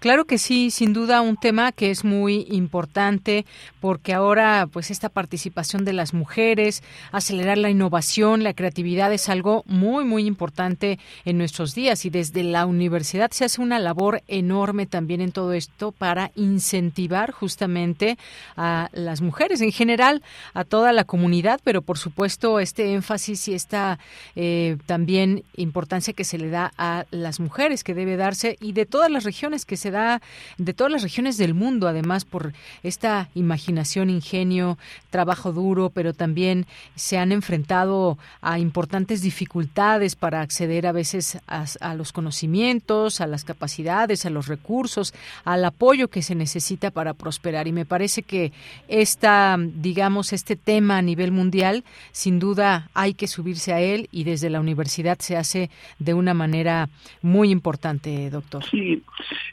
Claro 0.00 0.26
que 0.26 0.38
sí, 0.38 0.70
sin 0.70 0.92
duda 0.92 1.20
un 1.22 1.36
tema 1.36 1.72
que 1.72 1.90
es 1.90 2.04
muy 2.04 2.46
importante 2.50 3.44
porque 3.80 4.14
ahora 4.14 4.68
pues 4.72 4.92
esta 4.92 5.08
participación 5.08 5.84
de 5.84 5.92
las 5.92 6.14
mujeres, 6.14 6.84
acelerar 7.10 7.58
la 7.58 7.70
innovación, 7.70 8.44
la 8.44 8.54
creatividad 8.54 9.12
es 9.12 9.28
algo 9.28 9.64
muy 9.66 10.04
muy 10.04 10.26
importante 10.26 11.00
en 11.24 11.36
nuestros 11.36 11.74
días 11.74 12.04
y 12.04 12.10
desde 12.10 12.44
la 12.44 12.64
universidad 12.64 13.32
se 13.32 13.44
hace 13.44 13.60
una 13.60 13.80
labor 13.80 14.22
enorme 14.28 14.86
también 14.86 15.20
en 15.20 15.32
todo 15.32 15.52
esto 15.52 15.90
para 15.90 16.30
incentivar 16.36 17.32
justamente 17.32 18.18
a 18.56 18.90
las 18.92 19.20
mujeres 19.20 19.60
en 19.62 19.72
general, 19.72 20.22
a 20.54 20.62
toda 20.62 20.92
la 20.92 21.04
comunidad, 21.04 21.60
pero 21.64 21.82
por 21.82 21.98
supuesto 21.98 22.60
este 22.60 22.94
énfasis 22.94 23.48
y 23.48 23.54
esta 23.54 23.98
eh, 24.36 24.76
también 24.86 25.42
importancia 25.56 26.14
que 26.14 26.22
se 26.22 26.38
le 26.38 26.50
da 26.50 26.72
a 26.78 27.04
las 27.10 27.40
mujeres 27.40 27.82
que 27.82 27.94
debe 27.94 28.16
darse 28.16 28.56
y 28.60 28.74
de 28.74 28.86
todas 28.86 29.10
las 29.10 29.24
regiones 29.24 29.64
que 29.68 29.76
se 29.76 29.92
da 29.92 30.20
de 30.56 30.72
todas 30.74 30.90
las 30.92 31.02
regiones 31.04 31.36
del 31.36 31.54
mundo, 31.54 31.86
además 31.86 32.24
por 32.24 32.52
esta 32.82 33.28
imaginación, 33.34 34.10
ingenio, 34.10 34.78
trabajo 35.10 35.52
duro, 35.52 35.90
pero 35.90 36.14
también 36.14 36.66
se 36.96 37.18
han 37.18 37.30
enfrentado 37.30 38.18
a 38.40 38.58
importantes 38.58 39.20
dificultades 39.22 40.16
para 40.16 40.40
acceder 40.40 40.86
a 40.86 40.92
veces 40.92 41.38
a, 41.46 41.66
los 41.94 42.12
conocimientos, 42.12 43.20
a 43.20 43.26
las 43.26 43.44
capacidades, 43.44 44.24
a 44.26 44.30
los 44.30 44.48
recursos, 44.48 45.14
al 45.44 45.64
apoyo 45.64 46.08
que 46.08 46.22
se 46.22 46.34
necesita 46.34 46.90
para 46.90 47.12
prosperar. 47.12 47.68
Y 47.68 47.72
me 47.72 47.84
parece 47.84 48.22
que 48.22 48.52
esta, 48.88 49.56
digamos, 49.60 50.32
este 50.32 50.56
tema 50.56 50.96
a 50.96 51.02
nivel 51.02 51.30
mundial, 51.30 51.84
sin 52.10 52.38
duda 52.38 52.88
hay 52.94 53.12
que 53.12 53.28
subirse 53.28 53.74
a 53.74 53.80
él 53.80 54.08
y 54.10 54.24
desde 54.24 54.48
la 54.48 54.60
universidad 54.60 55.18
se 55.18 55.36
hace 55.36 55.68
de 55.98 56.14
una 56.14 56.32
manera 56.32 56.88
muy 57.20 57.50
importante, 57.50 58.30
doctor. 58.30 58.64
Sí, 58.70 59.02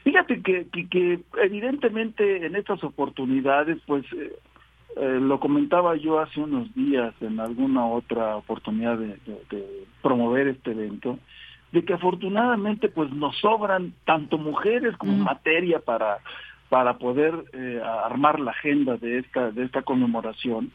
Fíjate 0.06 0.40
que, 0.44 1.22
evidentemente 1.42 2.46
en 2.46 2.56
estas 2.56 2.82
oportunidades, 2.84 3.80
pues 3.88 4.04
eh, 4.16 4.34
eh, 4.98 5.18
lo 5.20 5.40
comentaba 5.40 5.96
yo 5.96 6.20
hace 6.20 6.42
unos 6.42 6.72
días 6.76 7.16
en 7.22 7.40
alguna 7.40 7.88
otra 7.88 8.36
oportunidad 8.36 9.00
de, 9.00 9.18
promover 10.04 10.48
este 10.50 10.74
evento, 10.74 11.18
de 11.72 11.84
que 11.84 11.96
afortunadamente 11.96 12.88
pues 12.88 13.10
nos 13.14 13.36
sobran 13.40 13.94
tanto 14.06 14.38
mujeres 14.38 14.96
como 14.98 15.14
mm. 15.14 15.24
materia 15.24 15.80
para 15.80 16.20
para 16.70 16.98
poder 16.98 17.34
eh, 17.54 17.82
armar 18.04 18.40
la 18.40 18.52
agenda 18.52 18.98
de 18.98 19.18
esta 19.20 19.50
de 19.52 19.64
esta 19.64 19.82
conmemoración 19.82 20.72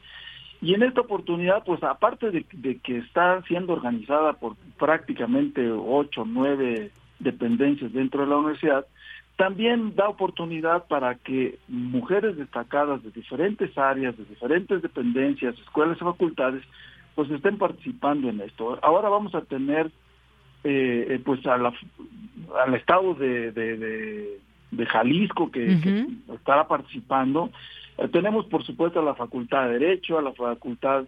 y 0.61 0.74
en 0.74 0.82
esta 0.82 1.01
oportunidad 1.02 1.62
pues 1.65 1.82
aparte 1.82 2.31
de, 2.31 2.44
de 2.52 2.78
que 2.78 2.98
está 2.98 3.43
siendo 3.43 3.73
organizada 3.74 4.35
por 4.35 4.57
prácticamente 4.78 5.69
ocho 5.70 6.24
nueve 6.27 6.90
dependencias 7.19 7.93
dentro 7.93 8.23
de 8.23 8.28
la 8.28 8.36
universidad 8.36 8.86
también 9.41 9.95
da 9.97 10.07
oportunidad 10.07 10.87
para 10.87 11.15
que 11.15 11.57
mujeres 11.67 12.37
destacadas 12.37 13.03
de 13.03 13.11
diferentes 13.11 13.71
áreas, 13.79 14.15
de 14.19 14.27
diferentes 14.27 14.83
dependencias, 14.83 15.59
escuelas 15.61 15.97
y 15.97 16.01
facultades, 16.05 16.62
pues 17.15 17.31
estén 17.31 17.57
participando 17.57 18.29
en 18.29 18.43
esto. 18.43 18.79
Ahora 18.83 19.09
vamos 19.09 19.35
a 19.35 19.41
tener 19.41 19.87
eh, 20.62 21.07
eh, 21.09 21.23
pues 21.25 21.41
al 21.47 21.65
estado 22.75 23.15
de, 23.15 24.37
Jalisco 24.89 25.51
que, 25.51 25.73
estará 26.35 26.69
participando. 26.69 27.49
Eh, 27.97 28.09
tenemos 28.09 28.45
por 28.45 28.62
supuesto 28.62 29.01
a 29.01 29.03
la 29.03 29.15
Facultad 29.15 29.69
de 29.69 29.79
Derecho, 29.79 30.19
a 30.19 30.23
la 30.23 30.33
Facultad 30.33 31.05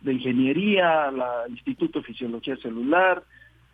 de 0.00 0.12
Ingeniería, 0.14 1.08
al 1.08 1.50
Instituto 1.50 1.98
de 1.98 2.06
Fisiología 2.06 2.56
Celular, 2.56 3.22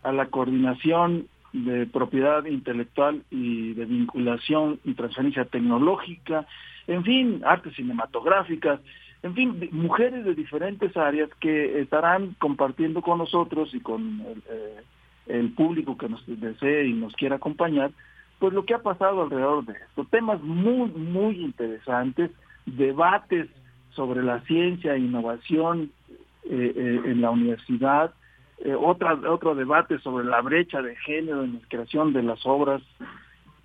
a 0.03 0.11
la 0.11 0.27
Coordinación 0.27 1.29
de 1.53 1.87
propiedad 1.87 2.45
intelectual 2.47 3.25
y 3.31 3.73
de 3.75 3.85
vinculación 3.85 4.79
y 4.85 4.95
transferencia 4.95 5.45
tecnológica, 5.47 6.47
en 6.87 7.05
fin, 7.05 7.43
artes 7.45 7.75
cinematográficas, 7.75 8.81
en 9.23 9.35
fin, 9.35 9.69
mujeres 9.73 10.25
de 10.25 10.35
diferentes 10.35 10.97
áreas 10.97 11.29
que 11.41 11.81
estarán 11.81 12.35
compartiendo 12.39 13.03
con 13.03 13.19
nosotros 13.19 13.75
y 13.75 13.81
con 13.81 14.25
eh, 14.49 14.77
el, 15.27 15.53
público 15.53 15.97
que 15.99 16.09
nos 16.09 16.23
desee 16.27 16.87
y 16.87 16.93
nos 16.93 17.15
quiera 17.15 17.37
acompañar, 17.37 17.91
pues 18.39 18.53
lo 18.55 18.65
que 18.65 18.75
ha 18.75 18.83
pasado 18.83 19.23
alrededor 19.23 19.65
de 19.67 19.73
esto. 19.75 20.07
Temas 20.11 20.41
muy, 20.41 20.89
muy 20.91 21.41
interesantes, 21.43 22.31
debates 22.65 23.49
sobre 23.91 24.23
la 24.23 24.41
ciencia 24.43 24.95
e 24.95 25.01
innovación 25.01 25.91
eh, 26.45 26.73
eh, 26.75 27.01
en 27.07 27.21
la 27.21 27.31
universidad, 27.31 28.15
eh, 28.63 28.75
otra, 28.75 29.15
otro 29.27 29.55
debate 29.55 29.99
sobre 30.01 30.25
la 30.27 30.43
brecha 30.43 30.83
de 30.83 30.95
género 30.97 31.45
en 31.45 31.55
la 31.55 31.61
creación 31.69 32.13
de 32.13 32.23
las 32.23 32.45
obras 32.45 32.83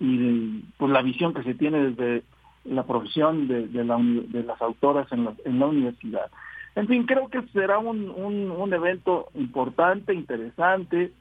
y 0.00 0.60
pues, 0.78 0.90
la 0.90 1.02
visión 1.02 1.34
que 1.34 1.42
se 1.42 1.52
tiene 1.54 1.90
desde 1.90 2.22
la 2.64 2.82
profesión 2.84 3.46
de, 3.46 3.68
las 3.84 4.62
autoras 4.62 5.06
en 5.12 5.24
la, 5.24 5.34
en 5.44 5.58
la 5.58 5.66
universidad. 5.66 6.30
En 6.74 6.88
fin, 6.88 7.04
creo 7.04 7.28
que 7.28 7.42
será 7.52 7.78
un, 7.78 8.08
un, 8.08 8.72
evento 8.72 9.28
importante, 9.34 10.14
interesante 10.14 11.12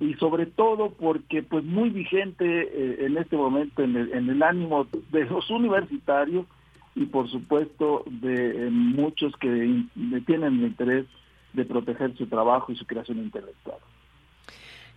y 0.00 0.14
sobre 0.14 0.46
todo 0.46 0.90
porque 0.90 1.44
pues 1.44 1.62
muy 1.64 1.90
vigente 1.90 2.44
eh, 2.44 3.06
en 3.06 3.16
este 3.18 3.36
momento 3.36 3.82
en 3.84 3.96
el, 3.96 4.42
ánimo 4.42 4.86
de 5.12 5.24
los 5.26 5.48
universitarios 5.48 6.44
y 6.96 7.06
por 7.06 7.30
supuesto 7.30 8.02
de 8.10 8.66
eh, 8.66 8.70
muchos 8.70 9.34
que 9.36 9.84
tienen 10.26 10.54
interés 10.64 11.06
de 11.52 11.64
proteger 11.64 12.16
su 12.16 12.26
trabajo 12.26 12.72
y 12.72 12.76
su 12.76 12.86
creación 12.86 13.18
intelectual. 13.18 13.78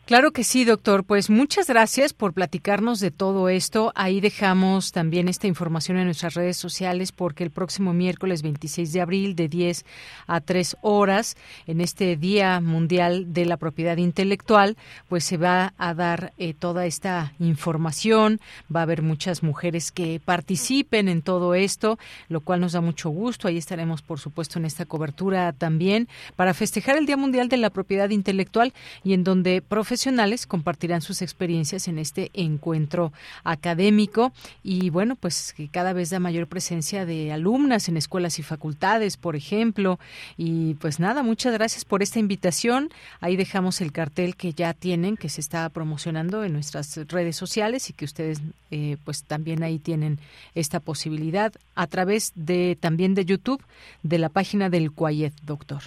Claro 0.06 0.30
que 0.34 0.44
sí, 0.44 0.66
doctor. 0.66 1.04
Pues 1.04 1.32
muchas 1.32 1.66
gracias 1.66 2.14
por 2.14 2.34
platicarnos 2.34 3.00
de 3.00 3.10
todo 3.10 3.50
esto. 3.50 3.92
Ahí 3.96 4.22
dejamos 4.22 4.92
también 4.92 5.28
esta 5.28 5.48
información 5.48 5.98
en 5.98 6.06
nuestras 6.06 6.36
redes 6.36 6.58
sociales 6.58 7.12
porque 7.12 7.44
el 7.44 7.50
próximo 7.50 7.92
miércoles 7.92 8.44
26 8.44 8.94
de 8.94 9.02
abril 9.02 9.36
de 9.36 9.48
10 9.48 9.84
a 10.28 10.42
3 10.42 10.78
horas, 10.84 11.36
en 11.66 11.82
este 11.82 12.18
Día 12.18 12.60
Mundial 12.62 13.34
de 13.34 13.46
la 13.48 13.58
Propiedad 13.58 13.98
Intelectual, 13.98 14.78
pues 15.10 15.24
se 15.24 15.38
va 15.38 15.74
a 15.80 15.96
dar 15.96 16.34
eh, 16.38 16.54
toda 16.54 16.86
esta 16.86 17.34
información. 17.40 18.40
Va 18.74 18.82
a 18.82 18.84
haber 18.84 19.02
muchas 19.02 19.42
mujeres 19.42 19.92
que 19.92 20.22
participen 20.24 21.10
en 21.10 21.24
todo 21.24 21.56
esto, 21.56 21.98
lo 22.30 22.42
cual 22.42 22.60
nos 22.62 22.74
da 22.74 22.82
mucho 22.82 23.10
gusto. 23.10 23.48
Ahí 23.48 23.58
estaremos, 23.58 24.04
por 24.04 24.20
supuesto, 24.20 24.60
en 24.60 24.66
esta 24.66 24.86
cobertura 24.86 25.52
también 25.54 26.08
para 26.36 26.54
festejar 26.54 26.96
el 26.96 27.08
Día 27.08 27.18
Mundial 27.18 27.50
de 27.50 27.58
la 27.58 27.72
Propiedad 27.72 28.12
Intelectual 28.12 28.72
y 29.04 29.14
en 29.14 29.24
donde 29.24 29.64
profe 29.64 29.95
profesionales 29.96 30.46
compartirán 30.46 31.00
sus 31.00 31.22
experiencias 31.22 31.88
en 31.88 32.00
este 32.00 32.30
encuentro 32.34 33.14
académico 33.46 34.34
y 34.62 34.90
bueno, 34.90 35.16
pues 35.16 35.54
que 35.56 35.70
cada 35.70 35.94
vez 35.94 36.10
da 36.10 36.20
mayor 36.20 36.48
presencia 36.48 37.06
de 37.06 37.32
alumnas 37.32 37.88
en 37.88 37.96
escuelas 37.96 38.38
y 38.38 38.44
facultades, 38.44 39.16
por 39.16 39.38
ejemplo. 39.38 39.98
Y 40.36 40.74
pues 40.82 41.00
nada, 41.00 41.24
muchas 41.24 41.54
gracias 41.54 41.86
por 41.86 42.04
esta 42.04 42.20
invitación. 42.20 42.90
Ahí 43.22 43.38
dejamos 43.38 43.80
el 43.80 43.94
cartel 43.94 44.36
que 44.36 44.52
ya 44.52 44.74
tienen, 44.74 45.16
que 45.16 45.30
se 45.30 45.40
está 45.40 45.70
promocionando 45.70 46.44
en 46.44 46.52
nuestras 46.52 47.00
redes 47.08 47.38
sociales 47.38 47.90
y 47.90 47.94
que 47.94 48.04
ustedes 48.04 48.42
eh, 48.72 48.98
pues 49.06 49.24
también 49.24 49.64
ahí 49.64 49.80
tienen 49.80 50.20
esta 50.56 50.82
posibilidad 50.82 51.54
a 51.76 51.88
través 51.88 52.34
de 52.36 52.76
también 52.78 53.14
de 53.16 53.24
YouTube 53.24 53.64
de 54.04 54.18
la 54.20 54.28
página 54.28 54.70
del 54.70 54.92
Cuayet, 54.92 55.32
doctor. 55.46 55.84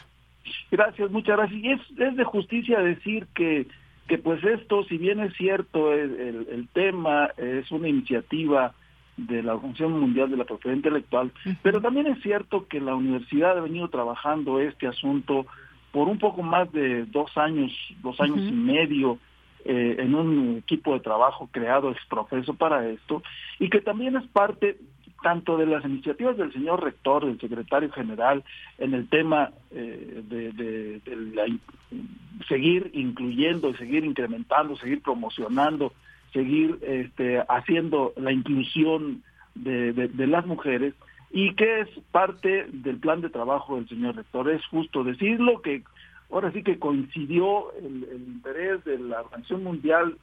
Gracias, 0.71 1.11
muchas 1.11 1.37
gracias. 1.37 1.61
Y 1.63 1.73
es, 1.73 1.81
es 2.09 2.17
de 2.17 2.25
justicia 2.25 2.81
decir 2.81 3.27
que 3.35 3.67
que 4.09 4.19
pues 4.19 4.43
esto, 4.43 4.83
si 4.85 4.97
bien 4.99 5.21
es 5.21 5.35
cierto, 5.35 5.93
el, 5.93 6.47
el, 6.51 6.69
tema 6.71 7.27
es 7.37 7.71
una 7.71 7.89
iniciativa 7.89 8.75
de 9.19 9.43
la 9.43 9.55
Organización 9.55 10.01
Mundial 10.01 10.31
de 10.31 10.39
la 10.39 10.45
Propiedad 10.45 10.75
Intelectual, 10.75 11.31
pero 11.63 11.81
también 11.81 12.07
es 12.07 12.21
cierto 12.23 12.67
que 12.69 12.81
la 12.81 12.95
universidad 12.95 13.59
ha 13.59 13.61
venido 13.61 13.89
trabajando 13.89 14.61
este 14.61 14.87
asunto 14.87 15.47
por 15.93 16.09
un 16.09 16.19
poco 16.19 16.43
más 16.43 16.73
de 16.73 17.05
dos 17.07 17.31
años, 17.37 17.71
dos 18.03 18.19
años 18.21 18.41
y 18.49 18.53
medio, 18.53 19.19
eh, 19.65 19.97
en 19.99 20.15
un 20.15 20.57
equipo 20.59 20.95
de 20.95 21.01
trabajo 21.01 21.49
creado 21.53 21.95
profeso 22.09 22.55
para 22.55 22.89
esto, 22.89 23.23
y 23.59 23.69
que 23.69 23.81
también 23.81 24.17
es 24.17 24.27
parte 24.29 24.79
tanto 25.23 25.57
de 25.57 25.67
las 25.67 25.85
iniciativas 25.85 26.37
del 26.37 26.53
señor 26.53 26.83
rector, 26.83 27.27
del 27.27 27.41
secretario 27.41 27.91
general, 27.91 28.45
en 28.79 28.95
el 28.95 29.09
tema 29.09 29.51
eh, 29.73 30.23
de, 30.25 31.01
seguir 32.47 32.91
incluyendo, 32.95 33.75
seguir 33.77 34.05
incrementando, 34.05 34.77
seguir 34.77 35.03
promocionando, 35.03 35.93
seguir 36.33 36.79
este, 36.83 37.43
haciendo 37.49 38.13
la 38.17 38.33
inclusión 38.33 39.23
de, 39.55 40.11
las 40.27 40.47
mujeres, 40.47 40.95
y 41.31 41.55
que 41.55 41.81
es 41.81 41.89
parte 42.13 42.67
del 42.73 42.97
plan 42.99 43.21
de 43.21 43.29
trabajo 43.31 43.77
del 43.77 43.89
señor 43.89 44.17
rector. 44.17 44.49
Es 44.51 44.65
justo 44.67 45.03
decirlo 45.05 45.61
que 45.63 45.83
ahora 46.31 46.53
sí 46.53 46.63
que 46.63 46.79
coincidió 46.79 47.73
el, 47.75 48.07
el 48.11 48.23
interés 48.29 48.85
de 48.85 48.99
la 48.99 49.23
Organización 49.23 49.65
Mundial 49.65 50.17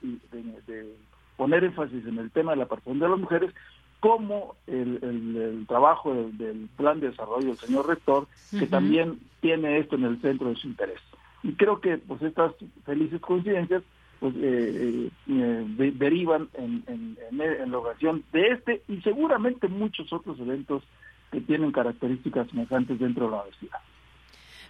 de 0.68 0.96
poner 1.38 1.64
énfasis 1.66 2.06
en 2.08 2.18
el 2.18 2.32
tema 2.32 2.52
de 2.54 2.58
la 2.58 2.66
participación 2.66 3.00
de 3.02 3.10
las 3.10 3.20
mujeres 3.20 3.54
como 4.00 4.56
el, 4.68 5.66
trabajo 5.68 6.14
del, 6.34 6.70
plan 6.78 7.00
de 7.00 7.10
desarrollo 7.10 7.48
del 7.48 7.58
señor 7.58 7.88
rector, 7.88 8.28
que 8.58 8.68
también 8.68 9.20
tiene 9.42 9.80
esto 9.80 9.96
en 9.96 10.04
el 10.04 10.22
centro 10.22 10.50
de 10.50 10.56
su 10.56 10.68
interés. 10.68 11.00
Y 11.44 11.54
creo 11.54 11.80
que 11.80 11.98
pues 11.98 12.22
estas 12.22 12.54
felices 12.86 13.22
coincidencias 13.22 13.84
pues 14.20 14.34
eh, 14.38 15.10
eh, 15.10 15.10
eh, 15.30 15.66
derivan 16.00 16.48
en, 16.54 16.84
en, 16.88 17.72
la 17.72 17.78
ocasión 17.78 18.24
de 18.32 18.48
este 18.50 18.82
y 18.88 18.98
seguramente 19.02 19.68
muchos 19.68 20.12
otros 20.14 20.40
eventos 20.40 20.84
que 21.32 21.42
tienen 21.42 21.72
características 21.72 22.48
semejantes 22.50 22.98
dentro 23.00 23.26
de 23.26 23.32
la 23.32 23.38
universidad. 23.42 23.80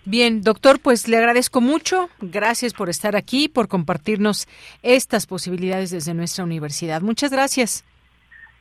Bien, 0.07 0.41
doctor, 0.41 0.79
pues 0.79 1.07
le 1.07 1.17
agradezco 1.17 1.61
mucho. 1.61 2.09
Gracias 2.21 2.73
por 2.73 2.89
estar 2.89 3.15
aquí, 3.15 3.47
por 3.47 3.67
compartirnos 3.67 4.47
estas 4.83 5.25
posibilidades 5.25 5.89
desde 5.91 6.13
nuestra 6.13 6.43
universidad. 6.43 7.01
Muchas 7.01 7.31
gracias. 7.31 7.85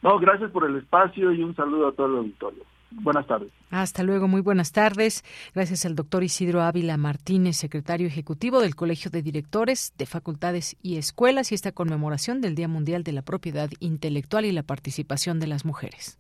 No, 0.05 0.19
gracias 0.19 0.51
por 0.51 0.69
el 0.69 0.77
espacio 0.77 1.33
y 1.33 1.43
un 1.43 1.57
saludo 1.57 1.89
a 1.89 1.93
todo 1.93 2.07
el 2.09 2.17
auditorio. 2.17 2.63
Buenas 2.91 3.27
tardes. 3.27 3.49
Hasta 3.71 4.03
luego, 4.03 4.29
muy 4.29 4.43
buenas 4.43 4.71
tardes. 4.71 5.25
Gracias 5.55 5.87
al 5.87 5.95
doctor 5.95 6.23
Isidro 6.23 6.61
Ávila 6.61 6.99
Martínez, 6.99 7.57
secretario 7.57 8.07
ejecutivo 8.07 8.61
del 8.61 8.77
Colegio 8.77 9.11
de 9.11 9.23
Directores 9.23 9.95
de 9.97 10.05
Facultades 10.05 10.77
y 10.83 10.99
Escuelas 10.99 11.53
y 11.53 11.55
esta 11.55 11.73
conmemoración 11.73 12.43
del 12.43 12.55
Día 12.55 12.69
Mundial 12.69 13.03
de 13.03 13.13
la 13.13 13.23
Propiedad 13.23 13.71
Intelectual 13.81 14.45
y 14.45 14.53
la 14.53 14.63
Participación 14.63 15.41
de 15.41 15.47
las 15.47 15.65
Mujeres. 15.65 16.19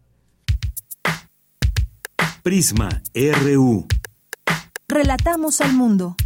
Prisma 2.42 2.88
RU. 3.14 3.86
Relatamos 4.88 5.60
al 5.60 5.74
mundo. 5.74 6.16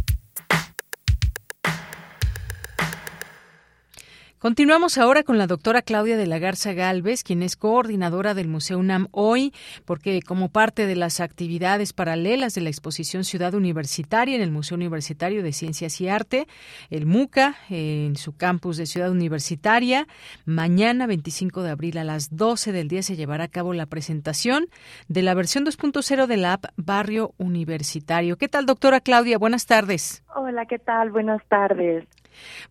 Continuamos 4.39 4.97
ahora 4.97 5.23
con 5.23 5.37
la 5.37 5.47
doctora 5.47 5.81
Claudia 5.81 6.15
de 6.15 6.25
la 6.25 6.39
Garza 6.39 6.71
Galvez, 6.71 7.25
quien 7.25 7.43
es 7.43 7.57
coordinadora 7.57 8.33
del 8.33 8.47
Museo 8.47 8.77
UNAM 8.79 9.07
hoy, 9.11 9.53
porque 9.83 10.21
como 10.25 10.47
parte 10.47 10.85
de 10.85 10.95
las 10.95 11.19
actividades 11.19 11.91
paralelas 11.91 12.55
de 12.55 12.61
la 12.61 12.69
exposición 12.69 13.25
Ciudad 13.25 13.53
Universitaria 13.53 14.37
en 14.37 14.41
el 14.41 14.51
Museo 14.51 14.77
Universitario 14.77 15.43
de 15.43 15.51
Ciencias 15.51 15.99
y 15.99 16.07
Arte, 16.07 16.47
el 16.89 17.05
MUCA, 17.05 17.55
en 17.69 18.15
su 18.15 18.31
campus 18.33 18.77
de 18.77 18.85
Ciudad 18.85 19.11
Universitaria, 19.11 20.07
mañana 20.45 21.05
25 21.05 21.61
de 21.61 21.71
abril 21.71 21.97
a 21.97 22.05
las 22.05 22.33
12 22.37 22.71
del 22.71 22.87
día 22.87 23.03
se 23.03 23.17
llevará 23.17 23.43
a 23.43 23.47
cabo 23.49 23.73
la 23.73 23.87
presentación 23.87 24.67
de 25.09 25.21
la 25.21 25.33
versión 25.33 25.65
2.0 25.65 26.27
de 26.27 26.37
la 26.37 26.53
app 26.53 26.63
Barrio 26.77 27.33
Universitario. 27.39 28.37
¿Qué 28.37 28.47
tal, 28.47 28.65
doctora 28.65 29.01
Claudia? 29.01 29.37
Buenas 29.37 29.65
tardes. 29.65 30.23
Hola, 30.33 30.65
¿qué 30.65 30.79
tal? 30.79 31.11
Buenas 31.11 31.45
tardes. 31.49 32.05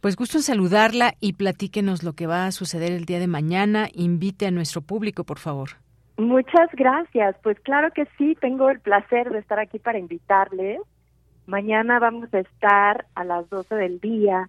Pues 0.01 0.17
gusto 0.17 0.39
en 0.39 0.43
saludarla 0.43 1.15
y 1.21 1.35
platíquenos 1.35 2.03
lo 2.03 2.13
que 2.13 2.27
va 2.27 2.47
a 2.47 2.53
suceder 2.53 2.93
el 2.93 3.05
día 3.05 3.19
de 3.19 3.27
mañana. 3.27 3.89
Invite 3.93 4.47
a 4.47 4.51
nuestro 4.51 4.81
público, 4.83 5.25
por 5.25 5.39
favor. 5.39 5.71
Muchas 6.17 6.69
gracias. 6.73 7.37
Pues 7.43 7.59
claro 7.61 7.91
que 7.93 8.07
sí, 8.17 8.37
tengo 8.41 8.71
el 8.71 8.81
placer 8.81 9.31
de 9.31 9.39
estar 9.39 9.59
aquí 9.59 9.79
para 9.79 9.99
invitarles. 9.99 10.81
Mañana 11.47 11.99
vamos 11.99 12.33
a 12.35 12.41
estar 12.41 13.07
a 13.15 13.25
las 13.25 13.49
12 13.49 13.75
del 13.77 14.01
día 14.01 14.49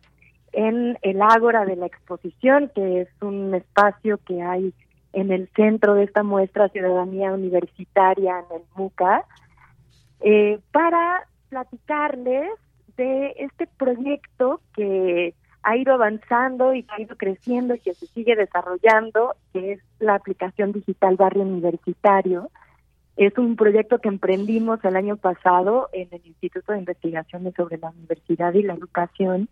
en 0.52 0.98
el 1.04 1.22
Ágora 1.22 1.64
de 1.66 1.76
la 1.76 1.86
Exposición, 1.86 2.72
que 2.76 3.02
es 3.02 3.08
un 3.22 3.54
espacio 3.54 4.20
que 4.26 4.41
hay 4.41 4.74
en 5.14 5.32
el 5.32 5.48
centro 5.56 5.94
de 5.94 6.04
esta 6.04 6.24
muestra 6.24 6.70
Ciudadanía 6.70 7.32
Universitaria 7.32 8.40
en 8.40 8.58
el 8.62 8.62
MUCA, 8.76 9.26
eh, 10.22 10.60
para 10.72 11.28
platicarles 11.50 12.50
de 12.99 13.34
este 13.38 13.65
proyecto 13.65 14.59
que 14.76 15.34
ha 15.63 15.76
ido 15.77 15.93
avanzando 15.93 16.73
y 16.73 16.84
que 16.84 16.95
ha 16.97 17.01
ido 17.01 17.15
creciendo 17.15 17.76
y 17.76 17.80
que 17.80 17.93
se 17.95 18.07
sigue 18.07 18.35
desarrollando, 18.35 19.35
que 19.53 19.73
es 19.73 19.80
la 19.99 20.15
aplicación 20.15 20.71
digital 20.73 21.15
Barrio 21.15 21.43
Universitario. 21.43 22.49
Es 23.17 23.38
un 23.38 23.55
proyecto 23.55 23.99
que 23.99 24.09
emprendimos 24.09 24.84
el 24.84 24.95
año 24.97 25.15
pasado 25.17 25.88
en 25.93 26.07
el 26.11 26.26
Instituto 26.26 26.71
de 26.73 26.80
Investigaciones 26.80 27.53
sobre 27.55 27.77
la 27.77 27.89
Universidad 27.91 28.53
y 28.53 28.63
la 28.63 28.73
Educación, 28.73 29.47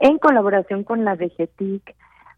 en 0.00 0.18
colaboración 0.18 0.82
con 0.84 1.04
la 1.04 1.14
DGTIC, 1.16 1.94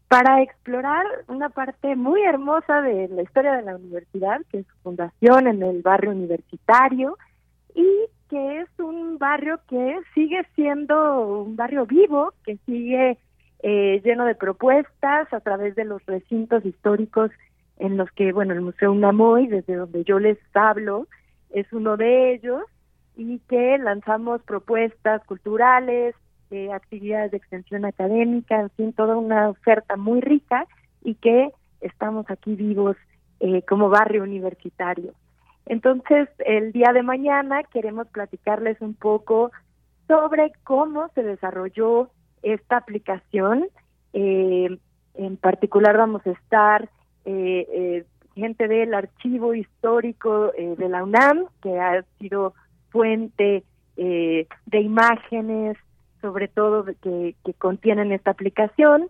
para 0.07 0.41
explorar 0.43 1.03
una 1.27 1.49
parte 1.49 1.95
muy 1.95 2.21
hermosa 2.23 2.81
de 2.81 3.07
la 3.09 3.23
historia 3.23 3.53
de 3.55 3.61
la 3.63 3.75
universidad, 3.75 4.41
que 4.51 4.59
es 4.59 4.65
su 4.67 4.75
fundación 4.83 5.47
en 5.47 5.63
el 5.63 5.81
barrio 5.81 6.11
universitario, 6.11 7.17
y 7.75 7.85
que 8.33 8.61
es 8.61 8.69
un 8.79 9.19
barrio 9.19 9.59
que 9.69 9.95
sigue 10.15 10.43
siendo 10.55 11.19
un 11.43 11.55
barrio 11.55 11.85
vivo, 11.85 12.33
que 12.43 12.57
sigue 12.65 13.19
eh, 13.59 14.01
lleno 14.03 14.25
de 14.25 14.33
propuestas 14.33 15.31
a 15.31 15.39
través 15.39 15.75
de 15.75 15.85
los 15.85 16.03
recintos 16.07 16.65
históricos 16.65 17.29
en 17.77 17.95
los 17.95 18.09
que, 18.13 18.31
bueno, 18.33 18.55
el 18.55 18.61
Museo 18.61 18.91
Unamoy, 18.91 19.45
desde 19.45 19.75
donde 19.75 20.03
yo 20.03 20.17
les 20.17 20.39
hablo, 20.55 21.05
es 21.51 21.71
uno 21.73 21.95
de 21.95 22.33
ellos 22.33 22.63
y 23.15 23.37
que 23.47 23.77
lanzamos 23.77 24.41
propuestas 24.41 25.23
culturales, 25.25 26.15
actividades 26.73 27.29
de 27.29 27.37
extensión 27.37 27.85
académica, 27.85 28.59
en 28.61 28.69
fin, 28.71 28.93
toda 28.93 29.15
una 29.15 29.49
oferta 29.49 29.95
muy 29.95 30.21
rica 30.21 30.65
y 31.03 31.13
que 31.15 31.51
estamos 31.81 32.25
aquí 32.31 32.55
vivos 32.55 32.97
eh, 33.41 33.61
como 33.67 33.89
barrio 33.89 34.23
universitario. 34.23 35.13
Entonces, 35.65 36.27
el 36.45 36.71
día 36.71 36.91
de 36.93 37.03
mañana 37.03 37.63
queremos 37.63 38.07
platicarles 38.07 38.79
un 38.81 38.93
poco 38.95 39.51
sobre 40.07 40.51
cómo 40.63 41.09
se 41.15 41.23
desarrolló 41.23 42.09
esta 42.41 42.77
aplicación. 42.77 43.67
Eh, 44.11 44.77
en 45.15 45.37
particular 45.37 45.97
vamos 45.97 46.25
a 46.25 46.31
estar 46.31 46.83
eh, 47.25 47.65
eh 47.71 48.05
gente 48.35 48.67
del 48.67 48.95
archivo 48.95 49.53
histórico 49.53 50.51
eh, 50.57 50.73
de 50.79 50.89
la 50.89 51.03
UNAM, 51.03 51.45
que 51.61 51.79
ha 51.79 52.01
sido 52.17 52.55
fuente 52.89 53.63
de 53.95 54.47
imágenes, 54.81 55.77
sobre 56.19 56.47
todo 56.47 56.83
que 57.03 57.35
contienen 57.59 58.11
esta 58.11 58.31
aplicación, 58.31 59.07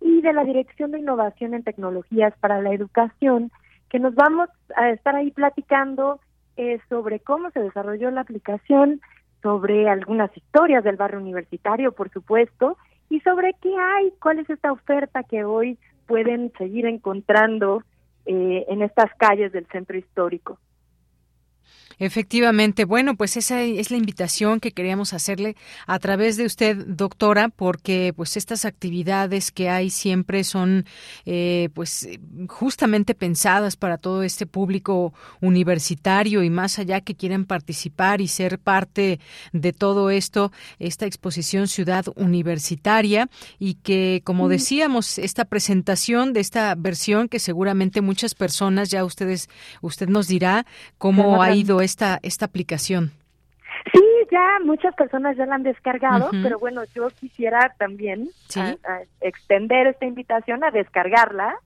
y 0.00 0.20
de 0.20 0.32
la 0.32 0.44
Dirección 0.44 0.92
de 0.92 1.00
Innovación 1.00 1.52
en 1.54 1.64
Tecnologías 1.64 2.32
para 2.38 2.62
la 2.62 2.72
Educación, 2.72 3.50
que 3.90 3.98
nos 3.98 4.14
vamos 4.14 4.48
a 4.76 4.88
estar 4.90 5.14
ahí 5.14 5.30
platicando 5.32 6.20
eh, 6.56 6.78
sobre 6.88 7.20
cómo 7.20 7.50
se 7.50 7.60
desarrolló 7.60 8.10
la 8.10 8.20
aplicación, 8.22 9.00
sobre 9.42 9.88
algunas 9.88 10.34
historias 10.36 10.84
del 10.84 10.96
barrio 10.96 11.18
universitario, 11.18 11.92
por 11.92 12.08
supuesto, 12.10 12.78
y 13.08 13.20
sobre 13.20 13.54
qué 13.60 13.76
hay, 13.76 14.12
cuál 14.22 14.38
es 14.38 14.48
esta 14.48 14.70
oferta 14.70 15.24
que 15.24 15.44
hoy 15.44 15.76
pueden 16.06 16.52
seguir 16.56 16.86
encontrando 16.86 17.82
eh, 18.26 18.64
en 18.68 18.82
estas 18.82 19.12
calles 19.18 19.50
del 19.52 19.66
centro 19.66 19.96
histórico. 19.98 20.58
Efectivamente, 21.98 22.86
bueno, 22.86 23.14
pues 23.14 23.36
esa 23.36 23.60
es 23.60 23.90
la 23.90 23.98
invitación 23.98 24.58
que 24.58 24.72
queríamos 24.72 25.12
hacerle 25.12 25.54
a 25.86 25.98
través 25.98 26.38
de 26.38 26.46
usted, 26.46 26.86
doctora, 26.86 27.50
porque 27.50 28.14
pues 28.16 28.38
estas 28.38 28.64
actividades 28.64 29.50
que 29.50 29.68
hay 29.68 29.90
siempre 29.90 30.42
son 30.44 30.86
eh, 31.26 31.68
pues 31.74 32.08
justamente 32.48 33.14
pensadas 33.14 33.76
para 33.76 33.98
todo 33.98 34.22
este 34.22 34.46
público 34.46 35.12
universitario 35.42 36.42
y 36.42 36.48
más 36.48 36.78
allá 36.78 37.02
que 37.02 37.14
quieran 37.16 37.44
participar 37.44 38.22
y 38.22 38.28
ser 38.28 38.58
parte 38.58 39.20
de 39.52 39.74
todo 39.74 40.08
esto, 40.08 40.52
esta 40.78 41.04
exposición 41.04 41.68
Ciudad 41.68 42.06
Universitaria 42.16 43.28
y 43.58 43.74
que, 43.74 44.22
como 44.24 44.48
decíamos, 44.48 45.18
esta 45.18 45.44
presentación 45.44 46.32
de 46.32 46.40
esta 46.40 46.74
versión 46.76 47.28
que 47.28 47.38
seguramente 47.38 48.00
muchas 48.00 48.34
personas 48.34 48.88
ya 48.90 49.04
ustedes, 49.04 49.50
usted 49.82 50.08
nos 50.08 50.28
dirá 50.28 50.64
cómo 50.96 51.42
hay 51.42 51.59
esta, 51.82 52.18
esta 52.22 52.46
aplicación? 52.46 53.12
Sí, 53.92 54.00
ya 54.30 54.44
muchas 54.64 54.94
personas 54.94 55.36
ya 55.36 55.46
la 55.46 55.54
han 55.56 55.62
descargado, 55.62 56.30
pero 56.42 56.58
bueno, 56.58 56.82
yo 56.94 57.08
quisiera 57.10 57.74
también 57.78 58.28
extender 59.20 59.86
esta 59.88 60.06
invitación 60.06 60.64
a 60.64 60.70
descargarla. 60.70 61.56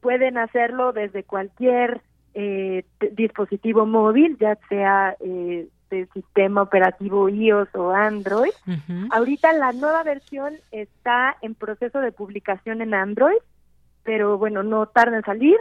Pueden 0.00 0.38
hacerlo 0.38 0.92
desde 0.92 1.24
cualquier 1.24 2.00
eh, 2.34 2.84
dispositivo 3.12 3.84
móvil, 3.86 4.36
ya 4.38 4.56
sea 4.68 5.14
eh, 5.20 5.66
sistema 6.14 6.62
operativo 6.62 7.28
iOS 7.28 7.74
o 7.74 7.90
Android. 7.90 8.52
Ahorita 9.10 9.52
la 9.52 9.72
nueva 9.72 10.02
versión 10.04 10.54
está 10.70 11.36
en 11.42 11.54
proceso 11.54 12.00
de 12.00 12.12
publicación 12.12 12.80
en 12.80 12.94
Android, 12.94 13.36
pero 14.04 14.38
bueno, 14.38 14.62
no 14.62 14.86
tarda 14.86 15.16
en 15.18 15.24
salir. 15.24 15.56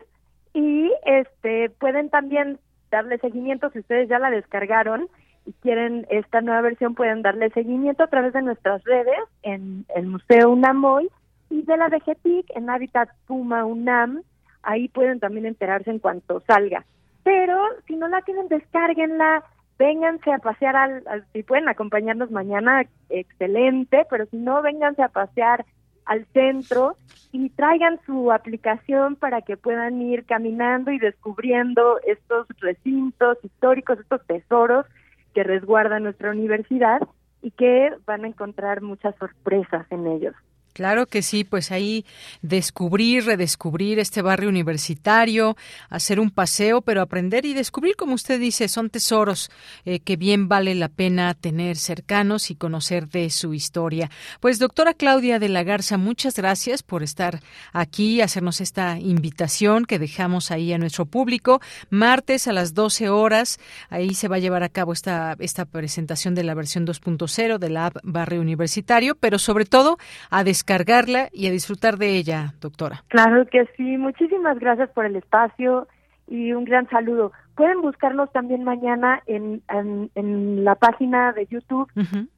Y 0.54 0.90
este 1.06 1.70
pueden 1.72 2.10
también 2.10 2.60
darle 2.91 3.18
seguimiento. 3.18 3.70
Si 3.70 3.80
ustedes 3.80 4.10
ya 4.10 4.20
la 4.20 4.30
descargaron 4.32 5.07
y 5.45 5.53
quieren 5.61 6.06
esta 6.10 6.41
nueva 6.41 6.61
versión, 6.61 6.95
pueden 6.95 7.22
darle 7.22 7.49
seguimiento 7.52 8.03
a 8.03 8.07
través 8.07 8.34
de 8.34 8.41
nuestras 8.41 8.84
redes 8.84 9.20
en 9.44 9.86
el 9.95 10.07
Museo 10.07 10.49
Unamoy 10.52 11.10
y 11.49 11.64
de 11.64 11.78
la 11.78 11.90
DGTIC 11.90 12.56
en 12.56 12.70
Habitat 12.70 13.10
Puma 13.28 13.66
UNAM. 13.66 14.22
Ahí 14.64 14.90
pueden 14.90 15.20
también 15.20 15.45
enterarse 15.45 15.90
en 15.90 15.99
cuanto 15.99 16.41
salga. 16.41 16.86
Pero 17.24 17.60
si 17.88 17.95
no 17.95 18.07
la 18.07 18.22
tienen, 18.22 18.48
descárguenla, 18.48 19.44
vénganse 19.78 20.32
a 20.32 20.40
pasear, 20.40 21.02
y 21.32 21.40
si 21.40 21.44
pueden 21.44 21.70
acompañarnos 21.70 22.32
mañana, 22.32 22.86
excelente, 23.10 24.06
pero 24.10 24.26
si 24.28 24.38
no, 24.38 24.61
vénganse 24.61 25.02
a 25.03 25.10
pasear 25.10 25.66
al 26.10 26.26
centro 26.34 26.95
y 27.31 27.49
traigan 27.52 27.99
su 28.07 28.31
aplicación 28.31 29.15
para 29.15 29.41
que 29.44 29.57
puedan 29.57 30.02
ir 30.02 30.26
caminando 30.26 30.90
y 30.91 30.98
descubriendo 30.98 31.99
estos 32.06 32.48
recintos 32.60 33.38
históricos, 33.44 33.99
estos 33.99 34.26
tesoros 34.26 34.88
que 35.36 35.44
resguarda 35.44 35.99
nuestra 35.99 36.31
universidad 36.31 36.99
y 37.44 37.52
que 37.52 37.91
van 38.07 38.26
a 38.26 38.27
encontrar 38.27 38.81
muchas 38.81 39.15
sorpresas 39.18 39.86
en 39.91 40.07
ellos. 40.07 40.34
Claro 40.74 41.06
que 41.08 41.22
sí, 41.22 41.44
pues 41.44 41.72
ahí 41.72 42.06
descubrir, 42.41 43.26
redescubrir 43.26 44.00
este 44.00 44.22
barrio 44.22 44.50
universitario, 44.50 45.58
hacer 45.90 46.20
un 46.20 46.32
paseo, 46.32 46.82
pero 46.82 47.02
aprender 47.02 47.46
y 47.46 47.54
descubrir, 47.54 47.96
como 47.96 48.14
usted 48.14 48.40
dice, 48.40 48.68
son 48.68 48.90
tesoros 48.90 49.50
eh, 49.86 50.00
que 50.00 50.16
bien 50.16 50.48
vale 50.48 50.76
la 50.76 50.88
pena 50.90 51.34
tener 51.34 51.78
cercanos 51.78 52.52
y 52.52 52.56
conocer 52.56 53.10
de 53.10 53.30
su 53.30 53.54
historia. 53.54 54.10
Pues 54.40 54.60
doctora 54.60 54.94
Claudia 54.94 55.40
de 55.40 55.50
la 55.50 55.64
Garza, 55.64 55.98
muchas 55.98 56.36
gracias 56.36 56.84
por 56.84 57.04
estar 57.04 57.41
aquí, 57.74 58.22
hacernos 58.22 58.62
esta 58.62 59.00
invitación 59.00 59.86
que 59.86 60.00
dejamos 60.00 60.52
ahí 60.52 60.72
a 60.74 60.78
nuestro 60.78 61.06
público. 61.06 61.62
Martes 61.90 62.48
a 62.48 62.54
las 62.54 62.74
12 62.74 63.10
horas, 63.10 63.60
ahí 63.90 64.14
se 64.14 64.28
va 64.28 64.38
a 64.38 64.40
llevar 64.40 64.64
a 64.64 64.70
cabo 64.70 64.94
esta, 64.94 65.36
esta 65.40 65.66
presentación 65.66 66.36
de 66.36 66.44
la 66.44 66.54
versión 66.54 66.86
2.0 66.86 67.58
de 67.58 67.70
la 67.70 67.88
app 67.88 67.98
Barrio 68.04 68.40
Universitario, 68.41 69.16
pero 69.16 69.40
sobre 69.40 69.66
todo 69.66 69.98
a 70.30 70.44
descargarla 70.60 71.30
y 71.31 71.48
a 71.48 71.52
disfrutar 71.52 71.98
de 71.98 72.18
ella, 72.18 72.53
doctora. 72.60 73.03
Claro 73.07 73.45
que 73.48 73.65
sí. 73.77 73.98
Muchísimas 73.98 74.60
gracias 74.60 74.90
por 74.90 75.06
el 75.06 75.15
espacio 75.15 75.88
y 76.27 76.52
un 76.52 76.65
gran 76.65 76.88
saludo. 76.90 77.31
Pueden 77.56 77.81
buscarnos 77.81 78.30
también 78.34 78.64
mañana 78.65 79.23
en, 79.26 79.61
en, 80.15 80.64
la 80.65 80.76
página 80.76 81.31
de 81.31 81.45
YouTube 81.48 81.90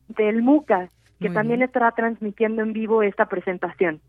del 0.10 0.44
MUCA, 0.44 0.90
que 1.20 1.30
también 1.30 1.62
estará 1.64 1.92
transmitiendo 1.92 2.62
en 2.64 2.74
vivo 2.74 3.02
esta 3.04 3.26
presentación. 3.26 4.00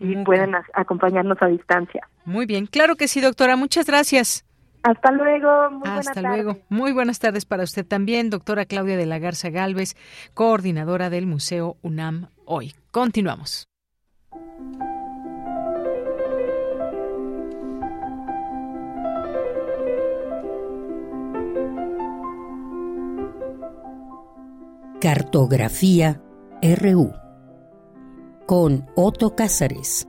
y 0.00 0.14
pueden 0.24 0.52
acompañarnos 0.74 1.38
a 1.42 1.46
distancia. 1.46 2.06
Muy 2.26 2.44
bien, 2.46 2.66
claro 2.66 2.96
que 2.96 3.08
sí, 3.08 3.20
doctora. 3.22 3.56
Muchas 3.56 3.86
gracias. 3.86 4.44
Hasta 4.82 5.10
luego, 5.10 5.82
Hasta 5.84 6.20
luego. 6.22 6.58
Muy 6.68 6.92
buenas 6.92 7.18
tardes 7.18 7.44
para 7.44 7.64
usted 7.64 7.84
también, 7.86 8.30
doctora 8.30 8.64
Claudia 8.66 8.96
de 8.96 9.06
la 9.06 9.18
Garza 9.18 9.48
Galvez, 9.50 9.96
coordinadora 10.34 11.10
del 11.10 11.26
Museo 11.26 11.76
UNAM 11.82 12.28
hoy. 12.48 12.72
Continuamos. 12.90 13.66
Cartografía 25.00 26.20
RU 26.82 27.12
con 28.46 28.84
Otto 28.96 29.36
Cáceres. 29.36 30.08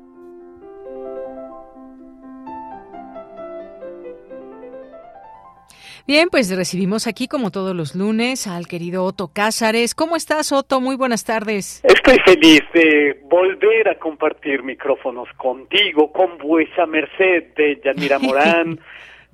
Bien, 6.09 6.29
pues 6.31 6.49
recibimos 6.57 7.05
aquí, 7.05 7.27
como 7.27 7.51
todos 7.51 7.75
los 7.75 7.93
lunes, 7.95 8.47
al 8.47 8.65
querido 8.65 9.03
Otto 9.03 9.29
Cázares. 9.31 9.93
¿Cómo 9.93 10.15
estás, 10.15 10.51
Otto? 10.51 10.81
Muy 10.81 10.95
buenas 10.95 11.23
tardes. 11.23 11.81
Estoy 11.85 12.17
feliz 12.25 12.61
de 12.73 13.19
volver 13.29 13.87
a 13.89 13.93
compartir 13.99 14.63
micrófonos 14.63 15.29
contigo, 15.37 16.11
con 16.11 16.39
vuesa 16.39 16.87
merced 16.87 17.53
de 17.55 17.79
Yanira 17.85 18.17
Morán. 18.19 18.79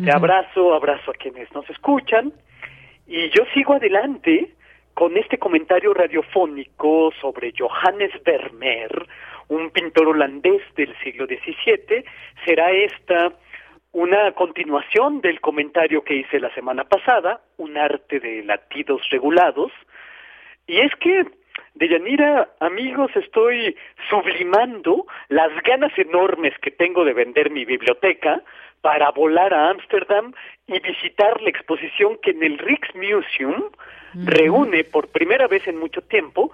Te 0.03 0.11
abrazo, 0.13 0.73
abrazo 0.73 1.11
a 1.11 1.13
quienes 1.13 1.49
nos 1.53 1.63
escuchan. 1.69 2.33
Y 3.07 3.29
yo 3.29 3.45
sigo 3.53 3.75
adelante 3.75 4.49
con 4.95 5.15
este 5.15 5.37
comentario 5.37 5.93
radiofónico 5.93 7.13
sobre 7.21 7.53
Johannes 7.57 8.11
Vermeer, 8.25 9.05
un 9.47 9.69
pintor 9.71 10.09
holandés 10.09 10.61
del 10.75 10.93
siglo 11.01 11.25
XVII. 11.25 12.03
Será 12.43 12.69
esta 12.71 13.31
una 13.95 14.33
continuación 14.33 15.21
del 15.21 15.39
comentario 15.39 16.03
que 16.03 16.15
hice 16.17 16.41
la 16.41 16.53
semana 16.53 16.83
pasada, 16.83 17.39
un 17.55 17.77
arte 17.77 18.19
de 18.19 18.43
latidos 18.43 19.01
regulados. 19.09 19.71
Y 20.67 20.79
es 20.81 20.93
que, 20.99 21.23
de 21.23 21.25
Deyanira, 21.75 22.49
amigos, 22.59 23.09
estoy 23.15 23.73
sublimando 24.09 25.07
las 25.29 25.49
ganas 25.63 25.97
enormes 25.97 26.53
que 26.61 26.71
tengo 26.71 27.05
de 27.05 27.13
vender 27.13 27.49
mi 27.51 27.63
biblioteca 27.63 28.41
para 28.81 29.11
volar 29.11 29.53
a 29.53 29.69
Ámsterdam 29.69 30.33
y 30.67 30.77
visitar 30.81 31.41
la 31.41 31.49
exposición 31.51 32.17
que 32.21 32.31
en 32.31 32.43
el 32.43 32.57
Rijksmuseum 32.57 33.69
mm. 34.15 34.27
reúne 34.27 34.83
por 34.83 35.07
primera 35.07 35.47
vez 35.47 35.65
en 35.69 35.77
mucho 35.79 36.01
tiempo 36.01 36.51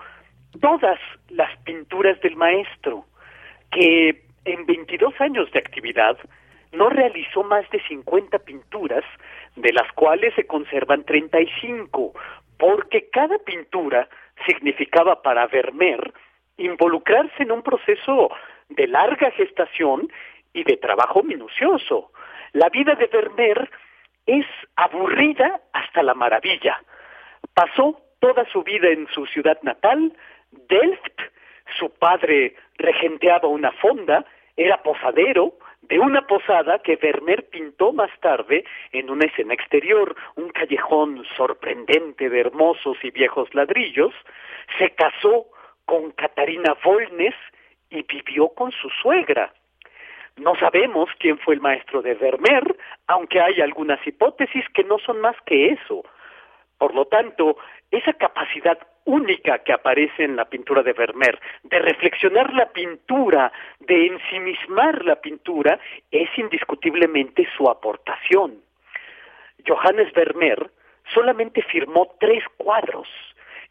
todas 0.61 0.99
las 1.31 1.57
pinturas 1.63 2.22
del 2.22 2.35
maestro, 2.35 3.05
que 3.72 4.09
en 4.45 4.63
22 4.68 5.19
años 5.19 5.51
de 5.51 5.57
actividad 5.57 6.19
no 6.72 6.89
realizó 6.89 7.43
más 7.43 7.69
de 7.69 7.81
50 7.88 8.39
pinturas, 8.39 9.03
de 9.56 9.73
las 9.73 9.91
cuales 9.93 10.34
se 10.35 10.48
conservan 10.48 11.03
35, 11.03 12.14
porque 12.57 13.10
cada 13.10 13.38
pintura 13.39 14.07
significaba 14.45 15.22
para 15.22 15.48
Vermeer 15.48 16.14
involucrarse 16.57 17.43
en 17.43 17.52
un 17.52 17.61
proceso 17.64 18.30
de 18.69 18.88
larga 18.88 19.31
gestación 19.31 20.11
y 20.53 20.64
de 20.64 20.77
trabajo 20.77 21.23
minucioso. 21.23 22.11
La 22.53 22.69
vida 22.69 22.95
de 22.95 23.07
Vermeer 23.07 23.69
es 24.26 24.45
aburrida 24.76 25.61
hasta 25.73 26.03
la 26.03 26.14
maravilla. 26.14 26.81
Pasó 27.53 27.99
toda 28.19 28.45
su 28.52 28.64
vida 28.64 28.89
en 28.89 29.07
su 29.07 29.26
ciudad 29.26 29.57
natal, 29.64 30.14
Delft, 30.52 31.19
su 31.77 31.89
padre 31.89 32.56
regenteaba 32.76 33.48
una 33.48 33.72
fonda, 33.73 34.26
era 34.57 34.84
posadero, 34.84 35.56
de 35.84 35.99
una 35.99 36.26
posada 36.28 36.80
que 36.80 36.95
Vermeer 36.95 37.48
pintó 37.49 37.91
más 37.91 38.12
tarde 38.20 38.64
en 38.91 39.10
una 39.10 39.26
escena 39.26 39.53
exterior, 39.53 40.16
un 40.36 40.49
callejón 40.49 41.24
sorprendente 41.36 42.30
de 42.30 42.40
hermosos 42.40 42.98
y 43.03 43.12
viejos 43.12 43.53
ladrillos, 43.56 44.14
se 44.78 44.91
casó 44.91 45.45
con 45.86 46.12
Catarina 46.12 46.76
Volnes 46.84 47.36
y 47.90 48.03
vivió 48.03 48.49
con 48.49 48.72
su 48.72 48.90
suegra. 48.90 49.53
No 50.38 50.56
sabemos 50.56 51.10
quién 51.20 51.38
fue 51.40 51.56
el 51.56 51.62
maestro 51.62 52.02
de 52.02 52.14
Vermeer, 52.14 52.76
aunque 53.08 53.41
hay 53.41 53.60
algunas 53.60 54.06
hipótesis 54.08 54.64
que 54.74 54.84
no 54.84 54.98
son 54.99 55.20
más 55.20 55.36
que 55.45 55.70
eso. 55.70 56.03
Por 56.78 56.95
lo 56.95 57.06
tanto, 57.06 57.58
esa 57.91 58.14
capacidad 58.14 58.78
única 59.06 59.60
que 59.60 59.73
aparece 59.73 60.23
en 60.23 60.36
la 60.36 60.45
pintura 60.45 60.84
de 60.84 60.94
Vermeer, 60.94 61.40
de 61.64 61.80
reflexionar 61.80 62.53
la 62.53 62.68
pintura, 62.72 63.52
de 63.80 64.07
ensimismar 64.07 65.03
la 65.06 65.15
pintura, 65.15 65.80
es 66.11 66.30
indiscutiblemente 66.38 67.48
su 67.57 67.69
aportación. 67.69 68.56
Johannes 69.68 70.11
Vermeer 70.14 70.69
solamente 71.14 71.61
firmó 71.64 72.15
tres 72.19 72.44
cuadros 72.57 73.07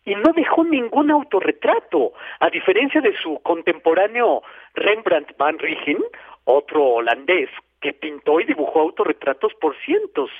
y 0.05 0.15
no 0.15 0.33
dejó 0.35 0.65
ningún 0.65 1.11
autorretrato, 1.11 2.13
a 2.41 2.49
diferencia 2.51 3.01
de 3.01 3.17
su 3.19 3.39
contemporáneo 3.43 4.43
Rembrandt 4.75 5.37
van 5.37 5.59
Rijn, 5.59 5.99
otro 6.45 6.85
holandés 6.85 7.51
que 7.81 7.93
pintó 7.93 8.41
y 8.41 8.45
dibujó 8.45 8.81
autorretratos 8.81 9.53
por 9.55 9.77
cientos 9.85 10.31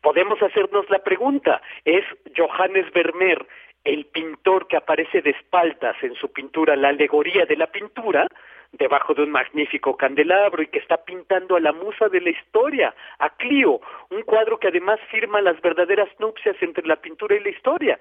podemos 0.00 0.42
hacernos 0.42 0.88
la 0.90 0.98
pregunta, 1.00 1.60
¿es 1.84 2.04
Johannes 2.36 2.90
Vermeer 2.92 3.46
el 3.84 4.04
pintor 4.06 4.66
que 4.68 4.76
aparece 4.76 5.22
de 5.22 5.30
espaldas 5.30 5.96
en 6.02 6.14
su 6.14 6.30
pintura, 6.30 6.76
la 6.76 6.88
alegoría 6.88 7.46
de 7.46 7.56
la 7.56 7.66
pintura, 7.66 8.26
debajo 8.72 9.14
de 9.14 9.22
un 9.22 9.30
magnífico 9.30 9.96
candelabro 9.96 10.62
y 10.62 10.66
que 10.68 10.78
está 10.78 10.98
pintando 11.02 11.56
a 11.56 11.60
la 11.60 11.72
musa 11.72 12.08
de 12.10 12.20
la 12.20 12.28
historia, 12.30 12.94
a 13.18 13.30
Clio, 13.30 13.80
un 14.10 14.22
cuadro 14.22 14.58
que 14.58 14.68
además 14.68 15.00
firma 15.10 15.40
las 15.40 15.58
verdaderas 15.62 16.08
nupcias 16.18 16.56
entre 16.60 16.86
la 16.86 16.96
pintura 16.96 17.36
y 17.36 17.40
la 17.40 17.48
historia. 17.48 17.98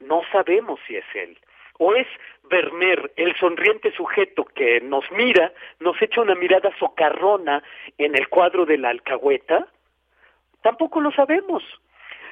No 0.00 0.20
sabemos 0.30 0.78
si 0.86 0.96
es 0.96 1.04
él. 1.14 1.38
¿O 1.78 1.94
es 1.94 2.06
Vermeer, 2.44 3.10
el 3.16 3.34
sonriente 3.36 3.92
sujeto 3.96 4.44
que 4.44 4.80
nos 4.82 5.10
mira, 5.10 5.52
nos 5.80 6.00
echa 6.02 6.20
una 6.20 6.34
mirada 6.36 6.70
socarrona 6.78 7.62
en 7.98 8.14
el 8.14 8.28
cuadro 8.28 8.66
de 8.66 8.76
la 8.78 8.90
alcahueta? 8.90 9.66
Tampoco 10.64 10.98
lo 11.00 11.12
sabemos. 11.12 11.62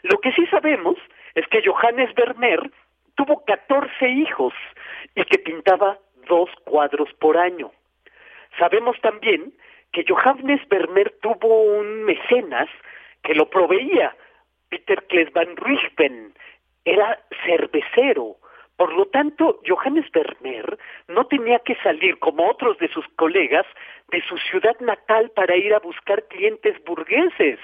Lo 0.03 0.19
que 0.23 0.33
sí 0.33 0.47
sabemos 0.47 0.97
es 1.35 1.47
que 1.49 1.63
Johannes 1.65 2.13
Vermeer 2.15 2.71
tuvo 3.15 3.45
14 3.45 4.09
hijos 4.09 4.55
y 5.15 5.23
que 5.25 5.37
pintaba 5.39 5.99
dos 6.31 6.49
cuadros 6.65 7.13
por 7.21 7.37
año. 7.37 7.71
Sabemos 8.59 8.99
también 9.03 9.53
que 9.93 10.03
Johannes 10.09 10.67
Vermeer 10.71 11.15
tuvo 11.21 11.61
un 11.63 12.05
mecenas 12.05 12.71
que 13.23 13.35
lo 13.35 13.51
proveía, 13.51 14.17
Peter 14.71 15.07
Kles 15.09 15.31
van 15.35 15.55
era 16.87 17.23
cervecero. 17.45 18.37
Por 18.79 18.95
lo 18.95 19.05
tanto, 19.09 19.61
Johannes 19.67 20.11
Vermeer 20.11 20.79
no 21.09 21.27
tenía 21.27 21.59
que 21.61 21.75
salir, 21.83 22.19
como 22.19 22.49
otros 22.49 22.79
de 22.79 22.89
sus 22.89 23.07
colegas, 23.17 23.67
de 24.09 24.23
su 24.23 24.39
ciudad 24.39 24.75
natal 24.81 25.31
para 25.37 25.55
ir 25.55 25.75
a 25.75 25.79
buscar 25.81 26.25
clientes 26.29 26.75
burgueses. 26.85 27.61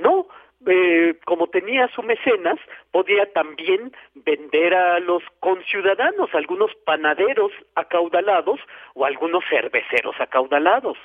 No, 0.00 0.26
eh, 0.66 1.14
como 1.24 1.46
tenía 1.48 1.88
su 1.88 2.02
mecenas, 2.02 2.58
podía 2.90 3.30
también 3.32 3.92
vender 4.14 4.74
a 4.74 4.98
los 4.98 5.22
conciudadanos, 5.40 6.30
algunos 6.34 6.74
panaderos 6.84 7.52
acaudalados 7.74 8.60
o 8.94 9.04
algunos 9.04 9.44
cerveceros 9.50 10.16
acaudalados. 10.18 10.96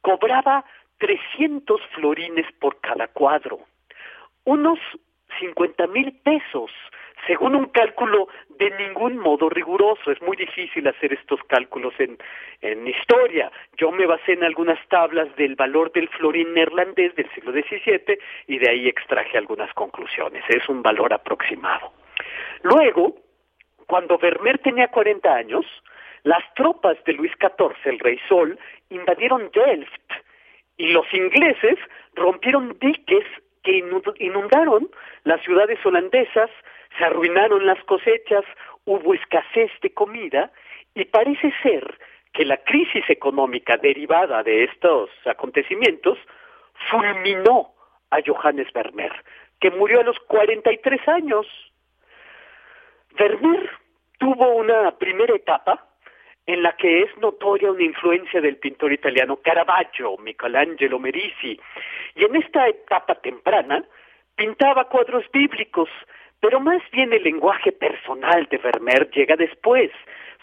Cobraba 0.00 0.64
300 0.98 1.80
florines 1.94 2.46
por 2.60 2.80
cada 2.80 3.08
cuadro, 3.08 3.60
unos 4.44 4.78
50 5.40 5.86
mil 5.88 6.12
pesos, 6.20 6.70
según 7.26 7.54
un 7.54 7.66
cálculo 7.66 8.28
de 8.58 8.70
ningún 8.78 9.16
modo 9.18 9.48
riguroso. 9.48 10.10
Es 10.10 10.20
muy 10.22 10.36
difícil 10.36 10.86
hacer 10.86 11.12
estos 11.12 11.40
cálculos 11.44 11.94
en, 11.98 12.18
historia. 12.86 13.50
Yo 13.76 13.90
me 13.90 14.06
basé 14.06 14.32
en 14.32 14.44
algunas 14.44 14.78
tablas 14.88 15.34
del 15.36 15.54
valor 15.54 15.92
del 15.92 16.08
florín 16.10 16.54
neerlandés 16.54 17.14
del 17.14 17.30
siglo 17.34 17.52
XVII 17.52 18.18
y 18.46 18.58
de 18.58 18.70
ahí 18.70 18.88
extraje 18.88 19.36
algunas 19.38 19.72
conclusiones. 19.74 20.44
Es 20.48 20.68
un 20.68 20.82
valor 20.82 21.12
aproximado. 21.12 21.92
Luego, 22.62 23.16
cuando 23.86 24.18
Vermeer 24.18 24.58
tenía 24.58 24.88
40 24.88 25.32
años, 25.34 25.66
las 26.22 26.42
tropas 26.54 26.96
de 27.04 27.12
Luis 27.14 27.32
XIV, 27.38 27.74
el 27.84 27.98
rey 27.98 28.18
Sol, 28.28 28.58
invadieron 28.90 29.50
Delft 29.52 30.10
y 30.76 30.92
los 30.92 31.06
ingleses 31.12 31.76
rompieron 32.14 32.76
diques 32.80 33.24
que 33.64 33.82
inundaron 34.18 34.90
las 35.24 35.40
ciudades 35.42 35.84
holandesas, 35.84 36.50
se 36.96 37.04
arruinaron 37.04 37.66
las 37.66 37.82
cosechas, 37.84 38.44
hubo 38.84 39.14
escasez 39.14 39.70
de 39.82 39.92
comida 39.92 40.50
y 40.94 41.06
parece 41.06 41.52
ser 41.62 41.98
que 42.32 42.44
la 42.44 42.58
crisis 42.58 43.08
económica 43.08 43.76
derivada 43.78 44.42
de 44.42 44.64
estos 44.64 45.10
acontecimientos 45.24 46.18
fulminó 46.90 47.74
a 48.10 48.18
Johannes 48.24 48.68
Vermeer, 48.72 49.12
que 49.60 49.70
murió 49.70 50.00
a 50.00 50.04
los 50.04 50.18
43 50.20 51.08
años. 51.08 51.46
Vermeer 53.16 53.70
tuvo 54.18 54.50
una 54.56 54.96
primera 54.98 55.34
etapa 55.34 55.86
en 56.46 56.62
la 56.62 56.76
que 56.76 57.02
es 57.02 57.16
notoria 57.18 57.70
una 57.70 57.82
influencia 57.82 58.40
del 58.40 58.56
pintor 58.56 58.92
italiano 58.92 59.36
Caravaggio, 59.36 60.16
Michelangelo 60.18 60.98
Merisi, 60.98 61.58
y 62.16 62.24
en 62.24 62.36
esta 62.36 62.68
etapa 62.68 63.14
temprana 63.16 63.84
pintaba 64.36 64.88
cuadros 64.88 65.24
bíblicos, 65.32 65.88
pero 66.40 66.60
más 66.60 66.82
bien 66.92 67.12
el 67.12 67.22
lenguaje 67.22 67.72
personal 67.72 68.46
de 68.50 68.58
Vermeer 68.58 69.10
llega 69.10 69.36
después. 69.36 69.90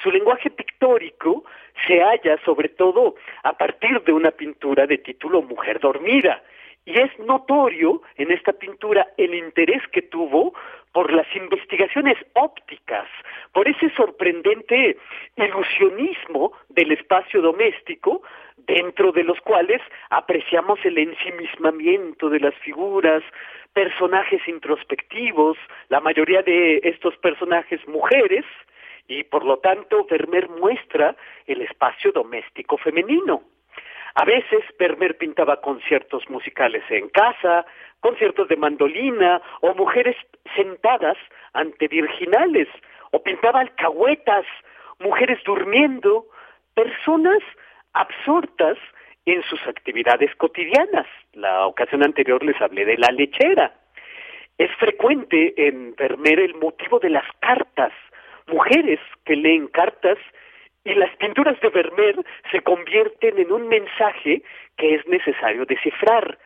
Su 0.01 0.09
lenguaje 0.09 0.49
pictórico 0.49 1.43
se 1.85 2.01
halla 2.01 2.37
sobre 2.43 2.69
todo 2.69 3.15
a 3.43 3.53
partir 3.53 4.01
de 4.03 4.13
una 4.13 4.31
pintura 4.31 4.87
de 4.87 4.97
título 4.97 5.43
Mujer 5.43 5.79
dormida, 5.79 6.41
y 6.85 6.99
es 6.99 7.11
notorio 7.19 8.01
en 8.17 8.31
esta 8.31 8.53
pintura 8.53 9.05
el 9.17 9.35
interés 9.35 9.83
que 9.91 10.01
tuvo 10.01 10.53
por 10.93 11.13
las 11.13 11.27
investigaciones 11.35 12.17
ópticas, 12.33 13.07
por 13.53 13.67
ese 13.67 13.91
sorprendente 13.91 14.97
ilusionismo 15.37 16.53
del 16.69 16.93
espacio 16.93 17.41
doméstico, 17.43 18.23
dentro 18.57 19.11
de 19.11 19.23
los 19.23 19.39
cuales 19.41 19.79
apreciamos 20.09 20.79
el 20.83 20.97
ensimismamiento 20.97 22.29
de 22.31 22.39
las 22.39 22.55
figuras, 22.55 23.21
personajes 23.73 24.41
introspectivos, 24.47 25.57
la 25.89 25.99
mayoría 25.99 26.41
de 26.41 26.81
estos 26.83 27.15
personajes 27.17 27.87
mujeres, 27.87 28.43
y 29.07 29.23
por 29.23 29.45
lo 29.45 29.57
tanto 29.59 30.03
Vermeer 30.09 30.49
muestra 30.49 31.15
el 31.45 31.61
espacio 31.61 32.11
doméstico 32.11 32.77
femenino. 32.77 33.43
A 34.15 34.25
veces 34.25 34.63
Permer 34.77 35.17
pintaba 35.17 35.61
conciertos 35.61 36.29
musicales 36.29 36.83
en 36.89 37.09
casa, 37.09 37.65
conciertos 38.01 38.47
de 38.49 38.55
mandolina 38.57 39.41
o 39.61 39.73
mujeres 39.73 40.17
sentadas 40.55 41.17
ante 41.53 41.87
virginales, 41.87 42.67
o 43.11 43.21
pintaba 43.23 43.61
alcahuetas, 43.61 44.45
mujeres 44.99 45.39
durmiendo, 45.45 46.25
personas 46.73 47.39
absortas 47.93 48.77
en 49.25 49.43
sus 49.43 49.65
actividades 49.67 50.35
cotidianas. 50.35 51.07
La 51.33 51.65
ocasión 51.67 52.03
anterior 52.03 52.43
les 52.43 52.59
hablé 52.61 52.83
de 52.85 52.97
la 52.97 53.09
lechera. 53.11 53.73
Es 54.57 54.71
frecuente 54.77 55.53
en 55.55 55.93
Permer 55.95 56.39
el 56.39 56.55
motivo 56.55 56.99
de 56.99 57.09
las 57.11 57.25
cartas, 57.39 57.93
mujeres 58.47 58.99
que 59.25 59.35
leen 59.37 59.67
cartas 59.67 60.17
y 60.83 60.95
las 60.95 61.15
pinturas 61.17 61.59
de 61.61 61.69
Vermeer 61.69 62.15
se 62.51 62.61
convierten 62.61 63.37
en 63.37 63.51
un 63.51 63.67
mensaje 63.67 64.41
que 64.77 64.95
es 64.95 65.07
necesario 65.07 65.65
descifrar. 65.65 66.39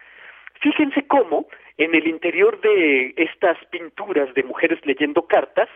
Fíjense 0.59 1.07
cómo, 1.07 1.47
en 1.77 1.95
el 1.95 2.07
interior 2.07 2.59
de 2.59 3.13
estas 3.15 3.57
pinturas 3.67 4.33
de 4.33 4.43
mujeres 4.43 4.79
leyendo 4.85 5.25
cartas, 5.25 5.69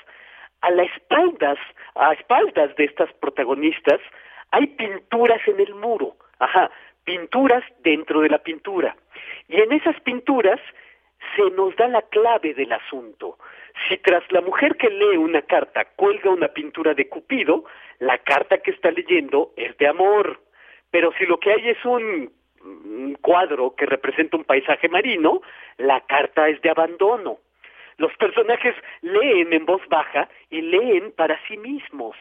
a 0.61 0.72
las 0.72 0.91
espaldas, 0.91 1.57
a 1.95 2.11
espaldas 2.14 2.76
de 2.76 2.84
estas 2.84 3.11
protagonistas, 3.14 4.02
hay 4.52 4.68
pinturas 4.68 5.41
en 5.48 5.60
el 5.61 5.73
muro, 5.76 6.18
ajá, 6.40 6.69
pinturas 7.06 7.64
dentro 7.81 8.19
de 8.22 8.30
la 8.30 8.40
pintura. 8.40 8.95
Y 9.48 9.61
en 9.61 9.72
esas 9.72 9.98
pinturas 10.02 10.60
se 11.35 11.49
nos 11.51 11.75
da 11.75 11.87
la 11.87 12.01
clave 12.03 12.53
del 12.53 12.71
asunto. 12.71 13.37
Si 13.87 13.97
tras 13.97 14.23
la 14.31 14.41
mujer 14.41 14.75
que 14.77 14.89
lee 14.89 15.17
una 15.17 15.41
carta 15.41 15.85
cuelga 15.95 16.29
una 16.29 16.47
pintura 16.49 16.93
de 16.93 17.07
Cupido, 17.07 17.65
la 17.99 18.17
carta 18.19 18.57
que 18.59 18.71
está 18.71 18.91
leyendo 18.91 19.51
es 19.55 19.75
de 19.77 19.87
amor. 19.87 20.39
Pero 20.91 21.11
si 21.17 21.25
lo 21.25 21.39
que 21.39 21.51
hay 21.53 21.69
es 21.69 21.85
un, 21.85 22.31
cuadro 23.21 23.73
que 23.75 23.85
representa 23.85 24.35
un 24.37 24.43
paisaje 24.43 24.89
marino, 24.89 25.41
la 25.77 26.01
carta 26.01 26.49
es 26.49 26.61
de 26.61 26.69
abandono. 26.69 27.37
Los 27.97 28.15
personajes 28.17 28.75
leen 29.01 29.53
en 29.53 29.65
voz 29.65 29.81
baja 29.89 30.29
y 30.49 30.61
leen 30.61 31.11
para 31.11 31.39
sí 31.47 31.57
mismos. 31.57 32.15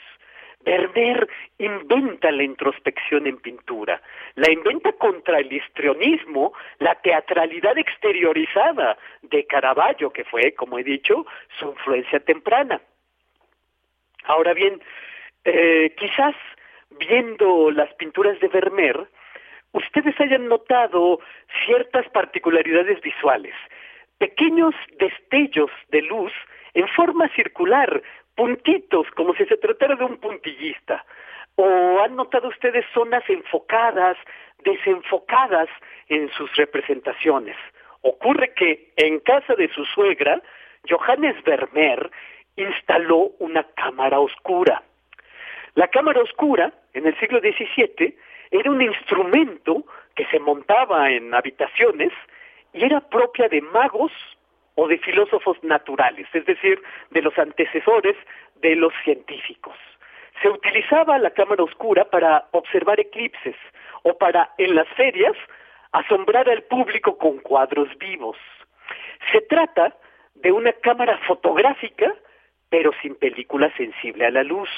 Vermeer 0.64 1.26
inventa 1.59 2.30
la 2.30 2.43
introspección 2.43 3.26
en 3.26 3.39
pintura, 3.39 4.02
la 4.35 4.51
inventa 4.52 4.93
contra 4.93 5.39
el 5.39 5.52
histrionismo, 5.52 6.52
la 6.78 6.94
teatralidad 6.97 7.78
exteriorizada 7.78 8.98
de 9.22 9.47
Caravaggio, 9.47 10.10
que 10.12 10.24
fue, 10.24 10.52
como 10.55 10.78
he 10.78 10.82
dicho, 10.85 11.26
su 11.59 11.66
influencia 11.68 12.18
temprana. 12.20 12.80
Ahora 14.24 14.52
bien, 14.52 14.80
eh, 15.44 15.94
quizás 15.98 16.35
viendo 16.98 17.70
las 17.70 17.93
pinturas 17.94 18.39
de 18.40 18.48
Vermeer, 18.48 19.06
ustedes 19.72 20.20
hayan 20.20 20.48
notado 20.48 21.20
ciertas 21.64 22.09
particularidades 22.10 23.01
visuales, 23.01 23.55
pequeños 24.18 24.74
destellos 24.98 25.70
de 25.90 26.02
luz 26.02 26.32
en 26.74 26.89
forma 26.89 27.28
circular 27.35 28.02
puntitos, 28.39 29.10
como 29.16 29.35
si 29.35 29.44
se 29.47 29.56
tratara 29.56 29.97
de 29.97 30.05
un 30.05 30.16
puntillista. 30.19 31.05
¿O 31.56 31.98
han 32.01 32.15
notado 32.15 32.47
ustedes 32.48 32.86
zonas 32.94 33.28
enfocadas, 33.28 34.16
desenfocadas 34.62 35.69
en 36.09 36.31
sus 36.31 36.55
representaciones? 36.55 37.56
Ocurre 38.02 38.55
que 38.55 38.93
en 38.94 39.19
casa 39.19 39.55
de 39.56 39.69
su 39.74 39.85
suegra, 39.86 40.40
Johannes 40.89 41.35
Vermeer 41.43 42.12
instaló 42.55 43.32
una 43.40 43.65
cámara 43.74 44.20
oscura. 44.20 44.85
La 45.74 45.89
cámara 45.89 46.20
oscura, 46.23 46.73
en 46.94 47.09
el 47.09 47.19
siglo 47.19 47.40
XVII, 47.40 48.16
era 48.52 48.70
un 48.70 48.81
instrumento 48.82 49.82
que 50.15 50.27
se 50.27 50.39
montaba 50.39 51.10
en 51.10 51.35
habitaciones 51.35 52.12
y 52.73 52.85
era 52.85 53.01
propia 53.01 53.48
de 53.48 53.60
magos 53.62 54.12
o 54.80 54.86
de 54.86 54.96
filósofos 54.98 55.62
naturales, 55.64 56.26
es 56.32 56.46
decir, 56.46 56.80
de 57.10 57.20
los 57.20 57.36
antecesores 57.36 58.16
de 58.60 58.76
los 58.76 58.92
científicos. 59.02 59.76
Se 60.40 60.48
utilizaba 60.48 61.18
la 61.18 61.30
cámara 61.32 61.64
oscura 61.64 62.05
para 62.09 62.46
observar 62.52 63.00
eclipses 63.00 63.56
o 64.05 64.16
para, 64.16 64.50
en 64.56 64.76
las 64.76 64.86
ferias, 64.90 65.34
asombrar 65.90 66.48
al 66.48 66.62
público 66.62 67.18
con 67.18 67.38
cuadros 67.38 67.88
vivos. 67.98 68.36
Se 69.32 69.40
trata 69.40 69.96
de 70.36 70.52
una 70.52 70.72
cámara 70.74 71.18
fotográfica, 71.26 72.14
pero 72.70 72.92
sin 73.02 73.16
película 73.16 73.72
sensible 73.76 74.26
a 74.26 74.30
la 74.30 74.44
luz. 74.44 74.70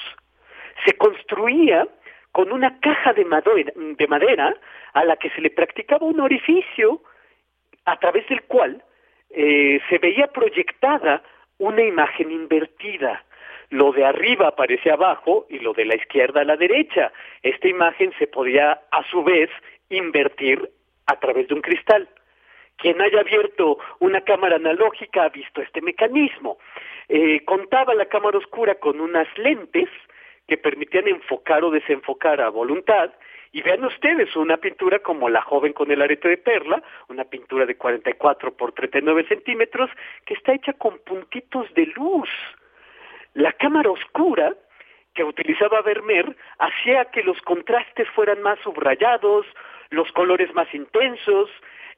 Se 0.87 0.95
construía 0.97 1.87
con 2.33 2.53
una 2.53 2.81
caja 2.81 3.13
de 3.13 3.27
madera, 3.27 4.55
a 4.95 5.05
la 5.05 5.17
que 5.17 5.29
se 5.29 5.43
le 5.43 5.51
practicaba 5.51 6.07
un 6.07 6.21
orificio 6.21 7.03
a 7.85 7.99
través 7.99 8.27
del 8.31 8.41
cual 8.45 8.83
eh, 9.31 9.79
se 9.89 9.99
veía 9.99 10.27
proyectada 10.27 11.23
una 11.59 11.83
imagen 11.83 12.31
invertida. 12.31 13.25
Lo 13.71 13.93
de 13.93 14.05
arriba 14.05 14.49
aparece 14.49 14.91
abajo 14.91 15.47
y 15.49 15.61
lo 15.61 15.73
de 15.73 15.85
la 15.85 15.95
izquierda 15.95 16.41
a 16.41 16.45
la 16.45 16.57
derecha. 16.57 17.13
Esta 17.43 17.69
imagen 17.69 18.13
se 18.19 18.27
podía, 18.27 18.81
a 18.91 19.05
su 19.11 19.23
vez, 19.23 19.49
invertir 19.89 20.69
a 21.07 21.17
través 21.21 21.47
de 21.49 21.55
un 21.55 21.61
cristal. 21.61 22.09
Quien 22.77 23.01
haya 23.01 23.21
abierto 23.21 23.79
una 24.01 24.23
cámara 24.23 24.57
analógica 24.57 25.25
ha 25.25 25.29
visto 25.29 25.61
este 25.63 25.83
mecanismo. 25.83 26.59
Eh, 27.09 27.45
contaba 27.45 27.95
la 27.95 28.07
cámara 28.07 28.39
oscura 28.39 28.75
con 28.77 29.01
unas 29.01 29.29
lentes 29.39 29.89
que 30.49 30.57
permitían 30.57 31.07
enfocar 31.07 31.63
o 31.63 31.71
desenfocar 31.71 32.41
a 32.41 32.49
voluntad 32.49 33.13
y 33.53 33.63
vean 33.63 33.85
ustedes 33.85 34.35
una 34.37 34.57
pintura 34.59 35.01
como 35.01 35.29
La 35.29 35.43
joven 35.43 35.73
con 35.73 35.91
el 35.91 36.03
arete 36.03 36.29
de 36.29 36.37
perla, 36.37 36.83
una 37.09 37.25
pintura 37.25 37.67
de 37.67 37.77
44 37.77 38.57
por 38.57 38.73
39 38.73 39.25
centímetros 39.27 39.91
que 40.25 40.35
está 40.35 40.53
hecha 40.55 40.73
con 40.75 40.99
puntitos 41.01 41.73
de 41.75 41.87
luz. 41.87 42.29
La 43.35 43.53
cámara 43.55 43.91
oscura 43.91 44.55
que 45.15 45.25
utilizaba 45.25 45.83
Vermeer 45.83 46.37
hacía 46.59 47.07
que 47.07 47.25
los 47.25 47.41
contrastes 47.43 48.09
fueran 48.11 48.41
más 48.43 48.59
subrayados, 48.61 49.47
los 49.91 50.11
colores 50.13 50.53
más 50.55 50.73
intensos. 50.73 51.51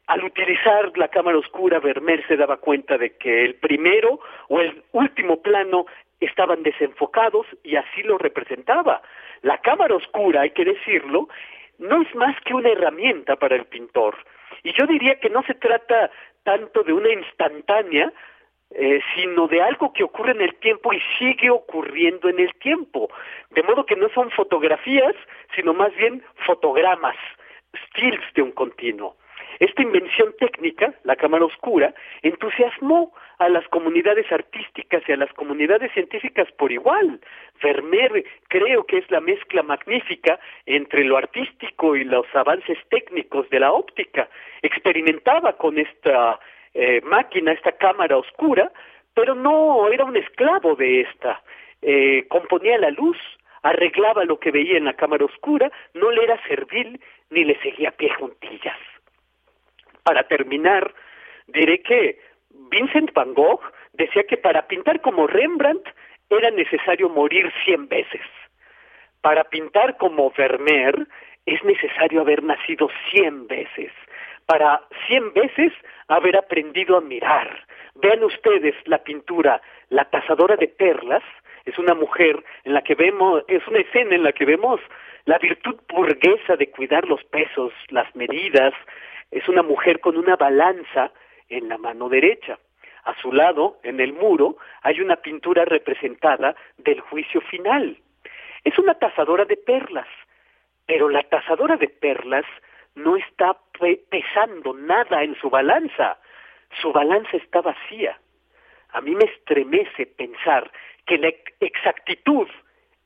Al 0.07 0.25
utilizar 0.25 0.91
la 0.97 1.09
cámara 1.09 1.37
oscura, 1.39 1.79
Vermeer 1.81 2.27
se 2.27 2.37
daba 2.39 2.57
cuenta 2.57 2.97
de 2.97 3.17
que 3.19 3.45
el 3.45 3.57
primero 3.57 4.21
o 4.49 4.61
el 4.61 4.83
último 4.93 5.43
plano 5.43 5.85
estaban 6.27 6.63
desenfocados 6.63 7.47
y 7.63 7.77
así 7.77 8.03
lo 8.03 8.19
representaba. 8.19 9.03
La 9.43 9.59
cámara 9.59 9.95
oscura, 9.97 10.43
hay 10.43 10.51
que 10.51 10.65
decirlo, 10.65 11.29
no 11.79 12.03
es 12.03 12.15
más 12.15 12.39
que 12.43 12.55
una 12.55 12.71
herramienta 12.71 13.37
para 13.37 13.57
el 13.57 13.65
pintor. 13.65 14.17
Y 14.63 14.73
yo 14.79 14.87
diría 14.87 15.19
que 15.19 15.31
no 15.31 15.43
se 15.43 15.55
trata 15.55 16.11
tanto 16.45 16.83
de 16.83 16.93
una 16.93 17.13
instantánea, 17.13 18.13
eh, 18.75 19.01
sino 19.15 19.49
de 19.49 19.63
algo 19.63 19.93
que 19.93 20.05
ocurre 20.05 20.33
en 20.33 20.41
el 20.41 20.55
tiempo 20.57 20.93
y 20.93 21.01
sigue 21.19 21.51
ocurriendo 21.51 22.29
en 22.29 22.41
el 22.41 22.55
tiempo. 22.55 23.11
De 23.51 23.63
modo 23.63 23.85
que 23.85 23.97
no 23.97 24.09
son 24.11 24.31
fotografías, 24.31 25.15
sino 25.55 25.75
más 25.75 25.95
bien 25.97 26.23
fotogramas, 26.47 27.17
stills 27.89 28.23
de 28.35 28.43
un 28.43 28.53
continuo. 28.53 29.17
Esta 29.59 29.83
invención 29.83 30.35
técnica, 30.39 30.95
la 31.05 31.17
cámara 31.17 31.45
oscura, 31.45 31.95
entusiasmó 32.23 33.13
a 33.39 33.49
las 33.49 33.67
comunidades 33.69 34.31
artísticas 34.33 35.03
y 35.09 35.13
a 35.13 35.17
las 35.17 35.33
comunidades 35.35 35.93
científicas 35.93 36.51
por 36.53 36.73
igual. 36.73 37.21
Vermeer 37.63 38.25
creo 38.49 38.85
que 38.87 38.99
es 38.99 39.11
la 39.11 39.21
mezcla 39.21 39.63
magnífica 39.63 40.39
entre 40.67 41.05
lo 41.05 41.17
artístico 41.17 41.97
y 41.97 42.05
los 42.05 42.27
avances 42.35 42.79
técnicos 42.89 43.49
de 43.51 43.61
la 43.61 43.73
óptica. 43.73 44.29
Experimentaba 44.63 45.53
con 45.57 45.79
esta 45.79 46.39
eh, 46.75 47.01
máquina, 47.03 47.53
esta 47.53 47.73
cámara 47.73 48.17
oscura, 48.17 48.71
pero 49.15 49.35
no 49.35 49.89
era 49.91 50.05
un 50.05 50.17
esclavo 50.17 50.75
de 50.77 51.03
esta. 51.03 51.43
Eh, 51.83 52.25
componía 52.29 52.79
la 52.79 52.91
luz, 52.91 53.19
arreglaba 53.63 54.25
lo 54.25 54.39
que 54.39 54.51
veía 54.51 54.79
en 54.79 54.85
la 54.87 54.95
cámara 54.95 55.25
oscura, 55.27 55.71
no 55.95 56.11
le 56.11 56.25
era 56.25 56.41
servil 56.47 57.01
ni 57.31 57.45
le 57.45 57.59
seguía 57.61 57.91
pie 57.91 58.09
juntillas 58.15 58.79
para 60.03 60.25
terminar, 60.25 60.93
diré 61.49 61.81
que 61.83 62.19
Vincent 62.71 63.13
Van 63.15 63.35
Gogh 63.35 63.63
decía 63.95 64.25
que 64.27 64.37
para 64.37 64.67
pintar 64.67 65.01
como 65.01 65.27
Rembrandt 65.27 65.87
era 66.31 66.51
necesario 66.51 67.09
morir 67.09 67.51
cien 67.65 67.89
veces. 67.89 68.23
Para 69.21 69.45
pintar 69.45 69.97
como 69.99 70.31
Vermeer 70.37 71.07
es 71.47 71.63
necesario 71.65 72.21
haber 72.23 72.43
nacido 72.43 72.89
cien 73.11 73.47
veces. 73.47 73.93
Para 74.47 74.83
cien 75.07 75.33
veces 75.35 75.73
haber 76.09 76.37
aprendido 76.37 76.97
a 76.97 77.01
mirar. 77.01 77.65
Vean 77.97 78.25
ustedes 78.25 78.75
la 78.87 78.99
pintura 78.99 79.61
La 79.91 80.07
cazadora 80.07 80.57
de 80.57 80.67
perlas. 80.69 81.23
Es 81.67 81.79
una 81.79 81.95
mujer 81.95 82.43
en 82.65 82.75
la 82.75 82.83
que 82.83 82.95
vemos, 82.95 83.45
es 83.47 83.65
una 83.69 83.81
escena 83.81 84.17
en 84.17 84.25
la 84.25 84.33
que 84.33 84.47
vemos 84.47 84.81
la 85.27 85.39
virtud 85.39 85.77
burguesa 85.89 86.57
de 86.57 86.71
cuidar 86.71 87.07
los 87.07 87.23
pesos, 87.25 87.73
las 87.91 88.13
medidas, 88.17 88.75
es 89.33 89.49
una 89.49 89.63
mujer 89.63 89.99
con 90.01 90.17
una 90.17 90.37
balanza 90.37 91.11
en 91.49 91.69
la 91.69 91.79
mano 91.79 92.09
derecha. 92.09 92.59
A 93.05 93.21
su 93.21 93.33
lado, 93.33 93.79
en 93.83 93.99
el 93.99 94.13
muro, 94.13 94.59
hay 94.83 95.01
una 95.01 95.17
pintura 95.17 95.65
representada 95.65 96.55
del 96.77 97.01
juicio 97.01 97.41
final. 97.41 97.97
Es 98.63 98.79
una 98.79 98.95
tasadora 98.95 99.45
de 99.45 99.57
perlas, 99.57 100.07
pero 100.87 101.09
la 101.09 101.23
tasadora 101.25 101.77
de 101.77 101.89
perlas 101.89 102.45
no 102.95 103.17
está 103.17 103.57
pesando 104.11 104.75
nada 104.75 105.23
en 105.25 105.35
su 105.35 105.51
balanza. 105.51 106.19
Su 106.81 106.93
balanza 106.93 107.37
está 107.39 107.61
vacía. 107.63 108.19
A 108.91 109.01
mí 109.01 109.15
me 109.17 109.25
estremece 109.25 110.07
pensar 110.07 110.71
que 111.07 111.17
la 111.19 111.33
exactitud 111.61 112.47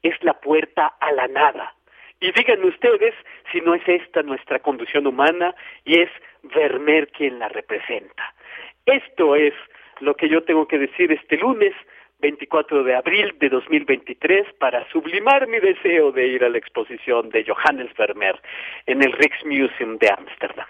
es 0.03 0.23
la 0.23 0.35
puerta 0.35 0.89
a 1.01 1.13
la 1.13 1.29
nada. 1.29 1.75
Y 2.21 2.33
díganme 2.33 2.67
ustedes 2.69 3.15
si 3.53 3.61
no 3.61 3.75
es 3.75 3.83
esta 3.87 4.23
nuestra 4.23 4.59
conducción 4.61 5.07
humana 5.07 5.55
y 5.85 6.01
es 6.01 6.09
Vermeer 6.43 7.09
quien 7.09 7.39
la 7.41 7.49
representa. 7.51 8.35
Esto 8.87 9.35
es 9.37 9.53
lo 10.01 10.15
que 10.15 10.29
yo 10.29 10.43
tengo 10.45 10.67
que 10.69 10.79
decir 10.79 11.11
este 11.13 11.37
lunes 11.37 11.73
24 12.21 12.85
de 12.85 12.95
abril 12.97 13.35
de 13.41 13.49
2023 13.51 14.47
para 14.59 14.89
sublimar 14.91 15.47
mi 15.49 15.59
deseo 15.59 16.11
de 16.13 16.27
ir 16.29 16.43
a 16.45 16.49
la 16.49 16.57
exposición 16.59 17.29
de 17.31 17.45
Johannes 17.45 17.95
Vermeer 17.99 18.41
en 18.87 19.03
el 19.03 19.13
Rijksmuseum 19.13 19.99
de 19.99 20.09
Ámsterdam. 20.17 20.67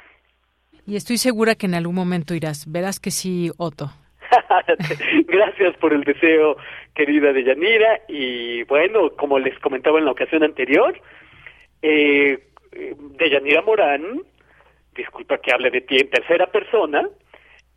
Y 0.87 0.97
estoy 0.97 1.19
segura 1.19 1.55
que 1.57 1.67
en 1.67 1.75
algún 1.75 1.95
momento 1.95 2.35
irás. 2.35 2.67
Verás 2.71 2.99
que 2.99 3.11
sí, 3.13 3.51
Otto. 3.59 3.87
Gracias 5.27 5.77
por 5.77 5.93
el 5.93 6.03
deseo, 6.05 6.57
querida 6.97 7.33
Deyanira. 7.33 8.01
Y 8.09 8.63
bueno, 8.65 9.11
como 9.11 9.39
les 9.39 9.57
comentaba 9.61 9.99
en 10.01 10.05
la 10.07 10.13
ocasión 10.13 10.43
anterior, 10.43 11.01
eh, 11.83 12.39
Yanira 13.31 13.63
Morán, 13.63 14.23
disculpa 14.95 15.39
que 15.39 15.53
hable 15.53 15.71
de 15.71 15.81
ti 15.83 15.97
en 15.99 16.11
tercera 16.11 16.47
persona, 16.51 17.09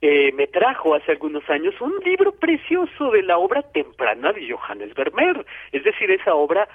eh, 0.02 0.32
me 0.34 0.48
trajo 0.48 0.96
hace 0.96 1.12
algunos 1.12 1.48
años 1.50 1.76
un 1.82 1.94
libro 2.06 2.32
precioso 2.34 3.12
de 3.12 3.24
la 3.24 3.38
obra 3.38 3.62
temprana 3.74 4.32
de 4.34 4.50
Johannes 4.50 4.94
Vermeer, 4.96 5.46
es 5.72 5.84
decir, 5.84 6.10
esa 6.12 6.34
obra 6.36 6.68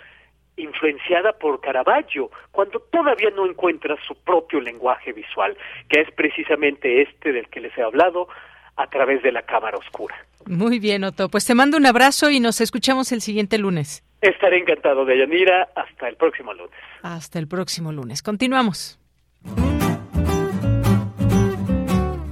influenciada 0.57 1.33
por 1.33 1.61
Caravaggio, 1.61 2.31
cuando 2.53 2.79
todavía 2.79 3.31
no 3.31 3.45
encuentra 3.45 3.97
su 4.07 4.15
propio 4.25 4.61
lenguaje 4.61 5.13
visual, 5.13 5.57
que 5.89 6.03
es 6.03 6.11
precisamente 6.13 7.03
este 7.03 7.33
del 7.33 7.49
que 7.49 7.61
les 7.61 7.77
he 7.77 7.83
hablado 7.83 8.29
a 8.77 8.87
través 8.89 9.23
de 9.23 9.33
la 9.33 9.43
cámara 9.43 9.79
oscura. 9.79 10.15
Muy 10.47 10.79
bien, 10.79 11.03
Otto. 11.05 11.29
Pues 11.29 11.47
te 11.47 11.55
mando 11.57 11.77
un 11.77 11.87
abrazo 11.87 12.31
y 12.31 12.39
nos 12.39 12.61
escuchamos 12.61 13.11
el 13.11 13.21
siguiente 13.21 13.59
lunes. 13.59 14.05
Estaré 14.25 14.57
encantado, 14.59 15.05
de 15.05 15.19
Yanira. 15.19 15.69
Hasta 15.77 16.09
el 16.09 16.17
próximo 16.17 16.55
lunes. 16.55 16.71
Hasta 17.03 17.39
el 17.39 17.47
próximo 17.47 17.93
lunes. 17.93 18.23
Continuamos. 18.23 18.99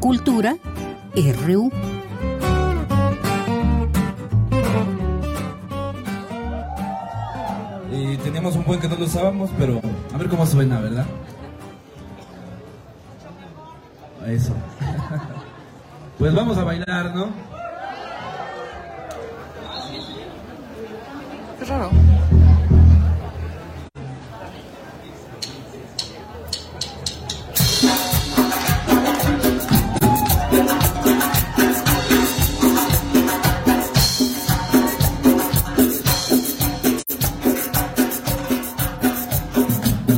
Cultura 0.01 0.57
RU. 1.45 1.71
Y 7.91 8.17
teníamos 8.25 8.57
un 8.57 8.65
buen 8.65 8.81
que 8.81 8.89
no 8.89 8.97
lo 8.97 9.05
usábamos, 9.05 9.51
pero 9.59 9.83
a 10.15 10.17
ver 10.17 10.29
cómo 10.31 10.47
suena, 10.47 10.81
¿verdad? 10.81 11.05
Eso. 14.27 14.57
Pues 16.19 16.33
vamos 16.37 16.57
a 16.57 16.63
bailar, 16.63 17.13
¿no? 17.17 17.31
Qué 21.65 21.69
raro. 21.69 21.91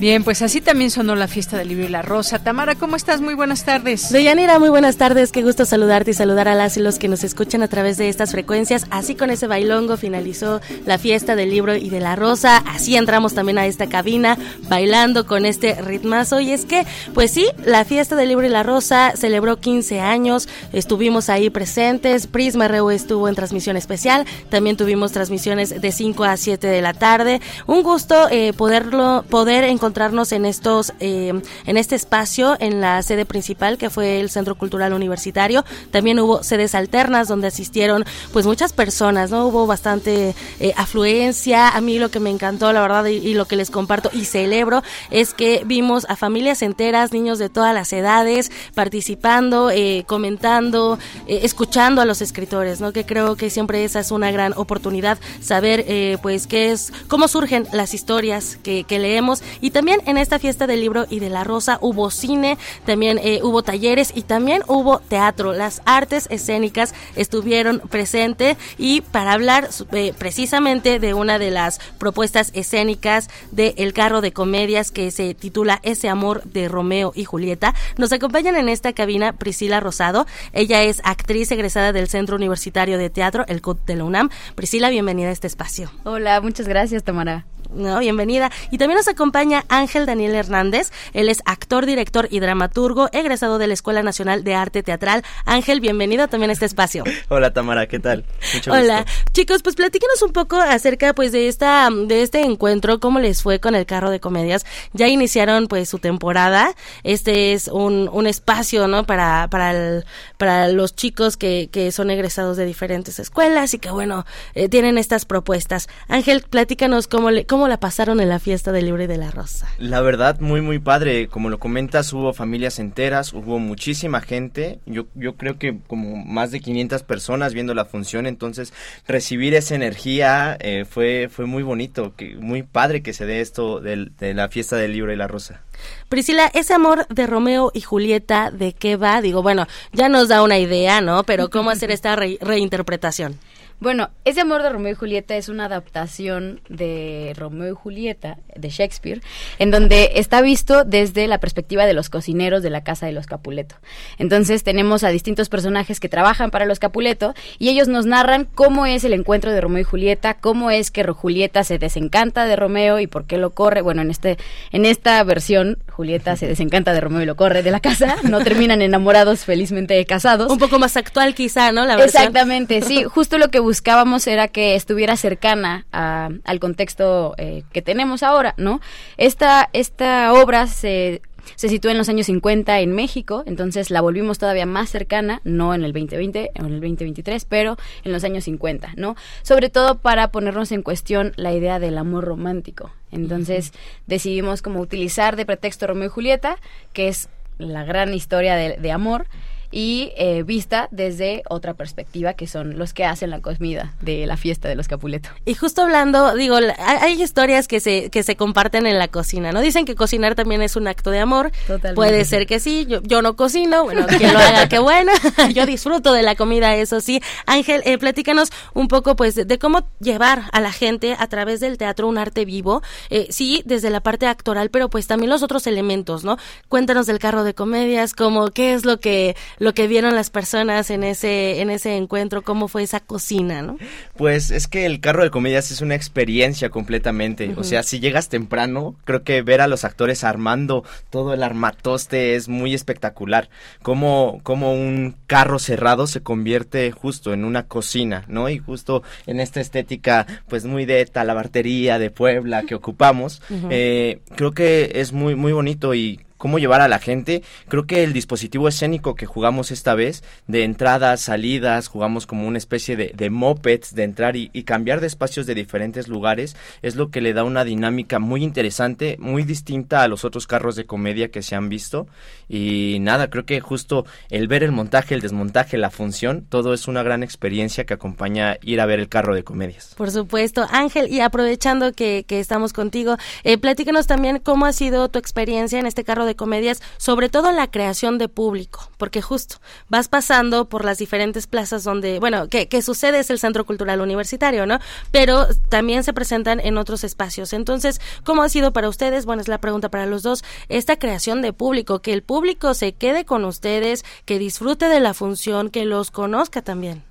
Bien, 0.00 0.24
pues 0.24 0.40
así 0.40 0.62
también 0.62 0.90
sonó 0.90 1.14
la 1.14 1.28
fiesta 1.28 1.58
del 1.58 1.68
libro 1.68 1.84
y 1.84 1.88
la 1.90 2.00
rosa. 2.00 2.38
Tamara, 2.38 2.74
¿cómo 2.74 2.96
estás? 2.96 3.20
Muy 3.20 3.34
buenas 3.34 3.66
tardes. 3.66 4.10
Deyanira, 4.10 4.58
muy 4.58 4.70
buenas 4.70 4.96
tardes. 4.96 5.30
Qué 5.30 5.42
gusto 5.42 5.66
saludarte 5.66 6.12
y 6.12 6.14
saludar 6.14 6.48
a 6.48 6.54
las 6.54 6.78
y 6.78 6.80
los 6.80 6.98
que 6.98 7.06
nos 7.06 7.22
escuchan 7.22 7.62
a 7.62 7.68
través 7.68 7.98
de 7.98 8.08
estas 8.08 8.30
frecuencias. 8.30 8.86
Así 8.90 9.14
con 9.14 9.28
ese 9.28 9.46
bailongo 9.46 9.98
finalizó 9.98 10.62
la 10.86 10.96
fiesta 10.96 11.36
del 11.36 11.50
libro 11.50 11.76
y 11.76 11.90
de 11.90 12.00
la 12.00 12.16
rosa. 12.16 12.62
Así 12.66 12.96
entramos 12.96 13.34
también 13.34 13.58
a 13.58 13.66
esta 13.66 13.90
cabina 13.90 14.38
bailando 14.70 15.26
con 15.26 15.44
este 15.44 15.74
ritmazo. 15.74 16.40
Y 16.40 16.52
es 16.52 16.64
que, 16.64 16.86
pues 17.12 17.30
sí, 17.30 17.46
la 17.66 17.84
fiesta 17.84 18.16
del 18.16 18.30
libro 18.30 18.46
y 18.46 18.50
la 18.50 18.62
rosa 18.62 19.12
celebró 19.16 19.60
15 19.60 20.00
años. 20.00 20.48
Estuvimos 20.72 21.28
ahí 21.28 21.50
presentes. 21.50 22.26
Prisma 22.26 22.68
Reu 22.68 22.88
estuvo 22.88 23.28
en 23.28 23.34
transmisión 23.34 23.76
especial. 23.76 24.24
También 24.48 24.78
tuvimos 24.78 25.12
transmisiones 25.12 25.78
de 25.78 25.92
5 25.92 26.24
a 26.24 26.38
7 26.38 26.66
de 26.68 26.80
la 26.80 26.94
tarde. 26.94 27.42
Un 27.66 27.82
gusto 27.82 28.28
eh, 28.30 28.54
poderlo, 28.54 29.26
poder 29.28 29.64
encontrar 29.64 29.89
encontrarnos 29.90 30.30
en 30.30 30.44
estos, 30.46 30.92
eh, 31.00 31.32
en 31.66 31.76
este 31.76 31.96
espacio, 31.96 32.56
en 32.60 32.80
la 32.80 33.02
sede 33.02 33.24
principal 33.26 33.76
que 33.76 33.90
fue 33.90 34.20
el 34.20 34.30
Centro 34.30 34.54
Cultural 34.54 34.92
Universitario. 34.92 35.64
También 35.90 36.20
hubo 36.20 36.44
sedes 36.44 36.76
alternas 36.76 37.26
donde 37.26 37.48
asistieron, 37.48 38.04
pues 38.32 38.46
muchas 38.46 38.72
personas, 38.72 39.32
no 39.32 39.48
hubo 39.48 39.66
bastante 39.66 40.36
eh, 40.60 40.72
afluencia. 40.76 41.70
A 41.70 41.80
mí 41.80 41.98
lo 41.98 42.08
que 42.08 42.20
me 42.20 42.30
encantó, 42.30 42.72
la 42.72 42.82
verdad, 42.82 43.06
y, 43.06 43.34
lo 43.34 43.46
que 43.46 43.56
les 43.56 43.68
comparto 43.70 44.10
y 44.12 44.26
celebro 44.26 44.84
es 45.10 45.34
que 45.34 45.62
vimos 45.66 46.06
a 46.08 46.14
familias 46.14 46.62
enteras, 46.62 47.10
niños 47.12 47.40
de 47.40 47.48
todas 47.48 47.74
las 47.74 47.92
edades 47.92 48.52
participando, 48.76 49.70
eh, 49.70 50.04
comentando, 50.06 51.00
escuchando 51.26 52.00
a 52.00 52.04
los 52.04 52.22
escritores, 52.22 52.80
¿no? 52.80 52.92
Que 52.92 53.04
creo 53.04 53.34
que 53.34 53.50
siempre 53.50 53.82
esa 53.84 53.98
es 53.98 54.12
una 54.12 54.30
gran 54.30 54.52
oportunidad 54.56 55.18
saber, 55.42 55.84
pues, 56.22 56.46
qué 56.46 56.70
es, 56.70 56.92
cómo 57.08 57.26
surgen 57.26 57.66
las 57.72 57.92
historias 57.92 58.56
que, 58.62 58.84
que 58.84 59.00
leemos 59.00 59.40
y 59.60 59.70
también 59.70 59.79
también 59.80 60.02
en 60.04 60.18
esta 60.18 60.38
fiesta 60.38 60.66
del 60.66 60.82
libro 60.82 61.06
y 61.08 61.20
de 61.20 61.30
la 61.30 61.42
rosa 61.42 61.78
hubo 61.80 62.10
cine, 62.10 62.58
también 62.84 63.18
eh, 63.22 63.40
hubo 63.42 63.62
talleres 63.62 64.12
y 64.14 64.20
también 64.20 64.62
hubo 64.66 64.98
teatro. 64.98 65.54
Las 65.54 65.80
artes 65.86 66.26
escénicas 66.30 66.94
estuvieron 67.16 67.78
presentes 67.88 68.58
y 68.76 69.00
para 69.00 69.32
hablar 69.32 69.70
eh, 69.92 70.12
precisamente 70.18 70.98
de 70.98 71.14
una 71.14 71.38
de 71.38 71.50
las 71.50 71.78
propuestas 71.96 72.50
escénicas 72.52 73.30
de 73.52 73.72
El 73.78 73.94
Carro 73.94 74.20
de 74.20 74.32
Comedias 74.34 74.90
que 74.90 75.10
se 75.10 75.32
titula 75.32 75.80
Ese 75.82 76.10
Amor 76.10 76.42
de 76.44 76.68
Romeo 76.68 77.12
y 77.14 77.24
Julieta, 77.24 77.74
nos 77.96 78.12
acompañan 78.12 78.56
en 78.56 78.68
esta 78.68 78.92
cabina 78.92 79.32
Priscila 79.32 79.80
Rosado. 79.80 80.26
Ella 80.52 80.82
es 80.82 81.00
actriz 81.04 81.50
egresada 81.52 81.92
del 81.94 82.08
Centro 82.10 82.36
Universitario 82.36 82.98
de 82.98 83.08
Teatro, 83.08 83.46
el 83.48 83.62
CUT 83.62 83.82
de 83.86 83.96
la 83.96 84.04
UNAM. 84.04 84.28
Priscila, 84.54 84.90
bienvenida 84.90 85.28
a 85.30 85.32
este 85.32 85.46
espacio. 85.46 85.90
Hola, 86.04 86.38
muchas 86.42 86.68
gracias, 86.68 87.02
Tamara. 87.02 87.46
No, 87.72 87.98
bienvenida. 88.00 88.50
Y 88.72 88.78
también 88.78 88.96
nos 88.96 89.06
acompaña 89.08 89.64
Ángel 89.68 90.04
Daniel 90.06 90.34
Hernández. 90.34 90.90
Él 91.12 91.28
es 91.28 91.40
actor, 91.44 91.86
director 91.86 92.26
y 92.30 92.40
dramaturgo, 92.40 93.08
egresado 93.12 93.58
de 93.58 93.66
la 93.68 93.74
Escuela 93.74 94.02
Nacional 94.02 94.42
de 94.44 94.54
Arte 94.54 94.82
Teatral. 94.82 95.22
Ángel, 95.44 95.80
bienvenido 95.80 96.26
también 96.28 96.50
a 96.50 96.52
este 96.52 96.66
espacio. 96.66 97.04
Hola 97.28 97.52
Tamara, 97.52 97.86
¿qué 97.86 97.98
tal? 98.00 98.24
Mucho 98.54 98.72
Hola. 98.72 99.04
Chicos, 99.32 99.62
pues 99.62 99.76
platíquenos 99.76 100.20
un 100.22 100.32
poco 100.32 100.56
acerca 100.56 101.14
pues 101.14 101.30
de 101.32 101.46
esta 101.48 101.88
de 101.90 102.22
este 102.22 102.40
encuentro, 102.42 102.98
cómo 102.98 103.20
les 103.20 103.42
fue 103.42 103.60
con 103.60 103.74
el 103.76 103.86
carro 103.86 104.10
de 104.10 104.18
comedias. 104.20 104.66
Ya 104.92 105.06
iniciaron 105.08 105.68
pues 105.68 105.88
su 105.88 105.98
temporada. 106.00 106.74
Este 107.04 107.52
es 107.52 107.68
un, 107.68 108.10
un 108.12 108.26
espacio, 108.26 108.88
¿no? 108.88 109.04
Para, 109.06 109.48
para, 109.48 110.02
para 110.38 110.68
los 110.68 110.94
chicos 110.96 111.36
que, 111.36 111.68
son 111.92 112.10
egresados 112.10 112.56
de 112.58 112.64
diferentes 112.66 113.18
escuelas 113.18 113.74
y 113.74 113.78
que 113.78 113.90
bueno, 113.90 114.26
eh, 114.54 114.68
tienen 114.68 114.98
estas 114.98 115.24
propuestas. 115.24 115.88
Ángel, 116.08 116.42
platícanos 116.48 117.06
cómo 117.06 117.30
cómo 117.48 117.59
¿Cómo 117.60 117.68
la 117.68 117.78
pasaron 117.78 118.20
en 118.22 118.30
la 118.30 118.38
fiesta 118.38 118.72
del 118.72 118.86
libro 118.86 119.02
y 119.02 119.06
de 119.06 119.18
la 119.18 119.30
rosa? 119.30 119.68
La 119.76 120.00
verdad, 120.00 120.40
muy, 120.40 120.62
muy 120.62 120.78
padre. 120.78 121.28
Como 121.28 121.50
lo 121.50 121.58
comentas, 121.58 122.10
hubo 122.14 122.32
familias 122.32 122.78
enteras, 122.78 123.34
hubo 123.34 123.58
muchísima 123.58 124.22
gente. 124.22 124.78
Yo, 124.86 125.04
yo 125.14 125.36
creo 125.36 125.58
que 125.58 125.76
como 125.86 126.16
más 126.24 126.52
de 126.52 126.60
500 126.60 127.02
personas 127.02 127.52
viendo 127.52 127.74
la 127.74 127.84
función. 127.84 128.24
Entonces, 128.24 128.72
recibir 129.06 129.52
esa 129.52 129.74
energía 129.74 130.56
eh, 130.58 130.86
fue, 130.88 131.28
fue 131.30 131.44
muy 131.44 131.62
bonito, 131.62 132.14
muy 132.40 132.62
padre 132.62 133.02
que 133.02 133.12
se 133.12 133.26
dé 133.26 133.42
esto 133.42 133.78
de, 133.80 134.10
la 134.32 134.48
fiesta 134.48 134.76
del 134.76 134.94
libro 134.94 135.12
y 135.12 135.16
la 135.16 135.28
rosa. 135.28 135.60
Priscila, 136.08 136.50
ese 136.54 136.72
amor 136.72 137.06
de 137.08 137.26
Romeo 137.26 137.72
y 137.74 137.82
Julieta, 137.82 138.50
¿de 138.50 138.72
qué 138.72 138.96
va? 138.96 139.20
Digo, 139.20 139.42
bueno, 139.42 139.66
ya 139.92 140.08
nos 140.08 140.28
da 140.28 140.42
una 140.42 140.58
idea, 140.58 141.02
¿no? 141.02 141.24
Pero 141.24 141.50
¿cómo 141.50 141.68
hacer 141.68 141.90
esta 141.90 142.16
reinterpretación? 142.16 143.38
Bueno, 143.80 144.10
ese 144.26 144.42
amor 144.42 144.62
de 144.62 144.68
Romeo 144.68 144.92
y 144.92 144.94
Julieta 144.94 145.36
es 145.36 145.48
una 145.48 145.64
adaptación 145.64 146.60
de 146.68 147.32
Romeo 147.34 147.70
y 147.70 147.74
Julieta 147.74 148.36
de 148.54 148.68
Shakespeare, 148.68 149.22
en 149.58 149.70
donde 149.70 150.12
está 150.16 150.42
visto 150.42 150.84
desde 150.84 151.26
la 151.28 151.40
perspectiva 151.40 151.86
de 151.86 151.94
los 151.94 152.10
cocineros 152.10 152.62
de 152.62 152.68
la 152.68 152.84
casa 152.84 153.06
de 153.06 153.12
los 153.12 153.24
Capuleto. 153.26 153.76
Entonces 154.18 154.64
tenemos 154.64 155.02
a 155.02 155.08
distintos 155.08 155.48
personajes 155.48 155.98
que 155.98 156.10
trabajan 156.10 156.50
para 156.50 156.66
los 156.66 156.78
Capuleto 156.78 157.32
y 157.58 157.70
ellos 157.70 157.88
nos 157.88 158.04
narran 158.04 158.44
cómo 158.54 158.84
es 158.84 159.02
el 159.04 159.14
encuentro 159.14 159.50
de 159.50 159.62
Romeo 159.62 159.80
y 159.80 159.84
Julieta, 159.84 160.34
cómo 160.34 160.70
es 160.70 160.90
que 160.90 161.02
Julieta 161.02 161.64
se 161.64 161.78
desencanta 161.78 162.44
de 162.44 162.56
Romeo 162.56 163.00
y 163.00 163.06
por 163.06 163.24
qué 163.24 163.38
lo 163.38 163.48
corre. 163.52 163.80
Bueno, 163.80 164.02
en 164.02 164.10
este 164.10 164.36
en 164.72 164.84
esta 164.84 165.24
versión 165.24 165.78
Julieta 165.90 166.36
se 166.36 166.46
desencanta 166.46 166.92
de 166.92 167.00
Romeo 167.00 167.22
y 167.22 167.26
lo 167.26 167.34
corre 167.36 167.62
de 167.62 167.70
la 167.70 167.80
casa, 167.80 168.16
no 168.24 168.44
terminan 168.44 168.82
enamorados 168.82 169.46
felizmente 169.46 170.04
casados. 170.04 170.52
Un 170.52 170.58
poco 170.58 170.78
más 170.78 170.98
actual 170.98 171.34
quizá, 171.34 171.72
¿no? 171.72 171.86
La 171.86 171.94
Exactamente, 172.04 172.82
sí, 172.82 173.04
justo 173.04 173.38
lo 173.38 173.48
que 173.50 173.60
buscábamos 173.70 174.26
era 174.26 174.48
que 174.48 174.74
estuviera 174.74 175.16
cercana 175.16 175.86
al 175.92 176.58
contexto 176.58 177.36
eh, 177.38 177.62
que 177.72 177.82
tenemos 177.82 178.24
ahora, 178.24 178.52
¿no? 178.56 178.80
Esta, 179.16 179.70
esta 179.72 180.32
obra 180.32 180.66
se 180.66 181.22
se 181.56 181.68
sitúa 181.70 181.90
en 181.92 181.98
los 181.98 182.08
años 182.08 182.26
50 182.26 182.80
en 182.80 182.92
México, 182.92 183.42
entonces 183.46 183.90
la 183.90 184.00
volvimos 184.02 184.38
todavía 184.38 184.66
más 184.66 184.90
cercana, 184.90 185.40
no 185.44 185.72
en 185.74 185.84
el 185.84 185.92
2020 185.92 186.50
o 186.58 186.64
en 186.64 186.72
el 186.72 186.80
2023, 186.80 187.44
pero 187.46 187.76
en 188.04 188.12
los 188.12 188.22
años 188.24 188.44
50, 188.44 188.92
¿no? 188.96 189.14
Sobre 189.42 189.68
todo 189.70 189.98
para 189.98 190.28
ponernos 190.32 190.70
en 190.72 190.82
cuestión 190.82 191.32
la 191.36 191.52
idea 191.52 191.78
del 191.80 191.96
amor 191.98 192.24
romántico. 192.24 192.90
Entonces 193.12 193.72
decidimos 194.06 194.62
como 194.62 194.80
utilizar 194.80 195.34
de 195.36 195.46
pretexto 195.46 195.86
Romeo 195.86 196.06
y 196.06 196.10
Julieta, 196.10 196.56
que 196.92 197.06
es 197.08 197.28
la 197.58 197.84
gran 197.84 198.14
historia 198.14 198.54
de, 198.56 198.76
de 198.76 198.92
amor, 198.92 199.26
y 199.72 200.10
eh, 200.16 200.42
vista 200.42 200.88
desde 200.90 201.42
otra 201.48 201.74
perspectiva 201.74 202.34
que 202.34 202.46
son 202.48 202.76
los 202.78 202.92
que 202.92 203.04
hacen 203.04 203.30
la 203.30 203.40
comida 203.40 203.94
de 204.00 204.26
la 204.26 204.36
fiesta 204.36 204.68
de 204.68 204.74
los 204.74 204.88
Capuleto. 204.88 205.30
Y 205.44 205.54
justo 205.54 205.82
hablando, 205.82 206.34
digo, 206.34 206.56
hay, 206.78 207.22
historias 207.22 207.68
que 207.68 207.78
se, 207.78 208.10
que 208.10 208.24
se 208.24 208.34
comparten 208.34 208.86
en 208.86 208.98
la 208.98 209.06
cocina, 209.06 209.52
¿no? 209.52 209.60
Dicen 209.60 209.84
que 209.84 209.94
cocinar 209.94 210.34
también 210.34 210.62
es 210.62 210.74
un 210.74 210.88
acto 210.88 211.10
de 211.12 211.20
amor. 211.20 211.52
Totalmente. 211.68 211.94
Puede 211.94 212.24
ser 212.24 212.46
que 212.48 212.58
sí, 212.58 212.88
yo, 213.08 213.22
no 213.22 213.36
cocino, 213.36 213.84
bueno, 213.84 214.06
quien 214.08 214.32
lo 214.32 214.40
haga, 214.40 214.68
qué 214.68 214.80
bueno. 214.80 215.12
yo 215.54 215.66
disfruto 215.66 216.12
de 216.12 216.22
la 216.24 216.34
comida, 216.34 216.74
eso 216.74 217.00
sí. 217.00 217.20
Ángel, 217.46 217.82
eh, 217.84 217.98
platícanos 217.98 218.50
un 218.74 218.88
poco, 218.88 219.14
pues, 219.14 219.36
de, 219.36 219.58
cómo 219.60 219.86
llevar 220.00 220.44
a 220.52 220.60
la 220.60 220.72
gente 220.72 221.14
a 221.16 221.28
través 221.28 221.60
del 221.60 221.78
teatro 221.78 222.08
un 222.08 222.18
arte 222.18 222.44
vivo, 222.44 222.82
eh, 223.10 223.28
sí, 223.30 223.62
desde 223.64 223.90
la 223.90 224.00
parte 224.00 224.26
actoral, 224.26 224.70
pero 224.70 224.90
pues 224.90 225.06
también 225.06 225.30
los 225.30 225.42
otros 225.44 225.66
elementos, 225.68 226.24
¿no? 226.24 226.36
Cuéntanos 226.68 227.06
del 227.06 227.18
carro 227.20 227.44
de 227.44 227.54
comedias, 227.54 228.14
como 228.14 228.50
qué 228.50 228.72
es 228.74 228.84
lo 228.84 228.98
que 228.98 229.36
lo 229.60 229.74
que 229.74 229.86
vieron 229.86 230.14
las 230.14 230.30
personas 230.30 230.90
en 230.90 231.04
ese, 231.04 231.60
en 231.60 231.68
ese 231.70 231.96
encuentro, 231.96 232.42
cómo 232.42 232.66
fue 232.66 232.82
esa 232.82 232.98
cocina, 232.98 233.60
¿no? 233.60 233.76
Pues 234.16 234.50
es 234.50 234.66
que 234.66 234.86
el 234.86 235.00
carro 235.00 235.22
de 235.22 235.30
comedias 235.30 235.70
es 235.70 235.82
una 235.82 235.94
experiencia 235.94 236.70
completamente. 236.70 237.52
O 237.56 237.62
sea, 237.62 237.82
si 237.82 238.00
llegas 238.00 238.30
temprano, 238.30 238.96
creo 239.04 239.22
que 239.22 239.42
ver 239.42 239.60
a 239.60 239.68
los 239.68 239.84
actores 239.84 240.24
armando 240.24 240.82
todo 241.10 241.34
el 241.34 241.42
armatoste 241.42 242.34
es 242.36 242.48
muy 242.48 242.72
espectacular. 242.72 243.50
Como, 243.82 244.40
como 244.44 244.72
un 244.72 245.14
carro 245.26 245.58
cerrado 245.58 246.06
se 246.06 246.22
convierte 246.22 246.90
justo 246.90 247.34
en 247.34 247.44
una 247.44 247.66
cocina, 247.66 248.24
¿no? 248.28 248.48
Y 248.48 248.58
justo 248.58 249.02
en 249.26 249.40
esta 249.40 249.60
estética, 249.60 250.26
pues 250.48 250.64
muy 250.64 250.86
de 250.86 251.04
talabartería, 251.04 251.98
de 251.98 252.10
Puebla 252.10 252.62
que 252.62 252.74
ocupamos, 252.74 253.42
eh, 253.68 254.20
creo 254.36 254.52
que 254.52 254.92
es 254.94 255.12
muy, 255.12 255.34
muy 255.34 255.52
bonito 255.52 255.94
y 255.94 256.20
cómo 256.40 256.58
llevar 256.58 256.80
a 256.80 256.88
la 256.88 256.98
gente. 256.98 257.44
Creo 257.68 257.86
que 257.86 258.02
el 258.02 258.12
dispositivo 258.12 258.66
escénico 258.66 259.14
que 259.14 259.26
jugamos 259.26 259.70
esta 259.70 259.94
vez, 259.94 260.24
de 260.48 260.64
entradas, 260.64 261.20
salidas, 261.20 261.86
jugamos 261.86 262.26
como 262.26 262.48
una 262.48 262.58
especie 262.58 262.96
de, 262.96 263.12
de 263.14 263.30
mopeds, 263.30 263.94
de 263.94 264.02
entrar 264.04 264.34
y, 264.36 264.48
cambiar 264.64 265.00
de 265.00 265.06
espacios 265.08 265.46
de 265.46 265.54
diferentes 265.54 266.06
lugares, 266.08 266.56
es 266.80 266.94
lo 266.96 267.10
que 267.10 267.20
le 267.20 267.32
da 267.34 267.44
una 267.44 267.64
dinámica 267.64 268.18
muy 268.20 268.42
interesante, 268.44 269.16
muy 269.20 269.42
distinta 269.42 270.02
a 270.02 270.08
los 270.08 270.24
otros 270.24 270.46
carros 270.46 270.76
de 270.76 270.86
comedia 270.86 271.30
que 271.30 271.42
se 271.42 271.54
han 271.56 271.68
visto. 271.68 272.06
Y 272.48 272.96
nada, 273.00 273.28
creo 273.30 273.44
que 273.44 273.60
justo 273.60 274.06
el 274.30 274.48
ver 274.48 274.62
el 274.64 274.70
montaje, 274.72 275.14
el 275.14 275.20
desmontaje, 275.20 275.76
la 275.76 275.90
función, 275.90 276.46
todo 276.48 276.72
es 276.72 276.88
una 276.88 277.02
gran 277.02 277.22
experiencia 277.24 277.84
que 277.84 277.94
acompaña 277.94 278.56
ir 278.62 278.80
a 278.80 278.86
ver 278.86 278.98
el 279.00 279.08
carro 279.10 279.34
de 279.34 279.42
comedias. 279.44 279.94
Por 279.98 280.10
supuesto, 280.12 280.66
Ángel, 280.70 281.08
y 281.12 281.18
aprovechando 281.20 281.92
que, 281.92 282.24
estamos 282.30 282.72
contigo, 282.72 283.16
eh, 283.44 283.58
platícanos 283.58 284.06
también 284.06 284.38
cómo 284.38 284.64
ha 284.64 284.72
sido 284.72 285.08
tu 285.10 285.18
experiencia 285.18 285.78
en 285.78 285.84
este 285.86 286.04
carro 286.04 286.24
de 286.24 286.29
comedias, 286.34 286.82
sobre 286.96 287.28
todo 287.28 287.52
la 287.52 287.70
creación 287.70 288.18
de 288.18 288.28
público, 288.28 288.90
porque 288.98 289.22
justo 289.22 289.56
vas 289.88 290.08
pasando 290.08 290.66
por 290.68 290.84
las 290.84 290.98
diferentes 290.98 291.46
plazas 291.46 291.84
donde, 291.84 292.18
bueno, 292.18 292.48
que, 292.48 292.68
sucede 292.82 293.18
es 293.20 293.30
el 293.30 293.38
Centro 293.38 293.66
Cultural 293.66 294.00
Universitario, 294.00 294.66
¿no? 294.66 294.78
Pero 295.10 295.46
también 295.68 296.02
se 296.02 296.12
presentan 296.12 296.60
en 296.60 296.78
otros 296.78 297.04
espacios. 297.04 297.52
Entonces, 297.52 298.00
¿cómo 298.24 298.42
ha 298.42 298.48
sido 298.48 298.72
para 298.72 298.88
ustedes? 298.88 299.26
Bueno, 299.26 299.42
es 299.42 299.48
la 299.48 299.58
pregunta 299.58 299.90
para 299.90 300.06
los 300.06 300.22
dos, 300.22 300.44
esta 300.68 300.98
creación 300.98 301.42
de 301.42 301.52
público, 301.52 302.00
que 302.00 302.12
el 302.12 302.22
público 302.22 302.74
se 302.74 302.92
quede 302.92 303.24
con 303.24 303.44
ustedes, 303.44 304.04
que 304.24 304.38
disfrute 304.38 304.88
de 304.88 305.00
la 305.00 305.14
función, 305.14 305.68
que 305.70 305.84
los 305.84 306.10
conozca 306.10 306.62
también. 306.62 307.02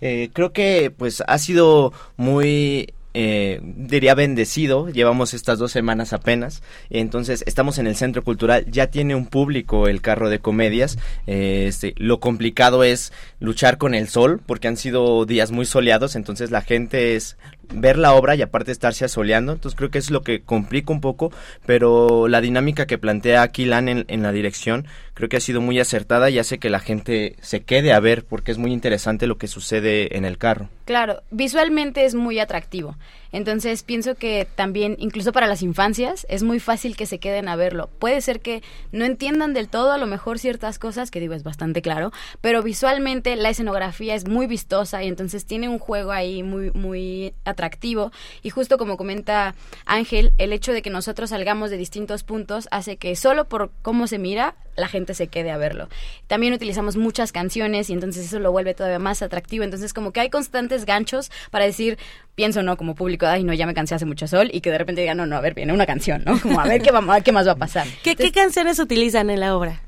Eh, 0.00 0.30
creo 0.32 0.52
que 0.52 0.90
pues 0.96 1.22
ha 1.26 1.36
sido 1.38 1.92
muy 2.16 2.94
eh, 3.12 3.60
diría 3.64 4.14
bendecido, 4.14 4.88
llevamos 4.88 5.34
estas 5.34 5.58
dos 5.58 5.72
semanas 5.72 6.12
apenas, 6.12 6.62
entonces 6.90 7.42
estamos 7.46 7.78
en 7.78 7.88
el 7.88 7.96
Centro 7.96 8.22
Cultural, 8.22 8.66
ya 8.70 8.86
tiene 8.86 9.16
un 9.16 9.26
público 9.26 9.88
el 9.88 10.00
carro 10.00 10.28
de 10.30 10.38
comedias, 10.38 10.96
eh, 11.26 11.64
este, 11.66 11.92
lo 11.96 12.20
complicado 12.20 12.84
es 12.84 13.12
luchar 13.40 13.78
con 13.78 13.94
el 13.96 14.06
sol, 14.08 14.40
porque 14.46 14.68
han 14.68 14.76
sido 14.76 15.26
días 15.26 15.50
muy 15.50 15.66
soleados, 15.66 16.14
entonces 16.14 16.52
la 16.52 16.60
gente 16.60 17.16
es 17.16 17.36
ver 17.72 17.96
la 17.98 18.14
obra 18.14 18.34
y 18.34 18.42
aparte 18.42 18.72
estarse 18.72 19.04
asoleando. 19.04 19.52
Entonces 19.52 19.76
creo 19.76 19.90
que 19.90 19.98
es 19.98 20.10
lo 20.10 20.22
que 20.22 20.40
complica 20.42 20.92
un 20.92 21.00
poco, 21.00 21.32
pero 21.66 22.28
la 22.28 22.40
dinámica 22.40 22.86
que 22.86 22.98
plantea 22.98 23.42
aquí 23.42 23.70
en, 23.70 24.04
en 24.06 24.22
la 24.22 24.32
dirección 24.32 24.86
creo 25.14 25.28
que 25.28 25.36
ha 25.36 25.40
sido 25.40 25.60
muy 25.60 25.78
acertada 25.80 26.30
y 26.30 26.38
hace 26.38 26.58
que 26.58 26.70
la 26.70 26.80
gente 26.80 27.36
se 27.40 27.60
quede 27.62 27.92
a 27.92 28.00
ver 28.00 28.24
porque 28.24 28.50
es 28.52 28.58
muy 28.58 28.72
interesante 28.72 29.26
lo 29.26 29.38
que 29.38 29.46
sucede 29.48 30.16
en 30.16 30.24
el 30.24 30.38
carro. 30.38 30.68
Claro, 30.86 31.22
visualmente 31.30 32.04
es 32.04 32.14
muy 32.14 32.38
atractivo. 32.40 32.96
Entonces 33.32 33.82
pienso 33.82 34.14
que 34.14 34.46
también, 34.56 34.96
incluso 34.98 35.32
para 35.32 35.46
las 35.46 35.62
infancias, 35.62 36.26
es 36.28 36.42
muy 36.42 36.60
fácil 36.60 36.96
que 36.96 37.06
se 37.06 37.18
queden 37.18 37.48
a 37.48 37.56
verlo. 37.56 37.88
Puede 37.98 38.20
ser 38.20 38.40
que 38.40 38.62
no 38.92 39.04
entiendan 39.04 39.54
del 39.54 39.68
todo 39.68 39.92
a 39.92 39.98
lo 39.98 40.06
mejor 40.06 40.38
ciertas 40.38 40.78
cosas, 40.78 41.10
que 41.10 41.20
digo 41.20 41.34
es 41.34 41.42
bastante 41.44 41.82
claro, 41.82 42.12
pero 42.40 42.62
visualmente 42.62 43.36
la 43.36 43.50
escenografía 43.50 44.14
es 44.14 44.26
muy 44.28 44.46
vistosa 44.46 45.02
y 45.02 45.08
entonces 45.08 45.44
tiene 45.46 45.68
un 45.68 45.78
juego 45.78 46.12
ahí 46.12 46.42
muy, 46.42 46.70
muy 46.72 47.34
atractivo. 47.44 48.12
Y 48.42 48.50
justo 48.50 48.78
como 48.78 48.96
comenta 48.96 49.54
Ángel, 49.86 50.32
el 50.38 50.52
hecho 50.52 50.72
de 50.72 50.82
que 50.82 50.90
nosotros 50.90 51.30
salgamos 51.30 51.70
de 51.70 51.76
distintos 51.76 52.24
puntos 52.24 52.68
hace 52.70 52.96
que 52.96 53.14
solo 53.16 53.44
por 53.48 53.70
cómo 53.82 54.06
se 54.06 54.18
mira 54.18 54.56
la 54.76 54.88
gente 54.88 55.14
se 55.14 55.28
quede 55.28 55.50
a 55.50 55.56
verlo. 55.56 55.88
También 56.26 56.52
utilizamos 56.52 56.96
muchas 56.96 57.32
canciones 57.32 57.90
y 57.90 57.94
entonces 57.94 58.26
eso 58.26 58.38
lo 58.38 58.52
vuelve 58.52 58.74
todavía 58.74 58.98
más 58.98 59.22
atractivo. 59.22 59.64
Entonces 59.64 59.92
como 59.94 60.12
que 60.12 60.20
hay 60.20 60.30
constantes 60.30 60.84
ganchos 60.84 61.30
para 61.50 61.64
decir, 61.64 61.98
pienso 62.34 62.62
no 62.62 62.76
como 62.76 62.94
público, 62.94 63.26
ay 63.26 63.44
no, 63.44 63.52
ya 63.52 63.66
me 63.66 63.74
cansé 63.74 63.94
hace 63.94 64.04
mucho 64.06 64.26
sol 64.26 64.48
y 64.52 64.60
que 64.60 64.70
de 64.70 64.78
repente 64.78 65.00
digan, 65.00 65.16
no, 65.16 65.26
no, 65.26 65.36
a 65.36 65.40
ver, 65.40 65.54
viene 65.54 65.72
una 65.72 65.86
canción, 65.86 66.22
¿no? 66.24 66.40
Como 66.40 66.60
a 66.60 66.64
ver 66.64 66.82
qué, 66.82 66.90
qué 67.24 67.32
más 67.32 67.46
va 67.46 67.52
a 67.52 67.56
pasar. 67.56 67.86
¿Qué 68.02 68.16
canciones 68.32 68.78
utilizan 68.78 69.30
en 69.30 69.40
la 69.40 69.56
obra? 69.56 69.80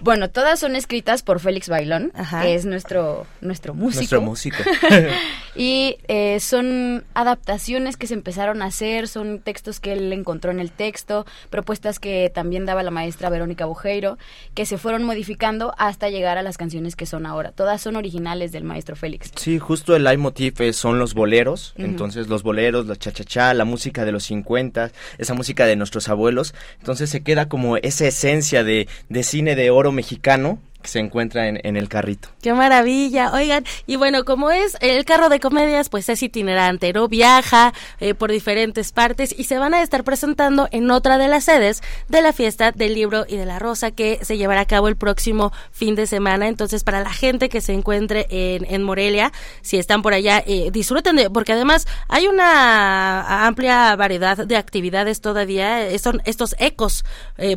Bueno, 0.00 0.28
todas 0.28 0.58
son 0.58 0.74
escritas 0.74 1.22
por 1.22 1.38
Félix 1.38 1.68
Bailón, 1.68 2.12
que 2.42 2.54
es 2.56 2.66
nuestro, 2.66 3.26
nuestro 3.40 3.74
músico. 3.74 3.98
Nuestro 4.00 4.20
músico. 4.20 4.56
y 5.56 5.96
eh, 6.08 6.40
son 6.40 7.04
adaptaciones 7.14 7.96
que 7.96 8.08
se 8.08 8.14
empezaron 8.14 8.60
a 8.62 8.66
hacer, 8.66 9.06
son 9.06 9.38
textos 9.38 9.78
que 9.78 9.92
él 9.92 10.12
encontró 10.12 10.50
en 10.50 10.58
el 10.58 10.72
texto, 10.72 11.26
propuestas 11.48 12.00
que 12.00 12.30
también 12.34 12.66
daba 12.66 12.82
la 12.82 12.90
maestra 12.90 13.30
Verónica 13.30 13.66
Bujeiro, 13.66 14.18
que 14.54 14.66
se 14.66 14.78
fueron 14.78 15.04
modificando 15.04 15.72
hasta 15.78 16.08
llegar 16.10 16.38
a 16.38 16.42
las 16.42 16.56
canciones 16.58 16.96
que 16.96 17.06
son 17.06 17.24
ahora. 17.24 17.52
Todas 17.52 17.80
son 17.80 17.94
originales 17.94 18.50
del 18.50 18.64
maestro 18.64 18.96
Félix. 18.96 19.30
Sí, 19.36 19.60
justo 19.60 19.94
el 19.94 20.02
leitmotiv 20.02 20.72
son 20.72 20.98
los 20.98 21.14
boleros, 21.14 21.74
entonces 21.76 22.26
los 22.26 22.42
boleros, 22.42 22.86
la 22.86 22.96
cha-cha-cha, 22.96 23.54
la 23.54 23.64
música 23.64 24.04
de 24.04 24.10
los 24.10 24.24
50, 24.24 24.90
esa 25.18 25.34
música 25.34 25.66
de 25.66 25.76
nuestros 25.76 26.08
abuelos. 26.08 26.52
Entonces 26.78 27.10
se 27.10 27.22
queda 27.22 27.48
como 27.48 27.76
esa 27.76 28.06
esencia 28.08 28.64
de, 28.64 28.88
de 29.08 29.22
cine 29.22 29.54
de 29.54 29.67
oro 29.70 29.92
mexicano 29.92 30.58
que 30.82 30.88
se 30.88 30.98
encuentra 30.98 31.48
en, 31.48 31.76
el 31.76 31.88
carrito. 31.88 32.28
¡Qué 32.42 32.52
maravilla! 32.54 33.32
Oigan, 33.32 33.64
y 33.86 33.96
bueno, 33.96 34.24
como 34.24 34.50
es 34.50 34.76
el 34.80 35.04
carro 35.04 35.28
de 35.28 35.40
comedias, 35.40 35.88
pues 35.88 36.08
es 36.08 36.22
itinerante, 36.22 36.92
¿no? 36.92 37.08
Viaja 37.08 37.72
eh, 38.00 38.14
por 38.14 38.30
diferentes 38.30 38.92
partes 38.92 39.34
y 39.36 39.44
se 39.44 39.58
van 39.58 39.74
a 39.74 39.82
estar 39.82 40.04
presentando 40.04 40.68
en 40.70 40.90
otra 40.90 41.18
de 41.18 41.28
las 41.28 41.44
sedes 41.44 41.82
de 42.08 42.22
la 42.22 42.32
fiesta 42.32 42.72
del 42.72 42.94
libro 42.94 43.24
y 43.28 43.36
de 43.36 43.46
la 43.46 43.58
rosa 43.58 43.90
que 43.90 44.18
se 44.22 44.36
llevará 44.36 44.60
a 44.62 44.66
cabo 44.66 44.88
el 44.88 44.96
próximo 44.96 45.52
fin 45.72 45.94
de 45.94 46.06
semana. 46.06 46.48
Entonces, 46.48 46.84
para 46.84 47.00
la 47.02 47.12
gente 47.12 47.48
que 47.48 47.60
se 47.60 47.72
encuentre 47.72 48.26
en, 48.30 48.64
en 48.72 48.82
Morelia, 48.82 49.32
si 49.62 49.78
están 49.78 50.02
por 50.02 50.14
allá, 50.14 50.42
eh, 50.46 50.70
disfruten, 50.72 51.16
de, 51.16 51.30
porque 51.30 51.52
además 51.52 51.86
hay 52.08 52.26
una 52.28 53.46
amplia 53.46 53.94
variedad 53.96 54.36
de 54.38 54.56
actividades 54.56 55.20
todavía. 55.20 55.88
Eh, 55.88 55.98
son 55.98 56.22
estos 56.24 56.54
ecos, 56.58 57.04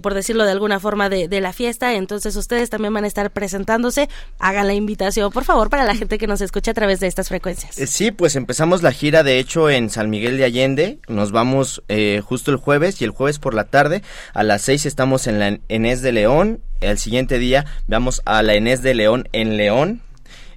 por 0.01 0.13
decirlo 0.13 0.45
de 0.45 0.51
alguna 0.51 0.79
forma, 0.79 1.09
de, 1.09 1.27
de 1.27 1.41
la 1.41 1.53
fiesta. 1.53 1.93
Entonces, 1.93 2.35
ustedes 2.35 2.69
también 2.69 2.93
van 2.93 3.03
a 3.05 3.10
estar 3.11 3.29
presentándose, 3.31 4.09
hagan 4.39 4.67
la 4.67 4.73
invitación, 4.73 5.31
por 5.31 5.43
favor, 5.43 5.69
para 5.69 5.83
la 5.83 5.95
gente 5.95 6.17
que 6.17 6.27
nos 6.27 6.39
escucha 6.41 6.71
a 6.71 6.73
través 6.73 6.99
de 7.01 7.07
estas 7.07 7.27
frecuencias. 7.29 7.77
Eh, 7.77 7.87
sí, 7.87 8.11
pues 8.11 8.35
empezamos 8.35 8.81
la 8.81 8.91
gira, 8.93 9.21
de 9.23 9.37
hecho, 9.37 9.69
en 9.69 9.89
San 9.89 10.09
Miguel 10.09 10.37
de 10.37 10.45
Allende. 10.45 10.99
Nos 11.07 11.31
vamos 11.31 11.83
eh, 11.89 12.21
justo 12.25 12.51
el 12.51 12.57
jueves 12.57 13.01
y 13.01 13.03
el 13.05 13.11
jueves 13.11 13.37
por 13.37 13.53
la 13.53 13.65
tarde 13.65 14.01
a 14.33 14.43
las 14.43 14.61
6 14.63 14.85
estamos 14.85 15.27
en 15.27 15.39
la 15.39 15.59
Enés 15.69 16.01
de 16.01 16.11
León. 16.11 16.61
El 16.79 16.97
siguiente 16.97 17.37
día 17.37 17.65
vamos 17.87 18.21
a 18.25 18.41
la 18.41 18.55
Enés 18.55 18.81
de 18.81 18.95
León 18.95 19.27
en 19.33 19.57
León. 19.57 20.01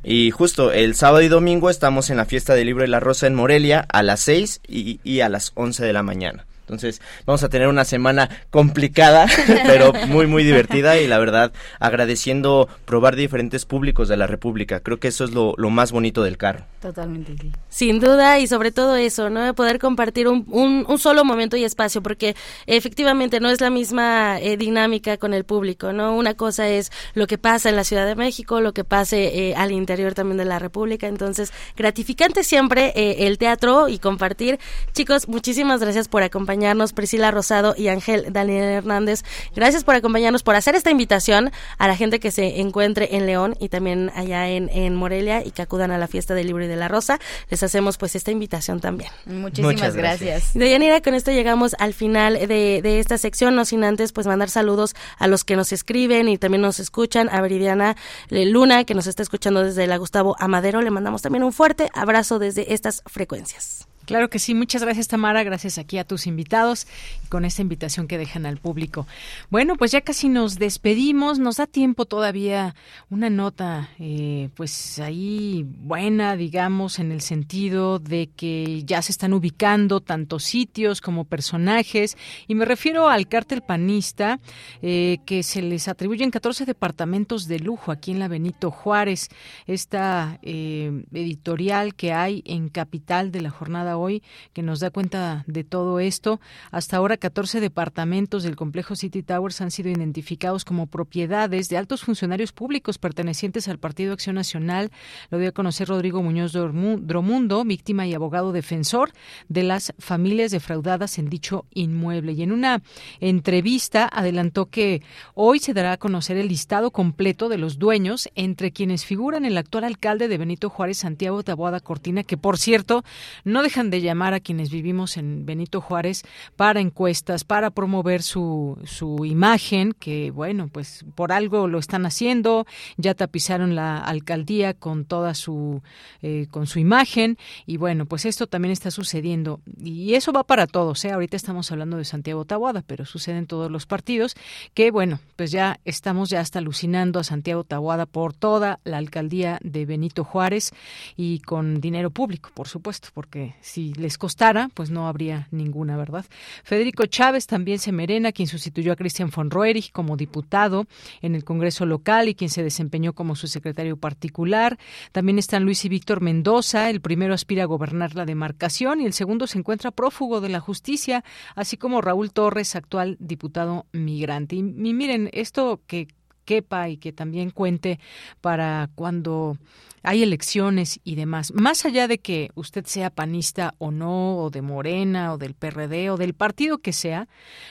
Y 0.07 0.31
justo 0.31 0.71
el 0.73 0.95
sábado 0.95 1.23
y 1.23 1.29
domingo 1.29 1.71
estamos 1.71 2.11
en 2.11 2.19
la 2.19 2.27
fiesta 2.27 2.55
del 2.55 2.67
libro 2.67 2.83
de 2.83 2.89
la 2.89 3.01
Rosa 3.01 3.27
en 3.27 3.35
Morelia 3.35 3.87
a 3.91 4.03
las 4.03 4.21
6 4.21 4.61
y, 4.69 5.01
y 5.03 5.21
a 5.21 5.29
las 5.31 5.53
11 5.55 5.85
de 5.85 5.93
la 5.95 6.03
mañana. 6.03 6.47
Entonces 6.65 7.03
vamos 7.27 7.43
a 7.45 7.49
tener 7.51 7.69
una 7.69 7.85
semana 7.85 8.31
complicada, 8.51 9.27
pero 9.67 9.93
muy, 10.09 10.27
muy 10.27 10.45
divertida 10.45 10.99
y 10.99 11.07
la 11.07 11.19
verdad 11.19 11.53
agradeciendo 11.79 12.69
probar 12.87 13.17
diferentes 13.17 13.65
públicos 13.67 14.09
de 14.09 14.17
la 14.17 14.27
República. 14.27 14.81
Creo 14.81 14.99
que 14.99 15.09
eso 15.09 15.25
es 15.25 15.31
lo, 15.33 15.55
más 15.75 15.93
bonito 15.93 16.23
del 16.23 16.37
carro. 16.37 16.65
Totalmente, 16.81 17.35
Sin 17.69 17.99
duda 18.01 18.39
y 18.39 18.47
sobre 18.47 18.71
todo 18.71 18.97
eso, 18.97 19.31
¿no? 19.31 19.55
poder 19.55 19.79
compartir 19.79 20.29
un, 20.29 20.87
solo 20.99 21.25
momento 21.25 21.57
y 21.57 21.65
espacio, 21.65 22.03
porque 22.03 22.37
efectivamente 22.67 23.41
no 23.41 23.51
es 23.51 23.61
la 23.61 23.71
misma 23.71 24.39
eh, 24.41 24.57
dinámica 24.57 25.17
con 25.17 25.33
el 25.35 25.45
público, 25.45 25.93
¿no? 25.93 26.15
Una 26.15 26.35
cosa 26.35 26.69
es 26.69 26.93
lo 27.15 27.27
que 27.27 27.39
pasa 27.39 27.69
en 27.71 27.77
la 27.77 27.85
Ciudad 27.85 28.07
de 28.07 28.15
México, 28.17 28.61
lo 28.61 28.73
que 28.73 28.85
pase 28.85 29.51
eh, 29.51 29.55
al 29.57 29.73
interior 29.73 30.15
también 30.15 30.39
de 30.39 30.45
la 30.45 30.59
República. 30.61 31.07
Entonces, 31.09 31.53
gratificante 31.77 32.45
siempre 32.45 32.93
eh, 32.95 33.27
el 33.27 33.39
teatro 33.39 33.89
y 33.89 33.99
compartir. 33.99 34.59
Chicos, 34.95 35.29
muchísimas 35.29 35.81
gracias 35.81 36.09
por 36.09 36.23
acompañarnos 36.23 36.54
acompañarnos, 36.55 36.93
Priscila 36.93 37.33
Rosado 37.33 37.75
y 37.77 37.89
Ángel 37.89 38.33
Daniel 38.33 38.63
Hernández. 38.65 39.25
Gracias 39.57 39.83
por 39.83 39.97
acompañarnos, 39.97 40.45
por 40.45 40.55
hacer 40.55 40.77
esta 40.77 40.89
invitación 40.89 41.51
a 41.79 41.89
la 41.89 41.97
gente 41.97 42.21
que 42.21 42.31
se 42.31 42.61
encuentre 42.61 43.17
en 43.17 43.27
León 43.27 43.57
y 43.59 43.71
también 43.71 44.13
allá 44.15 44.49
en, 44.49 44.95
Morelia 44.95 45.45
y 45.45 45.51
que 45.51 45.63
acudan 45.63 45.91
a 45.91 45.99
la 45.99 46.07
fiesta 46.07 46.33
del 46.35 46.47
libro 46.47 46.65
y 46.65 46.69
de 46.69 46.77
la 46.77 46.87
rosa. 46.87 47.19
Les 47.51 47.65
hacemos 47.65 47.97
pues 47.99 48.15
esta 48.15 48.31
invitación 48.31 48.79
también. 48.81 49.11
Muchísimas 49.27 49.97
gracias. 49.97 50.55
De 50.55 50.61
Deyanira, 50.67 51.01
con 51.03 51.15
esto 51.15 51.33
llegamos 51.33 51.75
al 51.81 51.93
final 51.93 52.35
de, 52.35 52.47
de 52.83 53.01
esta 53.01 53.19
sección, 53.19 53.57
no 53.57 53.65
sin 53.65 53.83
antes 53.83 54.13
pues 54.13 54.29
mandar 54.29 54.49
saludos 54.49 54.95
a 55.19 55.27
los 55.27 55.43
que 55.43 55.57
nos 55.57 55.73
escriben 55.73 56.29
y 56.29 56.39
también 56.39 56.63
nos 56.63 56.79
escuchan, 56.79 57.29
a 57.33 57.41
Veridiana 57.41 57.97
eh, 58.31 58.47
Luna, 58.47 58.85
que 58.85 58.95
nos 58.95 59.09
está 59.09 59.25
escuchando 59.25 59.65
desde 59.65 59.89
la 59.89 59.97
Gustavo 59.97 60.37
Amadero. 60.39 60.83
Le 60.83 60.93
mandamos 60.93 61.21
también 61.21 61.43
un 61.43 61.53
fuerte 61.53 61.89
abrazo 61.95 62.39
desde 62.39 62.73
estas 62.75 63.03
frecuencias. 63.07 63.89
Claro 64.07 64.29
que 64.29 64.39
sí, 64.39 64.55
muchas 64.55 64.83
gracias 64.83 65.09
Tamara, 65.09 65.43
gracias 65.45 65.79
aquí 65.79 65.97
a 65.99 66.05
tus 66.05 66.27
invitados 66.27 66.87
y 67.25 67.29
con 67.29 67.45
esta 67.45 67.63
invitación 67.63 68.07
que 68.07 68.19
dejan 68.19 68.45
al 68.47 68.59
público. 68.59 69.07
Bueno, 69.51 69.77
pues 69.77 69.93
ya 69.93 70.03
casi 70.03 70.29
nos 70.29 70.59
despedimos, 70.59 71.39
nos 71.39 71.57
da 71.57 71.67
tiempo 71.67 72.05
todavía 72.05 72.75
una 73.11 73.31
nota, 73.31 73.91
eh, 73.99 74.51
pues 74.57 74.99
ahí 74.99 75.65
buena, 75.79 76.37
digamos, 76.37 76.99
en 76.99 77.13
el 77.13 77.23
sentido 77.23 77.99
de 77.99 78.29
que 78.35 78.83
ya 78.85 79.01
se 79.03 79.11
están 79.13 79.33
ubicando 79.33 80.01
tanto 80.01 80.39
sitios 80.39 81.01
como 81.01 81.25
personajes, 81.25 82.17
y 82.47 82.55
me 82.55 82.67
refiero 82.67 83.09
al 83.09 83.27
cártel 83.27 83.63
panista, 83.63 84.39
eh, 84.83 85.19
que 85.25 85.43
se 85.43 85.63
les 85.63 85.89
atribuyen 85.89 86.31
14 86.31 86.67
departamentos 86.67 87.49
de 87.49 87.59
lujo 87.59 87.91
aquí 87.91 88.11
en 88.11 88.19
la 88.19 88.29
Benito 88.29 88.71
Juárez, 88.71 89.29
esta 89.67 90.39
eh, 90.43 91.05
editorial 91.13 91.95
que 91.95 92.13
hay 92.13 92.43
en 92.47 92.69
Capital 92.69 93.33
de 93.33 93.41
la 93.41 93.51
Jornada 93.51 93.94
hoy 93.97 94.23
que 94.53 94.63
nos 94.63 94.81
da 94.81 94.91
cuenta 94.91 95.45
de 95.47 95.65
todo 95.65 96.01
esto. 96.01 96.41
Hasta 96.71 96.97
ahora, 96.97 97.17
14 97.17 97.61
departamentos 97.61 98.43
del 98.43 98.57
complejo 98.57 98.97
City 98.97 99.23
Towers 99.23 99.61
han 99.61 99.71
sido 99.71 99.91
identificados 99.91 100.65
como 100.65 100.87
propiedades 100.87 101.69
de 101.69 101.77
altos 101.79 102.03
funcionarios 102.03 102.53
públicos 102.53 102.99
pertenecientes 102.99 103.69
al 103.69 103.79
Partido 103.79 104.13
Acción 104.13 104.35
Nacional. 104.37 104.91
Lo 105.31 105.39
dio 105.39 105.49
a 105.49 105.53
conocer 105.53 105.89
Rodrigo 105.89 106.23
Muñoz 106.23 106.53
Dromundo, 106.53 107.65
víctima 107.65 108.07
y 108.07 108.15
abogado 108.15 108.53
defensor 108.53 109.13
de 109.49 109.63
las 109.63 109.93
familias 109.99 110.51
defraudadas 110.51 111.19
en 111.19 111.29
dicho 111.29 111.67
inmueble. 111.73 112.33
Y 112.33 112.43
en 112.43 112.53
una 112.53 112.83
entrevista 113.21 114.09
adelantó 114.13 114.67
que 114.67 115.03
hoy 115.35 115.59
se 115.59 115.75
dará 115.75 115.93
a 115.93 115.97
conocer 115.99 116.37
el 116.37 116.49
listado 116.49 116.91
completo 116.91 117.49
de 117.49 117.59
los 117.59 117.79
dueños, 117.79 118.29
entre 118.35 118.73
quienes 118.73 119.05
figuran 119.05 119.45
el 119.45 119.57
actual 119.59 119.85
alcalde 119.85 120.29
de 120.29 120.39
Benito 120.39 120.71
Juárez, 120.71 120.99
Santiago 120.99 121.43
Taboada 121.43 121.81
Cortina, 121.81 122.23
que 122.25 122.37
por 122.37 122.59
cierto 122.59 123.05
no 123.45 123.63
dejan 123.63 123.84
de 123.91 124.01
llamar 124.01 124.35
a 124.35 124.41
quienes 124.41 124.71
vivimos 124.71 125.17
en 125.17 125.47
Benito 125.47 125.81
Juárez 125.81 126.23
para 126.57 126.81
encuestas, 126.81 127.45
para 127.45 127.71
promover 127.71 128.23
su, 128.23 128.79
su 128.85 129.25
imagen, 129.25 129.93
que 129.93 130.31
bueno, 130.31 130.69
pues 130.73 131.05
por 131.15 131.33
algo 131.33 131.69
lo 131.69 131.79
están 131.79 132.07
haciendo, 132.07 132.67
ya 132.97 133.15
tapizaron 133.15 133.75
la 133.75 133.99
alcaldía 133.99 134.75
con 134.75 135.05
toda 135.05 135.35
su, 135.35 135.83
eh, 136.23 136.47
con 136.51 136.67
su 136.67 136.79
imagen, 136.79 137.39
y 137.67 137.77
bueno, 137.77 138.07
pues 138.07 138.25
esto 138.25 138.47
también 138.47 138.73
está 138.73 138.91
sucediendo, 138.91 139.61
y 139.81 140.15
eso 140.15 140.33
va 140.33 140.45
para 140.45 140.67
todos, 140.67 141.05
¿eh? 141.05 141.11
ahorita 141.13 141.37
estamos 141.37 141.71
hablando 141.73 141.97
de 141.97 142.05
Santiago 142.05 142.45
Tahuada, 142.45 142.83
pero 142.87 143.05
sucede 143.05 143.39
en 143.39 143.47
todos 143.47 143.71
los 143.71 143.87
partidos, 143.87 144.35
que 144.75 144.91
bueno, 144.91 145.21
pues 145.37 145.51
ya 145.51 145.81
estamos 145.85 146.31
ya 146.31 146.41
hasta 146.41 146.59
alucinando 146.59 147.19
a 147.21 147.25
Santiago 147.25 147.65
Tahuada 147.65 148.07
por 148.07 148.35
toda 148.35 148.81
la 148.85 148.99
alcaldía 148.99 149.59
de 149.63 149.87
Benito 149.87 150.25
Juárez 150.25 150.73
y 151.17 151.41
con 151.41 151.81
dinero 151.81 152.11
público, 152.11 152.51
por 152.55 152.69
supuesto, 152.69 153.09
porque 153.15 153.55
si 153.75 153.93
les 153.95 154.19
costara, 154.19 154.69
pues 154.75 154.91
no 154.91 155.09
habría 155.09 155.49
ninguna, 155.51 155.97
¿verdad? 155.97 156.25
Federico 156.63 157.07
Chávez 157.07 157.49
también 157.49 157.81
se 157.81 157.91
merena, 157.91 158.31
quien 158.31 158.47
sustituyó 158.47 158.93
a 158.93 158.97
cristian 158.97 159.31
von 159.35 159.51
Roerich 159.51 159.91
como 159.91 160.17
diputado 160.17 160.87
en 161.23 161.35
el 161.35 161.43
Congreso 161.43 161.85
local 161.85 162.29
y 162.29 162.37
quien 162.37 162.51
se 162.51 162.63
desempeñó 162.63 163.15
como 163.15 163.35
su 163.35 163.49
secretario 163.49 163.97
particular. 163.97 164.79
También 165.11 165.41
están 165.41 165.65
Luis 165.65 165.85
y 165.85 165.89
Víctor 165.89 166.21
Mendoza, 166.21 166.89
el 166.89 167.01
primero 167.01 167.35
aspira 167.35 167.65
a 167.65 167.67
gobernar 167.67 168.15
la 168.15 168.25
demarcación 168.27 169.01
y 169.01 169.07
el 169.07 169.13
segundo 169.13 169.49
se 169.49 169.59
encuentra 169.59 169.91
prófugo 169.91 170.41
de 170.41 170.51
la 170.51 170.61
justicia, 170.61 171.25
así 171.57 171.77
como 171.77 172.01
Raúl 172.01 172.31
Torres, 172.33 172.77
actual 172.77 173.17
diputado 173.19 173.87
migrante. 173.91 174.55
miren, 174.63 175.31
esto 175.33 175.81
que 175.89 176.07
quepa 176.45 176.89
y 176.89 176.97
que 176.97 177.13
también 177.13 177.51
cuente 177.51 177.99
para 178.41 178.91
cuando 178.95 179.59
hay 180.03 180.23
elecciones 180.23 181.01
y 181.03 181.15
demás. 181.15 181.53
Más 181.55 181.85
allá 181.85 182.07
de 182.09 182.19
que 182.19 182.51
usted 182.55 182.85
sea 182.87 183.11
panista 183.11 183.75
o 183.79 183.91
no, 183.91 184.39
o 184.39 184.51
de 184.51 184.63
Morena, 184.63 185.33
o 185.33 185.39
del 185.39 185.55
PRD, 185.55 186.11
o 186.11 186.17
del 186.17 186.35
partido 186.35 186.79
que 186.79 186.93
sea, 186.93 187.29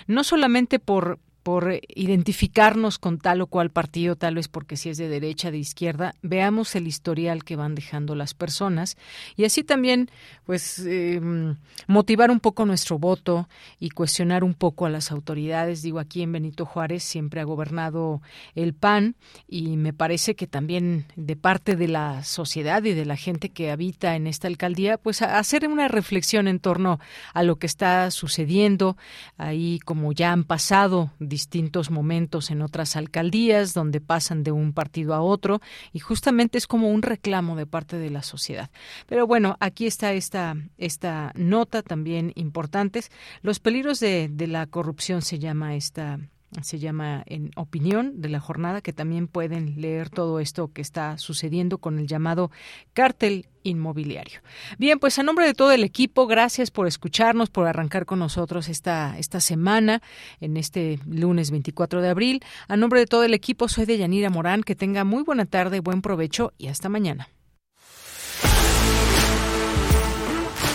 no 0.07 0.23
solamente 0.23 0.79
por 0.79 1.19
por 1.43 1.77
identificarnos 1.89 2.97
con 2.97 3.19
tal 3.19 3.41
o 3.41 3.47
cual 3.47 3.69
partido, 3.69 4.15
tal 4.15 4.35
vez 4.35 4.47
porque 4.47 4.77
si 4.77 4.89
es 4.89 4.97
de 4.97 5.09
derecha, 5.09 5.51
de 5.51 5.57
izquierda, 5.57 6.15
veamos 6.21 6.73
el 6.75 6.87
historial 6.87 7.43
que 7.43 7.55
van 7.57 7.75
dejando 7.75 8.15
las 8.15 8.33
personas 8.33 8.97
y 9.35 9.43
así 9.43 9.63
también, 9.63 10.09
pues, 10.45 10.79
em, 10.79 11.57
motivar 11.87 12.31
un 12.31 12.39
poco 12.39 12.65
nuestro 12.65 12.97
voto 12.97 13.47
y 13.79 13.89
cuestionar 13.89 14.43
un 14.43 14.53
poco 14.53 14.85
a 14.85 14.89
las 14.89 15.11
autoridades. 15.11 15.81
Digo, 15.81 15.99
aquí 15.99 16.21
en 16.21 16.31
Benito 16.31 16.65
Juárez 16.65 17.03
siempre 17.03 17.41
ha 17.41 17.43
gobernado 17.43 18.21
el 18.55 18.73
PAN 18.73 19.15
y 19.47 19.75
me 19.77 19.91
parece 19.93 20.35
que 20.35 20.47
también 20.47 21.05
de 21.17 21.35
parte 21.35 21.75
de 21.75 21.87
la 21.89 22.23
sociedad 22.23 22.81
y 22.85 22.93
de 22.93 23.05
la 23.05 23.17
gente 23.17 23.49
que 23.49 23.69
habita 23.69 24.15
en 24.15 24.27
esta 24.27 24.47
alcaldía, 24.47 24.97
pues, 24.97 25.21
hacer 25.21 25.67
una 25.67 25.89
reflexión 25.89 26.47
en 26.47 26.59
torno 26.59 26.99
a 27.33 27.43
lo 27.43 27.57
que 27.57 27.67
está 27.67 28.09
sucediendo 28.11 28.95
ahí, 29.37 29.79
como 29.83 30.13
ya 30.13 30.31
han 30.31 30.45
pasado 30.45 31.11
distintos 31.33 31.89
momentos 31.89 32.51
en 32.51 32.61
otras 32.61 32.95
alcaldías 32.95 33.73
donde 33.73 34.01
pasan 34.01 34.43
de 34.43 34.51
un 34.51 34.71
partido 34.71 35.15
a 35.15 35.21
otro 35.23 35.61
y 35.91 35.97
justamente 35.97 36.59
es 36.59 36.67
como 36.67 36.89
un 36.91 37.01
reclamo 37.01 37.55
de 37.55 37.65
parte 37.65 37.97
de 37.97 38.11
la 38.11 38.21
sociedad. 38.21 38.69
Pero 39.07 39.25
bueno, 39.25 39.57
aquí 39.59 39.87
está 39.87 40.13
esta, 40.13 40.55
esta 40.77 41.31
nota 41.35 41.81
también 41.81 42.33
importante. 42.35 43.01
Los 43.41 43.57
peligros 43.59 43.99
de, 43.99 44.29
de 44.31 44.45
la 44.45 44.67
corrupción 44.67 45.23
se 45.23 45.39
llama 45.39 45.75
esta 45.75 46.19
se 46.61 46.77
llama 46.79 47.23
En 47.25 47.51
Opinión 47.55 48.21
de 48.21 48.29
la 48.29 48.39
Jornada, 48.39 48.81
que 48.81 48.93
también 48.93 49.27
pueden 49.27 49.79
leer 49.81 50.09
todo 50.09 50.39
esto 50.39 50.71
que 50.71 50.81
está 50.81 51.17
sucediendo 51.17 51.77
con 51.79 51.97
el 51.97 52.07
llamado 52.07 52.51
cártel 52.93 53.47
inmobiliario. 53.63 54.41
Bien, 54.77 54.99
pues 54.99 55.17
a 55.19 55.23
nombre 55.23 55.45
de 55.47 55.53
todo 55.53 55.71
el 55.71 55.83
equipo, 55.83 56.27
gracias 56.27 56.69
por 56.69 56.85
escucharnos, 56.87 57.49
por 57.49 57.65
arrancar 57.67 58.05
con 58.05 58.19
nosotros 58.19 58.67
esta, 58.69 59.17
esta 59.17 59.39
semana, 59.39 60.01
en 60.41 60.57
este 60.57 60.99
lunes 61.07 61.49
24 61.51 62.01
de 62.01 62.09
abril. 62.09 62.39
A 62.67 62.75
nombre 62.77 62.99
de 62.99 63.07
todo 63.07 63.23
el 63.23 63.33
equipo, 63.33 63.67
soy 63.69 63.85
de 63.85 64.03
Morán. 64.29 64.63
Que 64.63 64.75
tenga 64.75 65.03
muy 65.05 65.23
buena 65.23 65.45
tarde, 65.45 65.79
buen 65.79 66.01
provecho 66.01 66.51
y 66.57 66.67
hasta 66.67 66.89
mañana. 66.89 67.29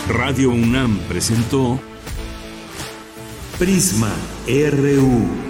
Radio 0.07 0.49
UNAM 0.49 0.97
presentó 1.07 1.79
Prisma 3.59 4.11
RU. 4.47 5.49